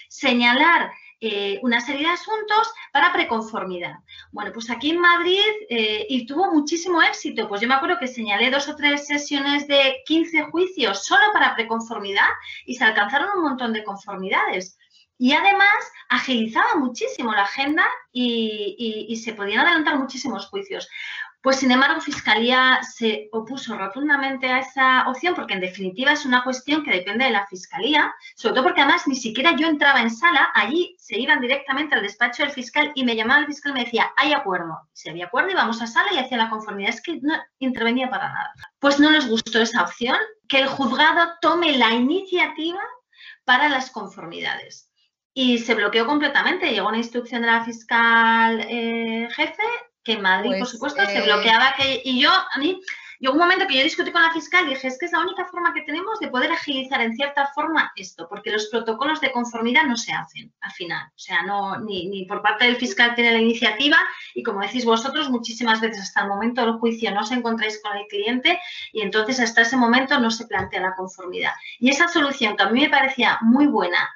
señalar 0.10 0.92
eh, 1.24 1.60
una 1.62 1.80
serie 1.82 2.08
de 2.08 2.14
asuntos 2.14 2.74
para 2.92 3.14
preconformidad. 3.14 3.94
Bueno, 4.32 4.52
pues 4.52 4.72
aquí 4.72 4.90
en 4.90 5.00
Madrid, 5.00 5.44
eh, 5.70 6.08
y 6.10 6.26
tuvo 6.26 6.52
muchísimo 6.52 7.00
éxito, 7.04 7.48
pues 7.48 7.62
yo 7.62 7.68
me 7.68 7.76
acuerdo 7.76 8.00
que 8.00 8.08
señalé 8.08 8.50
dos 8.50 8.68
o 8.68 8.76
tres 8.76 9.06
sesiones 9.06 9.68
de 9.68 10.02
15 10.08 10.46
juicios 10.46 11.06
solo 11.06 11.22
para 11.32 11.54
preconformidad 11.54 12.28
y 12.66 12.74
se 12.74 12.86
alcanzaron 12.86 13.38
un 13.38 13.44
montón 13.44 13.72
de 13.72 13.84
conformidades. 13.84 14.80
Y 15.22 15.34
además 15.34 15.76
agilizaba 16.10 16.78
muchísimo 16.78 17.32
la 17.32 17.44
agenda 17.44 17.86
y, 18.12 19.22
se 19.24 19.34
podían 19.34 19.60
adelantar 19.60 20.00
muchísimos 20.00 20.48
juicios. 20.48 20.90
Pues 21.44 21.58
sin 21.58 21.70
embargo, 21.70 22.02
Fiscalía 22.02 22.80
se 22.82 23.30
opuso 23.32 23.78
rotundamente 23.78 24.50
a 24.50 24.58
esa 24.58 25.08
opción 25.08 25.36
porque 25.36 25.54
en 25.54 25.60
definitiva 25.62 26.14
es 26.14 26.26
una 26.26 26.44
cuestión 26.44 26.84
que 26.84 26.90
depende 26.90 27.26
de 27.26 27.32
la 27.32 27.46
Fiscalía, 27.46 28.12
sobre 28.36 28.56
todo 28.56 28.64
porque 28.64 28.82
además 28.82 29.08
ni 29.08 29.16
siquiera 29.16 29.56
yo 29.56 29.68
entraba 29.68 30.02
en 30.02 30.10
sala, 30.10 30.50
allí 30.56 30.96
se 30.98 31.20
iban 31.20 31.40
directamente 31.40 31.94
al 31.94 32.02
despacho 32.02 32.42
del 32.42 32.52
fiscal 32.52 32.92
y 32.96 33.04
me 33.04 33.16
llamaba 33.16 33.42
el 33.42 33.46
fiscal 33.46 33.74
y 33.74 33.76
me 33.76 33.84
decía, 33.84 34.12
hay 34.18 34.34
acuerdo. 34.34 34.90
Si 34.92 35.08
había 35.08 35.28
acuerdo 35.28 35.52
íbamos 35.52 35.84
a 35.84 35.86
sala 35.86 36.12
y 36.14 36.18
hacía 36.18 36.38
la 36.38 36.50
conformidad, 36.50 36.90
es 36.90 37.02
que 37.04 37.20
no 37.22 37.36
intervenía 37.60 38.10
para 38.10 38.30
nada. 38.30 38.54
Pues 38.80 39.00
no 39.00 39.12
les 39.12 39.28
gustó 39.28 39.62
esa 39.62 39.84
opción, 39.84 40.18
que 40.48 40.62
el 40.62 40.68
juzgado 40.68 41.34
tome 41.42 41.78
la 41.78 41.92
iniciativa 41.92 42.82
para 43.46 43.70
las 43.70 43.92
conformidades 43.92 44.91
y 45.34 45.60
se 45.60 45.76
bloqueó 45.76 46.06
completamente. 46.06 46.72
Llegó 46.72 46.90
una 46.90 46.98
instrucción 46.98 47.42
de 47.42 47.48
la 47.48 47.64
fiscal 47.64 48.66
eh, 48.70 49.28
jefe 49.32 49.64
que 50.04 50.14
en 50.14 50.22
Madrid, 50.22 50.50
por 50.52 50.60
pues, 50.60 50.70
supuesto, 50.70 51.06
se 51.06 51.20
eh, 51.20 51.22
bloqueaba. 51.22 51.74
Que, 51.78 52.02
y 52.04 52.22
yo, 52.22 52.32
a 52.32 52.58
mí, 52.58 52.82
llegó 53.20 53.34
un 53.34 53.40
momento 53.40 53.68
que 53.68 53.78
yo 53.78 53.84
discutí 53.84 54.12
con 54.12 54.24
la 54.24 54.34
fiscal 54.34 54.66
y 54.66 54.72
dije, 54.72 54.88
es 54.88 54.98
que 54.98 55.06
es 55.06 55.12
la 55.12 55.20
única 55.20 55.46
forma 55.46 55.74
que 55.74 55.84
tenemos 55.84 56.20
de 56.20 56.28
poder 56.28 56.52
agilizar 56.52 57.02
en 57.02 57.16
cierta 57.16 57.52
forma 57.54 57.92
esto, 57.96 58.28
porque 58.28 58.52
los 58.52 58.66
protocolos 58.68 59.22
de 59.22 59.32
conformidad 59.32 59.84
no 59.84 59.96
se 59.96 60.12
hacen 60.12 60.52
al 60.62 60.72
final. 60.72 61.08
O 61.08 61.20
sea, 61.20 61.44
no, 61.44 61.78
ni, 61.80 62.08
ni 62.08 62.26
por 62.26 62.42
parte 62.42 62.66
del 62.66 62.78
fiscal 62.78 63.14
tiene 63.14 63.32
la 63.32 63.40
iniciativa 63.40 63.98
y 64.34 64.42
como 64.42 64.62
decís 64.62 64.86
vosotros, 64.86 65.30
muchísimas 65.30 65.80
veces 65.80 66.02
hasta 66.02 66.22
el 66.22 66.30
momento 66.30 66.62
del 66.62 66.80
juicio 66.80 67.12
no 67.12 67.22
os 67.22 67.32
encontráis 67.32 67.80
con 67.84 67.96
el 67.96 68.08
cliente 68.08 68.60
y 68.92 69.02
entonces 69.02 69.40
hasta 69.40 69.62
ese 69.62 69.78
momento 69.78 70.20
no 70.20 70.32
se 70.32 70.48
plantea 70.48 70.82
la 70.82 70.96
conformidad. 70.96 71.54
Y 71.80 71.92
esa 71.92 72.08
solución 72.08 72.58
que 72.58 72.64
a 72.64 72.70
mí 72.70 72.82
me 72.82 72.90
parecía 72.90 73.38
muy 73.42 73.68
buena, 73.68 74.10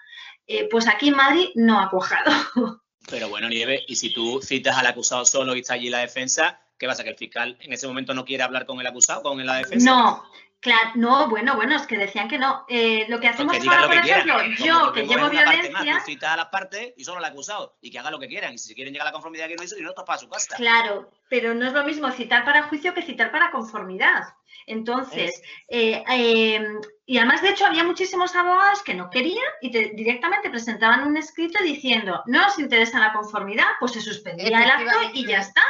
eh, 0.47 0.67
pues 0.69 0.87
aquí 0.87 1.09
en 1.09 1.15
Madrid 1.15 1.49
no 1.55 1.79
ha 1.79 1.89
cuajado. 1.89 2.81
Pero 3.09 3.29
bueno, 3.29 3.49
Nieve, 3.49 3.83
y 3.87 3.95
si 3.95 4.13
tú 4.13 4.41
citas 4.41 4.77
al 4.77 4.87
acusado 4.87 5.25
solo 5.25 5.55
y 5.55 5.59
está 5.59 5.73
allí 5.75 5.89
la 5.89 5.99
defensa, 5.99 6.59
¿qué 6.77 6.87
pasa? 6.87 7.03
¿Que 7.03 7.11
el 7.11 7.17
fiscal 7.17 7.57
en 7.61 7.73
ese 7.73 7.87
momento 7.87 8.13
no 8.13 8.25
quiere 8.25 8.43
hablar 8.43 8.65
con 8.65 8.79
el 8.79 8.87
acusado, 8.87 9.21
con 9.21 9.43
la 9.45 9.57
defensa? 9.57 9.89
No, 9.89 10.23
claro, 10.59 10.91
no, 10.95 11.29
bueno, 11.29 11.55
bueno, 11.55 11.75
es 11.75 11.85
que 11.85 11.97
decían 11.97 12.27
que 12.27 12.39
no. 12.39 12.65
Eh, 12.67 13.05
lo 13.07 13.19
que 13.19 13.27
hacemos 13.27 13.55
ahora, 13.55 13.87
por 13.87 13.95
ejemplo, 13.97 14.35
yo 14.57 14.91
que 14.91 15.05
llevo 15.05 15.29
violencia. 15.29 15.99
tú 15.99 16.05
citas 16.05 16.31
a 16.31 16.37
las 16.37 16.47
partes 16.47 16.93
y 16.97 17.03
solo 17.03 17.19
al 17.19 17.25
acusado, 17.25 17.77
y 17.79 17.91
que 17.91 17.99
haga 17.99 18.09
lo 18.09 18.19
que 18.19 18.27
quieran. 18.27 18.53
Y 18.53 18.57
si 18.57 18.73
quieren 18.73 18.91
llegar 18.91 19.07
a 19.07 19.09
la 19.11 19.13
conformidad 19.13 19.47
que 19.47 19.55
no 19.55 19.63
hizo, 19.63 19.77
y 19.77 19.81
no, 19.81 19.93
para 19.93 20.17
su 20.17 20.27
casa. 20.27 20.55
Claro, 20.55 21.11
pero 21.29 21.53
no 21.53 21.67
es 21.67 21.73
lo 21.73 21.83
mismo 21.83 22.09
citar 22.11 22.43
para 22.43 22.63
juicio 22.63 22.93
que 22.93 23.03
citar 23.03 23.31
para 23.31 23.51
conformidad. 23.51 24.23
Entonces, 24.67 25.41
eh, 25.67 26.03
eh, 26.09 26.67
y 27.05 27.17
además, 27.17 27.41
de 27.43 27.49
hecho, 27.49 27.65
había 27.65 27.83
muchísimos 27.83 28.35
abogados 28.35 28.81
que 28.81 28.95
no 28.95 29.09
querían 29.11 29.45
y 29.61 29.69
directamente 29.69 30.49
presentaban 30.49 31.07
un 31.07 31.17
escrito 31.17 31.63
diciendo, 31.63 32.23
no 32.25 32.47
os 32.47 32.57
interesa 32.57 32.99
la 32.99 33.13
conformidad, 33.13 33.65
pues 33.79 33.91
se 33.91 34.01
suspendía 34.01 34.47
el 34.47 34.53
acto 34.53 35.11
y 35.13 35.27
ya 35.27 35.39
está. 35.39 35.61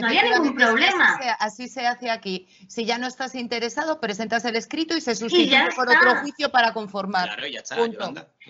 No 0.00 0.06
había 0.06 0.22
ningún 0.22 0.54
problema. 0.54 1.18
Así 1.40 1.68
se, 1.68 1.86
hace 1.86 2.10
aquí. 2.10 2.48
Si 2.68 2.84
ya 2.84 2.98
no 2.98 3.08
estás 3.08 3.34
interesado, 3.34 4.00
presentas 4.00 4.44
el 4.44 4.54
escrito 4.56 4.96
y 4.96 5.00
se 5.00 5.16
sustituye 5.16 5.68
por 5.74 5.88
otro 5.88 6.16
juicio 6.20 6.50
para 6.50 6.72
conformar. 6.72 7.26
Claro, 7.26 7.46
ya 7.48 7.60
está. 7.60 7.76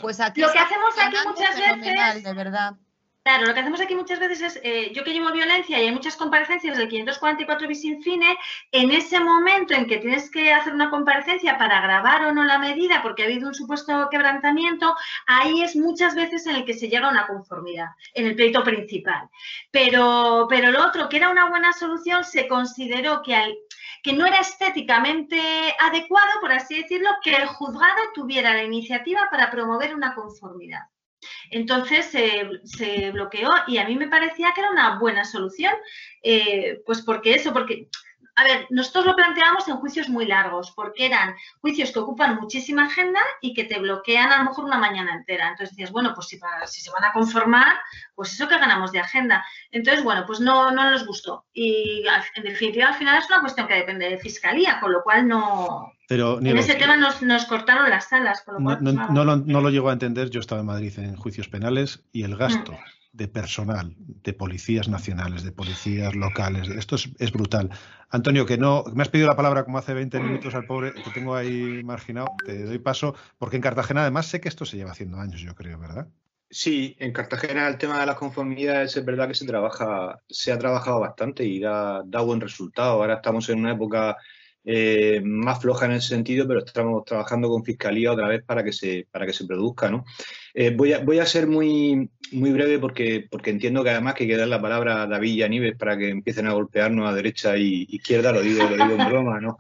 Pues 0.01 0.20
aquí 0.20 0.42
lo 0.42 0.53
que 0.53 0.59
hacemos 0.59 0.95
aquí 0.99 1.16
muchas 1.26 1.57
veces... 1.57 2.24
De 2.24 2.34
verdad. 2.34 2.74
Claro, 3.24 3.46
lo 3.46 3.54
que 3.54 3.60
hacemos 3.60 3.80
aquí 3.80 3.94
muchas 3.94 4.20
veces 4.20 4.42
es, 4.42 4.60
eh, 4.62 4.92
yo 4.92 5.02
que 5.02 5.14
llevo 5.14 5.32
violencia 5.32 5.80
y 5.80 5.86
hay 5.86 5.92
muchas 5.92 6.14
comparecencias 6.14 6.76
del 6.76 6.88
544 6.88 7.66
bis 7.66 7.80
fine, 8.04 8.36
en 8.70 8.90
ese 8.90 9.18
momento 9.18 9.72
en 9.72 9.86
que 9.86 9.96
tienes 9.96 10.30
que 10.30 10.52
hacer 10.52 10.74
una 10.74 10.90
comparecencia 10.90 11.56
para 11.56 11.80
grabar 11.80 12.26
o 12.26 12.32
no 12.32 12.44
la 12.44 12.58
medida 12.58 13.00
porque 13.00 13.22
ha 13.22 13.24
habido 13.24 13.48
un 13.48 13.54
supuesto 13.54 14.08
quebrantamiento, 14.10 14.94
ahí 15.26 15.62
es 15.62 15.74
muchas 15.74 16.14
veces 16.14 16.46
en 16.46 16.56
el 16.56 16.64
que 16.66 16.74
se 16.74 16.90
llega 16.90 17.08
a 17.08 17.12
una 17.12 17.26
conformidad, 17.26 17.88
en 18.12 18.26
el 18.26 18.36
pleito 18.36 18.62
principal. 18.62 19.30
Pero, 19.70 20.46
pero 20.46 20.70
lo 20.70 20.86
otro, 20.86 21.08
que 21.08 21.16
era 21.16 21.30
una 21.30 21.48
buena 21.48 21.72
solución, 21.72 22.24
se 22.24 22.46
consideró 22.46 23.22
que, 23.22 23.34
al, 23.34 23.56
que 24.02 24.12
no 24.12 24.26
era 24.26 24.40
estéticamente 24.40 25.40
adecuado, 25.80 26.40
por 26.42 26.52
así 26.52 26.82
decirlo, 26.82 27.08
que 27.22 27.34
el 27.36 27.46
juzgado 27.46 28.02
tuviera 28.12 28.52
la 28.52 28.64
iniciativa 28.64 29.28
para 29.30 29.50
promover 29.50 29.94
una 29.94 30.14
conformidad. 30.14 30.82
Entonces 31.50 32.06
se 32.06 33.10
bloqueó 33.10 33.50
y 33.66 33.78
a 33.78 33.86
mí 33.86 33.96
me 33.96 34.08
parecía 34.08 34.52
que 34.54 34.60
era 34.60 34.70
una 34.70 34.98
buena 34.98 35.24
solución, 35.24 35.74
eh, 36.22 36.82
pues 36.86 37.02
porque 37.02 37.34
eso, 37.34 37.52
porque 37.52 37.88
a 38.36 38.42
ver, 38.42 38.66
nosotros 38.70 39.06
lo 39.06 39.14
planteamos 39.14 39.68
en 39.68 39.76
juicios 39.76 40.08
muy 40.08 40.26
largos, 40.26 40.72
porque 40.72 41.06
eran 41.06 41.36
juicios 41.60 41.92
que 41.92 42.00
ocupan 42.00 42.36
muchísima 42.40 42.86
agenda 42.86 43.20
y 43.40 43.54
que 43.54 43.64
te 43.64 43.78
bloquean 43.78 44.32
a 44.32 44.38
lo 44.38 44.44
mejor 44.44 44.64
una 44.64 44.78
mañana 44.78 45.14
entera. 45.14 45.48
Entonces 45.48 45.70
decías, 45.70 45.92
bueno, 45.92 46.12
pues 46.14 46.28
si, 46.28 46.40
si 46.66 46.80
se 46.80 46.90
van 46.90 47.04
a 47.04 47.12
conformar, 47.12 47.76
pues 48.14 48.32
eso 48.32 48.48
que 48.48 48.58
ganamos 48.58 48.90
de 48.90 48.98
agenda. 48.98 49.46
Entonces, 49.70 50.02
bueno, 50.02 50.24
pues 50.26 50.40
no, 50.40 50.72
no 50.72 50.90
nos 50.90 51.06
gustó. 51.06 51.46
Y 51.52 52.04
en 52.34 52.42
definitiva, 52.42 52.88
al 52.88 52.94
final 52.94 53.18
es 53.18 53.30
una 53.30 53.40
cuestión 53.40 53.68
que 53.68 53.74
depende 53.74 54.10
de 54.10 54.18
fiscalía, 54.18 54.80
con 54.80 54.92
lo 54.92 55.02
cual 55.04 55.28
no, 55.28 55.92
pero, 56.09 56.38
en 56.40 56.59
ese 56.59 56.74
tema 56.74 56.96
nos, 56.96 57.44
cortaron 57.46 57.88
las 57.90 58.09
salas. 58.09 58.42
Con 58.42 58.55
lo 58.55 58.61
cual, 58.61 58.78
no, 58.80 58.92
no, 58.92 59.24
lo, 59.24 59.36
no, 59.36 59.61
lo, 59.61 59.70
llego 59.70 59.90
a 59.90 59.92
entender. 59.92 60.30
Yo 60.30 60.40
estaba 60.40 60.61
en 60.61 60.66
Madrid 60.66 60.92
en 60.98 61.16
juicios 61.16 61.48
penales 61.48 62.05
y 62.12 62.24
el 62.24 62.36
gasto 62.36 62.72
mm 62.72 62.94
de 63.14 63.28
personal, 63.28 63.94
de 63.96 64.32
policías 64.32 64.88
nacionales, 64.88 65.44
de 65.44 65.52
policías 65.52 66.16
locales. 66.16 66.68
Esto 66.68 66.96
es, 66.96 67.32
brutal. 67.32 67.70
Antonio, 68.11 68.44
que 68.44 68.59
no, 68.59 68.84
me 68.92 69.02
has 69.02 69.09
pedido 69.09 69.28
la 69.28 69.36
palabra 69.36 69.64
como 69.64 69.78
hace 69.78 69.94
20 69.94 70.18
minutos 70.18 70.55
al 70.57 70.66
pobre, 70.66 70.90
te 70.90 71.11
tengo 71.12 71.36
ahí 71.36 71.82
marginado, 71.84 72.26
te 72.44 72.64
doy 72.64 72.80
paso, 72.80 73.14
porque 73.38 73.55
en 73.55 73.62
Cartagena 73.62 74.02
además 74.02 74.26
sé 74.26 74.40
que 74.40 74.48
esto 74.48 74.64
se 74.64 74.76
lleva 74.76 74.90
haciendo 74.90 75.20
años, 75.20 75.40
yo 75.40 75.55
creo, 75.55 75.78
¿verdad? 75.78 76.09
Sí, 76.50 76.96
en 76.98 77.12
Cartagena 77.12 77.68
el 77.68 77.78
tema 77.78 78.00
de 78.00 78.07
las 78.07 78.16
conformidades 78.16 78.96
es 78.96 79.05
verdad 79.05 79.28
que 79.28 79.34
se 79.34 79.46
trabaja, 79.46 80.20
se 80.28 80.50
ha 80.50 80.59
trabajado 80.59 80.98
bastante 80.98 81.44
y 81.44 81.61
da, 81.61 82.02
da 82.05 82.20
buen 82.20 82.40
resultado. 82.40 82.94
Ahora 82.94 83.14
estamos 83.14 83.48
en 83.48 83.61
una 83.61 83.72
época 83.72 84.16
eh, 84.64 85.20
más 85.22 85.60
floja 85.60 85.86
en 85.86 85.92
ese 85.92 86.08
sentido, 86.08 86.48
pero 86.48 86.64
estamos 86.64 87.04
trabajando 87.04 87.48
con 87.48 87.64
Fiscalía 87.64 88.12
otra 88.12 88.28
vez 88.28 88.42
para 88.42 88.64
que 88.64 88.72
se, 88.72 89.06
para 89.10 89.26
que 89.26 89.32
se 89.32 89.44
produzca. 89.44 89.90
¿no? 89.90 90.04
Eh, 90.54 90.70
voy, 90.74 90.92
a, 90.92 91.00
voy 91.00 91.18
a 91.18 91.26
ser 91.26 91.46
muy, 91.46 92.08
muy 92.32 92.50
breve 92.50 92.78
porque, 92.78 93.26
porque 93.30 93.50
entiendo 93.50 93.84
que 93.84 93.90
además 93.90 94.14
que 94.14 94.24
hay 94.24 94.30
que 94.30 94.36
dar 94.36 94.48
la 94.48 94.62
palabra 94.62 95.02
a 95.02 95.06
David 95.06 95.34
y 95.34 95.42
a 95.42 95.48
Nives 95.48 95.76
para 95.76 95.98
que 95.98 96.08
empiecen 96.08 96.46
a 96.46 96.52
golpearnos 96.52 97.08
a 97.08 97.14
derecha 97.14 97.56
y 97.56 97.86
izquierda, 97.90 98.32
lo 98.32 98.40
digo, 98.40 98.64
lo 98.64 98.76
digo 98.76 99.02
en 99.02 99.08
broma, 99.08 99.40
¿no? 99.40 99.58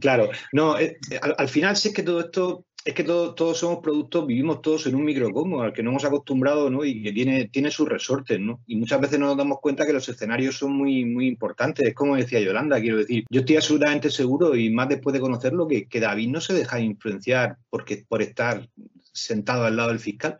Claro, 0.00 0.30
no, 0.52 0.78
eh, 0.78 0.98
al, 1.20 1.34
al, 1.38 1.48
final 1.48 1.76
sí 1.76 1.88
es 1.88 1.94
que 1.94 2.02
todo 2.02 2.20
esto 2.20 2.66
es 2.88 2.94
que 2.94 3.04
todos 3.04 3.58
somos 3.58 3.80
productos, 3.82 4.26
vivimos 4.26 4.62
todos 4.62 4.86
en 4.86 4.94
un 4.94 5.04
microcosmos 5.04 5.62
al 5.62 5.74
que 5.74 5.82
no 5.82 5.90
hemos 5.90 6.06
acostumbrado 6.06 6.70
¿no? 6.70 6.86
y 6.86 7.02
que 7.02 7.12
tiene, 7.12 7.46
tiene 7.48 7.70
sus 7.70 7.86
resortes. 7.86 8.40
¿no? 8.40 8.62
Y 8.66 8.76
muchas 8.76 8.98
veces 8.98 9.18
no 9.18 9.26
nos 9.26 9.36
damos 9.36 9.58
cuenta 9.60 9.84
que 9.84 9.92
los 9.92 10.08
escenarios 10.08 10.56
son 10.56 10.72
muy, 10.72 11.04
muy 11.04 11.26
importantes. 11.26 11.86
Es 11.86 11.94
como 11.94 12.16
decía 12.16 12.40
Yolanda, 12.40 12.80
quiero 12.80 12.96
decir, 12.96 13.24
yo 13.28 13.40
estoy 13.40 13.56
absolutamente 13.56 14.08
seguro 14.08 14.56
y 14.56 14.70
más 14.70 14.88
después 14.88 15.12
de 15.12 15.20
conocerlo 15.20 15.68
que, 15.68 15.86
que 15.86 16.00
David 16.00 16.28
no 16.30 16.40
se 16.40 16.54
deja 16.54 16.80
influenciar 16.80 17.58
porque, 17.68 18.06
por 18.08 18.22
estar 18.22 18.66
sentado 19.12 19.64
al 19.66 19.76
lado 19.76 19.90
del 19.90 19.98
fiscal. 19.98 20.38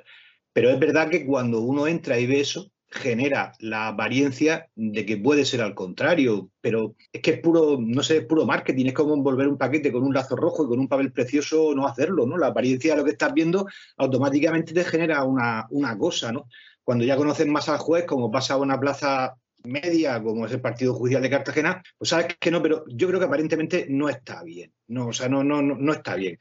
Pero 0.54 0.70
es 0.70 0.78
verdad 0.78 1.10
que 1.10 1.26
cuando 1.26 1.60
uno 1.60 1.86
entra 1.86 2.18
y 2.18 2.26
ve 2.26 2.40
eso, 2.40 2.72
genera 2.90 3.52
la 3.60 3.88
apariencia 3.88 4.68
de 4.74 5.04
que 5.04 5.16
puede 5.16 5.44
ser 5.44 5.60
al 5.60 5.74
contrario, 5.74 6.50
pero 6.60 6.94
es 7.12 7.20
que 7.20 7.32
es 7.32 7.40
puro, 7.40 7.78
no 7.80 8.02
sé, 8.02 8.22
puro 8.22 8.46
marketing, 8.46 8.86
es 8.86 8.92
como 8.94 9.14
envolver 9.14 9.48
un 9.48 9.58
paquete 9.58 9.92
con 9.92 10.04
un 10.04 10.14
lazo 10.14 10.36
rojo 10.36 10.64
y 10.64 10.68
con 10.68 10.80
un 10.80 10.88
papel 10.88 11.12
precioso 11.12 11.74
no 11.74 11.86
hacerlo, 11.86 12.26
¿no? 12.26 12.36
La 12.38 12.48
apariencia 12.48 12.92
de 12.92 12.98
lo 12.98 13.04
que 13.04 13.12
estás 13.12 13.34
viendo 13.34 13.66
automáticamente 13.96 14.72
te 14.72 14.84
genera 14.84 15.24
una, 15.24 15.66
una 15.70 15.96
cosa, 15.98 16.32
¿no? 16.32 16.48
Cuando 16.82 17.04
ya 17.04 17.16
conoces 17.16 17.46
más 17.46 17.68
al 17.68 17.78
juez, 17.78 18.04
como 18.06 18.30
pasa 18.30 18.54
a 18.54 18.58
una 18.58 18.80
plaza 18.80 19.36
media, 19.64 20.22
como 20.22 20.46
es 20.46 20.52
el 20.52 20.60
Partido 20.60 20.94
Judicial 20.94 21.22
de 21.22 21.30
Cartagena, 21.30 21.82
pues 21.96 22.10
sabes 22.10 22.36
que 22.38 22.50
no, 22.50 22.62
pero 22.62 22.84
yo 22.88 23.08
creo 23.08 23.18
que 23.18 23.26
aparentemente 23.26 23.86
no 23.88 24.08
está 24.08 24.42
bien, 24.42 24.72
no, 24.86 25.08
o 25.08 25.12
sea, 25.12 25.28
no, 25.28 25.42
no, 25.44 25.62
no, 25.62 25.92
está 25.92 26.14
bien. 26.14 26.38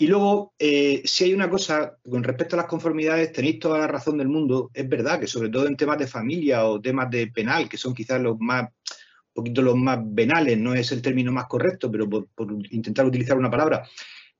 Y 0.00 0.06
luego, 0.06 0.54
eh, 0.58 1.02
si 1.04 1.24
hay 1.24 1.34
una 1.34 1.50
cosa, 1.50 1.98
con 2.02 2.24
respecto 2.24 2.56
a 2.56 2.60
las 2.60 2.66
conformidades, 2.66 3.34
tenéis 3.34 3.58
toda 3.58 3.80
la 3.80 3.86
razón 3.86 4.16
del 4.16 4.28
mundo, 4.28 4.70
es 4.72 4.88
verdad 4.88 5.20
que 5.20 5.26
sobre 5.26 5.50
todo 5.50 5.66
en 5.66 5.76
temas 5.76 5.98
de 5.98 6.06
familia 6.06 6.64
o 6.64 6.80
temas 6.80 7.10
de 7.10 7.26
penal, 7.26 7.68
que 7.68 7.76
son 7.76 7.92
quizás 7.92 8.18
los 8.18 8.38
más, 8.40 8.62
un 8.62 9.34
poquito 9.34 9.60
los 9.60 9.76
más 9.76 9.98
venales, 10.02 10.56
no 10.56 10.74
es 10.74 10.90
el 10.92 11.02
término 11.02 11.32
más 11.32 11.44
correcto, 11.48 11.92
pero 11.92 12.08
por, 12.08 12.26
intentar 12.70 13.04
utilizar 13.04 13.36
una 13.36 13.50
palabra, 13.50 13.86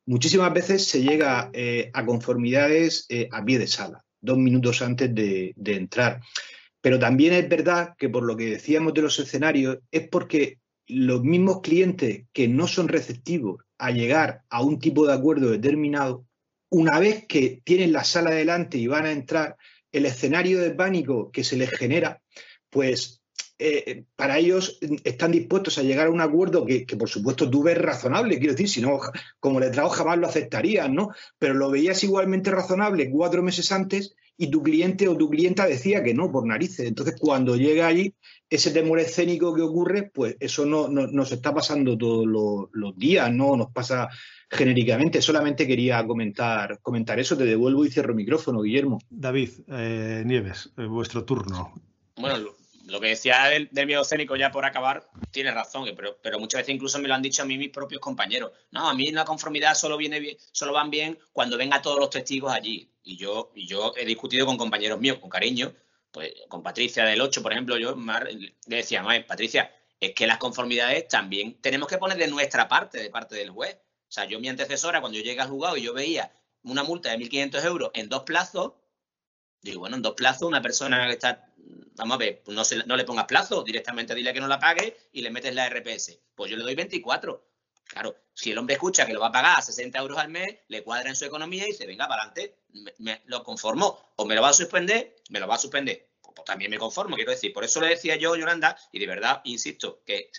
muchísimas 0.07 0.51
veces 0.55 0.87
se 0.87 1.03
llega 1.03 1.51
eh, 1.53 1.91
a 1.93 2.07
conformidades 2.07 3.05
eh, 3.11 3.29
a 3.31 3.45
pie 3.45 3.59
de 3.59 3.67
sala, 3.67 4.03
dos 4.19 4.39
minutos 4.39 4.81
antes 4.81 5.15
de, 5.15 5.53
de 5.57 5.77
entrar. 5.77 6.23
Pero 6.81 6.99
también 6.99 7.35
es 7.35 7.47
verdad 7.51 7.97
que 7.99 8.09
por 8.09 8.23
lo 8.23 8.35
que 8.35 8.47
decíamos 8.47 8.95
de 8.95 9.03
los 9.03 9.19
escenarios, 9.19 9.77
es 9.91 10.09
porque 10.09 10.59
los 10.87 11.23
mismos 11.23 11.61
clientes 11.61 12.25
que 12.33 12.49
no 12.49 12.67
son 12.67 12.89
receptivos 12.89 13.59
a 13.81 13.91
llegar 13.91 14.45
a 14.51 14.63
un 14.63 14.79
tipo 14.79 15.07
de 15.07 15.15
acuerdo 15.15 15.51
determinado, 15.51 16.27
una 16.69 16.99
vez 17.01 17.27
que 17.27 17.63
tienen 17.65 17.93
la 17.93 18.05
sala 18.05 18.31
delante 18.31 18.79
y 18.79 18.87
van 18.87 19.07
a 19.07 19.13
entrar, 19.13 19.57
el 19.91 20.07
escenario 20.07 20.61
de 20.61 20.71
pánico 20.71 21.33
que 21.33 21.43
se 21.43 21.57
les 21.57 21.71
genera, 21.71 22.23
pues 22.69 23.21
eh, 23.59 24.05
para 24.17 24.39
ellos 24.39 24.79
están 25.05 25.33
dispuestos 25.33 25.79
a 25.79 25.83
llegar 25.83 26.07
a 26.07 26.11
un 26.11 26.21
acuerdo 26.21 26.65
que, 26.65 26.87
por 26.97 27.09
supuesto 27.09 27.51
tú 27.51 27.63
ves 27.63 27.77
razonable, 27.77 28.39
quiero 28.39 28.53
decir, 28.53 28.69
si 28.69 28.81
no, 28.81 29.01
como 29.41 29.61
letrado 29.61 29.89
jamás 29.89 30.19
lo 30.19 30.29
aceptarían, 30.29 30.95
¿no? 30.95 31.11
Pero 31.39 31.55
lo 31.55 31.71
veías 31.71 32.05
igualmente 32.05 32.51
razonable 32.51 33.11
cuatro 33.11 33.43
meses 33.43 33.73
antes 33.73 34.15
y 34.41 34.47
tu 34.47 34.63
cliente 34.63 35.07
o 35.07 35.19
tu 35.19 35.29
clienta 35.29 35.67
decía 35.67 36.03
que 36.03 36.15
no, 36.15 36.33
por 36.33 36.47
narices. 36.47 36.89
Entonces, 36.89 37.15
cuando 37.21 37.57
llega 37.57 37.87
allí, 37.87 38.15
ese 38.49 38.71
temor 38.71 38.99
escénico 38.99 39.55
que 39.55 39.61
ocurre, 39.61 40.11
pues 40.15 40.35
eso 40.41 40.65
no, 40.65 40.89
nos 40.89 41.31
está 41.31 41.53
pasando 41.53 41.99
todos 41.99 42.27
los, 42.27 42.97
días, 42.97 43.31
no 43.31 43.55
nos 43.55 43.71
pasa 43.71 44.09
genéricamente. 44.51 45.21
Solamente 45.21 45.67
quería 45.67 46.07
comentar, 46.07 46.79
comentar 46.81 47.21
eso. 47.21 47.37
Te 47.37 47.45
devuelvo 47.45 47.85
y 47.85 47.91
cierro 47.91 48.13
el 48.13 48.17
micrófono, 48.17 48.63
Guillermo. 48.63 48.99
David 49.11 49.51
eh, 49.69 50.23
Nieves, 50.25 50.73
eh, 50.79 50.87
vuestro 50.87 51.23
turno. 51.27 51.75
Bueno, 52.17 52.49
lo 52.91 53.01
que 53.01 53.09
decía 53.09 53.45
del, 53.45 53.71
miedo 53.87 54.03
escénico 54.03 54.37
ya 54.37 54.51
por 54.51 54.65
acabar, 54.65 55.09
tiene 55.31 55.51
razón, 55.53 55.89
pero, 55.97 56.19
pero 56.23 56.39
muchas 56.39 56.61
veces 56.61 56.75
incluso 56.75 56.99
me 56.99 57.09
lo 57.09 57.15
han 57.15 57.23
dicho 57.23 57.43
a 57.43 57.45
mí 57.47 57.57
mis 57.57 57.71
propios 57.71 58.01
compañeros. 58.01 58.53
No, 58.71 58.89
a 58.89 58.95
mí 58.95 59.11
la 59.13 59.25
conformidad 59.25 59.75
solo 59.75 59.97
viene 59.97 60.21
bien, 60.21 60.37
solo 60.53 60.73
van 60.73 60.91
bien 60.91 61.19
cuando 61.33 61.57
vengan 61.57 61.83
todos 61.83 61.99
los 61.99 62.11
testigos 62.11 62.53
allí. 62.53 62.91
Y 63.03 63.17
yo, 63.17 63.53
y 63.55 63.67
yo 63.67 63.95
he 63.97 64.05
discutido 64.05 64.45
con 64.47 64.59
compañeros 64.59 65.01
míos, 65.01 65.19
con 65.19 65.31
cariño, 65.31 65.73
pues 66.11 66.33
con 66.49 66.63
Patricia 66.63 67.05
del 67.05 67.21
8, 67.21 67.43
por 67.43 67.53
ejemplo, 67.53 67.79
yo 67.79 67.97
le 67.97 68.77
decía, 68.77 69.03
no, 69.03 69.09
Patricia, 69.27 69.73
es 70.01 70.15
que 70.15 70.27
las 70.27 70.39
conformidades 70.39 71.07
también 71.09 71.61
tenemos 71.61 71.89
que 71.89 71.99
poner 71.99 72.19
de 72.19 72.29
nuestra 72.29 72.69
parte, 72.69 72.99
de 72.99 73.11
parte 73.11 73.37
del 73.37 73.51
juez. 73.51 73.77
O 74.09 74.13
sea, 74.13 74.25
yo 74.25 74.41
mi 74.41 74.49
antecesora, 74.49 75.01
cuando 75.01 75.19
yo 75.19 75.25
llegué 75.25 75.41
al 75.41 75.49
juzgado 75.49 75.77
y 75.77 75.83
yo 75.83 75.95
veía 75.95 76.33
una 76.63 76.83
multa 76.83 77.11
de 77.11 77.19
1.500 77.19 77.65
euros 77.65 77.91
en 77.95 78.09
dos 78.09 78.25
plazos, 78.25 78.73
digo, 79.63 79.81
bueno, 79.81 79.97
en 79.97 80.03
dos 80.03 80.15
plazos 80.15 80.49
una 80.49 80.63
persona 80.63 81.07
que 81.07 81.13
está 81.13 81.51
vamos 82.01 82.15
a 82.15 82.19
ver, 82.19 82.43
no, 82.47 82.63
no 82.87 82.97
le 82.97 83.05
pongas 83.05 83.27
plazo, 83.27 83.63
directamente 83.63 84.15
dile 84.15 84.33
que 84.33 84.41
no 84.41 84.49
la 84.49 84.59
pague 84.59 84.97
y 85.13 85.21
le 85.21 85.31
metes 85.31 85.55
la 85.55 85.69
RPS. 85.69 86.19
Pues 86.35 86.51
yo 86.51 86.57
le 86.57 86.65
doy 86.65 86.75
24. 86.75 87.47
Claro, 87.85 88.17
si 88.33 88.53
el 88.53 88.59
hombre 88.59 88.75
escucha 88.75 89.05
que 89.05 89.13
lo 89.13 89.21
va 89.21 89.29
a 89.29 89.33
pagar 89.33 89.59
a 89.59 89.63
60 89.63 89.99
euros 89.99 90.19
al 90.19 90.29
mes, 90.29 90.59
le 90.69 90.83
cuadra 90.83 91.09
en 91.09 91.17
su 91.17 91.25
economía 91.25 91.65
y 91.65 91.73
dice, 91.73 91.87
venga, 91.87 92.07
para 92.07 92.23
adelante, 92.23 92.61
me, 92.99 93.21
lo 93.27 93.43
conformo. 93.43 94.13
O 94.17 94.25
me 94.25 94.35
lo 94.35 94.43
va 94.43 94.51
a 94.51 94.55
suspender, 94.55 95.17
me 95.29 95.41
lo 95.41 95.49
va 95.49 95.57
a 95.57 95.59
suspender. 95.59 96.11
Pues, 96.23 96.35
pues, 96.37 96.45
también 96.45 96.71
me 96.71 96.79
conformo, 96.79 97.17
quiero 97.17 97.33
decir. 97.33 97.53
Por 97.53 97.65
eso 97.65 97.81
le 97.81 97.89
decía 97.89 98.17
yo, 98.17 98.37
Yolanda, 98.37 98.77
y 98.93 98.99
de 99.01 99.07
verdad, 99.07 99.41
insisto, 99.45 100.03
que 100.07 100.31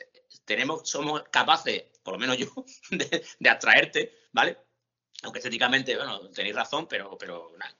tenemos, 0.45 0.89
somos 0.89 1.23
capaces, 1.29 1.83
por 2.03 2.13
lo 2.13 2.19
menos 2.19 2.37
yo, 2.37 2.47
de, 2.91 3.23
de 3.39 3.49
atraerte, 3.49 4.27
¿vale? 4.31 4.57
Aunque 5.23 5.39
estéticamente, 5.39 5.95
bueno, 5.95 6.29
tenéis 6.29 6.55
razón, 6.55 6.87
pero, 6.87 7.17
pero 7.17 7.51
nada. 7.57 7.75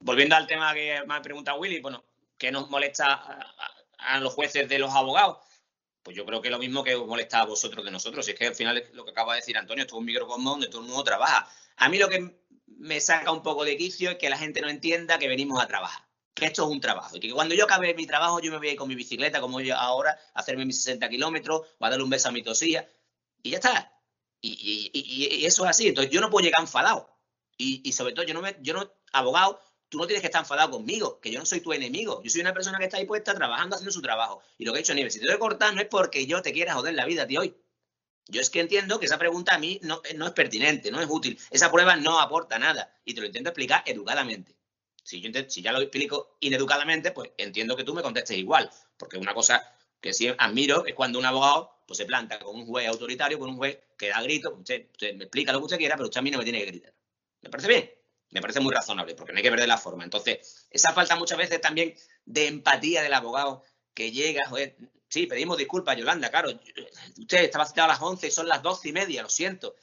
Volviendo 0.00 0.36
al 0.36 0.46
tema 0.46 0.74
que 0.74 1.02
me 1.06 1.14
ha 1.14 1.22
preguntado 1.22 1.58
Willy, 1.58 1.80
bueno, 1.80 2.04
¿qué 2.36 2.50
nos 2.50 2.70
molesta 2.70 3.54
a, 3.98 4.20
los 4.20 4.32
jueces 4.32 4.68
de 4.68 4.78
los 4.78 4.92
abogados? 4.92 5.38
Pues 6.02 6.16
yo 6.16 6.24
creo 6.24 6.40
que 6.40 6.48
es 6.48 6.52
lo 6.52 6.58
mismo 6.58 6.84
que 6.84 6.94
os 6.94 7.06
molesta 7.06 7.40
a 7.40 7.44
vosotros 7.44 7.84
de 7.84 7.90
nosotros. 7.90 8.24
Si 8.24 8.32
es 8.32 8.38
que 8.38 8.46
al 8.46 8.54
final 8.54 8.78
es 8.78 8.94
lo 8.94 9.04
que 9.04 9.10
acaba 9.10 9.34
de 9.34 9.40
decir 9.40 9.58
Antonio, 9.58 9.82
esto 9.82 9.96
es 9.96 9.98
un 9.98 10.06
microcosmos 10.06 10.52
donde 10.52 10.68
todo 10.68 10.80
el 10.80 10.86
mundo 10.86 11.04
trabaja. 11.04 11.50
A 11.76 11.88
mí 11.88 11.98
lo 11.98 12.08
que 12.08 12.34
me 12.66 13.00
saca 13.00 13.32
un 13.32 13.42
poco 13.42 13.64
de 13.64 13.76
quicio 13.76 14.10
es 14.10 14.16
que 14.16 14.30
la 14.30 14.38
gente 14.38 14.60
no 14.60 14.68
entienda 14.68 15.18
que 15.18 15.28
venimos 15.28 15.62
a 15.62 15.66
trabajar, 15.66 16.02
que 16.34 16.46
esto 16.46 16.64
es 16.64 16.70
un 16.70 16.80
trabajo 16.80 17.16
y 17.16 17.20
que 17.20 17.32
cuando 17.32 17.54
yo 17.54 17.64
acabe 17.64 17.92
mi 17.94 18.06
trabajo 18.06 18.40
yo 18.40 18.50
me 18.52 18.58
voy 18.58 18.68
a 18.68 18.72
ir 18.72 18.78
con 18.78 18.88
mi 18.88 18.94
bicicleta 18.94 19.40
como 19.40 19.60
yo 19.60 19.76
ahora, 19.76 20.18
a 20.34 20.40
hacerme 20.40 20.64
mis 20.64 20.76
60 20.76 21.08
kilómetros 21.08 21.62
o 21.78 21.84
a 21.84 21.90
darle 21.90 22.04
un 22.04 22.10
beso 22.10 22.28
a 22.28 22.32
mi 22.32 22.42
tosía 22.42 22.88
y 23.42 23.50
ya 23.50 23.58
está. 23.58 23.92
Y, 24.40 25.44
eso 25.44 25.64
es 25.64 25.70
así. 25.70 25.88
Entonces 25.88 26.12
yo 26.12 26.20
no 26.20 26.30
puedo 26.30 26.44
llegar 26.44 26.60
enfadado. 26.60 27.08
Y, 27.56 27.92
sobre 27.92 28.12
todo 28.12 28.24
yo 28.24 28.34
no, 28.34 28.40
me, 28.40 28.56
yo 28.60 28.72
no, 28.72 28.88
abogado, 29.12 29.60
tú 29.88 29.98
no 29.98 30.06
tienes 30.06 30.20
que 30.20 30.26
estar 30.26 30.42
enfadado 30.42 30.70
conmigo, 30.70 31.20
que 31.20 31.30
yo 31.30 31.38
no 31.38 31.46
soy 31.46 31.60
tu 31.60 31.72
enemigo. 31.72 32.22
Yo 32.22 32.30
soy 32.30 32.40
una 32.40 32.52
persona 32.52 32.78
que 32.78 32.84
está 32.84 32.98
ahí 32.98 33.06
puesta 33.06 33.34
trabajando, 33.34 33.76
haciendo 33.76 33.92
su 33.92 34.02
trabajo. 34.02 34.42
Y 34.58 34.64
lo 34.64 34.72
que 34.72 34.78
he 34.78 34.82
hecho, 34.82 34.94
Nieves, 34.94 35.14
si 35.14 35.20
te 35.20 35.26
doy 35.26 35.38
cortar 35.38 35.74
no 35.74 35.80
es 35.80 35.88
porque 35.88 36.26
yo 36.26 36.42
te 36.42 36.52
quiera 36.52 36.74
joder 36.74 36.94
la 36.94 37.06
vida 37.06 37.26
ti 37.26 37.36
hoy. 37.36 37.56
Yo 38.26 38.42
es 38.42 38.50
que 38.50 38.60
entiendo 38.60 39.00
que 39.00 39.06
esa 39.06 39.18
pregunta 39.18 39.54
a 39.54 39.58
mí 39.58 39.80
no, 39.82 40.02
no, 40.16 40.26
es 40.26 40.32
pertinente, 40.32 40.90
no 40.90 41.00
es 41.00 41.08
útil. 41.08 41.38
Esa 41.50 41.72
prueba 41.72 41.96
no 41.96 42.20
aporta 42.20 42.58
nada. 42.58 42.94
Y 43.04 43.14
te 43.14 43.20
lo 43.20 43.26
intento 43.26 43.48
explicar 43.48 43.82
educadamente. 43.86 44.54
Si, 45.02 45.22
yo 45.22 45.30
si 45.48 45.62
ya 45.62 45.72
lo 45.72 45.80
explico 45.80 46.36
ineducadamente, 46.40 47.12
pues 47.12 47.30
entiendo 47.38 47.74
que 47.74 47.84
tú 47.84 47.94
me 47.94 48.02
contestes 48.02 48.36
igual. 48.36 48.70
Porque 48.98 49.16
una 49.16 49.32
cosa 49.32 49.62
que 50.00 50.12
sí 50.12 50.30
admiro 50.36 50.84
es 50.84 50.94
cuando 50.94 51.18
un 51.18 51.24
abogado 51.24 51.82
pues, 51.86 51.96
se 51.96 52.04
planta 52.04 52.38
con 52.38 52.54
un 52.54 52.66
juez 52.66 52.86
autoritario, 52.86 53.38
con 53.38 53.48
un 53.48 53.56
juez 53.56 53.78
que 53.96 54.10
da 54.10 54.20
gritos. 54.20 54.52
Usted, 54.58 54.88
usted 54.92 55.14
me 55.14 55.24
explica 55.24 55.52
lo 55.52 55.60
que 55.60 55.64
usted 55.64 55.78
quiera, 55.78 55.96
pero 55.96 56.08
usted 56.08 56.18
a 56.18 56.22
mí 56.22 56.30
no 56.30 56.36
me 56.36 56.44
tiene 56.44 56.60
que 56.60 56.66
gritar. 56.66 56.92
¿Me 57.40 57.48
parece 57.48 57.68
bien? 57.68 57.97
Me 58.30 58.40
parece 58.40 58.60
muy 58.60 58.74
razonable, 58.74 59.14
porque 59.14 59.32
no 59.32 59.38
hay 59.38 59.42
que 59.42 59.50
perder 59.50 59.68
la 59.68 59.78
forma. 59.78 60.04
Entonces, 60.04 60.66
esa 60.70 60.92
falta 60.92 61.16
muchas 61.16 61.38
veces 61.38 61.60
también 61.60 61.94
de 62.24 62.46
empatía 62.46 63.02
del 63.02 63.14
abogado 63.14 63.62
que 63.94 64.12
llega, 64.12 64.46
joder, 64.48 64.76
sí, 65.08 65.26
pedimos 65.26 65.56
disculpas, 65.56 65.96
Yolanda, 65.96 66.30
claro, 66.30 66.50
usted 67.18 67.44
estaba 67.44 67.66
citado 67.66 67.86
a 67.86 67.94
las 67.94 68.02
11 68.02 68.26
y 68.26 68.30
son 68.30 68.48
las 68.48 68.62
12 68.62 68.88
y 68.88 68.92
media, 68.92 69.22
lo 69.22 69.30
siento. 69.30 69.74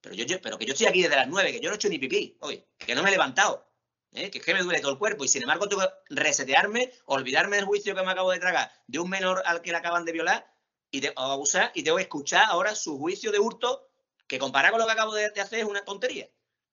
Pero, 0.00 0.16
yo, 0.16 0.40
pero 0.40 0.58
que 0.58 0.66
yo 0.66 0.72
estoy 0.72 0.88
aquí 0.88 1.02
desde 1.02 1.16
las 1.16 1.28
9, 1.28 1.52
que 1.52 1.60
yo 1.60 1.68
no 1.68 1.74
he 1.74 1.76
hecho 1.76 1.88
ni 1.88 1.98
pipí 1.98 2.36
hoy, 2.40 2.64
que 2.76 2.94
no 2.94 3.02
me 3.04 3.08
he 3.08 3.12
levantado, 3.12 3.72
¿eh? 4.12 4.30
que 4.30 4.38
es 4.38 4.44
que 4.44 4.52
me 4.52 4.62
duele 4.62 4.80
todo 4.80 4.92
el 4.92 4.98
cuerpo 4.98 5.24
y 5.24 5.28
sin 5.28 5.42
embargo 5.42 5.68
tengo 5.68 5.82
que 5.82 6.14
resetearme, 6.14 6.92
olvidarme 7.06 7.56
del 7.56 7.66
juicio 7.66 7.94
que 7.94 8.02
me 8.02 8.10
acabo 8.10 8.32
de 8.32 8.40
tragar 8.40 8.72
de 8.88 8.98
un 8.98 9.08
menor 9.08 9.42
al 9.46 9.62
que 9.62 9.70
le 9.70 9.76
acaban 9.76 10.04
de 10.04 10.12
violar 10.12 10.52
y 10.90 11.00
de, 11.00 11.12
abusar 11.14 11.70
y 11.74 11.84
tengo 11.84 11.98
que 11.98 12.02
escuchar 12.02 12.44
ahora 12.48 12.74
su 12.74 12.98
juicio 12.98 13.30
de 13.30 13.38
hurto 13.38 13.88
que 14.26 14.40
comparado 14.40 14.72
con 14.72 14.80
lo 14.80 14.86
que 14.86 14.92
acabo 14.92 15.14
de 15.14 15.26
hacer 15.26 15.60
es 15.60 15.64
una 15.64 15.84
tontería 15.84 16.28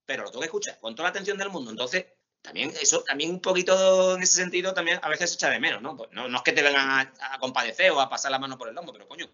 pero 0.09 0.23
lo 0.23 0.31
tengo 0.31 0.41
que 0.41 0.47
escuchar 0.47 0.79
con 0.79 0.95
toda 0.95 1.05
la 1.05 1.09
atención 1.11 1.37
del 1.37 1.51
mundo. 1.51 1.69
Entonces, 1.69 2.07
también 2.41 2.73
eso, 2.81 3.03
también 3.03 3.29
un 3.29 3.39
poquito 3.39 4.15
en 4.15 4.23
ese 4.23 4.37
sentido, 4.41 4.73
también 4.73 4.99
a 5.03 5.07
veces 5.07 5.29
se 5.29 5.35
echa 5.35 5.51
de 5.51 5.59
menos, 5.59 5.83
¿no? 5.83 5.95
Pues 5.95 6.09
no, 6.13 6.25
es 6.35 6.41
que 6.41 6.51
te 6.51 6.63
vengan 6.63 7.13
a, 7.19 7.39
compadecer 7.39 7.91
o 7.91 8.01
a 8.01 8.09
pasar 8.09 8.31
la 8.31 8.39
mano 8.39 8.57
por 8.57 8.69
el 8.69 8.73
lomo, 8.73 8.91
pero 8.91 9.07
coño, 9.07 9.29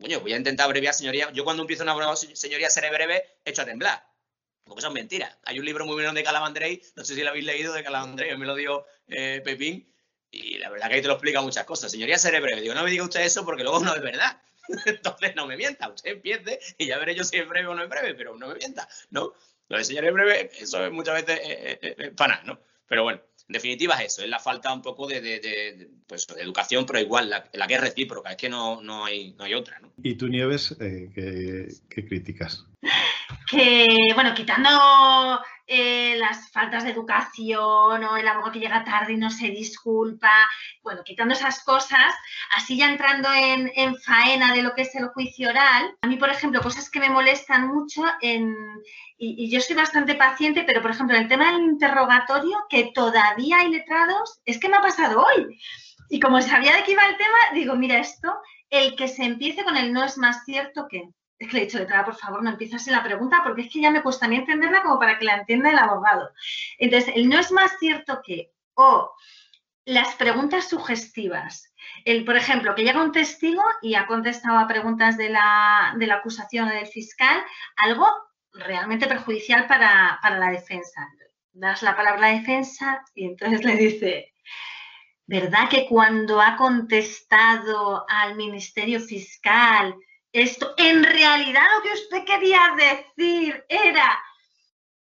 coño, 0.00 0.20
voy 0.20 0.32
a 0.32 0.36
intentar 0.36 0.66
abreviar, 0.66 0.94
señoría. 0.94 1.32
Yo 1.32 1.42
cuando 1.42 1.64
empiezo 1.64 1.82
una 1.82 1.94
broma, 1.94 2.14
señoría, 2.14 2.70
seré 2.70 2.88
breve, 2.90 3.40
echo 3.44 3.62
a 3.62 3.64
temblar. 3.64 4.06
Porque 4.62 4.80
son 4.80 4.92
mentiras. 4.92 5.36
Hay 5.44 5.58
un 5.58 5.64
libro 5.64 5.84
muy 5.84 5.94
bueno 5.94 6.12
de 6.12 6.22
Calamandrei, 6.22 6.80
no 6.94 7.04
sé 7.04 7.16
si 7.16 7.22
lo 7.24 7.30
habéis 7.30 7.46
leído 7.46 7.72
de 7.72 7.82
Calamandrei, 7.82 8.36
me 8.36 8.46
lo 8.46 8.54
dio 8.54 8.86
eh, 9.08 9.42
Pepín, 9.44 9.92
y 10.30 10.58
la 10.58 10.70
verdad 10.70 10.86
que 10.86 10.94
ahí 10.94 11.02
te 11.02 11.08
lo 11.08 11.14
explica 11.14 11.40
muchas 11.40 11.64
cosas. 11.64 11.90
Señoría, 11.90 12.16
seré 12.16 12.38
breve. 12.38 12.60
Digo, 12.60 12.74
no 12.74 12.84
me 12.84 12.92
diga 12.92 13.02
usted 13.02 13.22
eso 13.22 13.44
porque 13.44 13.64
luego 13.64 13.80
no 13.80 13.92
es 13.92 14.02
verdad. 14.02 14.40
Entonces 14.86 15.34
no 15.34 15.46
me 15.46 15.56
mienta, 15.56 15.88
usted 15.88 16.12
empiece 16.12 16.60
y 16.78 16.86
ya 16.86 16.98
veré 16.98 17.14
yo 17.14 17.24
si 17.24 17.38
es 17.38 17.48
breve 17.48 17.66
o 17.68 17.74
no 17.74 17.82
es 17.82 17.88
breve, 17.88 18.14
pero 18.14 18.36
no 18.36 18.48
me 18.48 18.54
mienta, 18.54 18.88
¿no? 19.10 19.32
Lo 19.70 19.76
de 19.76 19.82
enseñar 19.82 20.12
breve, 20.12 20.50
eso 20.58 20.84
es 20.84 20.92
muchas 20.92 21.14
veces 21.24 21.40
eh, 21.44 21.78
eh, 21.80 21.94
eh, 21.96 22.10
para 22.10 22.42
¿no? 22.42 22.58
Pero 22.88 23.04
bueno, 23.04 23.20
en 23.48 23.52
definitiva 23.52 23.94
es 23.94 24.12
eso, 24.12 24.22
es 24.22 24.28
la 24.28 24.40
falta 24.40 24.74
un 24.74 24.82
poco 24.82 25.06
de, 25.06 25.88
pues, 26.08 26.26
de 26.26 26.42
educación, 26.42 26.84
pero 26.84 26.98
igual, 26.98 27.30
la, 27.30 27.66
que 27.68 27.74
es 27.74 27.80
recíproca, 27.80 28.32
es 28.32 28.36
que 28.36 28.48
no, 28.48 28.82
no, 28.82 29.04
hay, 29.04 29.32
no 29.34 29.44
hay 29.44 29.54
otra, 29.54 29.78
¿no? 29.78 29.92
¿Y 30.02 30.16
tú, 30.16 30.26
Nieves, 30.26 30.76
qué, 30.78 31.68
qué 31.88 32.04
críticas? 32.04 32.66
Que, 33.50 33.86
bueno, 34.14 34.32
quitando 34.32 34.68
eh, 35.66 36.16
las 36.18 36.50
faltas 36.50 36.82
de 36.82 36.90
educación 36.90 38.04
o 38.04 38.16
el 38.16 38.26
abogado 38.26 38.52
que 38.52 38.58
llega 38.58 38.84
tarde 38.84 39.12
y 39.12 39.16
no 39.16 39.30
se 39.30 39.50
disculpa, 39.50 40.30
bueno, 40.82 41.02
quitando 41.04 41.34
esas 41.34 41.62
cosas, 41.62 42.14
así 42.56 42.76
ya 42.76 42.90
entrando 42.90 43.28
en, 43.32 43.96
faena 43.96 44.52
de 44.52 44.62
lo 44.62 44.74
que 44.74 44.82
es 44.82 44.94
el 44.96 45.06
juicio 45.08 45.48
oral, 45.48 45.96
a 46.02 46.06
mí, 46.08 46.16
por 46.16 46.28
ejemplo, 46.28 46.60
cosas 46.60 46.90
que 46.90 46.98
me 46.98 47.08
molestan 47.08 47.68
mucho, 47.68 48.02
en, 48.20 48.54
y, 49.16 49.48
yo 49.48 49.60
soy 49.60 49.76
bastante 49.76 50.16
paciente, 50.16 50.64
pero, 50.64 50.82
por 50.82 50.90
ejemplo, 50.90 51.16
el 51.16 51.28
tema 51.28 51.52
del 51.52 51.62
interrogatorio, 51.62 52.58
que 52.68 52.90
todavía 52.92 53.58
hay 53.58 53.70
letrados, 53.70 54.40
es 54.44 54.58
que 54.58 54.68
me 54.68 54.76
ha 54.76 54.80
pasado 54.80 55.22
hoy. 55.22 55.56
Y 56.08 56.18
como 56.18 56.42
sabía 56.42 56.74
de 56.74 56.82
qué 56.82 56.92
iba 56.92 57.06
el 57.06 57.16
tema, 57.16 57.38
digo, 57.54 57.76
mira 57.76 57.98
esto, 57.98 58.34
el 58.70 58.96
que 58.96 59.06
se 59.06 59.24
empiece 59.24 59.62
con 59.62 59.76
el 59.76 59.92
no 59.92 60.02
es 60.02 60.18
más 60.18 60.44
cierto 60.44 60.88
que 60.88 61.10
es 61.40 61.48
que 61.48 61.54
le 61.54 61.62
he 61.62 61.66
dicho, 61.66 61.78
letrada, 61.78 62.04
por 62.04 62.16
favor, 62.16 62.42
no 62.42 62.50
empieces 62.50 62.86
en 62.86 62.92
la 62.92 63.02
pregunta 63.02 63.40
porque 63.42 63.62
es 63.62 63.72
que 63.72 63.80
ya 63.80 63.90
me 63.90 64.02
cuesta 64.02 64.28
mí 64.28 64.36
entenderla 64.36 64.82
como 64.82 64.98
para 64.98 65.18
que 65.18 65.24
la 65.24 65.36
entienda 65.36 65.70
el 65.70 65.78
abogado. 65.78 66.30
Entonces, 66.78 67.14
el 67.16 67.30
no 67.30 67.38
es 67.38 67.50
más 67.50 67.78
cierto 67.80 68.20
que, 68.22 68.52
o 68.74 69.10
las 69.86 70.14
preguntas 70.16 70.68
sugestivas. 70.68 71.72
El, 72.04 72.26
por 72.26 72.36
ejemplo, 72.36 72.74
que 72.74 72.84
llega 72.84 73.02
un 73.02 73.12
testigo 73.12 73.62
y 73.80 73.94
ha 73.94 74.06
contestado 74.06 74.58
a 74.58 74.68
preguntas 74.68 75.16
de 75.16 75.30
la, 75.30 75.96
acusación 76.12 76.68
o 76.68 76.72
del 76.72 76.86
fiscal, 76.86 77.42
algo 77.76 78.06
realmente 78.52 79.06
perjudicial 79.06 79.66
para, 79.66 80.18
para 80.22 80.38
la 80.38 80.50
defensa. 80.50 81.08
Das 81.52 81.82
la 81.82 81.96
palabra 81.96 82.28
a 82.28 82.32
la 82.32 82.38
defensa 82.38 83.02
y 83.14 83.24
entonces 83.24 83.64
le 83.64 83.76
dice, 83.76 84.34
¿verdad 85.26 85.70
que 85.70 85.86
cuando 85.88 86.40
ha 86.40 86.56
contestado 86.56 88.04
al 88.08 88.36
Ministerio 88.36 89.00
Fiscal 89.00 89.96
esto, 90.32 90.74
en 90.76 91.02
realidad 91.02 91.62
lo 91.76 91.82
que 91.82 91.92
usted 91.94 92.24
quería 92.24 92.60
decir 92.76 93.64
era 93.68 94.18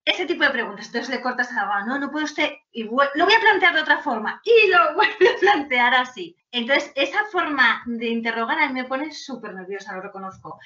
ese 0.05 0.26
tipo 0.28 0.43
de 0.43 0.51
preguntas. 0.51 0.86
Entonces 0.86 1.13
le 1.13 1.21
cortas 1.21 1.51
a 1.51 1.65
la 1.65 1.86
no, 1.86 1.97
no 1.97 2.11
puede 2.11 2.26
usted, 2.26 2.51
y 2.71 2.84
lo 2.84 2.91
voy 2.91 3.34
a 3.34 3.39
plantear 3.39 3.73
de 3.73 3.82
otra 3.82 3.97
forma, 3.99 4.41
y 4.45 4.69
lo 4.69 4.93
vuelve 4.95 5.30
a 5.30 5.39
plantear 5.39 5.95
así. 5.95 6.38
Entonces, 6.51 6.91
esa 6.95 7.26
forma 7.32 7.84
de 7.86 8.07
interrogar 8.07 8.59
a 8.59 8.67
mí 8.67 8.73
me 8.73 8.86
pone 8.86 9.11
súper 9.11 9.53
nerviosa, 9.53 9.95
lo 9.95 10.01
reconozco. 10.01 10.59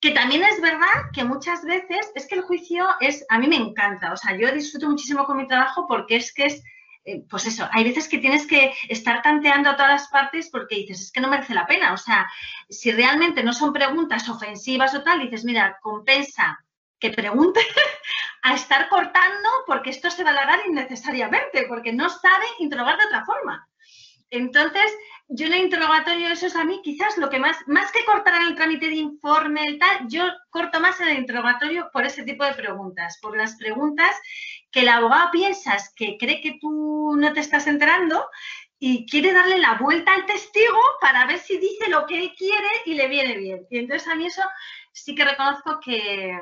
Que 0.00 0.12
también 0.12 0.42
es 0.42 0.60
verdad 0.62 1.10
que 1.12 1.24
muchas 1.24 1.62
veces 1.62 2.10
es 2.14 2.26
que 2.26 2.36
el 2.36 2.40
juicio 2.40 2.88
es, 3.00 3.24
a 3.28 3.38
mí 3.38 3.46
me 3.46 3.56
encanta, 3.56 4.14
o 4.14 4.16
sea, 4.16 4.34
yo 4.34 4.50
disfruto 4.50 4.88
muchísimo 4.88 5.26
con 5.26 5.36
mi 5.36 5.46
trabajo 5.46 5.86
porque 5.86 6.16
es 6.16 6.32
que 6.32 6.46
es, 6.46 6.62
eh, 7.04 7.24
pues 7.28 7.46
eso, 7.46 7.66
hay 7.72 7.84
veces 7.84 8.08
que 8.08 8.18
tienes 8.18 8.46
que 8.46 8.74
estar 8.88 9.22
tanteando 9.22 9.70
a 9.70 9.76
todas 9.76 10.08
partes 10.08 10.50
porque 10.50 10.76
dices, 10.76 11.00
es 11.00 11.12
que 11.12 11.20
no 11.20 11.28
merece 11.28 11.54
la 11.54 11.66
pena, 11.66 11.94
o 11.94 11.96
sea, 11.96 12.28
si 12.68 12.92
realmente 12.92 13.42
no 13.42 13.52
son 13.52 13.72
preguntas 13.72 14.28
ofensivas 14.28 14.94
o 14.94 15.02
tal, 15.02 15.20
dices, 15.20 15.44
mira, 15.44 15.78
compensa 15.80 16.58
que 16.98 17.10
pregunte 17.10 17.60
a 18.42 18.54
estar 18.54 18.88
cortando 18.88 19.48
porque 19.66 19.90
esto 19.90 20.10
se 20.10 20.24
va 20.24 20.30
a 20.30 20.32
alargar 20.34 20.60
innecesariamente, 20.66 21.64
porque 21.68 21.92
no 21.92 22.10
sabe 22.10 22.44
interrogar 22.58 22.98
de 22.98 23.06
otra 23.06 23.24
forma. 23.24 23.66
Entonces, 24.28 24.92
yo 25.28 25.46
en 25.46 25.54
el 25.54 25.64
interrogatorio, 25.64 26.28
eso 26.28 26.46
es 26.46 26.54
a 26.54 26.64
mí 26.64 26.80
quizás 26.84 27.16
lo 27.18 27.30
que 27.30 27.38
más, 27.38 27.56
más 27.66 27.90
que 27.90 28.04
cortar 28.04 28.34
en 28.34 28.48
el 28.48 28.54
trámite 28.54 28.86
de 28.86 28.96
informe 28.96 29.62
y 29.68 29.78
tal, 29.78 30.06
yo 30.08 30.24
corto 30.50 30.80
más 30.80 31.00
en 31.00 31.08
el 31.08 31.18
interrogatorio 31.18 31.90
por 31.92 32.04
ese 32.04 32.22
tipo 32.22 32.44
de 32.44 32.54
preguntas, 32.54 33.18
por 33.20 33.36
las 33.36 33.56
preguntas 33.56 34.14
que 34.70 34.80
el 34.80 34.88
abogado 34.88 35.30
piensas 35.30 35.92
que 35.94 36.16
cree 36.18 36.40
que 36.40 36.58
tú 36.60 37.14
no 37.16 37.32
te 37.32 37.40
estás 37.40 37.66
enterando 37.66 38.26
y 38.78 39.06
quiere 39.06 39.32
darle 39.32 39.58
la 39.58 39.74
vuelta 39.74 40.14
al 40.14 40.26
testigo 40.26 40.78
para 41.00 41.26
ver 41.26 41.38
si 41.38 41.58
dice 41.58 41.88
lo 41.88 42.06
que 42.06 42.18
él 42.18 42.32
quiere 42.36 42.68
y 42.86 42.94
le 42.94 43.08
viene 43.08 43.36
bien. 43.36 43.66
Y 43.70 43.78
entonces 43.78 44.08
a 44.08 44.14
mí 44.14 44.26
eso 44.26 44.42
sí 44.92 45.14
que 45.14 45.24
reconozco 45.24 45.78
que, 45.84 46.38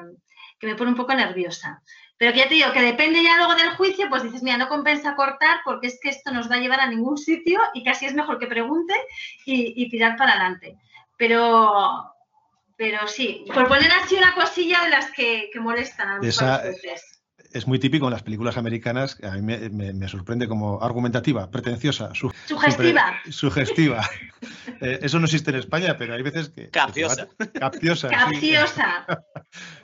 que 0.58 0.66
me 0.66 0.76
pone 0.76 0.90
un 0.90 0.96
poco 0.96 1.14
nerviosa. 1.14 1.82
Pero 2.16 2.32
que 2.32 2.38
ya 2.38 2.48
te 2.48 2.54
digo, 2.54 2.72
que 2.72 2.82
depende 2.82 3.22
ya 3.22 3.36
luego 3.36 3.54
del 3.54 3.76
juicio, 3.76 4.08
pues 4.08 4.24
dices, 4.24 4.42
mira, 4.42 4.56
no 4.56 4.68
compensa 4.68 5.14
cortar 5.14 5.60
porque 5.64 5.86
es 5.86 5.98
que 6.02 6.08
esto 6.08 6.32
nos 6.32 6.50
va 6.50 6.56
a 6.56 6.58
llevar 6.58 6.80
a 6.80 6.88
ningún 6.88 7.16
sitio 7.16 7.60
y 7.74 7.84
casi 7.84 8.06
es 8.06 8.14
mejor 8.14 8.40
que 8.40 8.48
pregunte 8.48 8.94
y, 9.44 9.88
tirar 9.88 10.16
para 10.16 10.32
adelante. 10.32 10.76
Pero, 11.16 12.12
pero 12.76 13.06
sí, 13.06 13.44
por 13.54 13.68
poner 13.68 13.90
así 13.92 14.16
una 14.16 14.34
cosilla 14.34 14.82
de 14.82 14.90
las 14.90 15.12
que, 15.12 15.48
molestan 15.60 16.08
a 16.08 16.20
es 17.52 17.66
muy 17.66 17.78
típico 17.78 18.06
en 18.06 18.12
las 18.12 18.22
películas 18.22 18.56
americanas, 18.56 19.18
a 19.22 19.36
mí 19.36 19.42
me, 19.42 20.08
sorprende 20.08 20.48
como 20.48 20.82
argumentativa, 20.82 21.50
pretenciosa, 21.50 22.10
sugestiva. 22.14 23.20
sugestiva. 23.30 24.08
Eh, 24.80 25.00
eso 25.02 25.18
no 25.18 25.24
existe 25.24 25.50
en 25.50 25.56
España, 25.56 25.96
pero 25.98 26.14
hay 26.14 26.22
veces 26.22 26.50
que... 26.50 26.70
Capciosa. 26.70 27.26
capciosa. 27.58 28.08
Capciosa. 28.08 29.06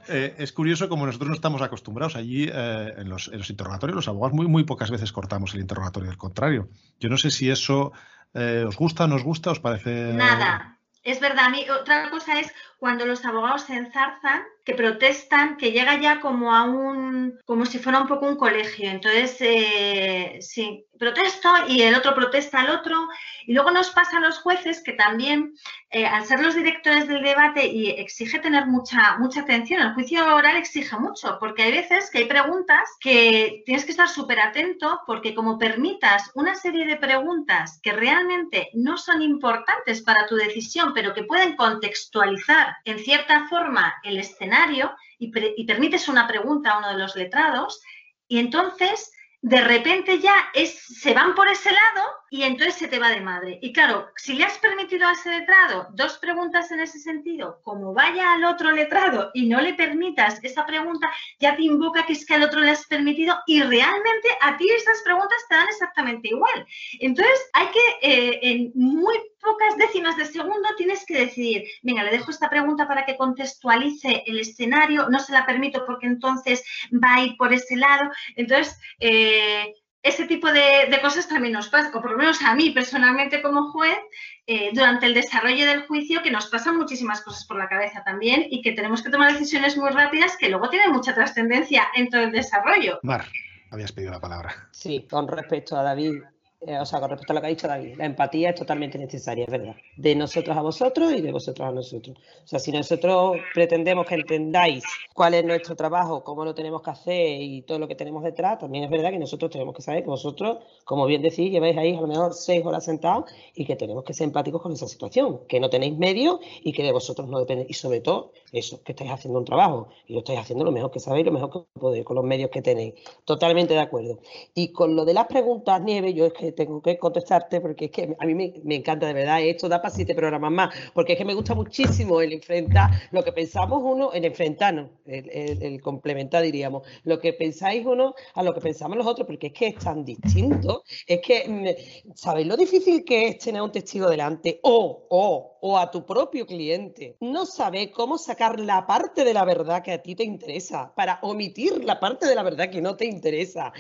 Eh, 0.07 0.35
es 0.39 0.53
curioso 0.53 0.89
como 0.91 1.07
nosotros 1.07 1.31
no 1.31 1.35
estamos 1.35 1.62
acostumbrados. 1.62 2.15
Allí 2.15 2.47
eh, 2.53 2.95
en, 2.99 3.09
los, 3.09 3.29
en, 3.29 3.39
los, 3.39 3.49
interrogatorios, 3.49 3.97
los 3.97 4.09
abogados 4.09 4.35
muy, 4.35 4.47
muy 4.47 4.65
pocas 4.65 4.91
veces 4.91 5.11
cortamos 5.11 5.55
el 5.55 5.62
interrogatorio, 5.62 6.11
al 6.11 6.19
contrario. 6.19 6.69
Yo 7.01 7.09
no 7.09 7.17
sé 7.17 7.31
si 7.31 7.51
eso 7.51 7.93
os 8.35 8.77
gusta, 8.77 9.09
no 9.09 9.17
os 9.17 9.25
gusta, 9.25 9.51
os 9.51 9.61
parece... 9.61 10.12
Nada. 10.12 10.79
Es 11.03 11.21
verdad, 11.21 11.47
a 11.47 11.51
mí 11.51 11.65
otra 11.69 12.11
cosa 12.11 12.41
es 12.41 12.53
cuando 12.85 13.07
los 13.07 13.24
abogados 13.24 13.62
se 13.62 13.76
enzarzan, 13.76 14.43
que 14.62 14.74
protestan, 14.74 15.57
que 15.57 15.72
llega 15.72 15.99
ya 16.03 16.20
como 16.20 16.55
a 16.55 16.64
un, 16.64 17.39
como 17.47 17.64
si 17.64 17.78
fuera 17.78 17.99
un 17.99 18.07
poco 18.07 18.26
un 18.26 18.37
colegio. 18.37 18.91
Entonces, 18.91 19.39
eh, 19.41 20.37
sí, 20.43 20.85
protesto 20.99 21.51
y 21.66 21.80
el 21.80 21.95
otro 21.95 22.14
protesta 22.14 22.61
al 22.61 22.68
otro. 22.68 23.09
Y 23.47 23.55
luego 23.55 23.70
nos 23.70 23.89
pasa 23.89 24.18
a 24.18 24.20
los 24.20 24.39
jueces 24.39 24.82
que 24.82 24.93
también, 24.93 25.55
eh, 25.91 26.05
al 26.05 26.26
ser 26.26 26.41
los 26.41 26.55
directores 26.55 27.09
del 27.09 27.22
debate 27.22 27.66
y 27.66 27.89
exige 27.89 28.39
tener 28.39 28.66
mucha, 28.66 29.16
mucha 29.16 29.41
atención, 29.41 29.80
el 29.80 29.95
juicio 29.95 30.22
oral 30.35 30.57
exige 30.57 30.95
mucho, 30.99 31.39
porque 31.41 31.62
hay 31.62 31.72
veces 31.72 32.11
que 32.11 32.18
hay 32.18 32.24
preguntas 32.26 32.87
que 33.01 33.62
tienes 33.64 33.87
que 33.87 33.93
estar 33.93 34.09
súper 34.09 34.41
atento, 34.41 35.01
porque 35.07 35.35
como 35.35 35.59
permitas 35.59 36.30
una 36.35 36.55
serie 36.55 36.87
de 36.87 36.97
preguntas 36.97 37.80
que 37.82 37.93
realmente 37.93 38.68
no 38.74 38.99
son 38.99 39.22
importantes 39.22 40.03
para 40.03 40.26
tu 40.26 40.37
decisión, 40.37 40.93
pero 40.95 41.14
que 41.14 41.24
pueden 41.24 41.57
contextualizar 41.57 42.74
en 42.85 42.99
cierta 42.99 43.47
forma 43.49 43.95
el 44.03 44.18
escenario 44.18 44.95
y, 45.18 45.31
permites 45.66 46.09
una 46.09 46.27
pregunta 46.27 46.70
a 46.70 46.79
uno 46.79 46.89
de 46.89 46.99
los 46.99 47.16
letrados 47.16 47.81
y 48.29 48.39
entonces 48.39 49.12
de 49.41 49.61
repente 49.61 50.20
ya 50.20 50.35
es, 50.55 50.81
se 51.03 51.12
van 51.12 51.35
por 51.35 51.49
ese 51.49 51.70
lado 51.70 52.03
y 52.31 52.45
entonces 52.45 52.77
se 52.77 52.89
te 52.89 52.99
va 52.99 53.11
de 53.11 53.20
madre. 53.20 53.59
Y 53.61 53.75
claro, 53.75 54.09
si 54.16 54.33
le 54.33 54.45
has 54.45 54.57
permitido 54.57 55.07
a 55.07 55.12
ese 55.12 55.39
letrado 55.39 55.89
dos 55.93 56.16
preguntas 56.16 56.70
en 56.70 56.81
ese 56.81 56.99
sentido, 56.99 57.61
como 57.62 57.93
vaya 57.93 58.33
al 58.33 58.45
otro 58.47 58.72
letrado 58.72 59.31
y 59.35 59.47
no 59.47 59.61
le 59.61 59.75
permitas 59.75 60.43
esa 60.43 60.64
pregunta, 60.64 61.12
ya 61.41 61.55
te 61.55 61.62
invoca 61.62 62.07
que 62.07 62.14
es 62.14 62.25
que 62.25 62.33
al 62.33 62.43
otro 62.43 62.61
le 62.61 62.70
has 62.70 62.87
permitido 62.87 63.37
y 63.47 63.61
realmente 63.61 64.29
a 64.41 64.57
ti 64.57 64.66
esas 64.70 65.03
preguntas 65.03 65.45
te 65.47 65.57
dan 65.57 65.68
exactamente 65.68 66.29
igual. 66.29 66.66
Entonces 67.01 67.51
hay 67.53 67.66
que, 67.66 67.99
eh, 68.01 68.41
en 68.43 68.72
muy 68.75 69.14
pocas 69.45 69.77
décimas 69.77 70.17
de 70.17 70.27
segundo, 70.27 70.69
tienes 70.77 71.05
que 71.07 71.19
decidir, 71.19 71.65
venga, 71.83 72.03
le 72.03 72.11
dejo 72.11 72.31
esta 72.31 72.51
pregunta 72.51 72.89
para 72.89 73.05
que 73.05 73.17
contextualice 73.17 74.25
el 74.27 74.41
escenario, 74.41 75.09
no 75.09 75.21
se 75.21 75.33
la 75.33 75.47
permito 75.47 75.85
porque 75.87 76.07
entonces 76.07 76.65
va 76.93 77.15
a 77.15 77.21
ir 77.23 77.37
por 77.37 77.53
ese 77.53 77.77
lado. 77.77 78.11
Entonces, 78.37 78.79
eh, 78.99 79.75
ese 80.05 80.27
tipo 80.27 80.53
de, 80.53 80.99
cosas 81.01 81.27
también 81.29 81.55
nos 81.55 81.69
pasa, 81.71 81.89
o 81.89 82.01
por 82.01 82.11
lo 82.11 82.19
menos 82.19 82.43
a 82.43 82.55
mí 82.55 82.71
personalmente 82.71 83.41
como 83.41 83.73
juez, 83.73 83.99
eh, 84.47 84.71
durante 84.75 85.07
el 85.07 85.15
desarrollo 85.15 85.67
del 85.67 85.87
juicio, 85.87 86.23
que 86.23 86.31
nos 86.31 86.47
pasan 86.49 86.77
muchísimas 86.77 87.23
cosas 87.23 87.47
por 87.47 87.57
la 87.57 87.69
cabeza 87.69 88.03
también 88.05 88.47
y 88.51 88.61
que 88.61 88.73
tenemos 88.73 89.03
que 89.03 89.09
tomar 89.09 89.33
decisiones 89.33 89.79
muy 89.79 89.91
rápidas 89.91 90.37
que 90.37 90.51
luego 90.51 90.69
tienen 90.69 90.93
mucha 90.93 91.15
trascendencia 91.15 91.89
en 91.95 92.11
todo 92.11 92.21
el 92.21 92.33
desarrollo. 92.33 93.01
Mar, 93.03 93.25
habías 93.71 93.93
pedido 93.93 94.13
la 94.13 94.21
palabra. 94.21 94.69
Sí, 94.73 95.07
con 95.09 95.27
respecto 95.27 95.75
a 95.75 95.83
David, 95.83 96.23
eh, 96.67 96.79
o 96.79 96.87
sea, 96.87 97.01
con 97.01 97.11
respecto 97.11 97.33
a 97.33 97.35
lo 97.35 97.41
que 97.41 97.47
ha 97.47 97.51
dicho 97.51 97.69
David, 97.69 97.97
la 97.97 98.07
empatía 98.07 98.51
es 98.51 98.55
totalmente 98.55 98.99
necesaria, 98.99 99.45
es 99.45 99.51
verdad. 99.51 99.75
De 99.97 100.15
nosotros 100.15 100.57
a 100.57 100.62
vosotros 100.62 101.12
y 101.12 101.21
de 101.21 101.33
vosotros 101.33 101.69
a 101.69 101.73
nosotros. 101.73 102.17
O 102.45 102.47
sea, 102.47 102.59
si 102.59 102.73
nosotros 102.73 103.37
pretendemos 103.53 104.07
que 104.07 104.15
entendáis 104.15 104.85
cuál 105.12 105.35
es 105.35 105.45
nuestro 105.45 105.77
trabajo, 105.77 106.25
cómo 106.25 106.45
lo 106.45 106.55
tenemos 106.55 106.83
que 106.83 106.91
hacer 106.91 107.43
y 107.43 107.62
todo 107.62 107.79
lo 107.79 107.89
que 107.89 107.95
tenemos 107.95 108.23
detrás, 108.25 108.59
también 108.59 108.85
es 108.85 108.91
verdad 108.91 109.11
que 109.11 109.19
nosotros 109.19 109.51
tenemos 109.51 109.75
que 109.75 109.83
saber 109.83 110.03
que 110.03 110.11
vosotros, 110.11 110.59
como 110.85 111.07
bien 111.07 111.23
decís, 111.23 111.51
lleváis 111.51 111.77
ahí 111.77 111.95
a 111.95 112.01
lo 112.01 112.07
mejor 112.07 112.33
seis 112.35 112.65
horas 112.65 112.85
sentados 112.85 113.31
y 113.55 113.65
que 113.65 113.77
tenemos 113.77 114.05
que 114.05 114.15
ser 114.15 114.25
empáticos 114.25 114.62
con 114.62 114.73
esa 114.73 114.89
situación, 114.89 115.41
que 115.47 115.61
no 115.61 115.69
tenéis 115.69 115.97
medios 115.97 116.39
y 116.62 116.73
que 116.73 116.83
de 116.83 116.93
vosotros 116.93 117.29
no 117.29 117.39
depende. 117.39 117.67
Y 117.69 117.75
sobre 117.75 118.01
todo, 118.01 118.33
eso, 118.53 118.83
que 118.83 118.93
estáis 118.93 119.11
haciendo 119.11 119.39
un 119.39 119.45
trabajo 119.45 119.89
y 120.07 120.15
lo 120.15 120.21
estáis 120.21 120.39
haciendo 120.39 120.65
lo 120.65 120.73
mejor 120.73 120.91
que 120.91 121.01
sabéis, 121.01 121.27
lo 121.27 121.33
mejor 121.33 121.51
que 121.51 121.81
podéis, 121.81 122.05
con 122.05 122.17
los 122.17 122.25
medios 122.25 122.51
que 122.51 122.62
tenéis. 122.62 122.95
Totalmente 123.25 123.75
de 123.75 123.81
acuerdo. 123.81 124.19
Y 124.55 124.69
con 124.69 124.97
lo 124.97 125.05
de 125.05 125.15
las 125.15 125.27
preguntas, 125.27 125.81
Nieve, 125.83 126.15
yo 126.15 126.25
es 126.27 126.33
que 126.33 126.54
tengo 126.55 126.81
que 126.81 126.99
contestarte 126.99 127.61
porque 127.61 127.87
es 127.87 127.91
que 127.91 128.17
a 128.19 128.27
mí 128.27 128.35
me, 128.35 128.75
encanta 128.75 129.07
de 129.07 129.13
verdad. 129.13 129.43
Esto 129.43 129.69
da 129.69 129.81
para 129.83 129.95
siete 129.95 130.15
programas 130.15 130.53
más, 130.53 130.75
porque 130.93 131.13
es 131.13 131.19
que 131.19 131.25
me 131.25 131.35
gusta 131.35 131.55
muchísimo 131.55 132.21
el 132.21 132.33
enfrentar 132.33 132.91
lo 133.11 133.23
que 133.23 133.33
pensamos 133.33 133.81
uno, 133.83 134.13
el 134.13 134.25
enfrentarnos, 134.25 134.91
el, 135.07 135.81
complementar, 135.81 136.43
diríamos, 136.43 136.87
lo 137.05 137.19
que 137.21 137.33
pensáis 137.33 137.85
uno 137.85 138.15
a 138.35 138.43
lo 138.43 138.55
que 138.55 138.61
pensamos 138.61 138.97
los 138.97 139.07
otros, 139.07 139.27
porque 139.27 139.49
es 139.49 139.53
que 139.53 139.67
es 139.69 139.77
tan 139.77 140.05
distinto. 140.05 140.85
Es 141.07 141.21
que, 141.21 141.49
mm, 141.49 142.15
¿sabéis 142.15 142.47
lo 142.47 142.57
difícil 142.57 143.05
que 143.05 143.29
es 143.29 143.39
tener 143.39 143.63
un 143.63 143.73
testigo 143.73 144.09
delante? 144.09 144.61
O, 144.63 145.07
o, 145.11 145.55
o 145.67 145.79
a 145.79 145.91
tu 145.91 146.05
propio 146.05 146.47
cliente. 146.47 147.17
No 147.21 147.47
sabe 147.47 147.91
cómo 147.91 148.19
sacar 148.19 148.61
la 148.61 148.87
parte 148.87 149.25
de 149.25 149.33
la 149.33 149.47
verdad 149.47 149.83
que 149.83 149.93
a 149.93 150.03
ti 150.03 150.15
te 150.15 150.23
interesa 150.23 150.93
para 150.95 151.19
omitir 151.23 151.83
la 151.83 151.99
parte 151.99 152.27
de 152.27 152.35
la 152.35 152.43
verdad 152.43 152.69
que 152.69 152.83
no 152.83 152.97
te 152.97 153.07
interesa. 153.07 153.73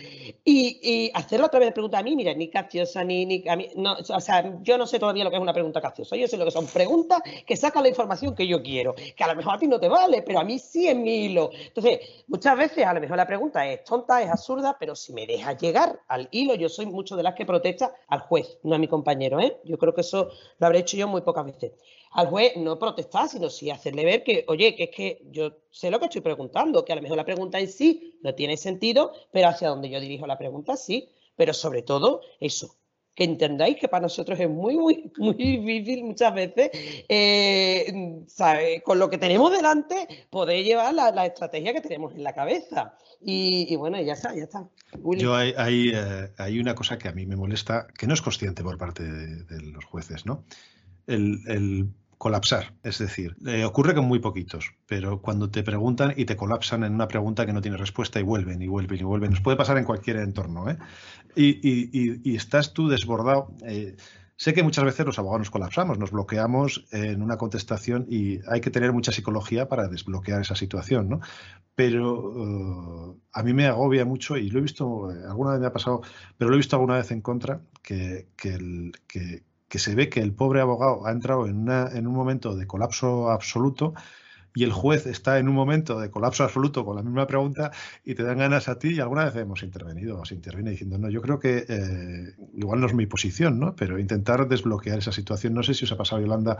Y, 0.44 1.10
hacerlo 1.12 1.44
a 1.44 1.50
través 1.50 1.68
de 1.68 1.72
preguntas 1.72 2.00
a 2.00 2.02
mí, 2.02 2.16
mira, 2.16 2.32
ni 2.32 2.48
capciosa, 2.64 3.04
ni, 3.04 3.26
ni 3.26 3.44
a 3.48 3.56
mí, 3.56 3.68
o 3.76 4.20
sea, 4.20 4.58
yo 4.62 4.78
no 4.78 4.86
sé 4.86 4.98
todavía 4.98 5.24
lo 5.24 5.30
que 5.30 5.36
es 5.36 5.42
una 5.42 5.52
pregunta 5.52 5.80
capciosa. 5.80 6.16
Yo 6.16 6.26
sé 6.26 6.36
lo 6.36 6.44
que 6.44 6.50
son 6.50 6.66
preguntas 6.66 7.20
que 7.46 7.56
sacan 7.56 7.82
la 7.82 7.88
información 7.88 8.34
que 8.34 8.46
yo 8.46 8.62
quiero, 8.62 8.94
que 8.94 9.24
a 9.24 9.28
lo 9.28 9.36
mejor 9.36 9.54
a 9.54 9.58
ti 9.58 9.66
no 9.66 9.78
te 9.78 9.88
vale, 9.88 10.22
pero 10.22 10.40
a 10.40 10.44
mí 10.44 10.58
sí 10.58 10.88
es 10.88 10.96
mi 10.96 11.26
hilo. 11.26 11.50
Entonces, 11.52 12.00
muchas 12.26 12.56
veces 12.56 12.86
a 12.86 12.94
lo 12.94 13.00
mejor 13.00 13.16
la 13.16 13.26
pregunta 13.26 13.66
es 13.66 13.84
tonta, 13.84 14.22
es 14.22 14.30
absurda, 14.30 14.76
pero 14.78 14.94
si 14.94 15.12
me 15.12 15.26
dejas 15.26 15.60
llegar 15.60 16.00
al 16.08 16.28
hilo, 16.30 16.54
yo 16.54 16.68
soy 16.68 16.86
mucho 16.86 17.16
de 17.16 17.22
las 17.22 17.34
que 17.34 17.46
protesta 17.46 17.94
al 18.08 18.20
juez, 18.20 18.58
no 18.62 18.74
a 18.74 18.78
mi 18.78 18.88
compañero, 18.88 19.40
¿eh? 19.40 19.58
Yo 19.64 19.78
creo 19.78 19.94
que 19.94 20.00
eso 20.00 20.30
lo 20.58 20.66
habré 20.66 20.80
hecho 20.80 20.96
yo 20.96 21.08
muy 21.08 21.20
pocas 21.20 21.44
veces 21.44 21.72
al 22.14 22.28
juez 22.28 22.56
no 22.56 22.78
protestar, 22.78 23.28
sino 23.28 23.50
sí 23.50 23.70
hacerle 23.70 24.04
ver 24.04 24.22
que, 24.22 24.44
oye, 24.48 24.76
que 24.76 24.84
es 24.84 24.90
que 24.90 25.22
yo 25.30 25.52
sé 25.70 25.90
lo 25.90 25.98
que 25.98 26.06
estoy 26.06 26.20
preguntando, 26.20 26.84
que 26.84 26.92
a 26.92 26.96
lo 26.96 27.02
mejor 27.02 27.16
la 27.16 27.24
pregunta 27.24 27.58
en 27.58 27.68
sí 27.68 28.18
no 28.22 28.34
tiene 28.34 28.56
sentido, 28.56 29.12
pero 29.32 29.48
hacia 29.48 29.68
donde 29.68 29.90
yo 29.90 29.98
dirijo 30.00 30.26
la 30.26 30.38
pregunta 30.38 30.76
sí. 30.76 31.08
Pero 31.36 31.52
sobre 31.52 31.82
todo 31.82 32.20
eso, 32.40 32.76
que 33.14 33.24
entendáis 33.24 33.76
que 33.78 33.88
para 33.88 34.02
nosotros 34.02 34.38
es 34.40 34.50
muy, 34.50 34.76
muy, 34.76 35.12
muy 35.16 35.34
difícil 35.34 36.04
muchas 36.04 36.34
veces, 36.34 36.70
eh, 37.08 38.20
con 38.84 38.98
lo 38.98 39.08
que 39.08 39.18
tenemos 39.18 39.52
delante, 39.52 40.26
poder 40.30 40.64
llevar 40.64 40.94
la, 40.94 41.26
estrategia 41.26 41.72
que 41.72 41.80
tenemos 41.80 42.14
en 42.14 42.24
la 42.24 42.34
cabeza. 42.34 42.96
Y, 43.20 43.74
bueno, 43.76 44.00
ya 44.02 44.12
está, 44.12 44.34
ya 44.34 44.44
está. 44.44 44.68
Yo 45.16 45.34
hay, 45.34 45.54
hay, 45.56 45.92
eh, 45.94 46.30
hay, 46.36 46.58
una 46.58 46.74
cosa 46.74 46.98
que 46.98 47.08
a 47.08 47.12
mí 47.12 47.24
me 47.24 47.36
molesta, 47.36 47.86
que 47.96 48.06
no 48.06 48.14
es 48.14 48.20
consciente 48.20 48.62
por 48.62 48.76
parte 48.76 49.02
de, 49.02 49.44
de 49.44 49.62
los 49.62 49.84
jueces, 49.84 50.26
¿no? 50.26 50.44
el, 51.06 51.88
colapsar. 52.18 52.74
Es 52.82 52.98
decir, 52.98 53.36
eh, 53.46 53.64
ocurre 53.64 53.94
con 53.94 54.06
muy 54.06 54.18
poquitos, 54.18 54.72
pero 54.86 55.20
cuando 55.20 55.50
te 55.50 55.62
preguntan 55.62 56.14
y 56.16 56.24
te 56.24 56.36
colapsan 56.36 56.84
en 56.84 56.94
una 56.94 57.08
pregunta 57.08 57.46
que 57.46 57.52
no 57.52 57.60
tiene 57.60 57.76
respuesta 57.76 58.20
y 58.20 58.22
vuelven 58.22 58.62
y 58.62 58.68
vuelven 58.68 59.00
y 59.00 59.04
vuelven. 59.04 59.30
Nos 59.30 59.40
puede 59.40 59.56
pasar 59.56 59.78
en 59.78 59.84
cualquier 59.84 60.16
entorno. 60.18 60.68
¿eh? 60.70 60.78
Y, 61.36 62.34
estás 62.34 62.72
tú 62.72 62.88
desbordado. 62.88 63.52
Eh, 63.66 63.96
Sé 64.36 64.52
que 64.52 64.64
muchas 64.64 64.84
veces 64.84 65.06
los 65.06 65.18
abogados 65.18 65.42
nos 65.42 65.50
colapsamos, 65.50 65.96
nos 65.98 66.10
bloqueamos 66.10 66.86
en 66.90 67.22
una 67.22 67.36
contestación 67.36 68.06
y 68.10 68.40
hay 68.48 68.60
que 68.60 68.70
tener 68.70 68.92
mucha 68.92 69.12
psicología 69.12 69.68
para 69.68 69.86
desbloquear 69.86 70.40
esa 70.40 70.56
situación, 70.56 71.08
¿no? 71.08 71.20
Pero 71.76 72.32
eh, 72.36 73.20
a 73.32 73.42
mí 73.44 73.52
me 73.54 73.66
agobia 73.66 74.04
mucho 74.04 74.36
y 74.36 74.50
lo 74.50 74.58
he 74.58 74.62
visto, 74.62 75.08
alguna 75.28 75.52
vez 75.52 75.60
me 75.60 75.66
ha 75.66 75.72
pasado, 75.72 76.02
pero 76.36 76.50
lo 76.50 76.56
he 76.56 76.58
visto 76.58 76.74
alguna 76.74 76.96
vez 76.96 77.12
en 77.12 77.20
contra, 77.20 77.60
que, 77.80 78.26
que, 78.36 79.44
se 79.78 79.94
ve 79.94 80.08
que 80.08 80.20
el 80.20 80.32
pobre 80.32 80.60
abogado 80.60 81.06
ha 81.06 81.12
entrado 81.12 81.46
en, 81.46 81.56
una, 81.56 81.88
en 81.92 82.06
un 82.06 82.14
momento 82.14 82.56
de 82.56 82.66
colapso 82.66 83.30
absoluto 83.30 83.94
y 84.54 84.62
el 84.62 84.72
juez 84.72 85.06
está 85.06 85.38
en 85.38 85.48
un 85.48 85.54
momento 85.54 85.98
de 85.98 86.10
colapso 86.10 86.44
absoluto 86.44 86.84
con 86.84 86.96
la 86.96 87.02
misma 87.02 87.26
pregunta 87.26 87.72
y 88.04 88.14
te 88.14 88.22
dan 88.22 88.38
ganas 88.38 88.68
a 88.68 88.78
ti 88.78 88.90
y 88.90 89.00
alguna 89.00 89.24
vez 89.24 89.34
hemos 89.36 89.62
intervenido 89.64 90.20
o 90.20 90.24
se 90.24 90.36
interviene 90.36 90.70
diciendo, 90.70 90.96
no, 90.96 91.10
yo 91.10 91.20
creo 91.20 91.40
que 91.40 91.64
eh, 91.68 92.34
igual 92.54 92.80
no 92.80 92.86
es 92.86 92.94
mi 92.94 93.06
posición, 93.06 93.58
¿no? 93.58 93.74
Pero 93.74 93.98
intentar 93.98 94.46
desbloquear 94.46 94.98
esa 94.98 95.10
situación, 95.10 95.54
no 95.54 95.64
sé 95.64 95.74
si 95.74 95.84
os 95.84 95.92
ha 95.92 95.96
pasado 95.96 96.22
Yolanda, 96.22 96.58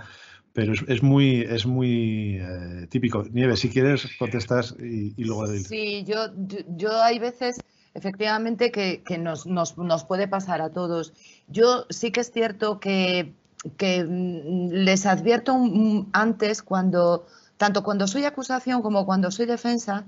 pero 0.52 0.72
es, 0.72 1.02
muy, 1.02 1.42
es 1.42 1.66
muy 1.66 2.38
eh, 2.40 2.86
típico. 2.90 3.24
Nieve, 3.30 3.56
si 3.56 3.68
quieres 3.68 4.08
contestas 4.18 4.74
y, 4.78 5.12
luego... 5.24 5.46
Sí, 5.46 6.04
yo, 6.04 6.30
yo, 6.76 7.00
hay 7.00 7.20
veces 7.20 7.60
efectivamente 7.94 8.70
que, 8.70 9.02
nos, 9.18 9.46
nos, 9.46 9.78
nos, 9.78 10.04
puede 10.04 10.28
pasar 10.28 10.60
a 10.60 10.70
todos. 10.70 11.12
Yo 11.48 11.86
sí 11.90 12.10
que 12.10 12.20
es 12.20 12.30
cierto 12.30 12.80
que, 12.80 13.32
que 13.76 14.04
mm, 14.04 14.70
les 14.70 15.06
advierto 15.06 15.56
antes 16.12 16.62
cuando 16.62 17.26
tanto 17.56 17.82
cuando 17.84 18.06
soy 18.06 18.24
acusación 18.24 18.82
como 18.82 19.06
cuando 19.06 19.30
soy 19.30 19.46
defensa, 19.46 20.04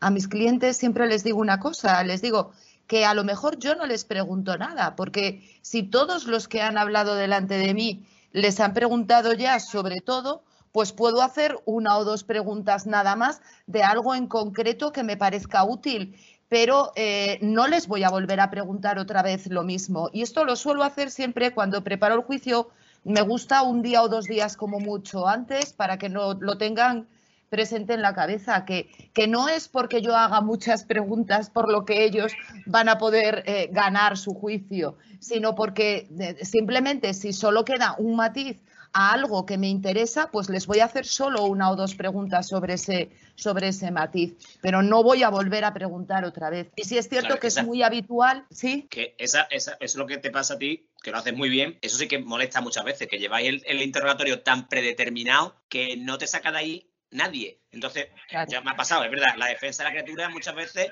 a 0.00 0.10
mis 0.10 0.28
clientes 0.28 0.76
siempre 0.76 1.06
les 1.06 1.24
digo 1.24 1.38
una 1.38 1.60
cosa, 1.60 2.02
les 2.04 2.22
digo 2.22 2.52
que 2.86 3.04
a 3.04 3.14
lo 3.14 3.24
mejor 3.24 3.58
yo 3.58 3.74
no 3.74 3.86
les 3.86 4.04
pregunto 4.04 4.56
nada, 4.56 4.96
porque 4.96 5.42
si 5.62 5.82
todos 5.82 6.26
los 6.26 6.48
que 6.48 6.62
han 6.62 6.78
hablado 6.78 7.14
delante 7.14 7.54
de 7.54 7.74
mí 7.74 8.06
les 8.32 8.60
han 8.60 8.74
preguntado 8.74 9.32
ya 9.32 9.60
sobre 9.60 10.00
todo, 10.00 10.42
pues 10.72 10.92
puedo 10.92 11.22
hacer 11.22 11.56
una 11.64 11.96
o 11.98 12.04
dos 12.04 12.24
preguntas 12.24 12.86
nada 12.86 13.16
más 13.16 13.40
de 13.66 13.82
algo 13.82 14.14
en 14.14 14.26
concreto 14.26 14.92
que 14.92 15.02
me 15.02 15.16
parezca 15.16 15.64
útil, 15.64 16.16
pero 16.48 16.92
eh, 16.96 17.38
no 17.42 17.68
les 17.68 17.86
voy 17.86 18.04
a 18.04 18.10
volver 18.10 18.40
a 18.40 18.50
preguntar 18.50 18.98
otra 18.98 19.22
vez 19.22 19.46
lo 19.48 19.62
mismo. 19.62 20.10
Y 20.12 20.22
esto 20.22 20.44
lo 20.44 20.56
suelo 20.56 20.82
hacer 20.82 21.10
siempre 21.10 21.52
cuando 21.52 21.84
preparo 21.84 22.14
el 22.14 22.22
juicio 22.22 22.70
me 23.04 23.20
gusta 23.20 23.62
un 23.62 23.82
día 23.82 24.02
o 24.02 24.08
dos 24.08 24.26
días 24.26 24.56
como 24.56 24.80
mucho 24.80 25.28
antes 25.28 25.72
para 25.72 25.98
que 25.98 26.08
no, 26.08 26.34
lo 26.34 26.58
tengan 26.58 27.06
presente 27.48 27.94
en 27.94 28.02
la 28.02 28.14
cabeza, 28.14 28.66
que, 28.66 28.90
que, 29.14 29.26
no 29.26 29.48
es 29.48 29.68
porque 29.68 30.02
yo 30.02 30.14
haga 30.14 30.42
muchas 30.42 30.84
preguntas 30.84 31.48
por 31.48 31.70
lo 31.70 31.86
que 31.86 32.04
ellos 32.04 32.32
van 32.66 32.90
a 32.90 32.98
poder 32.98 33.42
eh, 33.46 33.70
ganar 33.72 34.18
su 34.18 34.34
juicio, 34.34 34.98
sino 35.18 35.54
porque 35.54 36.08
simplemente 36.42 37.14
si 37.14 37.32
solo 37.32 37.64
queda 37.64 37.94
un 37.98 38.16
matiz 38.16 38.58
a 38.92 39.12
algo 39.12 39.46
que 39.46 39.58
me 39.58 39.68
interesa, 39.68 40.30
pues 40.30 40.48
les 40.48 40.66
voy 40.66 40.80
a 40.80 40.86
hacer 40.86 41.06
solo 41.06 41.44
una 41.44 41.70
o 41.70 41.76
dos 41.76 41.94
preguntas 41.94 42.48
sobre 42.48 42.74
ese, 42.74 43.10
sobre 43.34 43.68
ese 43.68 43.90
matiz, 43.90 44.34
pero 44.60 44.82
no 44.82 45.02
voy 45.02 45.22
a 45.22 45.28
volver 45.28 45.64
a 45.64 45.72
preguntar 45.72 46.24
otra 46.24 46.50
vez. 46.50 46.68
Y 46.76 46.84
si 46.84 46.98
es 46.98 47.08
cierto 47.08 47.38
que, 47.38 47.48
es 47.48 47.62
muy 47.62 47.82
habitual, 47.82 48.46
¿sí? 48.50 48.86
Que 48.90 49.14
esa, 49.18 49.42
esa, 49.50 49.76
es 49.80 49.96
lo 49.96 50.06
que 50.06 50.18
te 50.18 50.30
pasa 50.30 50.54
a 50.54 50.58
ti, 50.58 50.88
que 51.02 51.10
lo 51.10 51.18
haces 51.18 51.34
muy 51.34 51.48
bien. 51.48 51.78
Eso 51.80 51.96
sí 51.98 52.08
que 52.08 52.18
molesta 52.18 52.60
muchas 52.60 52.84
veces, 52.84 53.08
que 53.08 53.18
lleváis 53.18 53.62
el, 53.64 53.82
interrogatorio 53.82 54.42
tan 54.42 54.68
predeterminado 54.68 55.56
que 55.68 55.96
no 55.96 56.18
te 56.18 56.26
saca 56.26 56.50
de 56.50 56.58
ahí 56.58 56.90
nadie. 57.10 57.60
Entonces, 57.70 58.08
ya 58.48 58.60
me 58.60 58.70
ha 58.70 58.76
pasado, 58.76 59.04
es 59.04 59.10
verdad, 59.10 59.36
la 59.36 59.46
defensa 59.46 59.82
de 59.82 59.88
la 59.88 59.94
criatura 59.94 60.28
muchas 60.28 60.54
veces, 60.54 60.90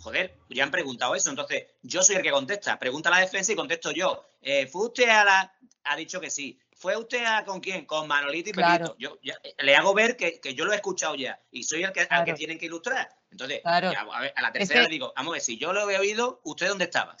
joder, 0.00 0.36
ya 0.50 0.64
han 0.64 0.70
preguntado 0.70 1.14
eso. 1.14 1.30
Entonces, 1.30 1.66
yo 1.82 2.02
soy 2.02 2.16
el 2.16 2.22
que 2.22 2.30
contesta. 2.30 2.78
Pregunta 2.78 3.10
la 3.10 3.20
defensa 3.20 3.52
y 3.52 3.56
contesto 3.56 3.92
yo. 3.92 4.24
Eh, 4.42 4.66
¿Fue 4.66 4.86
usted 4.86 5.08
a 5.08 5.24
la...? 5.24 5.54
Ha 5.86 5.96
dicho 5.96 6.18
que 6.18 6.30
sí. 6.30 6.58
¿Fue 6.84 6.98
usted 6.98 7.24
a, 7.24 7.46
con 7.46 7.60
quién? 7.60 7.86
Con 7.86 8.06
Manolito 8.06 8.50
y 8.50 8.52
Pepito. 8.52 8.94
Yo 8.98 9.16
le 9.58 9.74
hago 9.74 9.94
ver 9.94 10.18
que, 10.18 10.38
yo 10.54 10.66
lo 10.66 10.72
he 10.74 10.76
escuchado 10.76 11.14
ya 11.14 11.40
y 11.50 11.62
soy 11.62 11.82
el 11.82 11.92
que, 11.92 12.06
al 12.10 12.26
que 12.26 12.34
tienen 12.34 12.58
que 12.58 12.66
ilustrar. 12.66 13.08
Entonces, 13.30 13.62
a, 13.64 13.80
la 13.80 14.52
tercera 14.52 14.82
le 14.82 14.90
digo, 14.90 15.10
vamos 15.16 15.30
a 15.30 15.32
ver, 15.32 15.40
si 15.40 15.56
yo 15.56 15.72
lo 15.72 15.88
he 15.88 15.98
oído, 15.98 16.42
¿usted 16.44 16.68
dónde 16.68 16.84
estaba? 16.84 17.16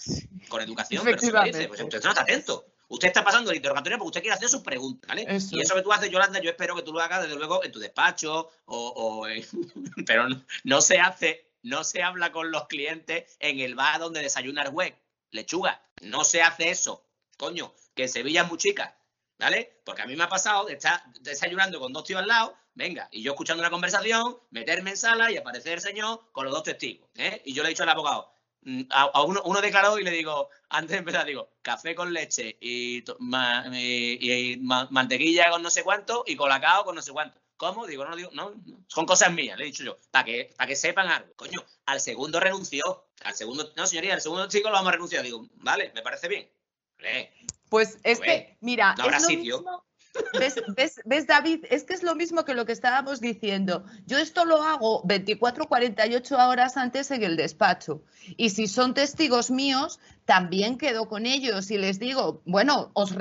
Con 0.50 0.60
educación, 0.60 1.02
pero 1.02 1.18
se 1.18 1.30
pues 1.66 1.80
usted 1.80 2.02
no 2.02 2.10
está 2.10 2.20
atento. 2.20 2.66
Usted 2.88 3.08
está 3.08 3.24
pasando 3.24 3.52
el 3.52 3.56
interrogatorio 3.56 3.96
porque 3.96 4.08
usted 4.08 4.20
quiere 4.20 4.36
hacer 4.36 4.50
sus 4.50 4.60
preguntas, 4.60 5.08
¿vale? 5.08 5.22
Y 5.22 5.60
eso 5.62 5.74
que 5.74 5.80
tú 5.80 5.90
haces, 5.94 6.10
Yolanda, 6.10 6.42
yo 6.42 6.50
espero 6.50 6.76
que 6.76 6.82
tú 6.82 6.92
lo 6.92 7.00
hagas 7.00 7.22
desde 7.22 7.36
luego 7.36 7.64
en 7.64 7.72
tu 7.72 7.78
despacho 7.78 8.50
o, 8.66 9.26
pero 10.06 10.26
no, 10.64 10.80
se 10.82 10.98
hace, 10.98 11.54
no 11.62 11.84
se 11.84 12.02
habla 12.02 12.32
con 12.32 12.50
los 12.50 12.66
clientes 12.66 13.38
en 13.40 13.60
el 13.60 13.76
bar 13.76 13.98
donde 13.98 14.20
desayuna 14.20 14.60
el 14.60 14.72
web. 14.72 14.94
Lechuga, 15.30 15.82
no 16.02 16.22
se 16.22 16.42
hace 16.42 16.68
eso. 16.68 17.06
Coño, 17.38 17.72
que 17.94 18.02
en 18.02 18.08
Sevilla 18.10 18.42
es 18.42 18.48
muy 18.48 18.58
chica 18.58 18.94
¿vale? 19.44 19.76
Porque 19.84 20.00
a 20.00 20.06
mí 20.06 20.16
me 20.16 20.24
ha 20.24 20.28
pasado 20.28 20.64
de 20.64 20.72
estar 20.72 21.02
desayunando 21.20 21.78
con 21.78 21.92
dos 21.92 22.04
tíos 22.04 22.22
al 22.22 22.28
lado, 22.28 22.56
venga, 22.74 23.08
y 23.12 23.22
yo 23.22 23.32
escuchando 23.32 23.62
una 23.62 23.68
conversación, 23.70 24.38
meterme 24.50 24.90
en 24.90 24.96
sala 24.96 25.30
y 25.30 25.36
aparecer 25.36 25.74
el 25.74 25.80
señor 25.80 26.22
con 26.32 26.46
los 26.46 26.54
dos 26.54 26.62
testigos, 26.62 27.10
¿eh? 27.16 27.42
Y 27.44 27.52
yo 27.52 27.62
le 27.62 27.68
he 27.68 27.72
dicho 27.72 27.82
al 27.82 27.90
abogado, 27.90 28.32
mm, 28.62 28.84
a, 28.88 29.22
uno, 29.22 29.42
uno, 29.44 29.60
declaró 29.60 29.98
y 29.98 30.02
le 30.02 30.12
digo, 30.12 30.48
antes 30.70 30.92
de 30.92 30.96
empezar, 30.96 31.26
digo, 31.26 31.50
café 31.60 31.94
con 31.94 32.14
leche 32.14 32.56
y, 32.58 33.04
mantequilla 34.90 35.50
con 35.50 35.62
no 35.62 35.68
sé 35.68 35.82
cuánto 35.84 36.24
y 36.26 36.36
colacao 36.36 36.86
con 36.86 36.94
no 36.94 37.02
sé 37.02 37.12
cuánto. 37.12 37.38
¿Cómo? 37.58 37.86
Digo, 37.86 38.06
no, 38.06 38.16
digo, 38.16 38.30
no, 38.32 38.52
son 38.88 39.04
cosas 39.04 39.30
mías, 39.30 39.58
le 39.58 39.64
he 39.64 39.66
dicho 39.66 39.84
yo, 39.84 39.98
para 40.10 40.24
que, 40.24 40.54
para 40.56 40.68
que 40.68 40.74
sepan 40.74 41.08
algo. 41.08 41.34
Coño, 41.36 41.62
al 41.84 42.00
segundo 42.00 42.40
renunció, 42.40 43.08
al 43.22 43.34
segundo, 43.34 43.70
no 43.76 43.86
señoría, 43.86 44.14
al 44.14 44.22
segundo 44.22 44.48
chico 44.48 44.70
lo 44.70 44.74
vamos 44.74 44.88
a 44.88 44.92
renunciar. 44.92 45.22
Digo, 45.22 45.46
vale, 45.56 45.92
me 45.94 46.00
parece 46.00 46.28
bien. 46.28 46.48
Pues 47.68 47.98
es 48.02 48.20
que, 48.20 48.56
mira, 48.60 48.94
es 48.98 49.22
lo 49.22 49.28
mismo. 49.28 49.84
¿Ves, 51.06 51.26
David? 51.26 51.64
Es 51.70 51.84
que 51.84 51.94
es 51.94 52.02
lo 52.02 52.14
mismo 52.14 52.44
que 52.44 52.54
lo 52.54 52.66
que 52.66 52.72
estábamos 52.72 53.20
diciendo. 53.20 53.84
Yo 54.06 54.18
esto 54.18 54.44
lo 54.44 54.62
hago 54.62 55.02
24, 55.04 55.66
48 55.66 56.36
horas 56.36 56.76
antes 56.76 57.10
en 57.10 57.24
el 57.24 57.36
despacho. 57.36 58.02
Y 58.36 58.50
si 58.50 58.68
son 58.68 58.94
testigos 58.94 59.50
míos, 59.50 59.98
también 60.24 60.78
quedo 60.78 61.08
con 61.08 61.26
ellos 61.26 61.70
y 61.70 61.78
les 61.78 61.98
digo, 61.98 62.42
bueno, 62.44 62.90
os 62.94 63.14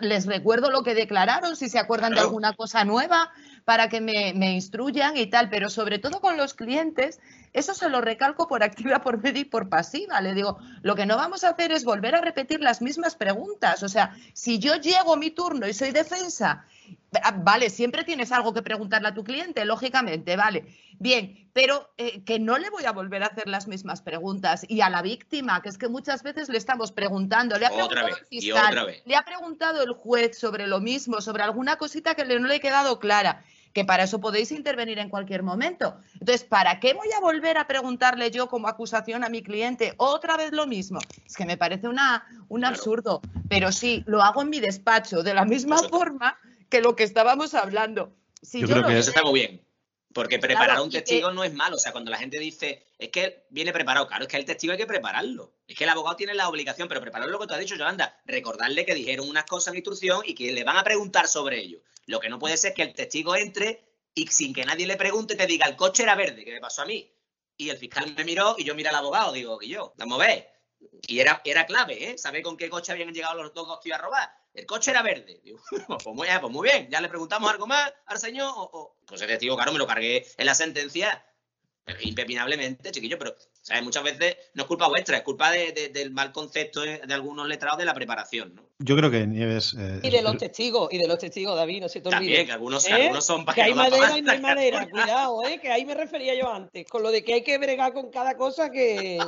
les 0.00 0.26
recuerdo 0.26 0.70
lo 0.70 0.82
que 0.82 0.94
declararon, 0.94 1.56
si 1.56 1.68
se 1.68 1.78
acuerdan 1.78 2.14
de 2.14 2.20
alguna 2.20 2.52
cosa 2.52 2.84
nueva, 2.84 3.32
para 3.68 3.90
que 3.90 4.00
me, 4.00 4.32
me, 4.32 4.52
instruyan 4.52 5.14
y 5.18 5.26
tal. 5.26 5.50
Pero 5.50 5.68
sobre 5.68 5.98
todo 5.98 6.22
con 6.22 6.38
los 6.38 6.54
clientes, 6.54 7.20
eso 7.52 7.74
se 7.74 7.90
lo 7.90 8.00
recalco 8.00 8.48
por 8.48 8.62
activa, 8.62 9.02
por 9.02 9.22
media 9.22 9.42
y 9.42 9.44
por 9.44 9.68
pasiva. 9.68 10.22
Le 10.22 10.32
digo, 10.32 10.56
lo 10.80 10.96
que 10.96 11.04
no 11.04 11.18
vamos 11.18 11.44
a 11.44 11.50
hacer 11.50 11.70
es 11.72 11.84
volver 11.84 12.14
a 12.14 12.22
repetir 12.22 12.62
las 12.62 12.80
mismas 12.80 13.14
preguntas. 13.14 13.82
O 13.82 13.90
sea, 13.90 14.16
si 14.32 14.58
yo 14.58 14.76
llego 14.76 15.12
a 15.12 15.18
mi 15.18 15.30
turno 15.30 15.68
y 15.68 15.74
soy 15.74 15.90
defensa, 15.90 16.64
ah, 17.22 17.34
vale, 17.42 17.68
siempre 17.68 18.04
tienes 18.04 18.32
algo 18.32 18.54
que 18.54 18.62
preguntarle 18.62 19.08
a 19.08 19.14
tu 19.14 19.22
cliente, 19.22 19.66
lógicamente, 19.66 20.34
vale. 20.34 20.64
Bien, 20.98 21.50
pero 21.52 21.90
eh, 21.98 22.24
que 22.24 22.38
no 22.38 22.56
le 22.56 22.70
voy 22.70 22.86
a 22.86 22.92
volver 22.92 23.22
a 23.22 23.26
hacer 23.26 23.48
las 23.48 23.68
mismas 23.68 24.00
preguntas. 24.00 24.64
Y 24.66 24.80
a 24.80 24.88
la 24.88 25.02
víctima, 25.02 25.60
que 25.60 25.68
es 25.68 25.76
que 25.76 25.88
muchas 25.88 26.22
veces 26.22 26.48
le 26.48 26.56
estamos 26.56 26.90
preguntando, 26.90 27.58
le 27.58 27.66
ha 27.66 27.70
preguntado 27.70 28.08
el 28.08 28.26
fiscal, 28.30 28.96
le 29.04 29.14
ha 29.14 29.26
preguntado 29.26 29.82
el 29.82 29.92
juez 29.92 30.38
sobre 30.38 30.66
lo 30.66 30.80
mismo, 30.80 31.20
sobre 31.20 31.42
alguna 31.42 31.76
cosita 31.76 32.14
que 32.14 32.24
no 32.24 32.46
le 32.46 32.54
ha 32.54 32.60
quedado 32.60 32.98
clara 32.98 33.44
que 33.78 33.84
para 33.84 34.02
eso 34.02 34.18
podéis 34.18 34.50
intervenir 34.50 34.98
en 34.98 35.08
cualquier 35.08 35.44
momento. 35.44 36.00
Entonces, 36.14 36.42
¿para 36.42 36.80
qué 36.80 36.94
voy 36.94 37.06
a 37.16 37.20
volver 37.20 37.58
a 37.58 37.68
preguntarle 37.68 38.32
yo 38.32 38.48
como 38.48 38.66
acusación 38.66 39.22
a 39.22 39.28
mi 39.28 39.40
cliente 39.40 39.94
otra 39.98 40.36
vez 40.36 40.50
lo 40.50 40.66
mismo? 40.66 40.98
Es 41.24 41.36
que 41.36 41.44
me 41.44 41.56
parece 41.56 41.86
una, 41.86 42.26
un 42.48 42.64
absurdo, 42.64 43.20
pero 43.48 43.70
sí, 43.70 44.02
lo 44.06 44.20
hago 44.20 44.42
en 44.42 44.50
mi 44.50 44.58
despacho, 44.58 45.22
de 45.22 45.32
la 45.32 45.44
misma 45.44 45.78
forma 45.78 46.36
que 46.68 46.80
lo 46.80 46.96
que 46.96 47.04
estábamos 47.04 47.54
hablando. 47.54 48.16
yo, 48.52 48.66
creo 48.66 48.84
que 48.84 48.98
eso 48.98 49.10
está 49.10 49.22
muy 49.22 49.38
bien. 49.38 49.62
Porque 50.12 50.40
preparar 50.40 50.80
un 50.80 50.90
testigo 50.90 51.30
no 51.30 51.44
es 51.44 51.54
malo. 51.54 51.76
O 51.76 51.78
sea, 51.78 51.92
cuando 51.92 52.10
la 52.10 52.18
gente 52.18 52.40
dice, 52.40 52.84
es 52.98 53.10
que 53.10 53.46
viene 53.50 53.72
preparado, 53.72 54.08
claro, 54.08 54.24
es 54.24 54.28
que 54.28 54.36
el 54.36 54.44
testigo 54.44 54.72
hay 54.72 54.78
que 54.78 54.86
prepararlo. 54.86 55.54
Es 55.66 55.76
que 55.76 55.84
el 55.84 55.90
abogado 55.90 56.16
tiene 56.16 56.34
la 56.34 56.48
obligación, 56.48 56.88
pero 56.88 57.00
preparar 57.00 57.28
lo 57.28 57.38
que 57.38 57.46
tú 57.46 57.54
has 57.54 57.60
dicho, 57.60 57.76
Yolanda, 57.76 58.20
recordarle 58.24 58.84
que 58.84 58.94
dijeron 58.94 59.28
unas 59.28 59.44
cosas 59.44 59.72
en 59.72 59.78
instrucción 59.78 60.22
y 60.24 60.34
que 60.34 60.52
le 60.52 60.64
van 60.64 60.76
a 60.76 60.84
preguntar 60.84 61.28
sobre 61.28 61.60
ello. 61.60 61.80
Lo 62.06 62.18
que 62.18 62.28
no 62.28 62.38
puede 62.38 62.56
ser 62.56 62.70
es 62.70 62.76
que 62.76 62.82
el 62.82 62.94
testigo 62.94 63.36
entre 63.36 63.88
y 64.14 64.26
sin 64.26 64.52
que 64.52 64.64
nadie 64.64 64.86
le 64.86 64.96
pregunte 64.96 65.36
te 65.36 65.46
diga, 65.46 65.66
el 65.66 65.76
coche 65.76 66.02
era 66.02 66.16
verde, 66.16 66.44
que 66.44 66.52
me 66.52 66.60
pasó 66.60 66.82
a 66.82 66.86
mí. 66.86 67.08
Y 67.56 67.70
el 67.70 67.76
fiscal 67.76 68.12
me 68.16 68.24
miró 68.24 68.56
y 68.58 68.64
yo 68.64 68.74
miré 68.74 68.88
al 68.88 68.96
abogado, 68.96 69.32
digo, 69.32 69.58
que 69.58 69.68
yo, 69.68 69.92
vamos 69.96 70.20
a. 70.20 70.28
Y 71.06 71.20
era, 71.20 71.40
era 71.44 71.66
clave, 71.66 72.10
¿eh? 72.10 72.18
Saber 72.18 72.42
con 72.42 72.56
qué 72.56 72.68
coche 72.68 72.92
habían 72.92 73.12
llegado 73.12 73.42
los 73.42 73.52
dos 73.54 73.78
que 73.80 73.88
iba 73.88 73.96
a 73.96 74.00
robar. 74.00 74.30
El 74.54 74.66
coche 74.66 74.90
era 74.90 75.02
verde. 75.02 75.40
Digo, 75.44 75.60
pues, 75.86 76.06
muy, 76.06 76.28
pues 76.40 76.52
muy 76.52 76.68
bien, 76.68 76.88
ya 76.90 77.00
le 77.00 77.08
preguntamos 77.08 77.50
algo 77.50 77.66
más 77.66 77.92
al 78.06 78.18
señor. 78.18 78.52
O, 78.56 78.96
Pues 79.06 79.20
el 79.20 79.28
testigo, 79.28 79.56
claro, 79.56 79.72
me 79.72 79.78
lo 79.78 79.86
cargué 79.86 80.26
en 80.36 80.46
la 80.46 80.54
sentencia. 80.54 81.24
Impepinablemente, 82.02 82.90
chiquillo, 82.90 83.18
pero 83.18 83.34
¿sabes? 83.62 83.82
muchas 83.82 84.02
veces 84.02 84.36
no 84.54 84.62
es 84.62 84.68
culpa 84.68 84.88
vuestra, 84.88 85.18
es 85.18 85.22
culpa 85.22 85.50
del 85.50 86.10
mal 86.10 86.32
concepto 86.32 86.80
de, 86.80 87.00
algunos 87.10 87.48
letrados 87.48 87.78
de 87.78 87.84
la 87.84 87.94
preparación. 87.94 88.54
¿no? 88.54 88.62
Yo 88.78 88.96
creo 88.96 89.10
que 89.10 89.26
Nieves. 89.26 89.74
Eh, 89.78 90.00
y 90.02 90.10
de 90.10 90.22
los 90.22 90.36
testigos, 90.36 90.88
y 90.92 90.98
de 90.98 91.08
los 91.08 91.18
testigos, 91.18 91.56
David, 91.56 91.82
no 91.82 91.88
se 91.88 92.00
te 92.00 92.08
olvide. 92.08 92.18
También, 92.18 92.46
que 92.46 92.52
algunos, 92.52 92.86
¿Eh? 92.88 93.10
son 93.20 93.44
para 93.44 93.54
que, 93.56 93.62
hay 93.62 93.74
madera 93.74 94.18
y 94.18 94.22
no 94.22 94.32
hay 94.32 94.40
madera, 94.40 94.88
cuidado, 94.88 95.44
¿eh? 95.44 95.58
que 95.60 95.70
ahí 95.70 95.84
me 95.84 95.94
refería 95.94 96.38
yo 96.38 96.52
antes, 96.52 96.86
con 96.86 97.02
lo 97.02 97.10
de 97.10 97.24
que 97.24 97.34
hay 97.34 97.42
que 97.42 97.58
bregar 97.58 97.92
con 97.92 98.10
cada 98.10 98.36
cosa 98.36 98.70
que, 98.70 99.18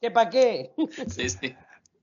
que 0.00 0.10
para 0.10 0.30
qué. 0.30 0.72
Sí, 1.08 1.28
sí. 1.28 1.54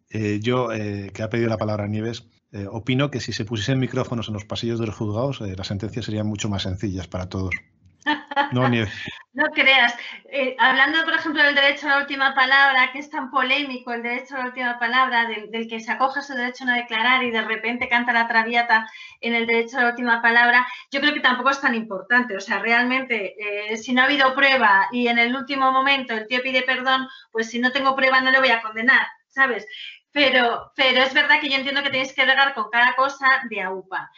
Eh, 0.09 0.39
yo, 0.41 0.69
que 0.69 1.23
ha 1.23 1.29
pedido 1.29 1.49
la 1.49 1.57
palabra 1.57 1.87
Nieves, 1.87 2.25
opino 2.69 3.09
que 3.09 3.21
si 3.21 3.31
se 3.31 3.45
pusiesen 3.45 3.79
micrófonos 3.79 4.27
en 4.27 4.33
los 4.33 4.43
pasillos 4.43 4.79
de 4.79 4.87
los 4.87 4.95
juzgados, 4.95 5.39
las 5.39 5.67
sentencias 5.67 6.05
serían 6.05 6.27
mucho 6.27 6.49
más 6.49 6.63
sencillas 6.63 7.07
para 7.07 7.29
todos. 7.29 7.55
No, 8.51 8.69
no 9.33 9.45
creas. 9.53 9.95
Eh, 10.31 10.55
hablando, 10.59 11.03
por 11.05 11.13
ejemplo, 11.13 11.43
del 11.43 11.55
derecho 11.55 11.87
a 11.87 11.91
la 11.91 11.97
última 11.99 12.33
palabra, 12.33 12.91
que 12.91 12.99
es 12.99 13.09
tan 13.09 13.29
polémico 13.31 13.93
el 13.93 14.03
derecho 14.03 14.35
a 14.35 14.39
la 14.39 14.45
última 14.45 14.79
palabra, 14.79 15.25
del, 15.27 15.67
que 15.67 15.79
se 15.79 15.91
acoja 15.91 16.21
su 16.21 16.33
derecho 16.33 16.63
a 16.63 16.67
no 16.67 16.75
declarar 16.75 17.23
y 17.23 17.31
de 17.31 17.41
repente 17.41 17.87
canta 17.87 18.11
la 18.13 18.27
traviata 18.27 18.89
en 19.21 19.35
el 19.35 19.45
derecho 19.45 19.77
a 19.77 19.83
la 19.83 19.89
última 19.89 20.21
palabra, 20.21 20.67
yo 20.91 20.99
creo 20.99 21.13
que 21.13 21.21
tampoco 21.21 21.51
es 21.51 21.61
tan 21.61 21.75
importante. 21.75 22.35
O 22.35 22.41
sea, 22.41 22.59
realmente, 22.59 23.35
eh, 23.71 23.77
si 23.77 23.93
no 23.93 24.01
ha 24.01 24.05
habido 24.05 24.33
prueba 24.33 24.87
y 24.91 25.07
en 25.07 25.19
el 25.19 25.35
último 25.35 25.71
momento 25.71 26.13
el 26.13 26.27
tío 26.27 26.41
pide 26.41 26.63
perdón, 26.63 27.07
pues 27.31 27.49
si 27.49 27.59
no 27.59 27.71
tengo 27.71 27.95
prueba 27.95 28.21
no 28.21 28.31
le 28.31 28.39
voy 28.39 28.49
a 28.49 28.61
condenar, 28.61 29.07
¿sabes? 29.27 29.65
Pero, 30.11 30.73
pero 30.75 31.03
es 31.03 31.13
verdad 31.13 31.39
que 31.39 31.49
yo 31.49 31.55
entiendo 31.55 31.83
que 31.83 31.89
tenéis 31.89 32.13
que 32.13 32.25
regar 32.25 32.53
con 32.53 32.69
cada 32.69 32.95
cosa 32.95 33.27
de 33.49 33.61
AUPA. 33.61 34.11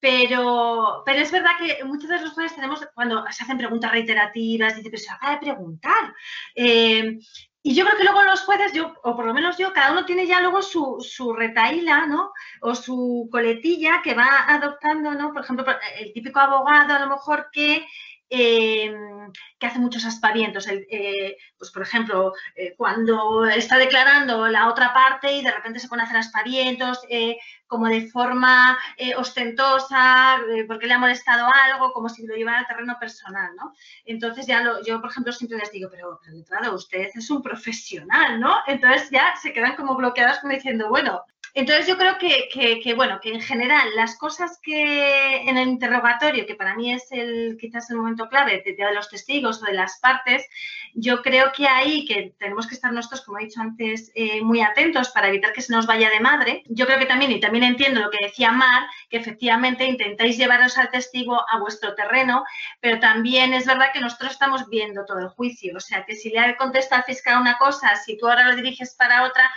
Pero, 0.00 1.02
pero 1.04 1.20
es 1.20 1.30
verdad 1.30 1.52
que 1.58 1.84
muchas 1.84 2.08
veces 2.10 2.24
los 2.24 2.34
jueces 2.34 2.54
tenemos, 2.56 2.86
cuando 2.94 3.24
se 3.30 3.44
hacen 3.44 3.58
preguntas 3.58 3.92
reiterativas, 3.92 4.76
dice, 4.76 4.90
pero 4.90 5.02
se 5.02 5.10
acaba 5.10 5.32
de 5.34 5.40
preguntar. 5.40 6.14
Eh, 6.54 7.18
y 7.62 7.74
yo 7.74 7.84
creo 7.84 7.98
que 7.98 8.04
luego 8.04 8.22
los 8.22 8.40
jueces, 8.40 8.72
yo, 8.72 8.94
o 9.02 9.14
por 9.14 9.26
lo 9.26 9.34
menos 9.34 9.58
yo, 9.58 9.72
cada 9.74 9.92
uno 9.92 10.06
tiene 10.06 10.26
ya 10.26 10.40
luego 10.40 10.62
su, 10.62 10.96
su 11.00 11.34
retaíla, 11.34 12.06
¿no? 12.06 12.32
O 12.62 12.74
su 12.74 13.28
coletilla 13.30 14.00
que 14.02 14.14
va 14.14 14.46
adoptando, 14.48 15.12
¿no? 15.12 15.34
Por 15.34 15.42
ejemplo, 15.42 15.66
el 15.98 16.12
típico 16.14 16.40
abogado 16.40 16.94
a 16.94 17.00
lo 17.00 17.08
mejor 17.08 17.50
que 17.52 17.86
Em, 18.32 19.32
que 19.58 19.66
hace 19.66 19.80
muchos 19.80 20.04
aspavientos. 20.04 20.66
Eh, 20.68 21.36
pues, 21.58 21.70
por 21.72 21.82
ejemplo, 21.82 22.32
eh, 22.54 22.74
cuando 22.76 23.44
está 23.44 23.76
declarando 23.76 24.46
la 24.48 24.68
otra 24.68 24.94
parte 24.94 25.32
y 25.32 25.42
de 25.42 25.50
repente 25.50 25.80
se 25.80 25.88
pone 25.88 26.02
a 26.02 26.04
hacer 26.04 26.16
aspavientos, 26.16 27.00
eh, 27.08 27.38
como 27.66 27.86
de 27.86 28.08
forma 28.08 28.78
ostentosa, 29.16 30.40
porque 30.66 30.86
le 30.86 30.94
ha 30.94 30.98
molestado 30.98 31.48
algo, 31.52 31.92
como 31.92 32.08
si 32.08 32.26
lo 32.26 32.34
llevara 32.34 32.60
al 32.60 32.66
terreno 32.66 32.96
personal, 32.98 33.50
¿no? 33.56 33.74
Entonces 34.04 34.46
ya 34.46 34.60
lo, 34.62 34.82
yo, 34.82 35.00
por 35.00 35.10
ejemplo, 35.10 35.32
siempre 35.32 35.58
les 35.58 35.70
digo, 35.70 35.88
pero, 35.90 36.20
pero 36.48 36.74
usted 36.74 37.08
es 37.14 37.30
un 37.30 37.42
profesional, 37.42 38.40
¿no? 38.40 38.56
Entonces 38.66 39.10
ya 39.10 39.34
se 39.36 39.52
quedan 39.52 39.76
como 39.76 39.94
bloqueados 39.94 40.40
como 40.40 40.52
diciendo, 40.52 40.88
bueno, 40.88 41.24
entonces 41.54 41.86
yo 41.86 41.96
creo 41.96 42.16
que, 42.18 42.94
bueno, 42.94 43.20
que 43.20 43.32
en 43.32 43.40
general 43.40 43.88
las 43.96 44.16
cosas 44.16 44.58
que 44.62 45.36
en 45.48 45.56
el 45.56 45.68
interrogatorio, 45.68 46.46
que 46.46 46.54
para 46.54 46.74
mí 46.74 46.92
es 46.92 47.10
el 47.10 47.56
quizás 47.60 47.90
el 47.90 47.96
momento 47.96 48.28
clave 48.28 48.62
de, 48.64 48.94
los 48.94 49.08
testigos 49.08 49.62
o 49.62 49.66
de 49.66 49.74
las 49.74 49.98
partes, 50.00 50.46
yo 50.94 51.22
creo 51.22 51.52
que 51.52 51.68
ahí 51.68 52.04
que 52.04 52.34
tenemos 52.38 52.66
que 52.66 52.74
estar 52.74 52.92
nosotros, 52.92 53.22
como 53.22 53.38
he 53.38 53.44
dicho 53.44 53.60
antes, 53.60 54.10
eh, 54.14 54.42
muy 54.42 54.60
atentos 54.60 55.10
para 55.10 55.28
evitar 55.28 55.52
que 55.52 55.62
se 55.62 55.72
nos 55.72 55.86
vaya 55.86 56.10
de 56.10 56.20
madre. 56.20 56.62
Yo 56.66 56.86
creo 56.86 56.98
que 56.98 57.06
también, 57.06 57.30
y 57.32 57.40
también 57.40 57.64
entiendo 57.64 58.00
lo 58.00 58.10
que 58.10 58.24
decía 58.24 58.52
Mar, 58.52 58.84
que 59.08 59.18
efectivamente 59.18 59.84
intentáis 59.84 60.36
llevaros 60.36 60.78
al 60.78 60.90
testigo 60.90 61.44
a 61.48 61.58
vuestro 61.58 61.94
terreno, 61.94 62.44
pero 62.80 62.98
también 62.98 63.54
es 63.54 63.66
verdad 63.66 63.92
que 63.92 64.00
nosotros 64.00 64.32
estamos 64.32 64.68
viendo 64.68 65.04
todo 65.04 65.18
el 65.18 65.28
juicio. 65.28 65.76
O 65.76 65.80
sea, 65.80 66.04
que 66.04 66.14
si 66.14 66.30
le 66.30 66.56
contesta 66.56 66.96
al 66.96 67.04
fiscal 67.04 67.40
una 67.40 67.58
cosa, 67.58 67.96
si 67.96 68.16
tú 68.18 68.28
ahora 68.28 68.48
lo 68.48 68.56
diriges 68.56 68.94
para 68.94 69.24
otra, 69.24 69.50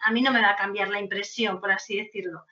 a 0.00 0.10
mí 0.10 0.22
no 0.22 0.32
me 0.32 0.42
va 0.42 0.50
a 0.50 0.56
cambiar 0.56 0.88
la 0.88 1.00
impresión, 1.00 1.60
por 1.60 1.72
así 1.72 1.96
decirlo. 1.96 2.44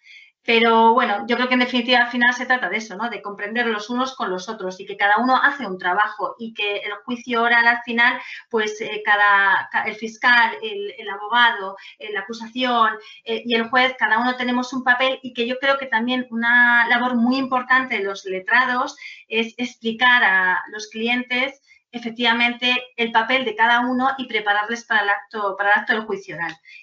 Pero 0.44 0.92
bueno, 0.92 1.24
yo 1.28 1.36
creo 1.36 1.46
que 1.46 1.54
en 1.54 1.60
definitiva 1.60 2.00
al 2.00 2.10
final 2.10 2.34
se 2.34 2.46
trata 2.46 2.68
de 2.68 2.78
eso, 2.78 2.96
¿no? 2.96 3.08
De 3.08 3.22
comprender 3.22 3.66
los 3.66 3.88
unos 3.90 4.16
con 4.16 4.28
los 4.28 4.48
otros 4.48 4.80
y 4.80 4.86
que 4.86 4.96
cada 4.96 5.18
uno 5.18 5.36
hace 5.40 5.64
un 5.66 5.78
trabajo 5.78 6.34
y 6.36 6.52
que 6.52 6.78
el 6.78 6.94
juicio 7.04 7.42
oral 7.42 7.64
al 7.68 7.80
final, 7.84 8.20
pues 8.50 8.80
eh, 8.80 9.02
cada, 9.04 9.70
el 9.86 9.94
fiscal, 9.94 10.56
el, 10.60 11.08
abogado, 11.08 11.76
eh, 11.98 12.12
la 12.12 12.20
acusación 12.20 12.94
eh, 13.24 13.42
y 13.44 13.54
el 13.54 13.68
juez, 13.68 13.94
cada 13.96 14.18
uno 14.18 14.34
tenemos 14.36 14.72
un 14.72 14.82
papel 14.82 15.20
y 15.22 15.32
que 15.32 15.46
yo 15.46 15.58
creo 15.60 15.78
que 15.78 15.86
también 15.86 16.26
una 16.30 16.88
labor 16.88 17.14
muy 17.14 17.36
importante 17.36 17.98
de 17.98 18.04
los 18.04 18.24
letrados 18.24 18.96
es 19.28 19.54
explicar 19.58 20.24
a 20.24 20.64
los 20.72 20.88
clientes 20.88 21.62
efectivamente 21.92 22.82
el 22.96 23.12
papel 23.12 23.44
de 23.44 23.54
cada 23.54 23.80
uno 23.80 24.10
y 24.16 24.26
prepararles 24.26 24.84
para 24.84 25.02
el 25.02 25.10
acto, 25.10 25.54
para 25.56 25.72
el 25.72 25.80
acto 25.80 25.92
del 25.92 26.06
juicio. 26.06 26.36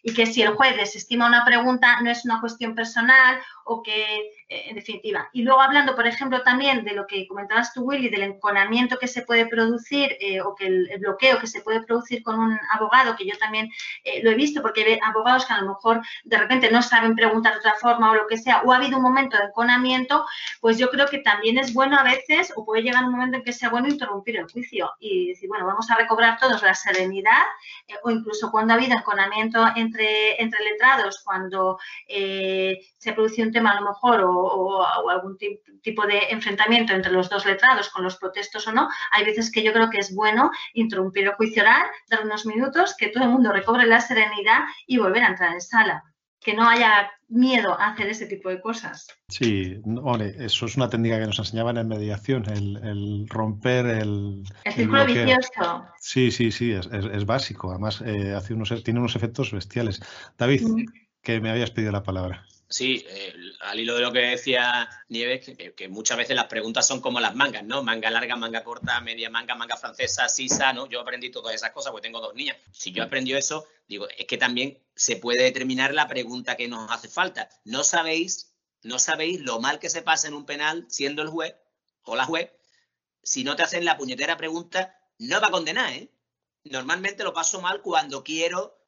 Y 0.04 0.14
que 0.14 0.28
si 0.28 0.44
el 0.44 0.54
juez 0.54 0.78
desestima 0.78 1.28
una 1.28 1.44
pregunta, 1.44 2.00
no 2.02 2.12
es 2.12 2.24
una 2.26 2.40
cuestión 2.40 2.76
personal 2.76 3.40
o 3.66 3.82
que, 3.82 4.39
en 4.50 4.76
definitiva. 4.76 5.30
Y 5.32 5.44
luego 5.44 5.62
hablando, 5.62 5.96
por 5.96 6.08
ejemplo, 6.08 6.42
también 6.42 6.84
de 6.84 6.94
lo 6.94 7.06
que 7.06 7.28
comentabas 7.28 7.72
tú, 7.72 7.84
Willy, 7.84 8.10
del 8.10 8.24
enconamiento 8.24 8.98
que 8.98 9.08
se 9.08 9.22
puede 9.22 9.46
producir 9.46 10.18
eh, 10.20 10.42
o 10.42 10.56
que 10.56 10.66
el, 10.66 10.90
bloqueo 11.00 11.40
que 11.40 11.46
se 11.46 11.62
puede 11.62 11.84
producir 11.84 12.24
con 12.24 12.40
un 12.40 12.60
abogado, 12.72 13.16
que 13.16 13.28
yo 13.28 13.38
también 13.38 13.70
eh, 14.04 14.24
lo 14.24 14.32
he 14.32 14.36
visto, 14.36 14.64
porque 14.64 14.84
hay 14.84 15.00
abogados 15.04 15.46
que 15.46 15.54
a 15.54 15.62
lo 15.62 15.70
mejor 15.70 16.02
de 16.24 16.38
repente 16.38 16.72
no 16.72 16.82
saben 16.82 17.16
preguntar 17.16 17.54
de 17.54 17.60
otra 17.60 17.76
forma 17.76 18.12
o 18.12 18.16
lo 18.16 18.28
que 18.28 18.40
sea, 18.40 18.64
o 18.64 18.74
ha 18.74 18.78
habido 18.78 18.98
un 18.98 19.04
momento 19.04 19.38
de 19.38 19.44
enconamiento, 19.44 20.26
pues 20.62 20.80
yo 20.80 20.90
creo 20.90 21.08
que 21.08 21.20
también 21.20 21.60
es 21.60 21.72
bueno 21.72 21.98
a 22.00 22.04
veces, 22.04 22.52
o 22.56 22.66
puede 22.66 22.82
llegar 22.82 23.04
un 23.04 23.12
momento 23.12 23.38
en 23.38 23.44
que 23.44 23.54
sea 23.54 23.70
bueno 23.70 23.88
interrumpir 23.88 24.38
el 24.38 24.52
juicio 24.52 24.92
y 25.00 25.30
decir, 25.30 25.48
bueno, 25.48 25.68
vamos 25.68 25.92
a 25.92 25.96
recobrar 25.96 26.40
todos 26.40 26.64
la 26.64 26.74
serenidad, 26.74 27.44
o 28.04 28.10
incluso 28.10 28.50
cuando 28.50 28.74
ha 28.74 28.78
habido 28.78 28.98
enconamiento 28.98 29.64
entre, 29.76 30.42
entre 30.42 30.64
letrados, 30.64 31.22
cuando 31.24 31.78
se 32.08 33.14
produce 33.14 33.44
un 33.44 33.52
tema 33.52 33.72
a 33.72 33.80
lo 33.80 33.90
mejor 33.90 34.22
o, 34.22 34.39
algún 35.10 35.38
tipo 35.82 36.06
de 36.06 36.20
enfrentamiento 36.30 36.94
entre 36.94 37.12
los 37.12 37.30
dos 37.30 37.46
letrados 37.46 37.90
con 37.90 38.04
los 38.04 38.18
protestos 38.18 38.68
o 38.68 38.72
no, 38.72 38.90
hay 39.12 39.26
veces 39.26 39.52
que 39.52 39.64
yo 39.64 39.74
creo 39.74 39.90
que 39.90 40.00
es 40.00 40.14
bueno 40.14 40.52
interrumpir 40.74 41.26
el 41.26 41.34
juicio 41.34 41.64
oral, 41.64 41.88
dar 42.10 42.24
unos 42.24 42.46
minutos, 42.46 42.96
que 42.98 43.10
todo 43.10 43.24
el 43.24 43.30
mundo 43.30 43.52
recobre 43.52 43.86
la 43.86 44.02
serenidad 44.02 44.62
y 44.88 44.98
volver 44.98 45.24
a 45.24 45.30
entrar 45.30 45.54
en 45.54 45.62
sala. 45.62 46.04
Que 46.40 46.54
no 46.54 46.70
haya 46.70 47.12
miedo 47.28 47.80
a 47.80 47.90
hacer 47.90 48.08
ese 48.08 48.26
tipo 48.26 48.50
de 48.50 48.62
cosas. 48.62 49.08
Sí, 49.28 49.78
eso 50.38 50.66
es 50.66 50.78
una 50.78 50.90
técnica 50.90 51.20
que 51.20 51.28
nos 51.28 51.38
enseñaban 51.38 51.78
en 51.78 51.88
mediación, 51.88 52.46
el, 52.50 53.28
romper 53.28 53.86
el... 53.86 54.44
El 54.64 54.74
círculo 54.74 55.06
vicioso. 55.06 55.86
Sí, 56.00 56.32
sí, 56.32 56.52
sí, 56.52 56.72
es, 56.72 57.26
básico. 57.26 57.72
Además, 57.72 58.02
eh, 58.06 58.34
hace 58.34 58.54
unos, 58.54 58.84
tiene 58.84 59.02
unos 59.02 59.18
efectos 59.18 59.52
bestiales. 59.52 60.02
David, 60.38 60.62
que 61.22 61.42
me 61.42 61.52
habías 61.52 61.72
pedido 61.72 61.92
la 61.92 62.04
palabra. 62.04 62.46
Sí, 62.70 63.04
eh, 63.08 63.34
al 63.62 63.80
hilo 63.80 63.96
de 63.96 64.02
lo 64.02 64.12
que 64.12 64.20
decía 64.20 64.88
Nieves, 65.08 65.56
que, 65.76 65.88
muchas 65.88 66.18
veces 66.18 66.36
las 66.36 66.46
preguntas 66.46 66.86
son 66.86 67.02
como 67.02 67.20
las 67.20 67.36
mangas, 67.36 67.64
¿no? 67.64 67.82
Manga 67.82 68.12
larga, 68.12 68.36
manga 68.36 68.64
corta, 68.64 69.02
media 69.02 69.30
manga, 69.32 69.56
manga 69.56 69.76
francesa, 69.76 70.30
sisa, 70.30 70.72
¿no? 70.72 70.88
Yo 70.88 71.02
aprendí 71.02 71.32
todas 71.32 71.56
esas 71.56 71.72
cosas 71.72 71.92
porque 71.92 72.08
tengo 72.08 72.22
dos 72.22 72.36
niñas. 72.36 72.58
Si 72.72 72.92
yo 72.92 73.04
aprendí 73.04 73.34
eso, 73.34 73.66
digo, 73.88 74.08
es 74.16 74.28
que 74.28 74.38
también 74.38 74.78
se 74.96 75.16
puede 75.16 75.44
determinar 75.44 75.96
la 75.96 76.08
pregunta 76.08 76.56
que 76.56 76.68
nos 76.68 76.92
hace 76.92 77.08
falta. 77.08 77.50
No 77.66 77.84
sabéis, 77.84 78.54
no 78.84 79.00
sabéis 79.00 79.40
lo 79.42 79.60
mal 79.60 79.80
que 79.80 79.90
se 79.90 80.04
pasa 80.04 80.28
en 80.28 80.36
un 80.36 80.46
penal 80.46 80.86
siendo 80.90 81.24
el 81.24 81.30
juez 81.30 81.56
o 82.04 82.16
la 82.16 82.26
juez 82.26 82.52
si 83.24 83.44
no 83.44 83.56
te 83.56 83.64
hacen 83.64 83.86
la 83.86 83.98
puñetera 83.98 84.38
pregunta, 84.38 84.98
no 85.20 85.40
va 85.42 85.48
a 85.48 85.52
condenar, 85.52 85.94
¿eh? 85.94 86.10
Normalmente 86.64 87.24
lo 87.24 87.34
paso 87.34 87.62
mal 87.62 87.82
cuando 87.82 88.24
quiero 88.24 88.84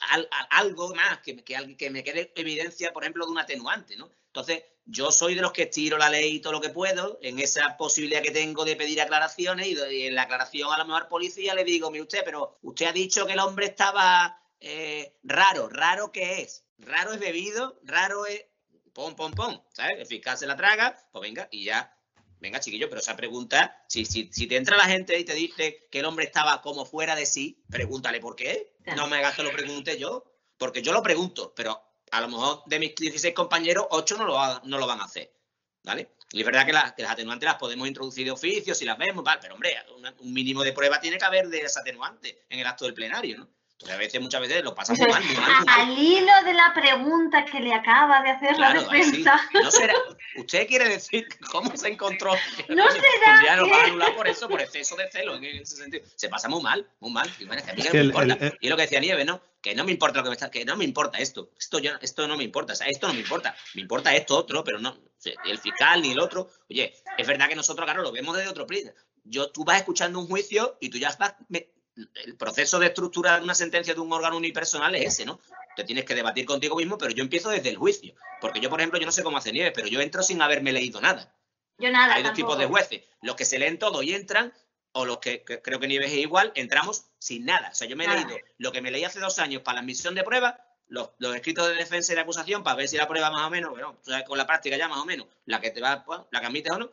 algo 0.49 0.93
más, 0.93 1.19
que, 1.19 1.43
que, 1.43 1.89
me 1.89 2.03
quede 2.03 2.31
evidencia, 2.35 2.93
por 2.93 3.03
ejemplo, 3.03 3.25
de 3.25 3.31
un 3.31 3.39
atenuante, 3.39 3.95
¿no? 3.97 4.11
Entonces, 4.27 4.63
yo 4.85 5.11
soy 5.11 5.35
de 5.35 5.41
los 5.41 5.51
que 5.51 5.63
estiro 5.63 5.97
la 5.97 6.09
ley 6.09 6.35
y 6.35 6.39
todo 6.39 6.53
lo 6.53 6.61
que 6.61 6.69
puedo, 6.69 7.19
en 7.21 7.39
esa 7.39 7.77
posibilidad 7.77 8.21
que 8.21 8.31
tengo 8.31 8.65
de 8.65 8.75
pedir 8.75 9.01
aclaraciones 9.01 9.67
y, 9.67 10.05
en 10.07 10.15
la 10.15 10.23
aclaración 10.23 10.71
a 10.73 10.77
la 10.77 10.85
mejor 10.85 11.07
policía 11.07 11.53
le 11.53 11.63
digo, 11.63 11.91
mire 11.91 12.03
usted, 12.03 12.21
pero 12.25 12.57
usted 12.61 12.87
ha 12.87 12.93
dicho 12.93 13.25
que 13.25 13.33
el 13.33 13.39
hombre 13.39 13.67
estaba 13.67 14.41
eh, 14.59 15.17
raro, 15.23 15.69
raro 15.69 16.11
qué 16.11 16.41
es, 16.41 16.65
raro 16.77 17.13
es 17.13 17.19
bebido, 17.19 17.79
raro 17.83 18.25
es 18.25 18.45
pom, 18.93 19.15
pom, 19.15 19.31
pom, 19.31 19.61
¿sabes? 19.73 19.99
El 19.99 20.05
fiscal 20.05 20.37
se 20.37 20.47
la 20.47 20.57
traga, 20.57 20.97
pues 21.11 21.21
venga, 21.21 21.47
y 21.51 21.65
ya 21.65 21.95
Venga, 22.41 22.59
chiquillo, 22.59 22.89
pero 22.89 23.01
esa 23.01 23.15
pregunta, 23.15 23.85
si, 23.87 24.03
si, 24.03 24.31
si, 24.33 24.47
te 24.47 24.57
entra 24.57 24.75
la 24.75 24.85
gente 24.85 25.17
y 25.17 25.23
te 25.23 25.35
dice 25.35 25.87
que 25.91 25.99
el 25.99 26.05
hombre 26.05 26.25
estaba 26.25 26.59
como 26.63 26.85
fuera 26.85 27.15
de 27.15 27.27
sí, 27.27 27.63
pregúntale 27.69 28.19
por 28.19 28.35
qué. 28.35 28.73
No 28.97 29.05
me 29.05 29.17
hagas 29.17 29.35
que 29.35 29.43
lo 29.43 29.51
pregunte 29.51 29.99
yo, 29.99 30.25
porque 30.57 30.81
yo 30.81 30.91
lo 30.91 31.03
pregunto, 31.03 31.53
pero 31.55 31.79
a 32.09 32.19
lo 32.19 32.29
mejor 32.29 32.63
de 32.65 32.79
mis 32.79 32.95
16 32.95 33.35
compañeros, 33.35 33.85
8 33.91 34.17
no 34.17 34.25
lo, 34.25 34.59
no 34.63 34.79
lo 34.79 34.87
van 34.87 35.01
a 35.01 35.05
hacer. 35.05 35.31
¿Vale? 35.83 36.15
Y 36.31 36.39
es 36.39 36.45
verdad 36.45 36.65
que, 36.65 36.73
las 36.73 37.11
atenuantes 37.11 37.45
las 37.45 37.57
podemos 37.57 37.87
introducir 37.87 38.25
de 38.25 38.31
oficio 38.31 38.73
si 38.73 38.85
las 38.85 38.97
vemos, 38.97 39.23
¿vale? 39.23 39.39
pero 39.41 39.53
hombre, 39.53 39.75
un 40.19 40.33
mínimo 40.33 40.63
de 40.63 40.73
prueba 40.73 40.99
tiene 40.99 41.19
que 41.19 41.25
haber 41.25 41.47
de 41.47 41.59
ese 41.59 41.79
atenuante 41.79 42.45
en 42.49 42.59
el 42.59 42.65
acto 42.65 42.85
del 42.85 42.93
plenario, 42.95 43.37
¿no? 43.37 43.49
Entonces, 43.81 43.95
a 43.95 43.97
veces, 43.97 44.21
muchas 44.21 44.41
veces 44.41 44.63
lo 44.63 44.75
pasamos 44.75 45.07
mal, 45.07 45.23
muy 45.23 45.35
mal. 45.35 45.65
Al 45.67 45.97
hilo 45.97 46.31
de 46.45 46.53
la 46.53 46.71
pregunta 46.73 47.43
que 47.45 47.59
le 47.59 47.73
acaba 47.73 48.21
de 48.21 48.29
hacer 48.29 48.55
Claro, 48.55 48.81
la 48.81 48.87
defensa. 48.93 49.33
así. 49.35 49.57
No 49.57 49.71
será. 49.71 49.93
¿Usted 50.37 50.67
quiere 50.67 50.87
decir 50.87 51.27
cómo 51.51 51.75
se 51.75 51.87
encontró? 51.87 52.31
¿No 52.69 52.83
Coño, 52.83 52.91
será 52.91 53.03
pues 53.25 53.41
ya 53.43 53.55
nos 53.55 53.65
que- 53.65 53.71
van 53.71 53.81
a 53.81 53.87
anular 53.87 54.15
por 54.15 54.27
eso, 54.27 54.47
por 54.47 54.61
exceso 54.61 54.95
de 54.95 55.09
celo 55.11 55.35
en 55.35 55.43
ese 55.45 55.75
sentido. 55.77 56.03
Se 56.15 56.29
pasa 56.29 56.47
muy 56.47 56.61
mal, 56.61 56.87
muy 56.99 57.11
mal. 57.11 57.27
Y 57.39 57.45
bueno, 57.45 57.59
es 57.59 57.65
que 57.65 57.71
a 57.71 57.73
mí 57.73 57.81
Es 57.81 57.87
que 57.87 57.93
me 57.93 57.99
el- 58.01 58.05
importa. 58.07 58.33
el- 58.35 58.43
el- 58.43 58.57
Y 58.61 58.65
es 58.67 58.69
lo 58.69 58.75
que 58.75 58.81
decía 58.83 58.99
Nieves, 58.99 59.25
¿no? 59.25 59.41
Que 59.63 59.73
no 59.73 59.83
me 59.83 59.91
importa 59.91 60.19
lo 60.19 60.23
que 60.25 60.29
me 60.29 60.35
está, 60.35 60.51
que 60.51 60.63
no 60.63 60.75
me 60.77 60.85
importa 60.85 61.17
esto. 61.17 61.49
Esto 61.59 61.79
yo, 61.79 61.91
esto 62.01 62.27
no 62.27 62.37
me 62.37 62.43
importa, 62.43 62.73
o 62.73 62.75
sea, 62.75 62.85
esto 62.87 63.07
no 63.07 63.13
me 63.13 63.21
importa. 63.21 63.55
Me 63.73 63.81
importa 63.81 64.15
esto 64.15 64.37
otro, 64.37 64.63
pero 64.63 64.77
no, 64.79 64.89
o 64.91 64.99
sea, 65.17 65.33
ni 65.43 65.51
el 65.51 65.57
fiscal 65.57 66.01
ni 66.03 66.11
el 66.11 66.19
otro. 66.19 66.49
Oye, 66.69 66.93
es 67.17 67.27
verdad 67.27 67.47
que 67.49 67.55
nosotros, 67.55 67.85
claro, 67.85 68.03
lo 68.03 68.11
vemos 68.11 68.35
desde 68.37 68.49
otro 68.49 68.67
prisma. 68.67 68.91
Yo, 69.23 69.51
tú 69.51 69.63
vas 69.63 69.77
escuchando 69.77 70.19
un 70.19 70.27
juicio 70.27 70.77
y 70.79 70.89
tú 70.89 70.97
ya 70.99 71.09
estás. 71.09 71.33
me- 71.49 71.67
el 72.25 72.35
proceso 72.35 72.79
de 72.79 72.87
estructura 72.87 73.37
de 73.37 73.43
una 73.43 73.55
sentencia 73.55 73.93
de 73.93 73.99
un 73.99 74.11
órgano 74.11 74.37
unipersonal 74.37 74.95
es 74.95 75.05
ese, 75.05 75.25
¿no? 75.25 75.39
Te 75.75 75.83
tienes 75.83 76.05
que 76.05 76.15
debatir 76.15 76.45
contigo 76.45 76.75
mismo, 76.75 76.97
pero 76.97 77.11
yo 77.11 77.23
empiezo 77.23 77.49
desde 77.49 77.69
el 77.69 77.77
juicio. 77.77 78.13
Porque 78.39 78.59
yo, 78.59 78.69
por 78.69 78.79
ejemplo, 78.79 78.99
yo 78.99 79.05
no 79.05 79.11
sé 79.11 79.23
cómo 79.23 79.37
hace 79.37 79.51
Nieves, 79.51 79.73
pero 79.75 79.87
yo 79.87 80.01
entro 80.01 80.23
sin 80.23 80.41
haberme 80.41 80.71
leído 80.71 80.99
nada. 81.01 81.33
Yo 81.77 81.89
nada. 81.91 82.15
Hay 82.15 82.23
dos 82.23 82.33
tipos 82.33 82.57
de 82.57 82.65
jueces, 82.65 83.01
los 83.21 83.35
que 83.35 83.45
se 83.45 83.59
leen 83.59 83.79
todo 83.79 84.03
y 84.03 84.13
entran, 84.13 84.53
o 84.93 85.05
los 85.05 85.19
que, 85.19 85.43
que 85.43 85.61
creo 85.61 85.79
que 85.79 85.87
Nieves 85.87 86.11
es 86.11 86.17
igual, 86.17 86.51
entramos 86.55 87.05
sin 87.19 87.45
nada. 87.45 87.69
O 87.71 87.75
sea, 87.75 87.87
yo 87.87 87.95
me 87.95 88.03
he 88.03 88.07
Nada. 88.07 88.21
leído 88.21 88.37
lo 88.57 88.71
que 88.71 88.81
me 88.81 88.91
leí 88.91 89.03
hace 89.03 89.19
dos 89.19 89.39
años 89.39 89.61
para 89.61 89.75
la 89.75 89.81
admisión 89.81 90.15
de 90.15 90.23
prueba, 90.23 90.59
los, 90.87 91.11
los 91.19 91.35
escritos 91.35 91.67
de 91.69 91.75
defensa 91.75 92.11
y 92.11 92.15
de 92.15 92.21
acusación, 92.21 92.63
para 92.63 92.75
ver 92.75 92.87
si 92.87 92.97
la 92.97 93.07
prueba 93.07 93.31
más 93.31 93.47
o 93.47 93.49
menos, 93.49 93.71
bueno, 93.71 93.97
o 94.01 94.03
sea, 94.03 94.25
con 94.25 94.37
la 94.37 94.45
práctica 94.45 94.75
ya 94.75 94.89
más 94.89 94.99
o 94.99 95.05
menos, 95.05 95.27
la 95.45 95.61
que 95.61 95.71
te 95.71 95.79
va, 95.79 96.03
bueno, 96.05 96.27
la 96.31 96.41
que 96.41 96.47
admites 96.47 96.71
o 96.73 96.79
no, 96.79 96.89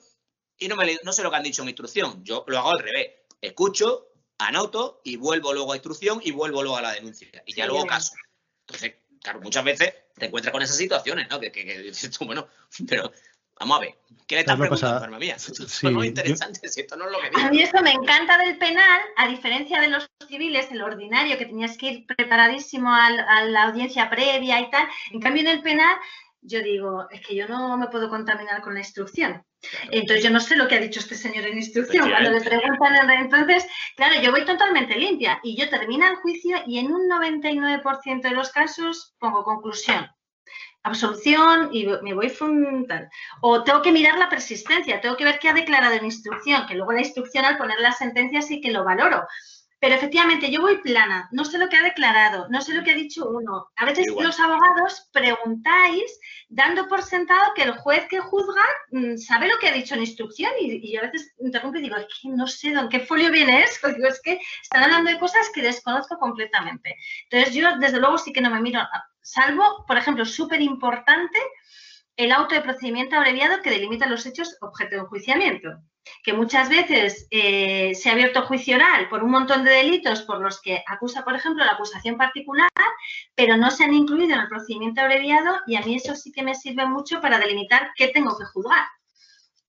y 0.59 0.69
no, 0.69 0.77
me 0.77 0.99
no 1.03 1.13
sé 1.13 1.23
lo 1.23 1.31
que 1.31 1.37
han 1.37 1.43
dicho 1.43 1.63
en 1.63 1.69
instrucción. 1.69 2.25
Yo 2.25 2.45
lo 2.47 2.59
hago 2.59 2.71
al 2.71 2.81
revés. 2.81 3.13
Escucho, 3.41 4.08
anoto 4.39 5.01
y 5.05 5.17
vuelvo 5.17 5.53
luego 5.53 5.73
a 5.73 5.77
instrucción 5.77 6.21
y 6.23 6.31
vuelvo 6.31 6.63
luego 6.63 6.77
a 6.77 6.83
la 6.83 6.93
denuncia. 6.93 7.29
Y 7.47 7.55
ya 7.55 7.65
Sí, 7.65 7.71
luego 7.71 7.87
caso. 7.87 8.15
Entonces, 8.67 8.95
claro, 9.23 9.41
muchas 9.41 9.65
veces 9.65 9.95
te 10.17 10.27
encuentras 10.27 10.53
con 10.53 10.63
esas 10.63 10.77
situaciones, 10.77 11.29
¿no? 11.29 11.41
Que, 11.41 11.51
que, 11.51 11.65
que 11.65 11.79
dices 11.81 12.11
tú, 12.17 12.25
bueno, 12.27 12.47
pero 12.89 13.13
vamos 13.59 13.79
a 13.79 13.81
ver, 13.81 13.99
¿qué 14.27 14.37
le 14.37 14.41
estás 14.43 14.57
¿Sabes 14.57 14.71
lo 14.71 14.77
que 14.77 14.81
preguntando, 14.81 15.05
hermana 15.05 15.19
mía? 15.21 15.39
Sí, 15.39 15.53
Esto 15.65 15.91
no 15.91 16.03
es 16.03 16.05
yo- 16.05 16.05
interesante, 16.05 16.69
si 16.69 16.81
esto 16.83 16.97
no 16.97 17.07
es 17.07 17.13
lo 17.13 17.21
que 17.21 17.27
A 17.27 17.31
digo. 17.31 17.51
mí 17.51 17.63
eso 17.63 17.83
me 17.83 17.93
encanta 17.93 18.39
del 18.39 18.59
penal, 18.59 19.01
a 19.17 19.27
diferencia 19.29 19.81
de 19.81 19.89
los 19.89 20.09
civiles, 20.29 20.71
el 20.71 20.83
ordinario, 20.83 21.37
que 21.39 21.47
tenías 21.47 21.77
que 21.77 21.87
ir 21.91 22.07
preparadísimo 22.07 22.95
a 22.95 23.11
la 23.45 23.63
audiencia 23.65 24.09
previa 24.11 24.61
y 24.61 24.71
tal. 24.71 24.87
En 25.11 25.21
cambio, 25.21 25.43
en 25.43 25.49
el 25.49 25.63
penal, 25.63 25.97
yo 26.41 26.63
digo, 26.63 27.09
es 27.11 27.21
que 27.27 27.35
yo 27.35 27.47
no 27.49 27.77
me 27.77 27.89
puedo 27.89 28.09
contaminar 28.09 28.61
con 28.63 28.75
la 28.75 28.81
instrucción. 28.81 29.43
Entonces, 29.91 30.23
yo 30.25 30.31
no 30.31 30.39
sé 30.41 30.55
lo 30.57 30.69
que 30.69 30.77
ha 30.77 30.81
dicho 30.81 31.01
este 31.01 31.15
señor 31.17 31.45
en 31.47 31.59
instrucción. 31.59 32.09
Cuando 32.11 32.31
le 32.31 32.41
preguntan, 32.41 32.95
en- 33.11 33.11
entonces, 33.23 33.67
claro, 33.97 34.21
yo 34.23 34.31
voy 34.31 34.45
totalmente 34.45 34.97
limpia 34.97 35.41
y 35.43 35.57
yo 35.57 35.69
termino 35.69 36.07
el 36.07 36.17
juicio 36.17 36.59
y 36.67 36.79
en 36.79 36.93
un 36.93 37.09
99% 37.09 38.29
de 38.29 38.35
los 38.35 38.51
casos 38.51 39.15
pongo 39.19 39.43
conclusión. 39.45 40.07
Absolución 40.85 41.71
y 41.73 41.87
me 42.03 42.15
voy 42.15 42.31
frontal. 42.31 43.09
O 43.43 43.65
tengo 43.65 43.83
que 43.83 43.93
mirar 43.93 44.17
la 44.19 44.29
persistencia, 44.29 45.01
tengo 45.01 45.17
que 45.17 45.25
ver 45.25 45.39
qué 45.39 45.49
ha 45.49 45.53
declarado 45.55 45.95
en 45.95 46.05
instrucción, 46.05 46.67
que 46.67 46.75
luego 46.75 46.93
la 46.93 47.01
instrucción 47.01 47.45
al 47.45 47.59
poner 47.59 47.81
la 47.81 47.93
sentencia 47.93 48.41
sí 48.43 48.61
que 48.61 48.71
lo 48.71 48.85
valoro. 48.85 49.27
Pero 49.81 49.95
efectivamente, 49.95 50.51
yo 50.51 50.61
voy 50.61 50.79
plana, 50.79 51.29
no 51.31 51.45
sé 51.45 51.57
lo 51.57 51.69
que 51.69 51.77
ha 51.77 51.83
declarado, 51.83 52.49
no 52.49 52.61
sé 52.61 52.75
lo 52.75 52.83
que 52.83 52.91
ha 52.91 52.97
dicho 52.97 53.29
uno. 53.29 53.69
A 53.77 53.85
veces 53.85 54.09
Igual. 54.09 54.27
los 54.27 54.41
abogados 54.41 55.09
preguntáis 55.13 56.19
dando 56.49 56.89
por 56.89 57.03
sentado 57.03 57.53
que 57.55 57.63
el 57.63 57.73
juez 57.73 58.07
que 58.09 58.19
juzga 58.19 58.65
mm, 58.91 59.17
sabe 59.17 59.49
lo 59.49 59.57
que 59.59 59.69
ha 59.69 59.73
dicho 59.73 59.95
en 59.95 60.01
instrucción 60.01 60.51
y, 60.61 60.73
y 60.73 60.93
yo 60.93 61.01
a 61.01 61.05
veces 61.05 61.33
interrumpo 61.39 61.79
y 61.79 61.83
digo, 61.83 61.97
es 61.97 62.07
que 62.07 62.29
no 62.29 62.47
sé 62.47 62.69
en 62.69 62.89
qué 62.89 63.01
folio 63.01 63.31
viene 63.31 63.63
eso. 63.63 63.89
Digo, 63.95 64.09
es 64.09 64.21
que 64.21 64.41
están 64.63 64.83
hablando 64.83 65.11
de 65.11 65.19
cosas 65.19 65.49
que 65.55 65.63
desconozco 65.63 66.19
completamente. 66.19 66.97
Entonces 67.31 67.55
yo, 67.55 67.79
desde 67.79 68.01
luego, 68.01 68.19
sí 68.19 68.33
que 68.33 68.41
no 68.41 68.51
me 68.51 68.61
miro, 68.61 68.81
salvo, 69.23 69.85
por 69.87 69.97
ejemplo, 69.97 70.25
súper 70.25 70.61
importante, 70.61 71.39
el 72.17 72.33
auto 72.33 72.55
de 72.55 72.63
procedimiento 72.63 73.15
abreviado 73.17 73.63
que 73.63 73.71
delimita 73.71 74.09
los 74.09 74.27
hechos 74.27 74.57
objeto 74.61 74.97
de 74.97 75.03
enjuiciamiento. 75.03 75.69
Que 76.23 76.33
muchas 76.33 76.69
veces 76.69 77.27
eh, 77.31 77.95
se 77.95 78.09
ha 78.09 78.13
abierto 78.13 78.43
juicio 78.43 78.77
oral 78.77 79.09
por 79.09 79.23
un 79.23 79.31
montón 79.31 79.65
de 79.65 79.71
delitos 79.71 80.23
por 80.23 80.41
los 80.41 80.61
que 80.61 80.83
acusa, 80.87 81.25
por 81.25 81.35
ejemplo, 81.35 81.65
la 81.65 81.73
acusación 81.73 82.17
particular, 82.17 82.69
pero 83.35 83.57
no 83.57 83.71
se 83.71 83.85
han 83.85 83.95
incluido 83.95 84.35
en 84.35 84.41
el 84.41 84.49
procedimiento 84.49 85.01
abreviado 85.01 85.57
y 85.67 85.77
a 85.77 85.83
mí 85.83 85.97
eso 85.97 86.15
sí 86.15 86.33
que 86.33 86.43
me 86.43 86.55
sirve 86.55 86.87
mucho 86.87 87.21
para 87.21 87.39
delimitar 87.39 87.91
qué 87.97 88.09
tengo 88.09 88.37
que 88.37 88.45
juzgar 88.45 88.85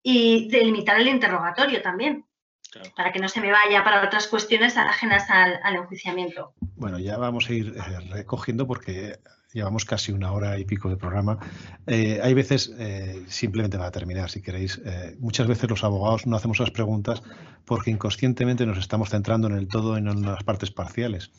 y 0.03 0.49
delimitar 0.49 0.99
el 0.99 1.07
interrogatorio 1.07 1.82
también, 1.82 2.26
Claro. 2.72 2.91
para 2.95 3.11
que 3.11 3.18
no 3.20 3.28
se 3.28 3.41
me 3.41 3.52
vaya 3.52 3.84
para 3.84 4.06
otras 4.06 4.28
cuestiones 4.28 4.78
ajenas 4.78 5.28
al, 5.32 5.60
al 5.64 5.76
enjuiciamiento. 5.76 6.53
Bueno, 6.76 6.99
ya 6.99 7.18
vamos 7.18 7.49
a 7.49 7.53
ir 7.53 7.74
eh, 7.76 7.99
recogiendo 8.11 8.68
porque 8.68 9.18
llevamos 9.52 9.86
casi 9.86 10.11
una 10.11 10.32
hora 10.32 10.60
y 10.60 10.66
pico 10.66 10.88
de 10.88 10.95
programa. 10.95 11.40
Eh, 11.88 12.20
hay 12.22 12.34
veces, 12.36 12.72
eh, 12.78 13.18
simplemente 13.30 13.77
para 13.77 13.91
terminar, 13.91 14.30
si 14.30 14.41
queréis, 14.41 14.81
eh, 14.85 15.15
muchas 15.19 15.47
veces 15.47 15.69
los 15.69 15.84
abogados 15.84 16.26
no 16.26 16.35
hacemos 16.35 16.60
esas 16.60 16.72
preguntas 16.72 17.22
porque 17.65 17.91
inconscientemente 17.91 18.65
nos 18.65 18.77
estamos 18.77 19.10
centrando 19.10 19.47
en 19.47 19.53
el 19.53 19.68
todo 19.68 19.97
y 19.97 20.01
no 20.01 20.11
en 20.11 20.23
las 20.23 20.43
partes 20.43 20.72
parciales. 20.72 21.31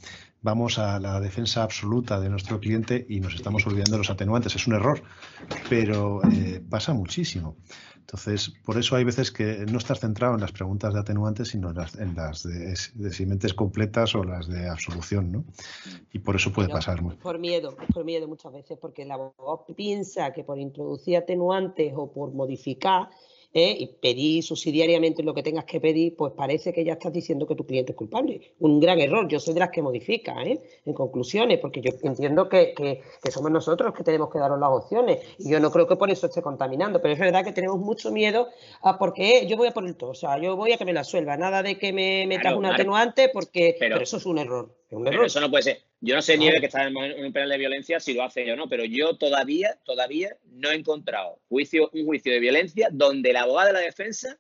Vamos 0.43 0.79
a 0.79 0.99
la 1.01 1.21
defensa 1.21 1.63
absoluta 1.63 2.21
de 2.21 2.31
nuestro 2.31 2.61
cliente 2.61 3.05
y 3.09 3.21
nos 3.21 3.35
estamos 3.35 3.67
olvidando 3.67 3.93
de 3.93 3.99
los 3.99 4.11
atenuantes. 4.11 4.55
Es 4.55 4.67
un 4.67 4.75
error, 4.75 5.03
pero 5.69 6.21
eh, 6.33 6.63
pasa 6.69 6.95
muchísimo. 6.95 7.57
Entonces, 8.11 8.53
por 8.65 8.77
eso 8.77 8.97
hay 8.97 9.05
veces 9.05 9.31
que 9.31 9.65
no 9.71 9.79
estás 9.79 10.01
centrado 10.01 10.35
en 10.35 10.41
las 10.41 10.51
preguntas 10.51 10.93
de 10.93 10.99
atenuantes, 10.99 11.49
sino 11.49 11.71
en 11.71 11.77
las, 11.77 11.95
en 11.95 12.17
las 12.17 12.43
de, 12.43 12.75
de 12.95 13.13
simentes 13.13 13.55
completas 13.55 14.17
o 14.17 14.25
las 14.25 14.49
de 14.49 14.69
absolución, 14.69 15.31
¿no? 15.31 15.45
Y 16.13 16.19
por 16.19 16.35
eso 16.35 16.53
puede 16.53 16.67
Pero 16.67 16.79
pasar. 16.79 17.01
Por 17.23 17.39
miedo, 17.39 17.77
por 17.95 18.05
miedo 18.05 18.27
muchas 18.27 18.53
veces, 18.53 18.79
porque 18.81 19.03
el 19.03 19.13
abogado 19.13 19.65
piensa 19.77 20.33
que 20.33 20.43
por 20.43 20.59
introducir 20.59 21.19
atenuantes 21.19 21.80
o 21.97 22.11
por 22.13 22.33
modificar 22.33 23.09
¿eh? 23.53 23.75
y 23.81 23.87
pedir 24.01 24.45
subsidiariamente 24.45 25.25
lo 25.25 25.35
que 25.35 25.43
tengas 25.43 25.65
que 25.65 25.81
pedir, 25.81 26.15
pues 26.17 26.33
parece 26.37 26.73
que 26.73 26.85
ya 26.85 26.93
estás 26.93 27.13
diciendo 27.13 27.49
que 27.49 27.57
tu 27.57 27.67
cliente 27.67 27.91
es 27.93 27.97
culpable. 27.99 28.41
Un 28.61 28.79
gran 28.79 29.01
error. 29.01 29.27
Yo 29.27 29.41
soy 29.41 29.55
de 29.55 29.61
las 29.61 29.71
que 29.71 29.83
modifica, 29.83 30.41
¿eh? 30.45 30.61
en 30.87 30.95
conclusiones, 30.95 31.59
porque 31.59 31.81
yo 31.81 31.91
entiendo 32.05 32.49
que, 32.49 32.73
que- 32.75 33.01
que 33.23 33.31
somos 33.33 33.51
nosotros 33.51 33.89
los 33.89 33.97
que 33.99 34.05
tenemos 34.05 34.31
que 34.31 34.39
daros 34.39 34.61
las 34.61 34.71
opciones. 34.71 35.19
Y 35.39 35.51
yo 35.51 35.59
no 35.59 35.73
creo 35.73 35.89
que 35.89 35.97
por 35.97 36.11
eso 36.11 36.27
esté 36.29 36.43
contaminando, 36.43 37.03
pero 37.03 37.15
es 37.15 37.19
verdad 37.21 37.45
que 37.45 37.53
tenemos 37.53 37.79
mucho 37.81 38.13
miedo 38.13 38.47
a 38.83 38.99
porque 38.99 39.45
yo 39.49 39.57
voy 39.57 39.67
a 39.67 39.73
por 39.73 39.85
el 39.85 39.97
todo, 39.97 40.11
o 40.11 40.15
sea, 40.15 40.39
yo 40.39 40.55
voy 40.57 40.71
a 40.73 40.77
que 40.79 40.85
me 40.85 40.93
la 40.93 41.03
suelva, 41.03 41.37
nada 41.37 41.63
de 41.65 41.77
que 41.77 41.93
me 41.93 42.27
metas 42.29 42.43
Claro, 42.43 42.59
un 42.59 42.67
atenuante, 42.67 43.31
porque 43.33 43.75
Pero- 43.81 43.95
pero 43.97 44.05
eso 44.05 44.19
es 44.19 44.27
un 44.27 44.39
error. 44.39 44.77
Pero 44.91 45.25
eso 45.25 45.41
no 45.41 45.51
puede 45.51 45.63
ser. 45.63 45.83
Yo 46.01 46.17
no 46.17 46.23
sé. 46.23 46.37
Nieve, 46.37 46.59
que 46.59 46.67
está 46.67 46.87
en 46.87 46.97
un 46.97 47.33
penal 47.33 47.49
de 47.49 47.59
violencia, 47.59 48.01
si 48.01 48.13
lo 48.13 48.25
hace 48.25 48.51
o 48.53 48.57
no, 48.57 48.69
pero 48.69 48.85
yo 48.85 49.17
todavía, 49.17 49.79
todavía 49.85 50.37
no 50.47 50.71
he 50.71 50.75
encontrado 50.75 51.41
juicio, 51.49 51.91
un 51.93 52.07
juicio 52.07 52.33
de 52.33 52.41
violencia 52.41 52.89
donde 52.91 53.31
el 53.31 53.37
abogado 53.37 53.69
de 53.69 53.75
la 53.75 53.81
defensa 53.81 54.39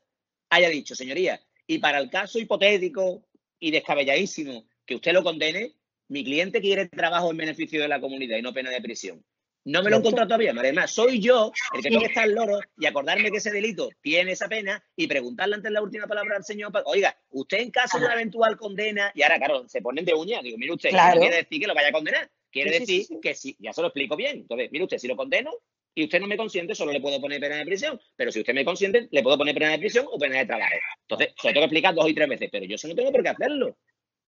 haya 0.49 0.69
dicho, 0.69 0.97
señoría, 0.97 1.41
y 1.67 1.79
para 1.79 1.99
el 1.99 2.11
caso 2.11 2.41
hipotético 2.41 3.23
y 3.61 3.71
descabelladísimo 3.71 4.65
que 4.85 4.97
usted 4.97 5.13
lo 5.13 5.23
condene, 5.23 5.75
mi 6.09 6.25
cliente 6.25 6.61
quiere 6.61 6.89
trabajo 6.89 7.31
en 7.31 7.37
beneficio 7.37 7.81
de 7.81 7.87
la 7.87 8.01
comunidad 8.01 8.37
y 8.37 8.43
no 8.43 8.53
pena 8.53 8.71
de 8.71 8.81
prisión. 8.81 9.25
No 9.65 9.83
me 9.83 9.91
lo 9.91 9.97
he 9.97 9.99
encontrado 9.99 10.27
todavía, 10.27 10.51
pero 10.53 10.63
además 10.63 10.91
soy 10.91 11.21
yo 11.21 11.53
el 11.75 11.83
que 11.83 11.89
tengo 11.91 12.01
que 12.01 12.07
estar 12.07 12.25
al 12.25 12.35
loro 12.35 12.61
y 12.79 12.87
acordarme 12.87 13.31
que 13.31 13.37
ese 13.37 13.51
delito 13.51 13.91
tiene 14.01 14.33
esa 14.33 14.49
pena 14.49 14.83
y 14.97 15.07
preguntarle 15.07 15.57
antes 15.57 15.71
la 15.71 15.83
última 15.83 16.07
palabra 16.07 16.37
al 16.37 16.45
señor, 16.45 16.73
oiga, 16.87 17.17
usted 17.31 17.59
en 17.59 17.71
caso 17.71 17.99
de 17.99 18.07
una 18.07 18.15
eventual 18.15 18.57
condena, 18.57 19.13
y 19.15 19.23
ahora 19.23 19.39
claro, 19.39 19.69
se 19.69 19.83
ponen 19.83 20.05
de 20.05 20.15
uña, 20.15 20.41
digo, 20.43 20.57
mire 20.57 20.73
usted, 20.73 20.89
Claro. 20.91 21.17
no 21.17 21.21
quiere 21.21 21.37
decir 21.37 21.61
que 21.61 21.67
lo 21.67 21.75
vaya 21.75 21.89
a 21.89 21.93
condenar, 21.93 22.31
quiere 22.51 22.71
Sí, 22.71 22.79
sí, 22.79 22.87
sí, 22.87 22.93
decir 22.99 23.07
sí. 23.07 23.21
que 23.21 23.35
si, 23.35 23.57
ya 23.59 23.73
se 23.75 23.83
lo 23.83 23.89
explico 23.89 24.17
bien, 24.17 24.39
entonces, 24.39 24.71
mire 24.73 24.85
usted, 24.85 24.99
si 24.99 25.09
lo 25.09 25.17
condeno 25.17 25.51
y 25.95 26.05
usted 26.05 26.21
no 26.21 26.27
me 26.27 26.37
consiente, 26.37 26.75
solo 26.75 26.93
le 26.93 27.01
puedo 27.01 27.21
poner 27.21 27.41
pena 27.41 27.57
de 27.57 27.65
prisión, 27.67 28.01
pero 28.17 28.33
si 28.33 28.41
usted 28.41 28.55
me 28.55 28.65
consiente, 28.65 29.09
le 29.11 29.23
puedo 29.23 29.37
poner 29.37 29.55
pena 29.55 29.73
de 29.73 29.79
prisión 29.79 30.07
o 30.11 30.19
pena 30.19 30.39
de 30.39 30.47
trabajo. 30.47 30.73
Entonces, 31.03 31.35
se 31.37 31.49
lo 31.49 31.53
tengo 31.53 31.63
que 31.63 31.67
explicar 31.67 31.95
dos 31.95 32.09
y 32.09 32.15
tres 32.15 32.29
veces, 32.29 32.49
pero 32.51 32.65
yo 32.65 32.77
eso 32.77 32.89
no 32.89 32.95
tengo 32.95 33.13
por 33.13 33.23
qué 33.23 33.29
hacerlo. 33.29 33.77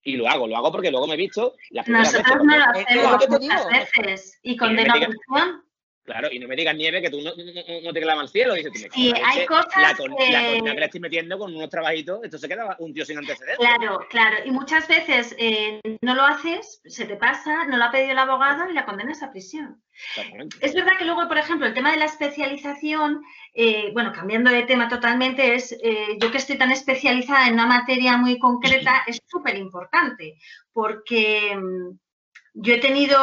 Y 0.05 0.17
lo 0.17 0.29
hago, 0.29 0.47
lo 0.49 0.57
hago 0.57 0.73
porque 0.73 0.91
luego 0.91 1.07
me 1.07 1.15
he 1.15 1.19
visto 1.19 1.55
las. 1.71 1.87
Nosotros 1.89 2.39
no 2.45 2.57
lo 2.57 2.65
lo 2.67 2.71
hacemos 3.17 3.41
muchas 3.41 3.67
veces 3.69 4.39
y 4.43 4.57
condena 4.57 4.95
diga- 4.95 5.09
prisión. 5.09 5.65
Claro, 6.05 6.29
y 6.33 6.41
no 6.41 6.49
me 6.49 6.57
digas 6.57 6.75
nieve 6.75 7.01
que 7.01 7.11
tú 7.11 7.21
no, 7.23 7.31
no- 7.37 7.81
no 7.85 7.93
te 7.93 8.01
clamas 8.01 8.23
al 8.25 8.29
cielo. 8.29 8.55
Dices, 8.55 8.73
tú 8.73 8.81
me 8.81 8.91
Sí, 8.91 9.13
hay 9.25 9.47
cosas 9.47 9.67
la, 9.81 9.97
con- 9.97 10.11
la 10.11 10.17
que- 10.41 10.47
condena 10.49 10.75
que 10.75 10.81
le 10.81 10.85
estoy 10.87 11.01
metiendo 11.01 11.39
con 11.39 11.55
unos 11.55 11.71
trabajitos, 11.71 12.21
esto 12.25 12.39
se 12.39 12.49
queda 12.49 12.75
un 12.81 12.93
tío 12.93 13.05
sin 13.05 13.19
antecedentes. 13.19 13.59
Claro, 13.59 14.05
claro. 14.11 14.37
Y 14.45 14.51
muchas 14.51 14.89
veces 14.89 15.35
eh, 15.39 15.81
no 16.03 16.15
lo 16.17 16.23
haces, 16.25 16.81
se 16.85 17.05
te 17.05 17.15
pasa, 17.15 17.67
no 17.67 17.77
lo 17.77 17.85
ha 17.85 17.93
pedido 17.93 18.11
el 18.13 18.19
abogado 18.19 18.69
y 18.69 18.73
la 18.73 18.85
condenas 18.85 19.23
a 19.23 19.31
prisión. 19.31 19.81
Es 20.61 20.75
verdad 20.75 20.93
que 20.99 21.05
luego, 21.05 21.29
por 21.29 21.39
ejemplo, 21.39 21.67
el 21.67 21.75
tema 21.75 21.93
de 21.93 21.99
la 21.99 22.07
especialización, 22.07 23.23
eh, 23.55 23.91
bueno, 23.93 24.13
cambiando 24.13 24.51
de 24.51 24.63
tema 24.65 24.89
totalmente, 24.89 25.55
es 25.55 25.71
eh, 25.85 26.19
yo 26.21 26.33
que 26.33 26.39
estoy 26.39 26.59
tan 26.59 26.73
especializada 26.73 27.47
en 27.47 27.55
una 27.55 27.67
materia 27.67 28.17
muy 28.17 28.39
concreta, 28.41 29.05
es 29.07 29.21
súper 29.29 29.57
importante, 29.57 30.37
porque 30.73 31.55
mm, 31.57 31.97
yo 32.55 32.75
he 32.75 32.79
tenido 32.81 33.19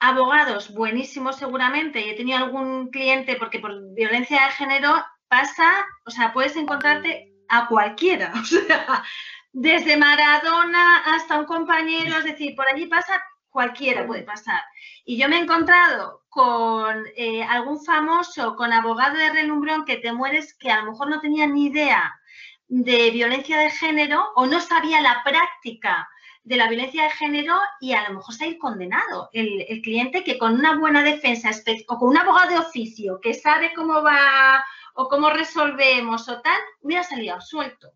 abogados 0.00 0.72
buenísimos 0.74 1.36
seguramente 1.36 2.00
y 2.00 2.10
he 2.10 2.16
tenido 2.16 2.38
algún 2.38 2.90
cliente, 2.90 3.36
porque 3.36 3.58
por 3.58 3.94
violencia 3.94 4.44
de 4.44 4.52
género 4.52 5.04
pasa, 5.28 5.72
o 6.04 6.10
sea, 6.10 6.32
puedes 6.32 6.56
encontrarte 6.56 7.32
a 7.48 7.68
cualquiera, 7.68 8.32
o 8.40 8.44
sea, 8.44 9.04
desde 9.52 9.96
Maradona 9.96 10.98
hasta 11.06 11.38
un 11.38 11.46
compañero, 11.46 12.18
es 12.18 12.24
decir, 12.24 12.54
por 12.54 12.68
allí 12.68 12.86
pasa 12.86 13.22
cualquiera 13.56 14.06
puede 14.06 14.22
pasar. 14.22 14.60
Y 15.06 15.16
yo 15.16 15.30
me 15.30 15.38
he 15.38 15.40
encontrado 15.40 16.24
con 16.28 17.06
eh, 17.16 17.42
algún 17.42 17.82
famoso, 17.82 18.54
con 18.54 18.70
abogado 18.70 19.16
de 19.16 19.30
relumbrón 19.30 19.86
que 19.86 19.96
te 19.96 20.12
mueres, 20.12 20.52
que 20.52 20.70
a 20.70 20.82
lo 20.82 20.92
mejor 20.92 21.08
no 21.08 21.20
tenía 21.20 21.46
ni 21.46 21.68
idea 21.68 22.20
de 22.68 23.10
violencia 23.10 23.56
de 23.58 23.70
género 23.70 24.30
o 24.34 24.44
no 24.44 24.60
sabía 24.60 25.00
la 25.00 25.22
práctica 25.24 26.06
de 26.46 26.56
la 26.56 26.68
violencia 26.68 27.02
de 27.02 27.10
género 27.10 27.54
y 27.80 27.92
a 27.92 28.08
lo 28.08 28.14
mejor 28.14 28.34
ido 28.40 28.58
condenado. 28.60 29.28
El, 29.32 29.66
el, 29.68 29.82
cliente 29.82 30.22
que 30.22 30.38
con 30.38 30.54
una 30.54 30.78
buena 30.78 31.02
defensa 31.02 31.50
o 31.88 31.98
con 31.98 32.10
un 32.10 32.16
abogado 32.16 32.50
de 32.50 32.58
oficio 32.58 33.18
que 33.20 33.34
sabe 33.34 33.74
cómo 33.74 34.00
va 34.00 34.64
o 34.94 35.08
cómo 35.08 35.28
resolvemos 35.28 36.28
o 36.28 36.40
tal, 36.40 36.60
hubiera 36.80 37.02
salido 37.02 37.34
absuelto. 37.34 37.90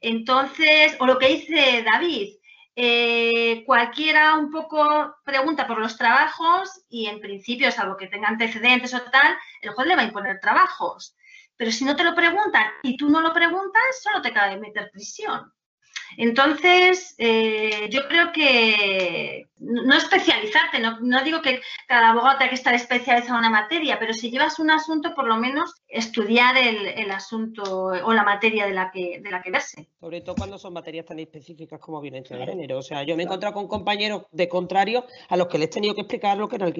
Entonces, 0.00 0.96
o 1.00 1.06
lo 1.06 1.18
que 1.18 1.30
dice 1.30 1.84
David, 1.84 2.36
eh, 2.76 3.64
cualquiera 3.66 4.36
un 4.36 4.52
poco 4.52 5.16
pregunta 5.24 5.66
por 5.66 5.80
los 5.80 5.96
trabajos 5.96 6.84
y 6.88 7.06
en 7.06 7.20
principio, 7.20 7.72
salvo 7.72 7.96
que 7.96 8.06
tenga 8.06 8.28
antecedentes 8.28 8.94
o 8.94 9.02
tal, 9.10 9.36
el 9.62 9.70
juez 9.70 9.88
le 9.88 9.96
va 9.96 10.02
a 10.02 10.06
imponer 10.06 10.38
trabajos. 10.38 11.16
Pero 11.56 11.72
si 11.72 11.84
no 11.84 11.96
te 11.96 12.04
lo 12.04 12.14
preguntan 12.14 12.68
y 12.84 12.96
tú 12.96 13.10
no 13.10 13.20
lo 13.20 13.32
preguntas, 13.32 13.82
solo 14.00 14.22
te 14.22 14.32
cabe 14.32 14.58
meter 14.58 14.90
prisión. 14.92 15.52
Entonces, 16.16 17.14
eh, 17.18 17.88
yo 17.90 18.06
creo 18.08 18.32
que 18.32 19.48
no 19.58 19.94
especializarte, 19.94 20.80
no, 20.80 21.22
digo 21.22 21.42
que 21.42 21.60
cada 21.86 22.10
abogado 22.10 22.38
tenga 22.38 22.50
que 22.50 22.54
estar 22.54 22.74
especializado 22.74 23.34
en 23.34 23.40
una 23.40 23.50
materia, 23.50 23.98
pero 23.98 24.12
si 24.14 24.30
llevas 24.30 24.58
un 24.58 24.70
asunto, 24.70 25.14
por 25.14 25.26
lo 25.26 25.36
menos 25.36 25.74
estudiar 25.88 26.56
el, 26.56 27.10
asunto 27.10 27.62
o 27.64 28.12
la 28.12 28.22
materia 28.22 28.66
de 28.66 28.72
la 28.72 28.90
que 28.90 29.20
de 29.20 29.30
la 29.30 29.42
que 29.42 29.50
verse. 29.50 29.88
Sobre 30.00 30.20
todo 30.20 30.36
cuando 30.36 30.58
son 30.58 30.72
materias 30.72 31.04
tan 31.06 31.18
específicas 31.18 31.80
como 31.80 32.00
violencia 32.00 32.36
de 32.36 32.46
género. 32.46 32.78
O 32.78 32.82
sea, 32.82 33.02
yo 33.02 33.16
me 33.16 33.22
he 33.22 33.26
encontrado 33.26 33.54
con 33.54 33.68
compañeros 33.68 34.22
de 34.30 34.48
contrario 34.48 35.04
a 35.28 35.36
los 35.36 35.48
que 35.48 35.58
les 35.58 35.68
he 35.68 35.72
tenido 35.72 35.94
que 35.94 36.02
explicar 36.02 36.38
lo 36.38 36.48
que 36.48 36.56
era 36.56 36.66
el 36.66 36.72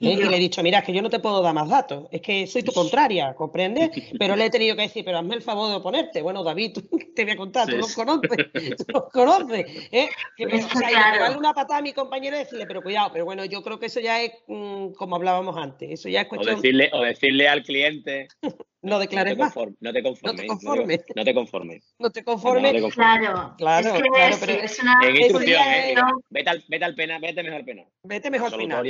544 0.00 0.26
y 0.26 0.30
le 0.30 0.36
he 0.36 0.40
dicho, 0.40 0.62
mira, 0.62 0.78
es 0.78 0.84
que 0.84 0.94
yo 0.94 1.02
no 1.02 1.10
te 1.10 1.18
puedo 1.18 1.42
dar 1.42 1.52
más 1.52 1.68
datos, 1.68 2.08
es 2.10 2.22
que 2.22 2.46
soy 2.46 2.62
tu 2.62 2.72
contraria, 2.72 3.34
¿comprendes? 3.34 3.90
Pero 4.18 4.34
le 4.34 4.46
he 4.46 4.50
tenido 4.50 4.74
que 4.74 4.82
decir, 4.82 5.04
pero 5.04 5.18
hazme 5.18 5.34
el 5.34 5.42
favor 5.42 5.68
de 5.68 5.76
oponerte. 5.76 6.22
Bueno, 6.22 6.42
David, 6.42 6.72
te 7.14 7.24
voy 7.24 7.32
a 7.32 7.36
contar, 7.36 7.68
tú 7.68 7.76
los 7.76 7.94
conoces, 7.94 8.30
tú 8.78 8.84
los 8.94 9.10
conoces. 9.12 9.66
¿eh? 9.92 10.08
Que 10.36 10.46
me, 10.46 10.60
darle 10.60 11.36
una 11.36 11.52
patada 11.52 11.80
a 11.80 11.82
mi 11.82 11.92
compañero 11.92 12.36
y 12.36 12.40
decirle, 12.40 12.66
pero 12.66 12.82
cuidado, 12.82 13.10
pero 13.12 13.26
bueno, 13.26 13.44
yo 13.44 13.62
creo 13.62 13.78
que 13.78 13.86
eso 13.86 14.00
ya 14.00 14.22
es 14.22 14.32
mm, 14.46 14.92
como 14.92 15.16
hablábamos 15.16 15.56
antes, 15.58 15.90
eso 15.90 16.08
ya 16.08 16.22
es 16.22 16.28
cuestión... 16.28 16.54
O 16.54 16.56
decirle, 16.56 16.90
o 16.92 17.02
decirle 17.02 17.48
al 17.48 17.62
cliente... 17.62 18.28
no 18.82 18.98
declares 18.98 19.36
más. 19.36 19.54
No 19.80 19.92
te 19.92 20.02
conformes. 20.02 20.34
No 20.34 20.42
te 20.42 20.46
conformes. 20.46 21.04
No 21.14 21.24
te 21.24 21.34
conformes. 21.34 21.94
No 21.98 22.10
te 22.10 22.24
conformes. 22.24 22.94
Claro, 22.94 23.54
claro, 23.58 23.94
es 23.94 24.02
claro. 24.02 24.36
pero 24.40 24.52
es 24.52 24.80
una 24.80 24.98
en 25.02 25.16
instrucción, 25.16 25.62
¿eh? 25.62 25.94
Vete 26.30 26.50
al, 26.50 26.64
vete 26.68 26.84
al 26.84 26.94
penal, 26.94 27.20
vete 27.20 27.42
mejor 27.42 27.64
penal. 27.64 27.86
Vete 28.02 28.30
mejor 28.30 28.56
penal. 28.56 28.82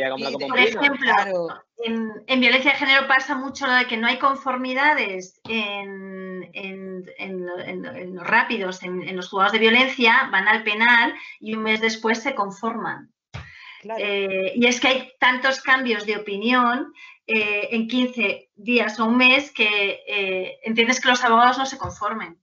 por 0.48 0.58
ejemplo, 0.58 0.99
en, 1.84 2.24
en, 2.26 2.40
violencia 2.40 2.72
de 2.72 2.78
género 2.78 3.08
pasa 3.08 3.34
mucho 3.34 3.66
lo 3.66 3.74
de 3.74 3.86
que 3.86 3.96
no 3.96 4.06
hay 4.06 4.18
conformidades 4.18 5.40
en, 5.48 6.48
en, 6.52 7.04
en 7.18 8.14
los 8.14 8.26
rápidos, 8.26 8.82
en, 8.82 9.16
los 9.16 9.28
juzgados 9.28 9.52
de 9.52 9.58
violencia, 9.58 10.28
van 10.30 10.48
al 10.48 10.62
penal 10.62 11.14
y 11.38 11.54
un 11.54 11.62
mes 11.62 11.80
después 11.80 12.22
se 12.22 12.34
conforman. 12.34 13.12
Eh, 13.98 14.52
y 14.56 14.66
es 14.66 14.78
que 14.80 14.88
hay 14.88 15.12
tantos 15.18 15.62
cambios 15.62 16.04
de 16.04 16.18
opinión 16.18 16.92
eh, 17.26 17.68
en 17.70 17.88
15 17.88 18.50
días 18.54 19.00
o 19.00 19.06
un 19.06 19.16
mes 19.16 19.50
que 19.52 20.02
eh, 20.06 20.58
entiendes 20.64 21.00
que 21.00 21.08
los 21.08 21.24
abogados 21.24 21.58
no 21.58 21.66
se 21.66 21.78
conformen. 21.78 22.38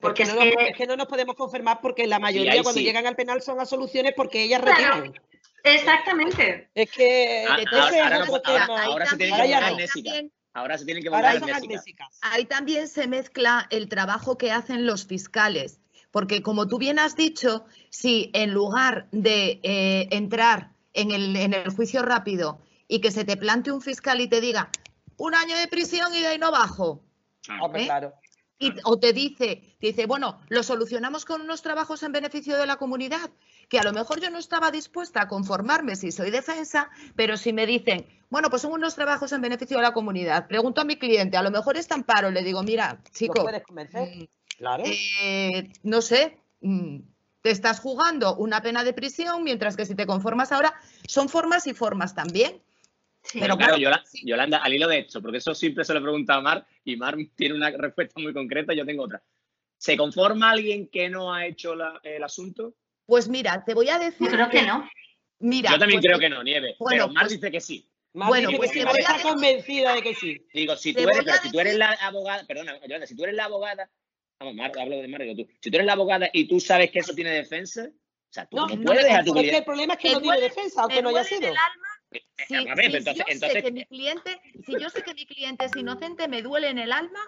Porque 0.00 0.24
es, 0.24 0.34
que, 0.76 0.86
no, 0.86 0.96
nos 0.96 1.06
podemos 1.06 1.36
conformar 1.36 1.80
porque 1.80 2.06
la 2.06 2.18
mayoría 2.18 2.62
cuando 2.62 2.80
llegan 2.80 3.06
al 3.06 3.16
penal 3.16 3.40
son 3.40 3.60
a 3.60 3.64
soluciones 3.64 4.12
porque 4.14 4.42
ellas 4.42 4.60
retiran. 4.60 5.14
Exactamente. 5.64 6.68
Es 6.74 6.90
que 6.90 7.46
ahora, 7.48 9.06
se 9.06 9.16
tienen 9.16 9.34
que 9.34 9.42
volver 9.42 10.30
Ahora 10.52 10.78
se 10.78 10.84
tienen 10.84 11.02
que 11.02 11.08
volver 11.08 11.42
Ahí 12.20 12.44
también 12.44 12.86
se 12.86 13.08
mezcla 13.08 13.66
el 13.70 13.88
trabajo 13.88 14.38
que 14.38 14.52
hacen 14.52 14.86
los 14.86 15.06
fiscales. 15.06 15.80
Porque 16.10 16.42
como 16.42 16.68
tú 16.68 16.78
bien 16.78 17.00
has 17.00 17.16
dicho, 17.16 17.64
si 17.90 18.30
en 18.34 18.52
lugar 18.52 19.08
de 19.10 19.58
eh, 19.64 20.08
entrar 20.12 20.70
en 20.92 21.10
el, 21.10 21.34
en 21.34 21.54
el 21.54 21.70
juicio 21.70 22.02
rápido 22.02 22.60
y 22.86 23.00
que 23.00 23.10
se 23.10 23.24
te 23.24 23.36
plante 23.36 23.72
un 23.72 23.80
fiscal 23.80 24.20
y 24.20 24.28
te 24.28 24.40
diga 24.40 24.68
un 25.16 25.34
año 25.34 25.56
de 25.56 25.66
prisión 25.66 26.14
y 26.14 26.20
de 26.20 26.28
ahí 26.28 26.38
no 26.38 26.52
bajo. 26.52 27.02
¿eh? 27.48 27.84
claro. 27.86 28.14
Y, 28.58 28.72
o 28.84 28.98
te 28.98 29.12
dice, 29.12 29.76
te 29.80 29.88
dice, 29.88 30.06
bueno, 30.06 30.40
lo 30.48 30.62
solucionamos 30.62 31.24
con 31.24 31.40
unos 31.40 31.62
trabajos 31.62 32.02
en 32.04 32.12
beneficio 32.12 32.56
de 32.56 32.66
la 32.66 32.76
comunidad, 32.76 33.30
que 33.68 33.80
a 33.80 33.82
lo 33.82 33.92
mejor 33.92 34.20
yo 34.20 34.30
no 34.30 34.38
estaba 34.38 34.70
dispuesta 34.70 35.22
a 35.22 35.28
conformarme 35.28 35.96
si 35.96 36.12
soy 36.12 36.30
defensa, 36.30 36.88
pero 37.16 37.36
si 37.36 37.52
me 37.52 37.66
dicen, 37.66 38.06
bueno, 38.30 38.50
pues 38.50 38.62
son 38.62 38.72
unos 38.72 38.94
trabajos 38.94 39.32
en 39.32 39.40
beneficio 39.40 39.76
de 39.76 39.82
la 39.82 39.92
comunidad, 39.92 40.46
pregunto 40.46 40.80
a 40.80 40.84
mi 40.84 40.96
cliente, 40.96 41.36
a 41.36 41.42
lo 41.42 41.50
mejor 41.50 41.76
es 41.76 41.88
tan 41.88 42.04
paro, 42.04 42.30
le 42.30 42.44
digo, 42.44 42.62
mira, 42.62 43.02
chico, 43.12 43.42
puedes 43.42 43.64
convencer? 43.64 44.08
Mm, 44.08 44.24
claro. 44.56 44.84
Eh, 44.86 45.72
no 45.82 46.00
sé, 46.00 46.38
mm, 46.60 46.98
te 47.42 47.50
estás 47.50 47.80
jugando 47.80 48.36
una 48.36 48.62
pena 48.62 48.84
de 48.84 48.94
prisión, 48.94 49.42
mientras 49.42 49.76
que 49.76 49.84
si 49.84 49.94
te 49.94 50.06
conformas 50.06 50.52
ahora, 50.52 50.74
son 51.06 51.28
formas 51.28 51.66
y 51.66 51.74
formas 51.74 52.14
también. 52.14 52.62
Pero 53.32 53.56
claro, 53.56 53.76
Yolanda, 54.22 54.58
al 54.58 54.74
hilo 54.74 54.88
de 54.88 55.00
esto, 55.00 55.22
porque 55.22 55.38
eso 55.38 55.54
siempre 55.54 55.84
se 55.84 55.94
lo 55.94 56.02
pregunta 56.02 56.34
a 56.34 56.40
Mar 56.40 56.66
y 56.84 56.96
Mar 56.96 57.16
tiene 57.36 57.54
una 57.54 57.70
respuesta 57.70 58.20
muy 58.20 58.32
concreta, 58.32 58.74
yo 58.74 58.84
tengo 58.84 59.04
otra. 59.04 59.22
¿Se 59.78 59.96
conforma 59.96 60.50
alguien 60.50 60.88
que 60.88 61.08
no 61.10 61.32
ha 61.32 61.46
hecho 61.46 61.74
el 62.02 62.22
asunto? 62.22 62.74
Pues 63.06 63.28
mira, 63.28 63.64
te 63.64 63.74
voy 63.74 63.88
a 63.90 63.98
decir. 63.98 64.30
creo 64.30 64.48
que, 64.48 64.62
no. 64.62 64.88
Mira, 65.40 65.72
yo 65.72 65.78
también 65.78 66.00
pues 66.00 66.08
creo 66.08 66.18
que 66.18 66.30
no, 66.30 66.42
Nieve. 66.42 66.76
pero 66.88 67.08
Mar 67.08 67.24
pues 67.24 67.34
dice 67.34 67.50
que 67.50 67.60
sí. 67.60 67.86
bueno, 68.12 68.50
pues 68.56 68.72
que 68.72 68.80
está 68.80 69.20
convencida 69.22 69.94
de 69.94 70.02
que 70.02 70.14
sí. 70.14 70.46
Digo, 70.54 70.76
si 70.76 70.94
tú, 70.94 71.00
eres, 71.00 71.40
si 71.42 71.50
tú 71.50 71.60
eres 71.60 71.76
la 71.76 71.90
abogada, 72.00 72.46
perdona, 72.46 72.80
Yolanda, 72.80 73.06
si 73.06 73.14
tú 73.14 73.24
eres 73.24 73.34
la 73.34 73.44
abogada, 73.44 73.90
vamos, 74.38 74.54
Mar, 74.54 74.72
hablo 74.78 74.96
de 74.96 75.08
Mar, 75.08 75.22
tú. 75.36 75.46
Si 75.60 75.70
tú 75.70 75.76
eres 75.76 75.86
la 75.86 75.92
abogada 75.92 76.30
y 76.32 76.48
tú 76.48 76.60
sabes 76.60 76.90
que 76.90 77.00
eso 77.00 77.14
tiene 77.14 77.30
defensa, 77.30 77.84
o 77.84 78.32
sea, 78.32 78.46
tú 78.46 78.56
no, 78.56 78.68
no 78.68 78.84
puedes 78.84 79.12
a 79.12 79.22
tu 79.22 79.32
cliente. 79.32 79.58
el 79.58 79.64
problema 79.64 79.94
es 79.94 80.00
que 80.00 80.12
no 80.12 80.20
tiene 80.20 80.40
defensa, 80.40 80.82
aunque 80.82 81.02
no 81.02 81.10
haya 81.10 81.24
sido. 81.24 81.52
Si, 82.48 82.54
yo 82.54 83.48
sé 83.48 83.62
que 83.62 83.72
mi 83.72 83.84
cliente, 83.84 84.40
si 84.66 84.72
yo 84.78 84.90
sé 84.90 85.02
que 85.02 85.14
mi 85.14 85.26
cliente 85.26 85.64
es 85.64 85.76
inocente, 85.76 86.28
me 86.28 86.42
duele 86.42 86.68
en 86.68 86.78
el 86.78 86.92
alma 86.92 87.20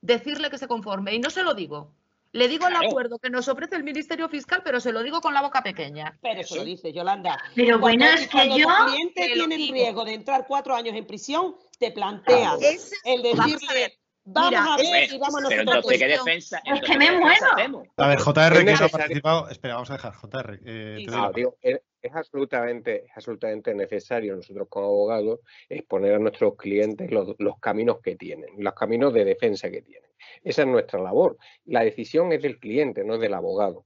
decirle 0.00 0.50
que 0.50 0.58
se 0.58 0.68
conforme 0.68 1.14
y 1.14 1.18
no 1.18 1.30
se 1.30 1.42
lo 1.42 1.54
digo. 1.54 1.94
Le 2.32 2.46
digo 2.46 2.68
el 2.68 2.76
acuerdo 2.76 3.18
que 3.18 3.30
nos 3.30 3.48
ofrece 3.48 3.76
el 3.76 3.84
Ministerio 3.84 4.28
Fiscal, 4.28 4.60
pero 4.62 4.80
se 4.80 4.92
lo 4.92 5.02
digo 5.02 5.20
con 5.20 5.32
la 5.32 5.40
boca 5.40 5.62
pequeña. 5.62 6.18
Pero 6.20 6.42
eso 6.42 6.56
lo 6.56 6.64
dice 6.64 6.92
Yolanda. 6.92 7.42
Pero 7.54 7.78
bueno, 7.78 8.04
es 8.04 8.28
que 8.28 8.48
yo. 8.48 8.68
el 8.68 8.92
cliente 8.92 9.30
tiene 9.32 9.54
el 9.54 9.68
riesgo 9.72 10.04
de 10.04 10.14
entrar 10.14 10.46
cuatro 10.46 10.74
años 10.74 10.94
en 10.94 11.06
prisión, 11.06 11.56
te 11.78 11.90
planteas 11.90 12.92
el 13.04 13.22
decirle. 13.22 13.98
Vamos 14.30 14.60
a 14.60 14.76
ver, 14.76 15.10
y 15.10 15.18
vamos 15.18 15.42
a 15.42 15.48
Pero 15.48 15.62
entonces, 15.62 15.98
¿qué 15.98 16.06
defensa? 16.06 16.60
Es 16.66 16.82
que 16.82 16.98
me 16.98 17.12
muero. 17.12 17.82
A 17.96 18.08
ver, 18.08 18.18
JR, 18.18 18.58
que 18.58 18.72
no 18.72 18.84
ha 18.84 18.88
participado. 18.88 19.48
Espera, 19.48 19.74
vamos 19.74 19.90
a 19.90 19.94
dejar, 19.94 20.12
JR. 20.12 20.60
Eh, 20.66 21.06
no, 21.08 21.32
digo, 21.32 21.56
es, 22.02 22.14
absolutamente, 22.14 23.04
es 23.06 23.16
absolutamente 23.16 23.74
necesario 23.74 24.36
nosotros 24.36 24.68
como 24.68 24.86
abogados 24.86 25.40
exponer 25.68 26.14
a 26.14 26.18
nuestros 26.18 26.56
clientes 26.56 27.10
los, 27.10 27.34
los 27.38 27.58
caminos 27.58 28.00
que 28.00 28.16
tienen, 28.16 28.50
los 28.58 28.74
caminos 28.74 29.12
de 29.12 29.24
defensa 29.24 29.70
que 29.70 29.82
tienen. 29.82 30.10
Esa 30.42 30.62
es 30.62 30.68
nuestra 30.68 31.00
labor. 31.00 31.36
La 31.64 31.84
decisión 31.84 32.32
es 32.32 32.42
del 32.42 32.58
cliente, 32.58 33.04
no 33.04 33.14
es 33.14 33.20
del 33.20 33.34
abogado. 33.34 33.84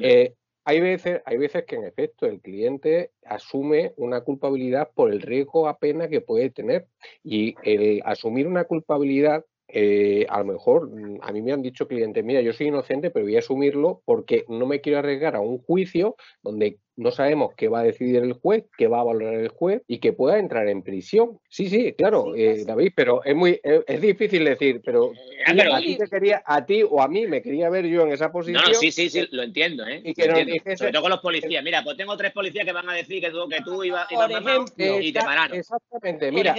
Eh, 0.00 0.34
hay 0.64 0.80
veces, 0.80 1.20
hay 1.26 1.36
veces 1.36 1.64
que 1.64 1.76
en 1.76 1.84
efecto 1.84 2.26
el 2.26 2.40
cliente 2.40 3.10
asume 3.24 3.92
una 3.96 4.22
culpabilidad 4.22 4.90
por 4.94 5.12
el 5.12 5.20
riesgo 5.20 5.68
a 5.68 5.78
pena 5.78 6.08
que 6.08 6.20
puede 6.20 6.50
tener 6.50 6.86
y 7.22 7.54
el 7.62 8.00
asumir 8.04 8.46
una 8.46 8.64
culpabilidad 8.64 9.44
eh, 9.68 10.26
a 10.28 10.38
lo 10.38 10.44
mejor 10.44 10.90
mm, 10.90 11.18
a 11.22 11.32
mí 11.32 11.42
me 11.42 11.52
han 11.52 11.62
dicho 11.62 11.88
clientes, 11.88 12.22
mira, 12.22 12.40
yo 12.42 12.52
soy 12.52 12.68
inocente, 12.68 13.10
pero 13.10 13.24
voy 13.24 13.36
a 13.36 13.38
asumirlo 13.38 14.02
porque 14.04 14.44
no 14.48 14.66
me 14.66 14.80
quiero 14.80 14.98
arriesgar 14.98 15.36
a 15.36 15.40
un 15.40 15.58
juicio 15.58 16.16
donde 16.42 16.78
no 16.96 17.10
sabemos 17.10 17.54
qué 17.56 17.68
va 17.68 17.80
a 17.80 17.82
decidir 17.82 18.16
el 18.16 18.34
juez, 18.34 18.64
qué 18.76 18.86
va 18.88 19.00
a 19.00 19.04
valorar 19.04 19.34
el 19.34 19.48
juez 19.48 19.82
y 19.86 19.98
que 19.98 20.12
pueda 20.12 20.38
entrar 20.38 20.68
en 20.68 20.82
prisión. 20.82 21.40
Sí, 21.48 21.68
sí, 21.68 21.92
claro, 21.92 22.34
eh, 22.36 22.64
David, 22.64 22.92
pero 22.94 23.24
es 23.24 23.34
muy 23.34 23.60
es, 23.62 24.00
difícil 24.00 24.44
decir, 24.44 24.80
pero, 24.84 25.12
eh, 25.12 25.72
a 25.72 25.78
ti 25.80 25.96
te 25.96 26.06
quería, 26.06 26.42
a 26.44 26.64
ti 26.64 26.82
o 26.82 27.00
a 27.00 27.08
mí 27.08 27.26
me 27.26 27.42
quería 27.42 27.68
ver 27.70 27.86
yo 27.86 28.02
en 28.02 28.12
esa 28.12 28.30
posición. 28.30 28.62
No, 28.66 28.74
sí, 28.74 28.92
sí, 28.92 29.10
sí, 29.10 29.26
lo 29.32 29.42
entiendo, 29.42 29.86
¿eh? 29.86 30.02
Y 30.04 30.14
que 30.14 30.76
Sobre 30.76 30.92
todo 30.92 31.02
con 31.02 31.10
los 31.10 31.20
policías. 31.20 31.64
Mira, 31.64 31.82
pues 31.82 31.96
tengo 31.96 32.16
tres 32.16 32.32
policías 32.32 32.64
que 32.64 32.72
van 32.72 32.88
a 32.88 32.94
decir 32.94 33.20
que 33.20 33.30
tú, 33.30 33.48
que 33.48 33.60
tú 33.62 33.82
ibas, 33.82 34.10
ibas 34.10 34.30
y 34.76 35.12
te 35.12 35.20
pararon. 35.20 35.58
Exactamente, 35.58 36.30
mira, 36.30 36.54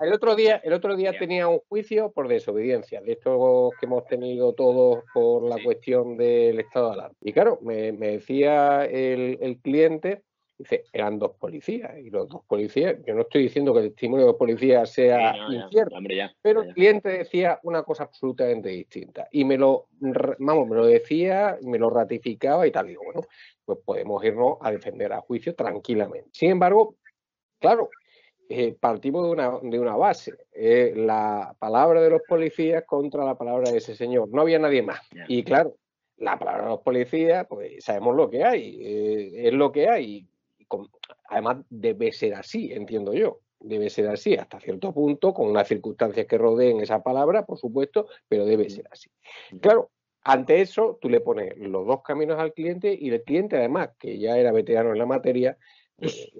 el 0.00 0.12
otro 0.12 0.36
día, 0.36 0.60
el 0.64 0.72
otro 0.72 0.96
día 0.96 1.16
tenía 1.18 1.48
un 1.48 1.60
juicio 1.68 2.12
por 2.12 2.28
desobediencia, 2.28 3.00
de 3.00 3.12
estos 3.12 3.72
que 3.80 3.86
hemos 3.86 4.06
tenido 4.06 4.52
todos 4.52 5.04
por 5.12 5.42
la 5.48 5.62
cuestión 5.62 6.16
del 6.16 6.60
estado 6.60 6.88
de 6.88 6.94
alarma. 6.94 7.16
Y 7.20 7.32
claro, 7.32 7.58
me, 7.62 7.92
decía 7.92 8.84
el 8.84 9.55
cliente 9.60 10.22
Dice, 10.58 10.84
eran 10.90 11.18
dos 11.18 11.32
policías 11.32 11.98
y 11.98 12.08
los 12.08 12.28
dos 12.30 12.42
policías, 12.46 12.96
yo 13.06 13.14
no 13.14 13.22
estoy 13.22 13.42
diciendo 13.42 13.74
que 13.74 13.80
el 13.80 13.88
testimonio 13.90 14.24
de 14.24 14.32
los 14.32 14.38
policías 14.38 14.90
sea 14.90 15.34
Sí, 15.34 15.38
no, 15.38 15.52
ya, 15.52 15.64
incierto, 15.64 15.96
hombre, 15.96 16.16
ya, 16.16 16.34
pero 16.40 16.62
ya. 16.62 16.68
el 16.68 16.74
cliente 16.74 17.08
decía 17.10 17.60
una 17.62 17.82
cosa 17.82 18.04
absolutamente 18.04 18.70
distinta 18.70 19.28
y 19.30 19.44
me 19.44 19.58
lo, 19.58 19.88
vamos, 20.38 20.66
me 20.66 20.76
lo 20.76 20.86
decía, 20.86 21.58
me 21.62 21.78
lo 21.78 21.90
ratificaba 21.90 22.66
y 22.66 22.70
tal. 22.70 22.86
Digo, 22.86 23.02
bueno, 23.04 23.20
pues 23.66 23.78
podemos 23.84 24.24
irnos 24.24 24.56
a 24.62 24.70
defender 24.70 25.12
a 25.12 25.20
juicio 25.20 25.54
tranquilamente. 25.54 26.30
Sin 26.32 26.52
embargo, 26.52 26.96
claro, 27.58 27.90
eh, 28.48 28.74
partimos 28.80 29.24
de 29.24 29.30
una, 29.32 29.58
de 29.62 29.78
una 29.78 29.96
base, 29.96 30.32
eh, 30.52 30.94
la 30.96 31.54
palabra 31.58 32.00
de 32.00 32.08
los 32.08 32.22
policías 32.26 32.84
contra 32.86 33.26
la 33.26 33.36
palabra 33.36 33.70
de 33.70 33.76
ese 33.76 33.94
señor. 33.94 34.30
No 34.30 34.40
había 34.40 34.58
nadie 34.58 34.80
más. 34.82 35.00
Y 35.28 35.42
claro, 35.42 35.76
la 36.18 36.38
palabra 36.38 36.64
de 36.64 36.70
los 36.70 36.80
policías, 36.80 37.46
pues 37.48 37.84
sabemos 37.84 38.16
lo 38.16 38.30
que 38.30 38.44
hay, 38.44 38.78
eh, 38.80 39.48
es 39.48 39.52
lo 39.52 39.70
que 39.72 39.88
hay. 39.88 40.26
Y 40.58 40.64
con- 40.64 40.88
además 41.28 41.58
debe 41.70 42.12
ser 42.12 42.34
así, 42.34 42.72
entiendo 42.72 43.12
yo. 43.14 43.40
Debe 43.58 43.88
ser 43.90 44.08
así 44.08 44.34
hasta 44.34 44.60
cierto 44.60 44.92
punto, 44.92 45.32
con 45.32 45.48
unas 45.48 45.66
circunstancias 45.66 46.26
que 46.26 46.38
rodeen 46.38 46.80
esa 46.80 47.02
palabra, 47.02 47.44
por 47.46 47.58
supuesto, 47.58 48.06
pero 48.28 48.44
debe 48.44 48.68
ser 48.68 48.86
así. 48.90 49.10
Claro, 49.60 49.90
ante 50.22 50.60
eso 50.60 50.98
tú 51.00 51.08
le 51.08 51.20
pones 51.20 51.56
los 51.56 51.86
dos 51.86 52.02
caminos 52.02 52.38
al 52.38 52.52
cliente 52.52 52.96
y 52.98 53.10
el 53.10 53.22
cliente 53.22 53.56
además, 53.56 53.90
que 53.98 54.18
ya 54.18 54.36
era 54.36 54.52
veterano 54.52 54.92
en 54.92 54.98
la 54.98 55.06
materia, 55.06 55.56
pues, 55.96 56.30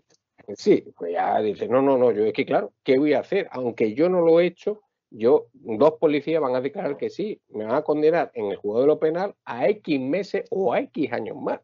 sí, 0.54 0.84
pues 0.96 1.12
ya 1.12 1.40
dice, 1.40 1.68
no, 1.68 1.80
no, 1.82 1.96
no, 1.96 2.12
yo 2.12 2.24
es 2.24 2.32
que 2.32 2.44
claro, 2.44 2.72
¿qué 2.82 2.98
voy 2.98 3.14
a 3.14 3.20
hacer? 3.20 3.48
Aunque 3.50 3.94
yo 3.94 4.08
no 4.08 4.20
lo 4.20 4.38
he 4.40 4.46
hecho, 4.46 4.82
yo, 5.10 5.46
dos 5.52 5.94
policías 5.94 6.40
van 6.40 6.54
a 6.54 6.60
declarar 6.60 6.96
que 6.96 7.10
sí, 7.10 7.40
me 7.48 7.64
van 7.64 7.74
a 7.74 7.82
condenar 7.82 8.30
en 8.34 8.46
el 8.46 8.56
juzgado 8.56 8.82
de 8.82 8.86
lo 8.88 8.98
penal 8.98 9.34
a 9.44 9.68
X 9.68 10.00
meses 10.00 10.44
o 10.50 10.72
a 10.72 10.80
X 10.80 11.12
años 11.12 11.36
más. 11.36 11.60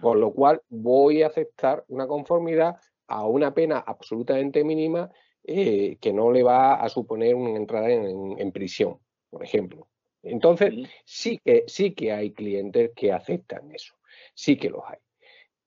Con 0.00 0.20
lo 0.20 0.32
cual 0.32 0.62
voy 0.68 1.22
a 1.22 1.28
aceptar 1.28 1.84
una 1.88 2.06
conformidad 2.06 2.76
a 3.06 3.26
una 3.26 3.54
pena 3.54 3.78
absolutamente 3.78 4.62
mínima 4.62 5.10
eh, 5.44 5.96
que 6.00 6.12
no 6.12 6.30
le 6.30 6.42
va 6.42 6.74
a 6.74 6.88
suponer 6.88 7.34
una 7.34 7.56
entrada 7.56 7.88
en, 7.88 8.38
en 8.38 8.52
prisión, 8.52 8.98
por 9.30 9.42
ejemplo. 9.42 9.88
Entonces, 10.22 10.74
sí 11.04 11.40
que, 11.44 11.64
sí 11.66 11.94
que 11.94 12.12
hay 12.12 12.32
clientes 12.32 12.90
que 12.96 13.12
aceptan 13.12 13.70
eso, 13.72 13.94
sí 14.34 14.56
que 14.56 14.70
los 14.70 14.82
hay. 14.86 14.98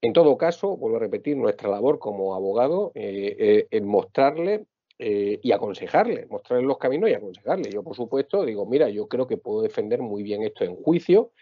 En 0.02 0.12
todo 0.12 0.36
caso, 0.38 0.76
vuelvo 0.76 0.96
a 0.96 1.00
repetir, 1.00 1.36
nuestra 1.36 1.68
labor 1.68 1.98
como 1.98 2.34
abogado 2.34 2.92
eh, 2.94 3.36
eh, 3.38 3.68
es 3.70 3.82
mostrarle 3.82 4.66
eh, 5.02 5.40
y 5.42 5.52
aconsejarle, 5.52 6.26
mostrarle 6.26 6.66
los 6.66 6.76
caminos 6.76 7.08
y 7.08 7.14
aconsejarle. 7.14 7.70
Yo, 7.70 7.82
por 7.82 7.96
supuesto, 7.96 8.44
digo, 8.44 8.66
mira, 8.66 8.90
yo 8.90 9.08
creo 9.08 9.26
que 9.26 9.38
puedo 9.38 9.62
defender 9.62 10.02
muy 10.02 10.22
bien 10.22 10.42
esto 10.42 10.62
en 10.62 10.76
juicio. 10.76 11.32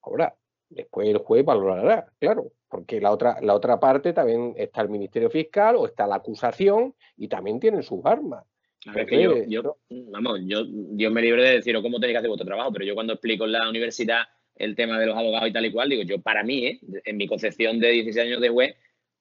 Ahora, 0.00 0.34
después 0.70 1.06
el 1.06 1.18
juez 1.18 1.44
valorará, 1.44 2.06
claro, 2.18 2.52
porque 2.70 2.98
la 2.98 3.12
otra, 3.12 3.38
la 3.42 3.54
otra 3.54 3.78
parte 3.78 4.14
también 4.14 4.54
está 4.56 4.80
el 4.80 4.88
Ministerio 4.88 5.28
Fiscal 5.28 5.76
o 5.76 5.84
está 5.84 6.06
la 6.06 6.14
acusación 6.14 6.94
y 7.18 7.28
también 7.28 7.60
tienen 7.60 7.82
sus 7.82 8.02
armas. 8.06 8.44
Claro, 8.80 9.00
es 9.00 9.06
que 9.06 9.46
yo, 9.46 9.76
vamos, 9.90 10.40
yo, 10.46 10.64
Dios 10.64 11.12
me 11.12 11.20
libre 11.20 11.42
de 11.42 11.56
deciros 11.56 11.82
cómo 11.82 12.00
tenéis 12.00 12.14
que 12.14 12.18
hacer 12.20 12.30
vuestro 12.30 12.46
trabajo, 12.46 12.72
pero 12.72 12.86
yo 12.86 12.94
cuando 12.94 13.12
explico 13.12 13.44
en 13.44 13.52
la 13.52 13.68
universidad 13.68 14.22
el 14.54 14.74
tema 14.74 14.98
de 14.98 15.04
los 15.04 15.18
abogados 15.18 15.50
y 15.50 15.52
tal 15.52 15.66
y 15.66 15.72
cual, 15.72 15.90
digo, 15.90 16.02
yo 16.02 16.22
para 16.22 16.42
mí, 16.42 16.64
¿eh? 16.64 16.80
en 17.04 17.18
mi 17.18 17.26
concepción 17.26 17.78
de 17.78 17.90
16 17.90 18.26
años 18.26 18.40
de 18.40 18.48
juez, 18.48 18.74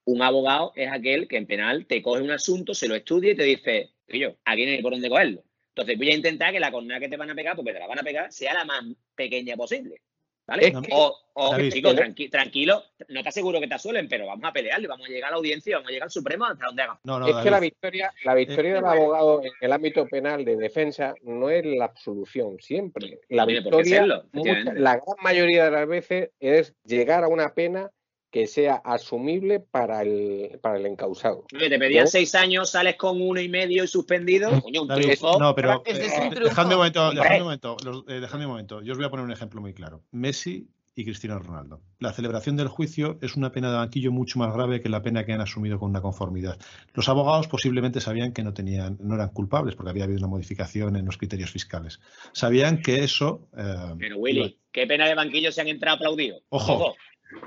un 0.06 0.22
abogado 0.22 0.72
es 0.76 0.91
aquel 0.91 1.27
que 1.27 1.38
en 1.38 1.48
penal 1.48 1.86
te 1.88 2.02
coge 2.02 2.22
un 2.22 2.32
asunto, 2.32 2.73
se 2.73 2.88
lo 2.88 2.95
estudia 2.95 3.32
y 3.32 3.36
te 3.36 3.44
dice, 3.44 3.90
yo, 4.07 4.36
aquí 4.45 4.65
no 4.65 4.72
hay 4.72 4.82
por 4.82 4.91
dónde 4.94 5.10
cogerlo. 5.10 5.44
Entonces 5.69 5.98
voy 5.98 6.10
a 6.11 6.15
intentar 6.15 6.53
que 6.53 6.60
la 6.60 6.72
condena 6.72 6.99
que 6.99 7.10
te 7.10 7.18
van 7.18 7.30
a 7.32 7.36
pegar, 7.36 7.56
porque 7.56 7.73
te 7.73 7.80
la 7.80 7.88
van 7.88 7.99
a 7.99 8.03
pegar, 8.03 8.32
sea 8.32 8.53
la 8.53 8.65
más 8.65 8.84
pequeña 9.15 9.56
posible. 9.57 10.02
¿Vale? 10.48 10.68
Es 10.68 10.73
que- 10.80 10.90
o, 10.94 11.18
o 11.34 11.52
David, 11.53 11.72
chico, 11.73 11.90
pero- 11.95 12.06
tranqui- 12.07 12.30
tranquilo, 12.30 12.84
no 13.10 13.23
te 13.23 13.30
aseguro 13.30 13.60
que 13.60 13.68
te 13.68 13.73
asuelen, 13.73 14.07
pero 14.07 14.27
vamos 14.27 14.45
a 14.45 14.53
pelearle, 14.53 14.88
vamos 14.88 15.07
a 15.07 15.11
llegar 15.11 15.30
a 15.30 15.32
la 15.32 15.38
audiencia, 15.38 15.77
vamos 15.77 15.90
a 15.90 15.91
llegar 15.91 16.06
al 16.06 16.11
Supremo 16.11 16.45
hasta 16.45 16.68
donde 16.68 16.84
haga. 16.84 16.99
No, 17.03 17.18
no, 17.19 17.27
es 17.27 17.36
que 17.44 17.49
la 17.49 17.60
victoria, 17.60 18.14
la 18.23 18.36
victoria 18.36 18.76
del 18.76 18.86
abogado 18.86 19.41
en 19.44 19.52
el 19.60 19.73
ámbito 19.73 20.06
penal 20.07 20.45
de 20.45 20.56
defensa 20.56 21.15
no 21.23 21.49
es 21.49 21.65
la 21.65 21.86
absolución 21.86 22.57
siempre. 22.60 23.22
La 23.30 23.48
victoria, 23.48 23.98
serlo, 23.98 24.26
mucha- 24.34 24.72
la 24.76 24.94
gran 24.98 25.18
mayoría 25.23 25.65
de 25.65 25.72
las 25.72 25.88
veces, 25.88 26.30
es 26.40 26.76
llegar 26.84 27.23
a 27.23 27.27
una 27.27 27.56
pena 27.56 27.90
que 28.35 28.47
sea 28.47 28.81
asumible 28.83 29.61
para 29.61 30.01
el, 30.01 30.59
para 30.61 30.77
el 30.77 30.85
encausado. 30.85 31.45
Oye, 31.55 31.69
te 31.69 31.79
pedían 31.79 32.05
seis 32.05 32.35
años, 32.35 32.69
sales 32.69 32.97
con 32.97 33.21
uno 33.21 33.39
y 33.39 33.47
medio 33.47 33.85
y 33.85 33.87
suspendido. 33.87 34.49
Coño, 34.61 34.81
un 34.81 34.89
triunfo. 34.89 35.39
no, 35.39 35.55
pero 35.55 35.81
eh, 35.85 35.93
un 36.21 36.29
triunfo. 36.31 36.39
dejadme 36.49 36.73
un 36.73 36.79
momento, 36.79 37.07
Hombre. 37.07 37.21
dejadme 37.21 37.37
un 37.37 37.43
momento, 37.45 37.77
los- 37.85 38.03
eh, 38.09 38.19
dejadme 38.19 38.45
un 38.45 38.51
momento. 38.51 38.81
Yo 38.81 38.91
os 38.91 38.97
voy 38.97 39.07
a 39.07 39.09
poner 39.09 39.23
un 39.25 39.31
ejemplo 39.31 39.61
muy 39.61 39.73
claro. 39.73 40.03
Messi 40.11 40.67
y 40.95 41.05
Cristiano 41.05 41.39
Ronaldo. 41.39 41.79
La 41.99 42.11
celebración 42.11 42.57
del 42.57 42.67
juicio 42.67 43.17
es 43.21 43.37
una 43.37 43.53
pena 43.53 43.69
de 43.71 43.77
banquillo 43.77 44.11
mucho 44.11 44.37
más 44.37 44.53
grave 44.53 44.81
que 44.81 44.89
la 44.89 45.01
pena 45.01 45.25
que 45.25 45.31
han 45.31 45.39
asumido 45.39 45.79
con 45.79 45.89
una 45.91 46.01
conformidad. 46.01 46.57
Los 46.93 47.07
abogados 47.07 47.47
posiblemente 47.47 48.01
sabían 48.01 48.33
que 48.33 48.43
no 48.43 48.53
tenían, 48.53 48.97
no 48.99 49.15
eran 49.15 49.29
culpables 49.29 49.75
porque 49.75 49.91
había 49.91 50.03
habido 50.03 50.19
una 50.19 50.27
modificación 50.27 50.97
en 50.97 51.05
los 51.05 51.17
criterios 51.17 51.51
fiscales. 51.51 52.01
Sabían 52.33 52.81
que 52.81 53.01
eso. 53.05 53.47
eh, 53.57 53.95
Pero 53.97 54.17
Willy, 54.17 54.59
qué 54.73 54.85
pena 54.87 55.07
de 55.07 55.15
banquillo 55.15 55.53
se 55.53 55.61
han 55.61 55.69
entrado 55.69 55.95
aplaudidos. 55.95 56.43
Ojo. 56.49 56.95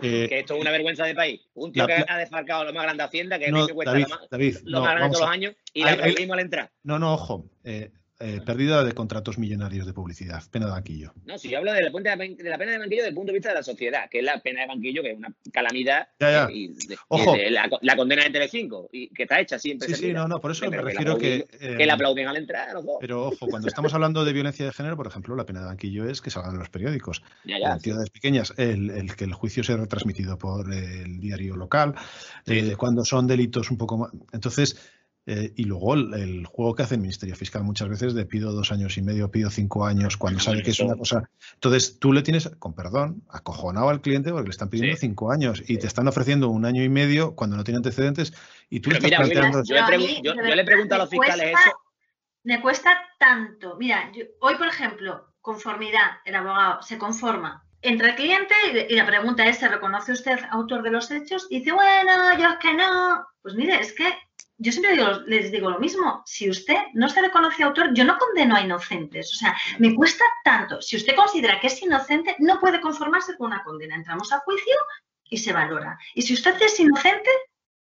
Eh, 0.02 0.26
que 0.28 0.38
esto 0.40 0.54
es 0.54 0.60
una 0.60 0.70
vergüenza 0.70 1.04
de 1.04 1.14
país. 1.14 1.40
Un 1.54 1.72
tío 1.72 1.86
La 1.86 1.96
que 1.96 2.04
ha 2.08 2.18
desfalcado 2.18 2.64
lo 2.64 2.72
más 2.72 2.82
grande 2.84 3.02
de 3.02 3.06
Hacienda, 3.06 3.38
que 3.38 3.50
no, 3.50 3.58
mí 3.58 3.66
me 3.66 3.74
cuesta 3.74 3.92
David, 3.92 4.04
lo 4.04 4.08
más, 4.16 4.30
David, 4.30 4.56
lo 4.64 4.70
no, 4.70 4.80
más 4.80 4.90
grande 4.90 4.94
de 4.94 5.00
vamos 5.00 5.16
todos 5.18 5.26
los 5.26 5.34
años, 5.34 5.54
y 5.72 5.84
la 5.84 5.92
aplaudimos 5.92 6.34
al 6.34 6.40
entrar. 6.40 6.70
no, 6.82 6.98
no, 6.98 7.14
ojo. 7.14 7.50
eh, 7.64 7.90
eh, 8.20 8.40
pérdida 8.44 8.82
de 8.84 8.92
contratos 8.92 9.38
millonarios 9.38 9.86
de 9.86 9.92
publicidad, 9.92 10.42
pena 10.50 10.66
de 10.66 10.72
banquillo. 10.72 11.12
No, 11.24 11.38
si 11.38 11.48
yo 11.48 11.58
hablo 11.58 11.72
de 11.72 11.82
la, 11.82 11.90
de 11.90 12.50
la 12.50 12.58
pena 12.58 12.72
de 12.72 12.78
banquillo 12.78 13.02
desde 13.02 13.08
el 13.10 13.14
punto 13.14 13.32
de 13.32 13.38
vista 13.38 13.50
de 13.50 13.54
la 13.56 13.62
sociedad, 13.62 14.08
que 14.10 14.18
es 14.18 14.24
la 14.24 14.40
pena 14.40 14.62
de 14.62 14.66
banquillo, 14.66 15.02
que 15.02 15.10
es 15.12 15.16
una 15.16 15.32
calamidad, 15.52 16.08
Ya, 16.18 16.30
ya. 16.30 16.44
eh, 16.46 16.52
y 16.52 16.68
de- 16.68 16.94
y 16.94 16.96
Ojo. 17.08 17.36
la, 17.50 17.68
la 17.80 17.96
condena 17.96 18.24
de 18.24 18.30
Telecinco, 18.30 18.88
y 18.92 19.08
que 19.10 19.22
está 19.22 19.40
hecha 19.40 19.58
siempre. 19.58 19.88
Sí, 19.88 19.94
sí, 19.94 20.12
no, 20.12 20.26
no, 20.26 20.40
por 20.40 20.50
eso 20.50 20.68
me 20.70 20.76
refiero 20.80 21.16
que. 21.16 21.46
eh, 21.60 21.74
que 21.78 21.86
la 21.86 21.94
aplauden 21.94 22.26
al 22.26 22.36
entrar. 22.36 22.68
Pero 23.00 23.26
ojo, 23.28 23.46
cuando 23.46 23.68
estamos 23.68 23.94
hablando 23.94 24.24
de 24.24 24.32
violencia 24.32 24.64
de 24.66 24.72
género, 24.72 24.96
por 24.96 25.06
ejemplo, 25.06 25.36
la 25.36 25.46
pena 25.46 25.60
de 25.60 25.66
banquillo 25.66 26.08
es 26.08 26.20
que 26.20 26.30
salgan 26.30 26.54
en 26.54 26.58
los 26.58 26.70
periódicos. 26.70 27.22
Ya, 27.44 27.58
ya. 27.60 27.72
en 27.74 27.80
ciudades 27.80 28.10
pequeñas, 28.10 28.52
el, 28.56 28.90
el 28.90 29.14
que 29.14 29.24
el 29.24 29.32
juicio 29.34 29.62
sea 29.62 29.76
retransmitido 29.76 30.38
por 30.38 30.72
el 30.72 31.20
diario 31.20 31.56
local, 31.56 31.94
Sí, 32.46 32.58
eh, 32.58 32.64
sí. 32.70 32.74
cuando 32.74 33.04
son 33.04 33.26
delitos 33.26 33.70
un 33.70 33.78
poco 33.78 33.98
más. 33.98 34.10
Entonces, 34.32 34.76
eh, 35.30 35.52
y 35.56 35.64
luego 35.64 35.92
el, 35.94 36.14
el 36.14 36.46
juego 36.46 36.74
que 36.74 36.82
hace 36.82 36.94
el 36.94 37.02
Ministerio 37.02 37.36
Fiscal 37.36 37.62
muchas 37.62 37.88
veces 37.88 38.14
de 38.14 38.24
pido 38.24 38.50
dos 38.52 38.72
años 38.72 38.96
y 38.96 39.02
medio, 39.02 39.30
pido 39.30 39.50
cinco 39.50 39.84
años, 39.86 40.16
cuando 40.16 40.40
sabe 40.40 40.62
que 40.62 40.70
es 40.70 40.80
una 40.80 40.96
cosa. 40.96 41.28
Entonces, 41.54 41.98
tú 41.98 42.12
le 42.14 42.22
tienes, 42.22 42.48
con 42.58 42.72
perdón, 42.74 43.22
acojonado 43.28 43.90
al 43.90 44.00
cliente 44.00 44.30
porque 44.30 44.44
le 44.48 44.50
están 44.50 44.70
pidiendo 44.70 44.96
Sí. 44.96 45.00
cinco 45.02 45.30
años 45.30 45.62
y 45.68 45.76
te 45.76 45.86
están 45.86 46.08
ofreciendo 46.08 46.48
un 46.48 46.64
año 46.64 46.82
y 46.82 46.88
medio 46.88 47.34
cuando 47.36 47.56
no 47.56 47.64
tiene 47.64 47.76
antecedentes 47.76 48.32
y 48.70 48.80
tú 48.80 48.90
le 48.90 48.96
Pero 49.00 49.06
estás 49.16 49.28
mira, 49.28 49.40
planteando. 49.40 49.62
yo, 49.64 49.74
le 49.90 49.98
mí, 49.98 50.20
yo- 50.24 50.34
yo 50.34 50.54
le 50.54 50.64
pregunto 50.64 50.94
a 50.94 50.98
los 50.98 51.10
fiscales 51.10 51.50
cuesta- 51.52 51.68
eso. 51.68 51.78
Me 52.44 52.60
cuesta 52.62 52.98
tanto. 53.18 53.76
Mira, 53.78 54.10
yo- 54.14 54.24
hoy, 54.40 54.54
por 54.56 54.68
ejemplo, 54.68 55.34
conformidad, 55.42 56.18
el 56.24 56.34
abogado 56.36 56.80
se 56.82 56.96
conforma. 56.96 57.64
Entra 57.82 58.08
el 58.08 58.14
cliente 58.16 58.54
y, 58.88 58.94
y 58.94 58.96
la 58.96 59.06
pregunta 59.06 59.46
es, 59.46 59.58
¿se 59.58 59.68
reconoce 59.68 60.12
usted 60.12 60.38
autor 60.50 60.82
de 60.82 60.90
los 60.90 61.10
hechos? 61.10 61.46
Y 61.50 61.58
dice, 61.58 61.72
bueno, 61.72 62.38
yo 62.38 62.48
es 62.48 62.56
que 62.58 62.74
no. 62.74 63.26
Pues 63.42 63.54
mire, 63.54 63.78
es 63.80 63.92
que 63.92 64.06
yo 64.58 64.72
siempre 64.72 64.96
les 65.26 65.52
digo 65.52 65.70
lo 65.70 65.78
mismo. 65.78 66.22
Si 66.26 66.50
usted 66.50 66.76
no 66.94 67.08
se 67.08 67.22
reconoce 67.22 67.62
autor, 67.62 67.94
yo 67.94 68.04
no 68.04 68.18
condeno 68.18 68.56
a 68.56 68.60
inocentes. 68.60 69.32
O 69.32 69.36
sea, 69.36 69.56
me 69.78 69.94
cuesta 69.94 70.24
tanto. 70.42 70.82
Si 70.82 70.96
usted 70.96 71.14
considera 71.14 71.60
que 71.60 71.68
es 71.68 71.80
inocente, 71.80 72.34
no 72.40 72.58
puede 72.58 72.80
conformarse 72.80 73.36
con 73.36 73.48
una 73.48 73.62
condena. 73.62 73.94
Entramos 73.94 74.32
a 74.32 74.40
juicio 74.40 74.74
y 75.30 75.38
se 75.38 75.52
valora. 75.52 75.96
Y 76.14 76.22
si 76.22 76.34
usted 76.34 76.60
es 76.60 76.78
inocente, 76.80 77.30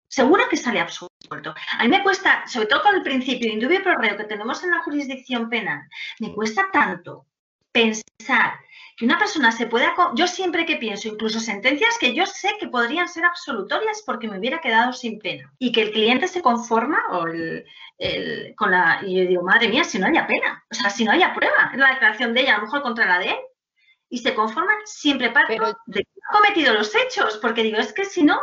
seguro 0.07 0.49
que 0.49 0.57
sale 0.57 0.79
absuelto. 0.79 1.53
A 1.77 1.83
mí 1.83 1.89
me 1.89 2.01
cuesta, 2.01 2.47
sobre 2.47 2.67
todo 2.67 2.81
con 2.81 2.95
el 2.95 3.03
principio 3.03 3.47
de 3.47 3.53
indubio 3.53 3.83
pro 3.83 3.95
reo 3.97 4.17
que 4.17 4.23
tenemos 4.23 4.63
en 4.63 4.71
la 4.71 4.79
jurisdicción 4.79 5.49
penal, 5.49 5.87
me 6.19 6.33
cuesta 6.33 6.69
tanto 6.71 7.27
pensar 7.71 8.59
que 8.97 9.05
una 9.05 9.17
persona 9.17 9.51
se 9.51 9.65
pueda... 9.67 9.93
Yo 10.15 10.27
siempre 10.27 10.65
que 10.65 10.75
pienso, 10.77 11.07
incluso 11.07 11.39
sentencias 11.39 11.97
que 11.99 12.13
yo 12.13 12.25
sé 12.25 12.49
que 12.59 12.67
podrían 12.67 13.07
ser 13.09 13.25
absolutorias 13.25 14.03
porque 14.05 14.27
me 14.27 14.37
hubiera 14.39 14.61
quedado 14.61 14.93
sin 14.93 15.19
pena. 15.19 15.51
Y 15.59 15.71
que 15.71 15.81
el 15.81 15.91
cliente 15.91 16.27
se 16.27 16.41
conforma 16.41 16.99
o 17.11 17.27
el, 17.27 17.65
el- 17.97 18.53
con 18.55 18.71
la... 18.71 19.01
Y 19.05 19.15
yo 19.17 19.27
digo, 19.27 19.43
madre 19.43 19.69
mía, 19.69 19.83
si 19.83 19.97
no 19.99 20.07
haya 20.07 20.27
pena, 20.27 20.63
o 20.71 20.75
sea, 20.75 20.89
si 20.89 21.03
no 21.03 21.11
haya 21.11 21.33
prueba 21.33 21.71
en 21.73 21.79
la 21.79 21.89
declaración 21.93 22.33
de 22.33 22.41
ella, 22.41 22.55
a 22.55 22.57
lo 22.59 22.63
mejor 22.65 22.81
contra 22.83 23.05
la 23.07 23.19
de 23.19 23.29
él, 23.29 23.37
y 24.09 24.19
se 24.19 24.35
conforman, 24.35 24.77
siempre 24.85 25.31
parto 25.31 25.47
Pero- 25.49 25.77
de 25.87 26.03
que 26.03 26.09
ha 26.29 26.33
cometido 26.37 26.73
los 26.73 26.93
hechos, 26.95 27.39
porque 27.41 27.63
digo, 27.63 27.77
es 27.77 27.93
que 27.93 28.05
si 28.05 28.23
no... 28.23 28.39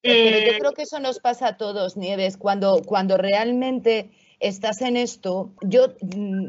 Pero 0.00 0.36
eh, 0.38 0.52
yo 0.52 0.58
creo 0.58 0.72
que 0.74 0.82
eso 0.82 0.98
nos 1.00 1.18
pasa 1.20 1.48
a 1.48 1.56
todos, 1.56 1.96
Nieves, 1.96 2.36
cuando, 2.36 2.82
cuando 2.84 3.16
realmente 3.16 4.10
estás 4.40 4.80
en 4.82 4.96
esto. 4.96 5.52
Yo 5.62 5.88
mm, 6.00 6.46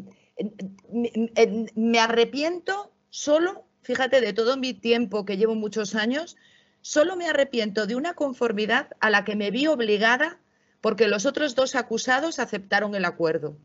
me, 0.92 1.12
me- 1.36 1.66
me 1.76 2.00
arrepiento 2.00 2.89
solo, 3.10 3.66
fíjate, 3.82 4.22
de 4.22 4.34
todo 4.34 4.58
mi 4.58 4.74
tiempo 4.74 5.26
que 5.26 5.38
llevo 5.38 5.56
muchos 5.56 5.96
años, 5.96 6.38
solo 6.82 7.16
me 7.16 7.28
arrepiento 7.28 7.88
de 7.88 7.96
una 7.96 8.14
conformidad 8.14 8.90
a 9.00 9.10
la 9.10 9.26
que 9.26 9.36
me 9.36 9.52
vi 9.52 9.68
obligada 9.68 10.40
porque 10.82 11.08
los 11.08 11.26
otros 11.26 11.56
dos 11.56 11.76
acusados 11.76 12.40
aceptaron 12.40 12.96
el 12.96 13.06
acuerdo. 13.06 13.58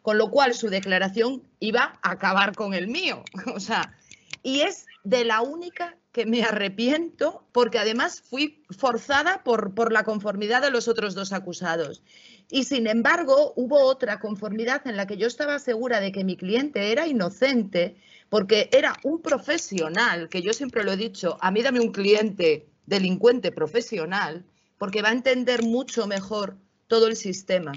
Con 0.00 0.18
lo 0.18 0.30
cual 0.30 0.54
su 0.54 0.68
declaración 0.68 1.42
iba 1.60 1.98
a 2.02 2.12
acabar 2.12 2.54
con 2.54 2.74
el 2.74 2.88
mío. 2.88 3.22
O 3.54 3.60
sea, 3.60 3.94
y 4.42 4.60
es 4.60 4.86
de 5.04 5.24
la 5.24 5.42
única 5.42 5.96
que 6.12 6.26
me 6.26 6.42
arrepiento 6.42 7.44
porque 7.52 7.78
además 7.78 8.22
fui 8.22 8.64
forzada 8.70 9.42
por, 9.44 9.74
por 9.74 9.92
la 9.92 10.04
conformidad 10.04 10.62
de 10.62 10.70
los 10.70 10.88
otros 10.88 11.14
dos 11.14 11.32
acusados. 11.32 12.02
Y 12.50 12.64
sin 12.64 12.86
embargo, 12.86 13.52
hubo 13.56 13.80
otra 13.84 14.20
conformidad 14.20 14.86
en 14.86 14.96
la 14.96 15.06
que 15.06 15.16
yo 15.16 15.26
estaba 15.26 15.58
segura 15.58 16.00
de 16.00 16.12
que 16.12 16.24
mi 16.24 16.36
cliente 16.36 16.92
era 16.92 17.06
inocente 17.06 17.96
porque 18.32 18.70
era 18.72 18.96
un 19.02 19.20
profesional, 19.20 20.30
que 20.30 20.40
yo 20.40 20.54
siempre 20.54 20.84
lo 20.84 20.92
he 20.92 20.96
dicho, 20.96 21.36
a 21.42 21.50
mí 21.50 21.60
dame 21.60 21.80
un 21.80 21.92
cliente 21.92 22.66
delincuente 22.86 23.52
profesional, 23.52 24.46
porque 24.78 25.02
va 25.02 25.10
a 25.10 25.12
entender 25.12 25.62
mucho 25.62 26.06
mejor 26.06 26.56
todo 26.86 27.08
el 27.08 27.16
sistema. 27.16 27.72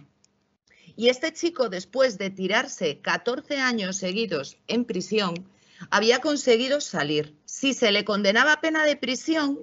Y 0.95 1.09
este 1.09 1.33
chico, 1.33 1.67
después 1.67 2.17
de 2.17 2.29
tirarse 2.29 3.01
14 3.01 3.57
años 3.57 3.97
seguidos 3.97 4.57
en 4.67 4.85
prisión, 4.85 5.45
había 5.89 6.21
conseguido 6.21 6.79
salir. 6.79 7.35
Si 7.43 7.73
se 7.73 7.91
le 7.91 8.05
condenaba 8.05 8.61
pena 8.61 8.85
de 8.85 8.95
prisión, 8.95 9.59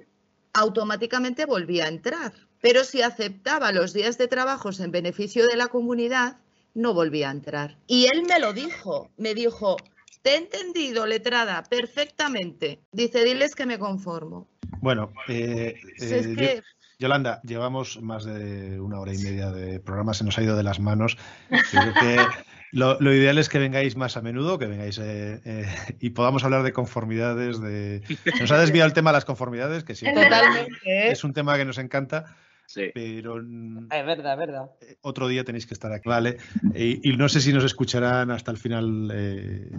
automáticamente 0.53 1.47
volvía 1.47 1.85
a 1.85 1.89
entrar. 1.89 2.33
Pero 2.61 2.83
si 2.83 3.01
aceptaba 3.01 3.71
los 3.71 3.93
días 3.93 4.19
de 4.19 4.27
trabajos 4.27 4.79
en 4.79 4.91
beneficio 4.91 5.47
de 5.47 5.57
la 5.57 5.69
comunidad, 5.69 6.37
no 6.75 6.93
volvía 6.93 7.29
a 7.29 7.33
entrar. 7.33 7.79
Y 7.87 8.05
él 8.05 8.25
me 8.27 8.39
lo 8.39 8.53
dijo, 8.53 9.09
me 9.17 9.33
dijo, 9.33 9.77
te 10.21 10.31
he 10.31 10.37
entendido, 10.37 11.05
letrada, 11.05 11.63
perfectamente. 11.63 12.81
Dice, 12.91 13.23
diles 13.23 13.55
que 13.55 13.65
me 13.65 13.79
conformo. 13.79 14.47
Bueno, 14.81 15.13
eh, 15.27 15.75
eh, 16.01 16.61
Yolanda, 16.99 17.41
llevamos 17.43 18.01
más 18.01 18.25
de 18.25 18.79
una 18.79 18.99
hora 18.99 19.13
y 19.13 19.17
media 19.17 19.51
de 19.51 19.79
programa, 19.79 20.13
se 20.13 20.23
nos 20.23 20.37
ha 20.37 20.43
ido 20.43 20.55
de 20.55 20.63
las 20.63 20.79
manos. 20.79 21.17
Creo 21.71 21.93
que 21.93 22.17
lo, 22.71 23.13
ideal 23.13 23.37
es 23.37 23.49
que 23.49 23.59
vengáis 23.59 23.95
más 23.95 24.17
a 24.17 24.21
menudo, 24.21 24.59
que 24.59 24.65
vengáis 24.65 24.99
eh, 25.01 25.65
y 25.99 26.09
podamos 26.11 26.43
hablar 26.43 26.63
de 26.63 26.73
conformidades. 26.73 27.61
De... 27.61 28.01
Se 28.23 28.31
nos 28.41 28.51
ha 28.51 28.59
desviado 28.59 28.87
el 28.87 28.93
tema 28.93 29.11
de 29.11 29.17
las 29.17 29.25
conformidades, 29.25 29.83
que 29.83 29.95
sí, 29.95 30.05
es 30.85 31.23
un 31.23 31.33
tema 31.33 31.57
que 31.57 31.65
nos 31.65 31.77
encanta. 31.77 32.35
Pero. 32.93 33.39
Es 33.39 34.05
verdad, 34.05 34.33
es 34.33 34.39
verdad. 34.39 34.71
Eh, 34.81 34.97
otro 35.01 35.27
día 35.27 35.43
tenéis 35.43 35.65
que 35.65 35.73
estar 35.73 35.91
aquí. 35.91 36.07
Vale. 36.07 36.37
Y, 36.75 37.15
no 37.17 37.29
sé 37.29 37.41
si 37.41 37.53
nos 37.53 37.63
escucharán 37.63 38.31
hasta 38.31 38.51
el 38.51 38.57
final 38.57 39.11
eh, 39.13 39.71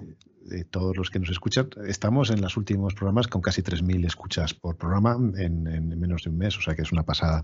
de 0.44 0.64
todos 0.64 0.96
los 0.96 1.10
que 1.10 1.18
nos 1.18 1.30
escuchan. 1.30 1.68
Estamos 1.86 2.30
en 2.30 2.40
los 2.40 2.56
últimos 2.56 2.94
programas 2.94 3.28
con 3.28 3.40
casi 3.40 3.62
3.000 3.62 4.06
escuchas 4.06 4.54
por 4.54 4.76
programa 4.76 5.16
en, 5.38 5.62
menos 5.98 6.24
de 6.24 6.30
un 6.30 6.38
mes, 6.38 6.56
o 6.58 6.60
sea 6.60 6.74
que 6.74 6.82
es 6.82 6.92
una 6.92 7.04
pasada. 7.04 7.42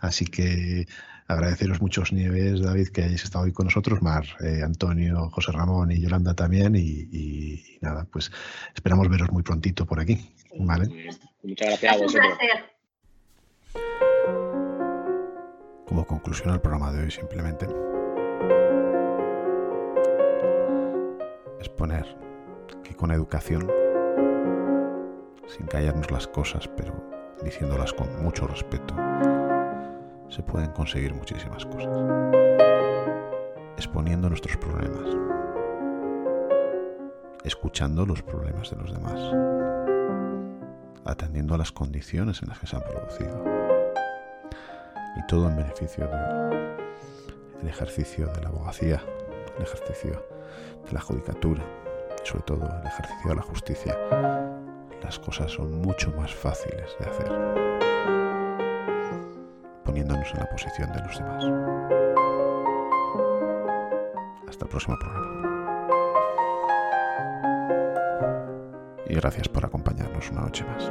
Así 0.00 0.26
que 0.26 0.86
agradeceros 1.26 1.80
muchos 1.80 2.12
Nieves, 2.12 2.60
David, 2.60 2.88
que 2.88 3.04
hayáis 3.04 3.24
estado 3.24 3.44
hoy 3.44 3.52
con 3.52 3.66
nosotros, 3.66 4.02
Mar, 4.02 4.26
eh, 4.44 4.60
Antonio, 4.64 5.30
José 5.30 5.52
Ramón 5.52 5.92
y 5.92 6.00
Yolanda 6.00 6.34
también. 6.34 6.74
Y, 6.76 7.78
nada, 7.80 8.06
pues 8.10 8.30
esperamos 8.74 9.08
veros 9.08 9.30
muy 9.30 9.42
prontito 9.42 9.86
por 9.86 10.00
aquí. 10.00 10.18
¿vale? 10.58 10.88
Muchas 11.42 11.68
gracias 11.68 11.94
a 11.94 11.98
vosotros. 11.98 12.38
Como 15.92 16.06
conclusión 16.06 16.48
al 16.48 16.62
programa 16.62 16.90
de 16.90 17.02
hoy 17.02 17.10
simplemente. 17.10 17.66
Es 21.60 21.68
poner 21.68 22.16
que 22.82 22.94
con 22.94 23.10
educación, 23.10 23.70
sin 25.46 25.66
callarnos 25.66 26.10
las 26.10 26.26
cosas, 26.26 26.66
pero 26.78 26.94
diciéndolas 27.44 27.92
con 27.92 28.22
mucho 28.22 28.46
respeto, 28.46 28.94
se 30.30 30.42
pueden 30.42 30.70
conseguir 30.70 31.12
muchísimas 31.12 31.66
cosas. 31.66 31.94
Exponiendo 33.76 34.30
nuestros 34.30 34.56
problemas, 34.56 35.14
escuchando 37.44 38.06
los 38.06 38.22
problemas 38.22 38.70
de 38.70 38.76
los 38.76 38.94
demás, 38.94 39.20
atendiendo 41.04 41.54
a 41.54 41.58
las 41.58 41.70
condiciones 41.70 42.40
en 42.40 42.48
las 42.48 42.58
que 42.60 42.66
se 42.66 42.76
han 42.76 42.82
producido 42.82 43.51
y 45.16 45.26
todo 45.26 45.48
en 45.48 45.56
beneficio 45.56 46.08
del 46.08 47.68
ejercicio 47.68 48.26
de 48.26 48.40
la 48.42 48.48
abogacía, 48.48 49.02
el 49.56 49.62
ejercicio 49.62 50.24
de 50.84 50.92
la 50.92 51.00
judicatura 51.00 51.62
y 52.22 52.26
sobre 52.26 52.42
todo 52.44 52.66
el 52.80 52.86
ejercicio 52.86 53.30
de 53.30 53.36
la 53.36 53.42
justicia. 53.42 53.98
Las 55.02 55.18
cosas 55.18 55.50
son 55.50 55.80
mucho 55.80 56.12
más 56.12 56.34
fáciles 56.34 56.96
de 56.98 57.06
hacer 57.06 57.82
poniéndonos 59.84 60.32
en 60.32 60.38
la 60.38 60.48
posición 60.48 60.92
de 60.92 61.00
los 61.00 61.18
demás. 61.18 61.44
Hasta 64.48 64.64
el 64.64 64.70
próximo 64.70 64.98
programa. 64.98 65.42
Y 69.06 69.14
gracias 69.14 69.48
por 69.48 69.66
acompañarnos 69.66 70.30
una 70.30 70.42
noche 70.42 70.64
más. 70.64 70.90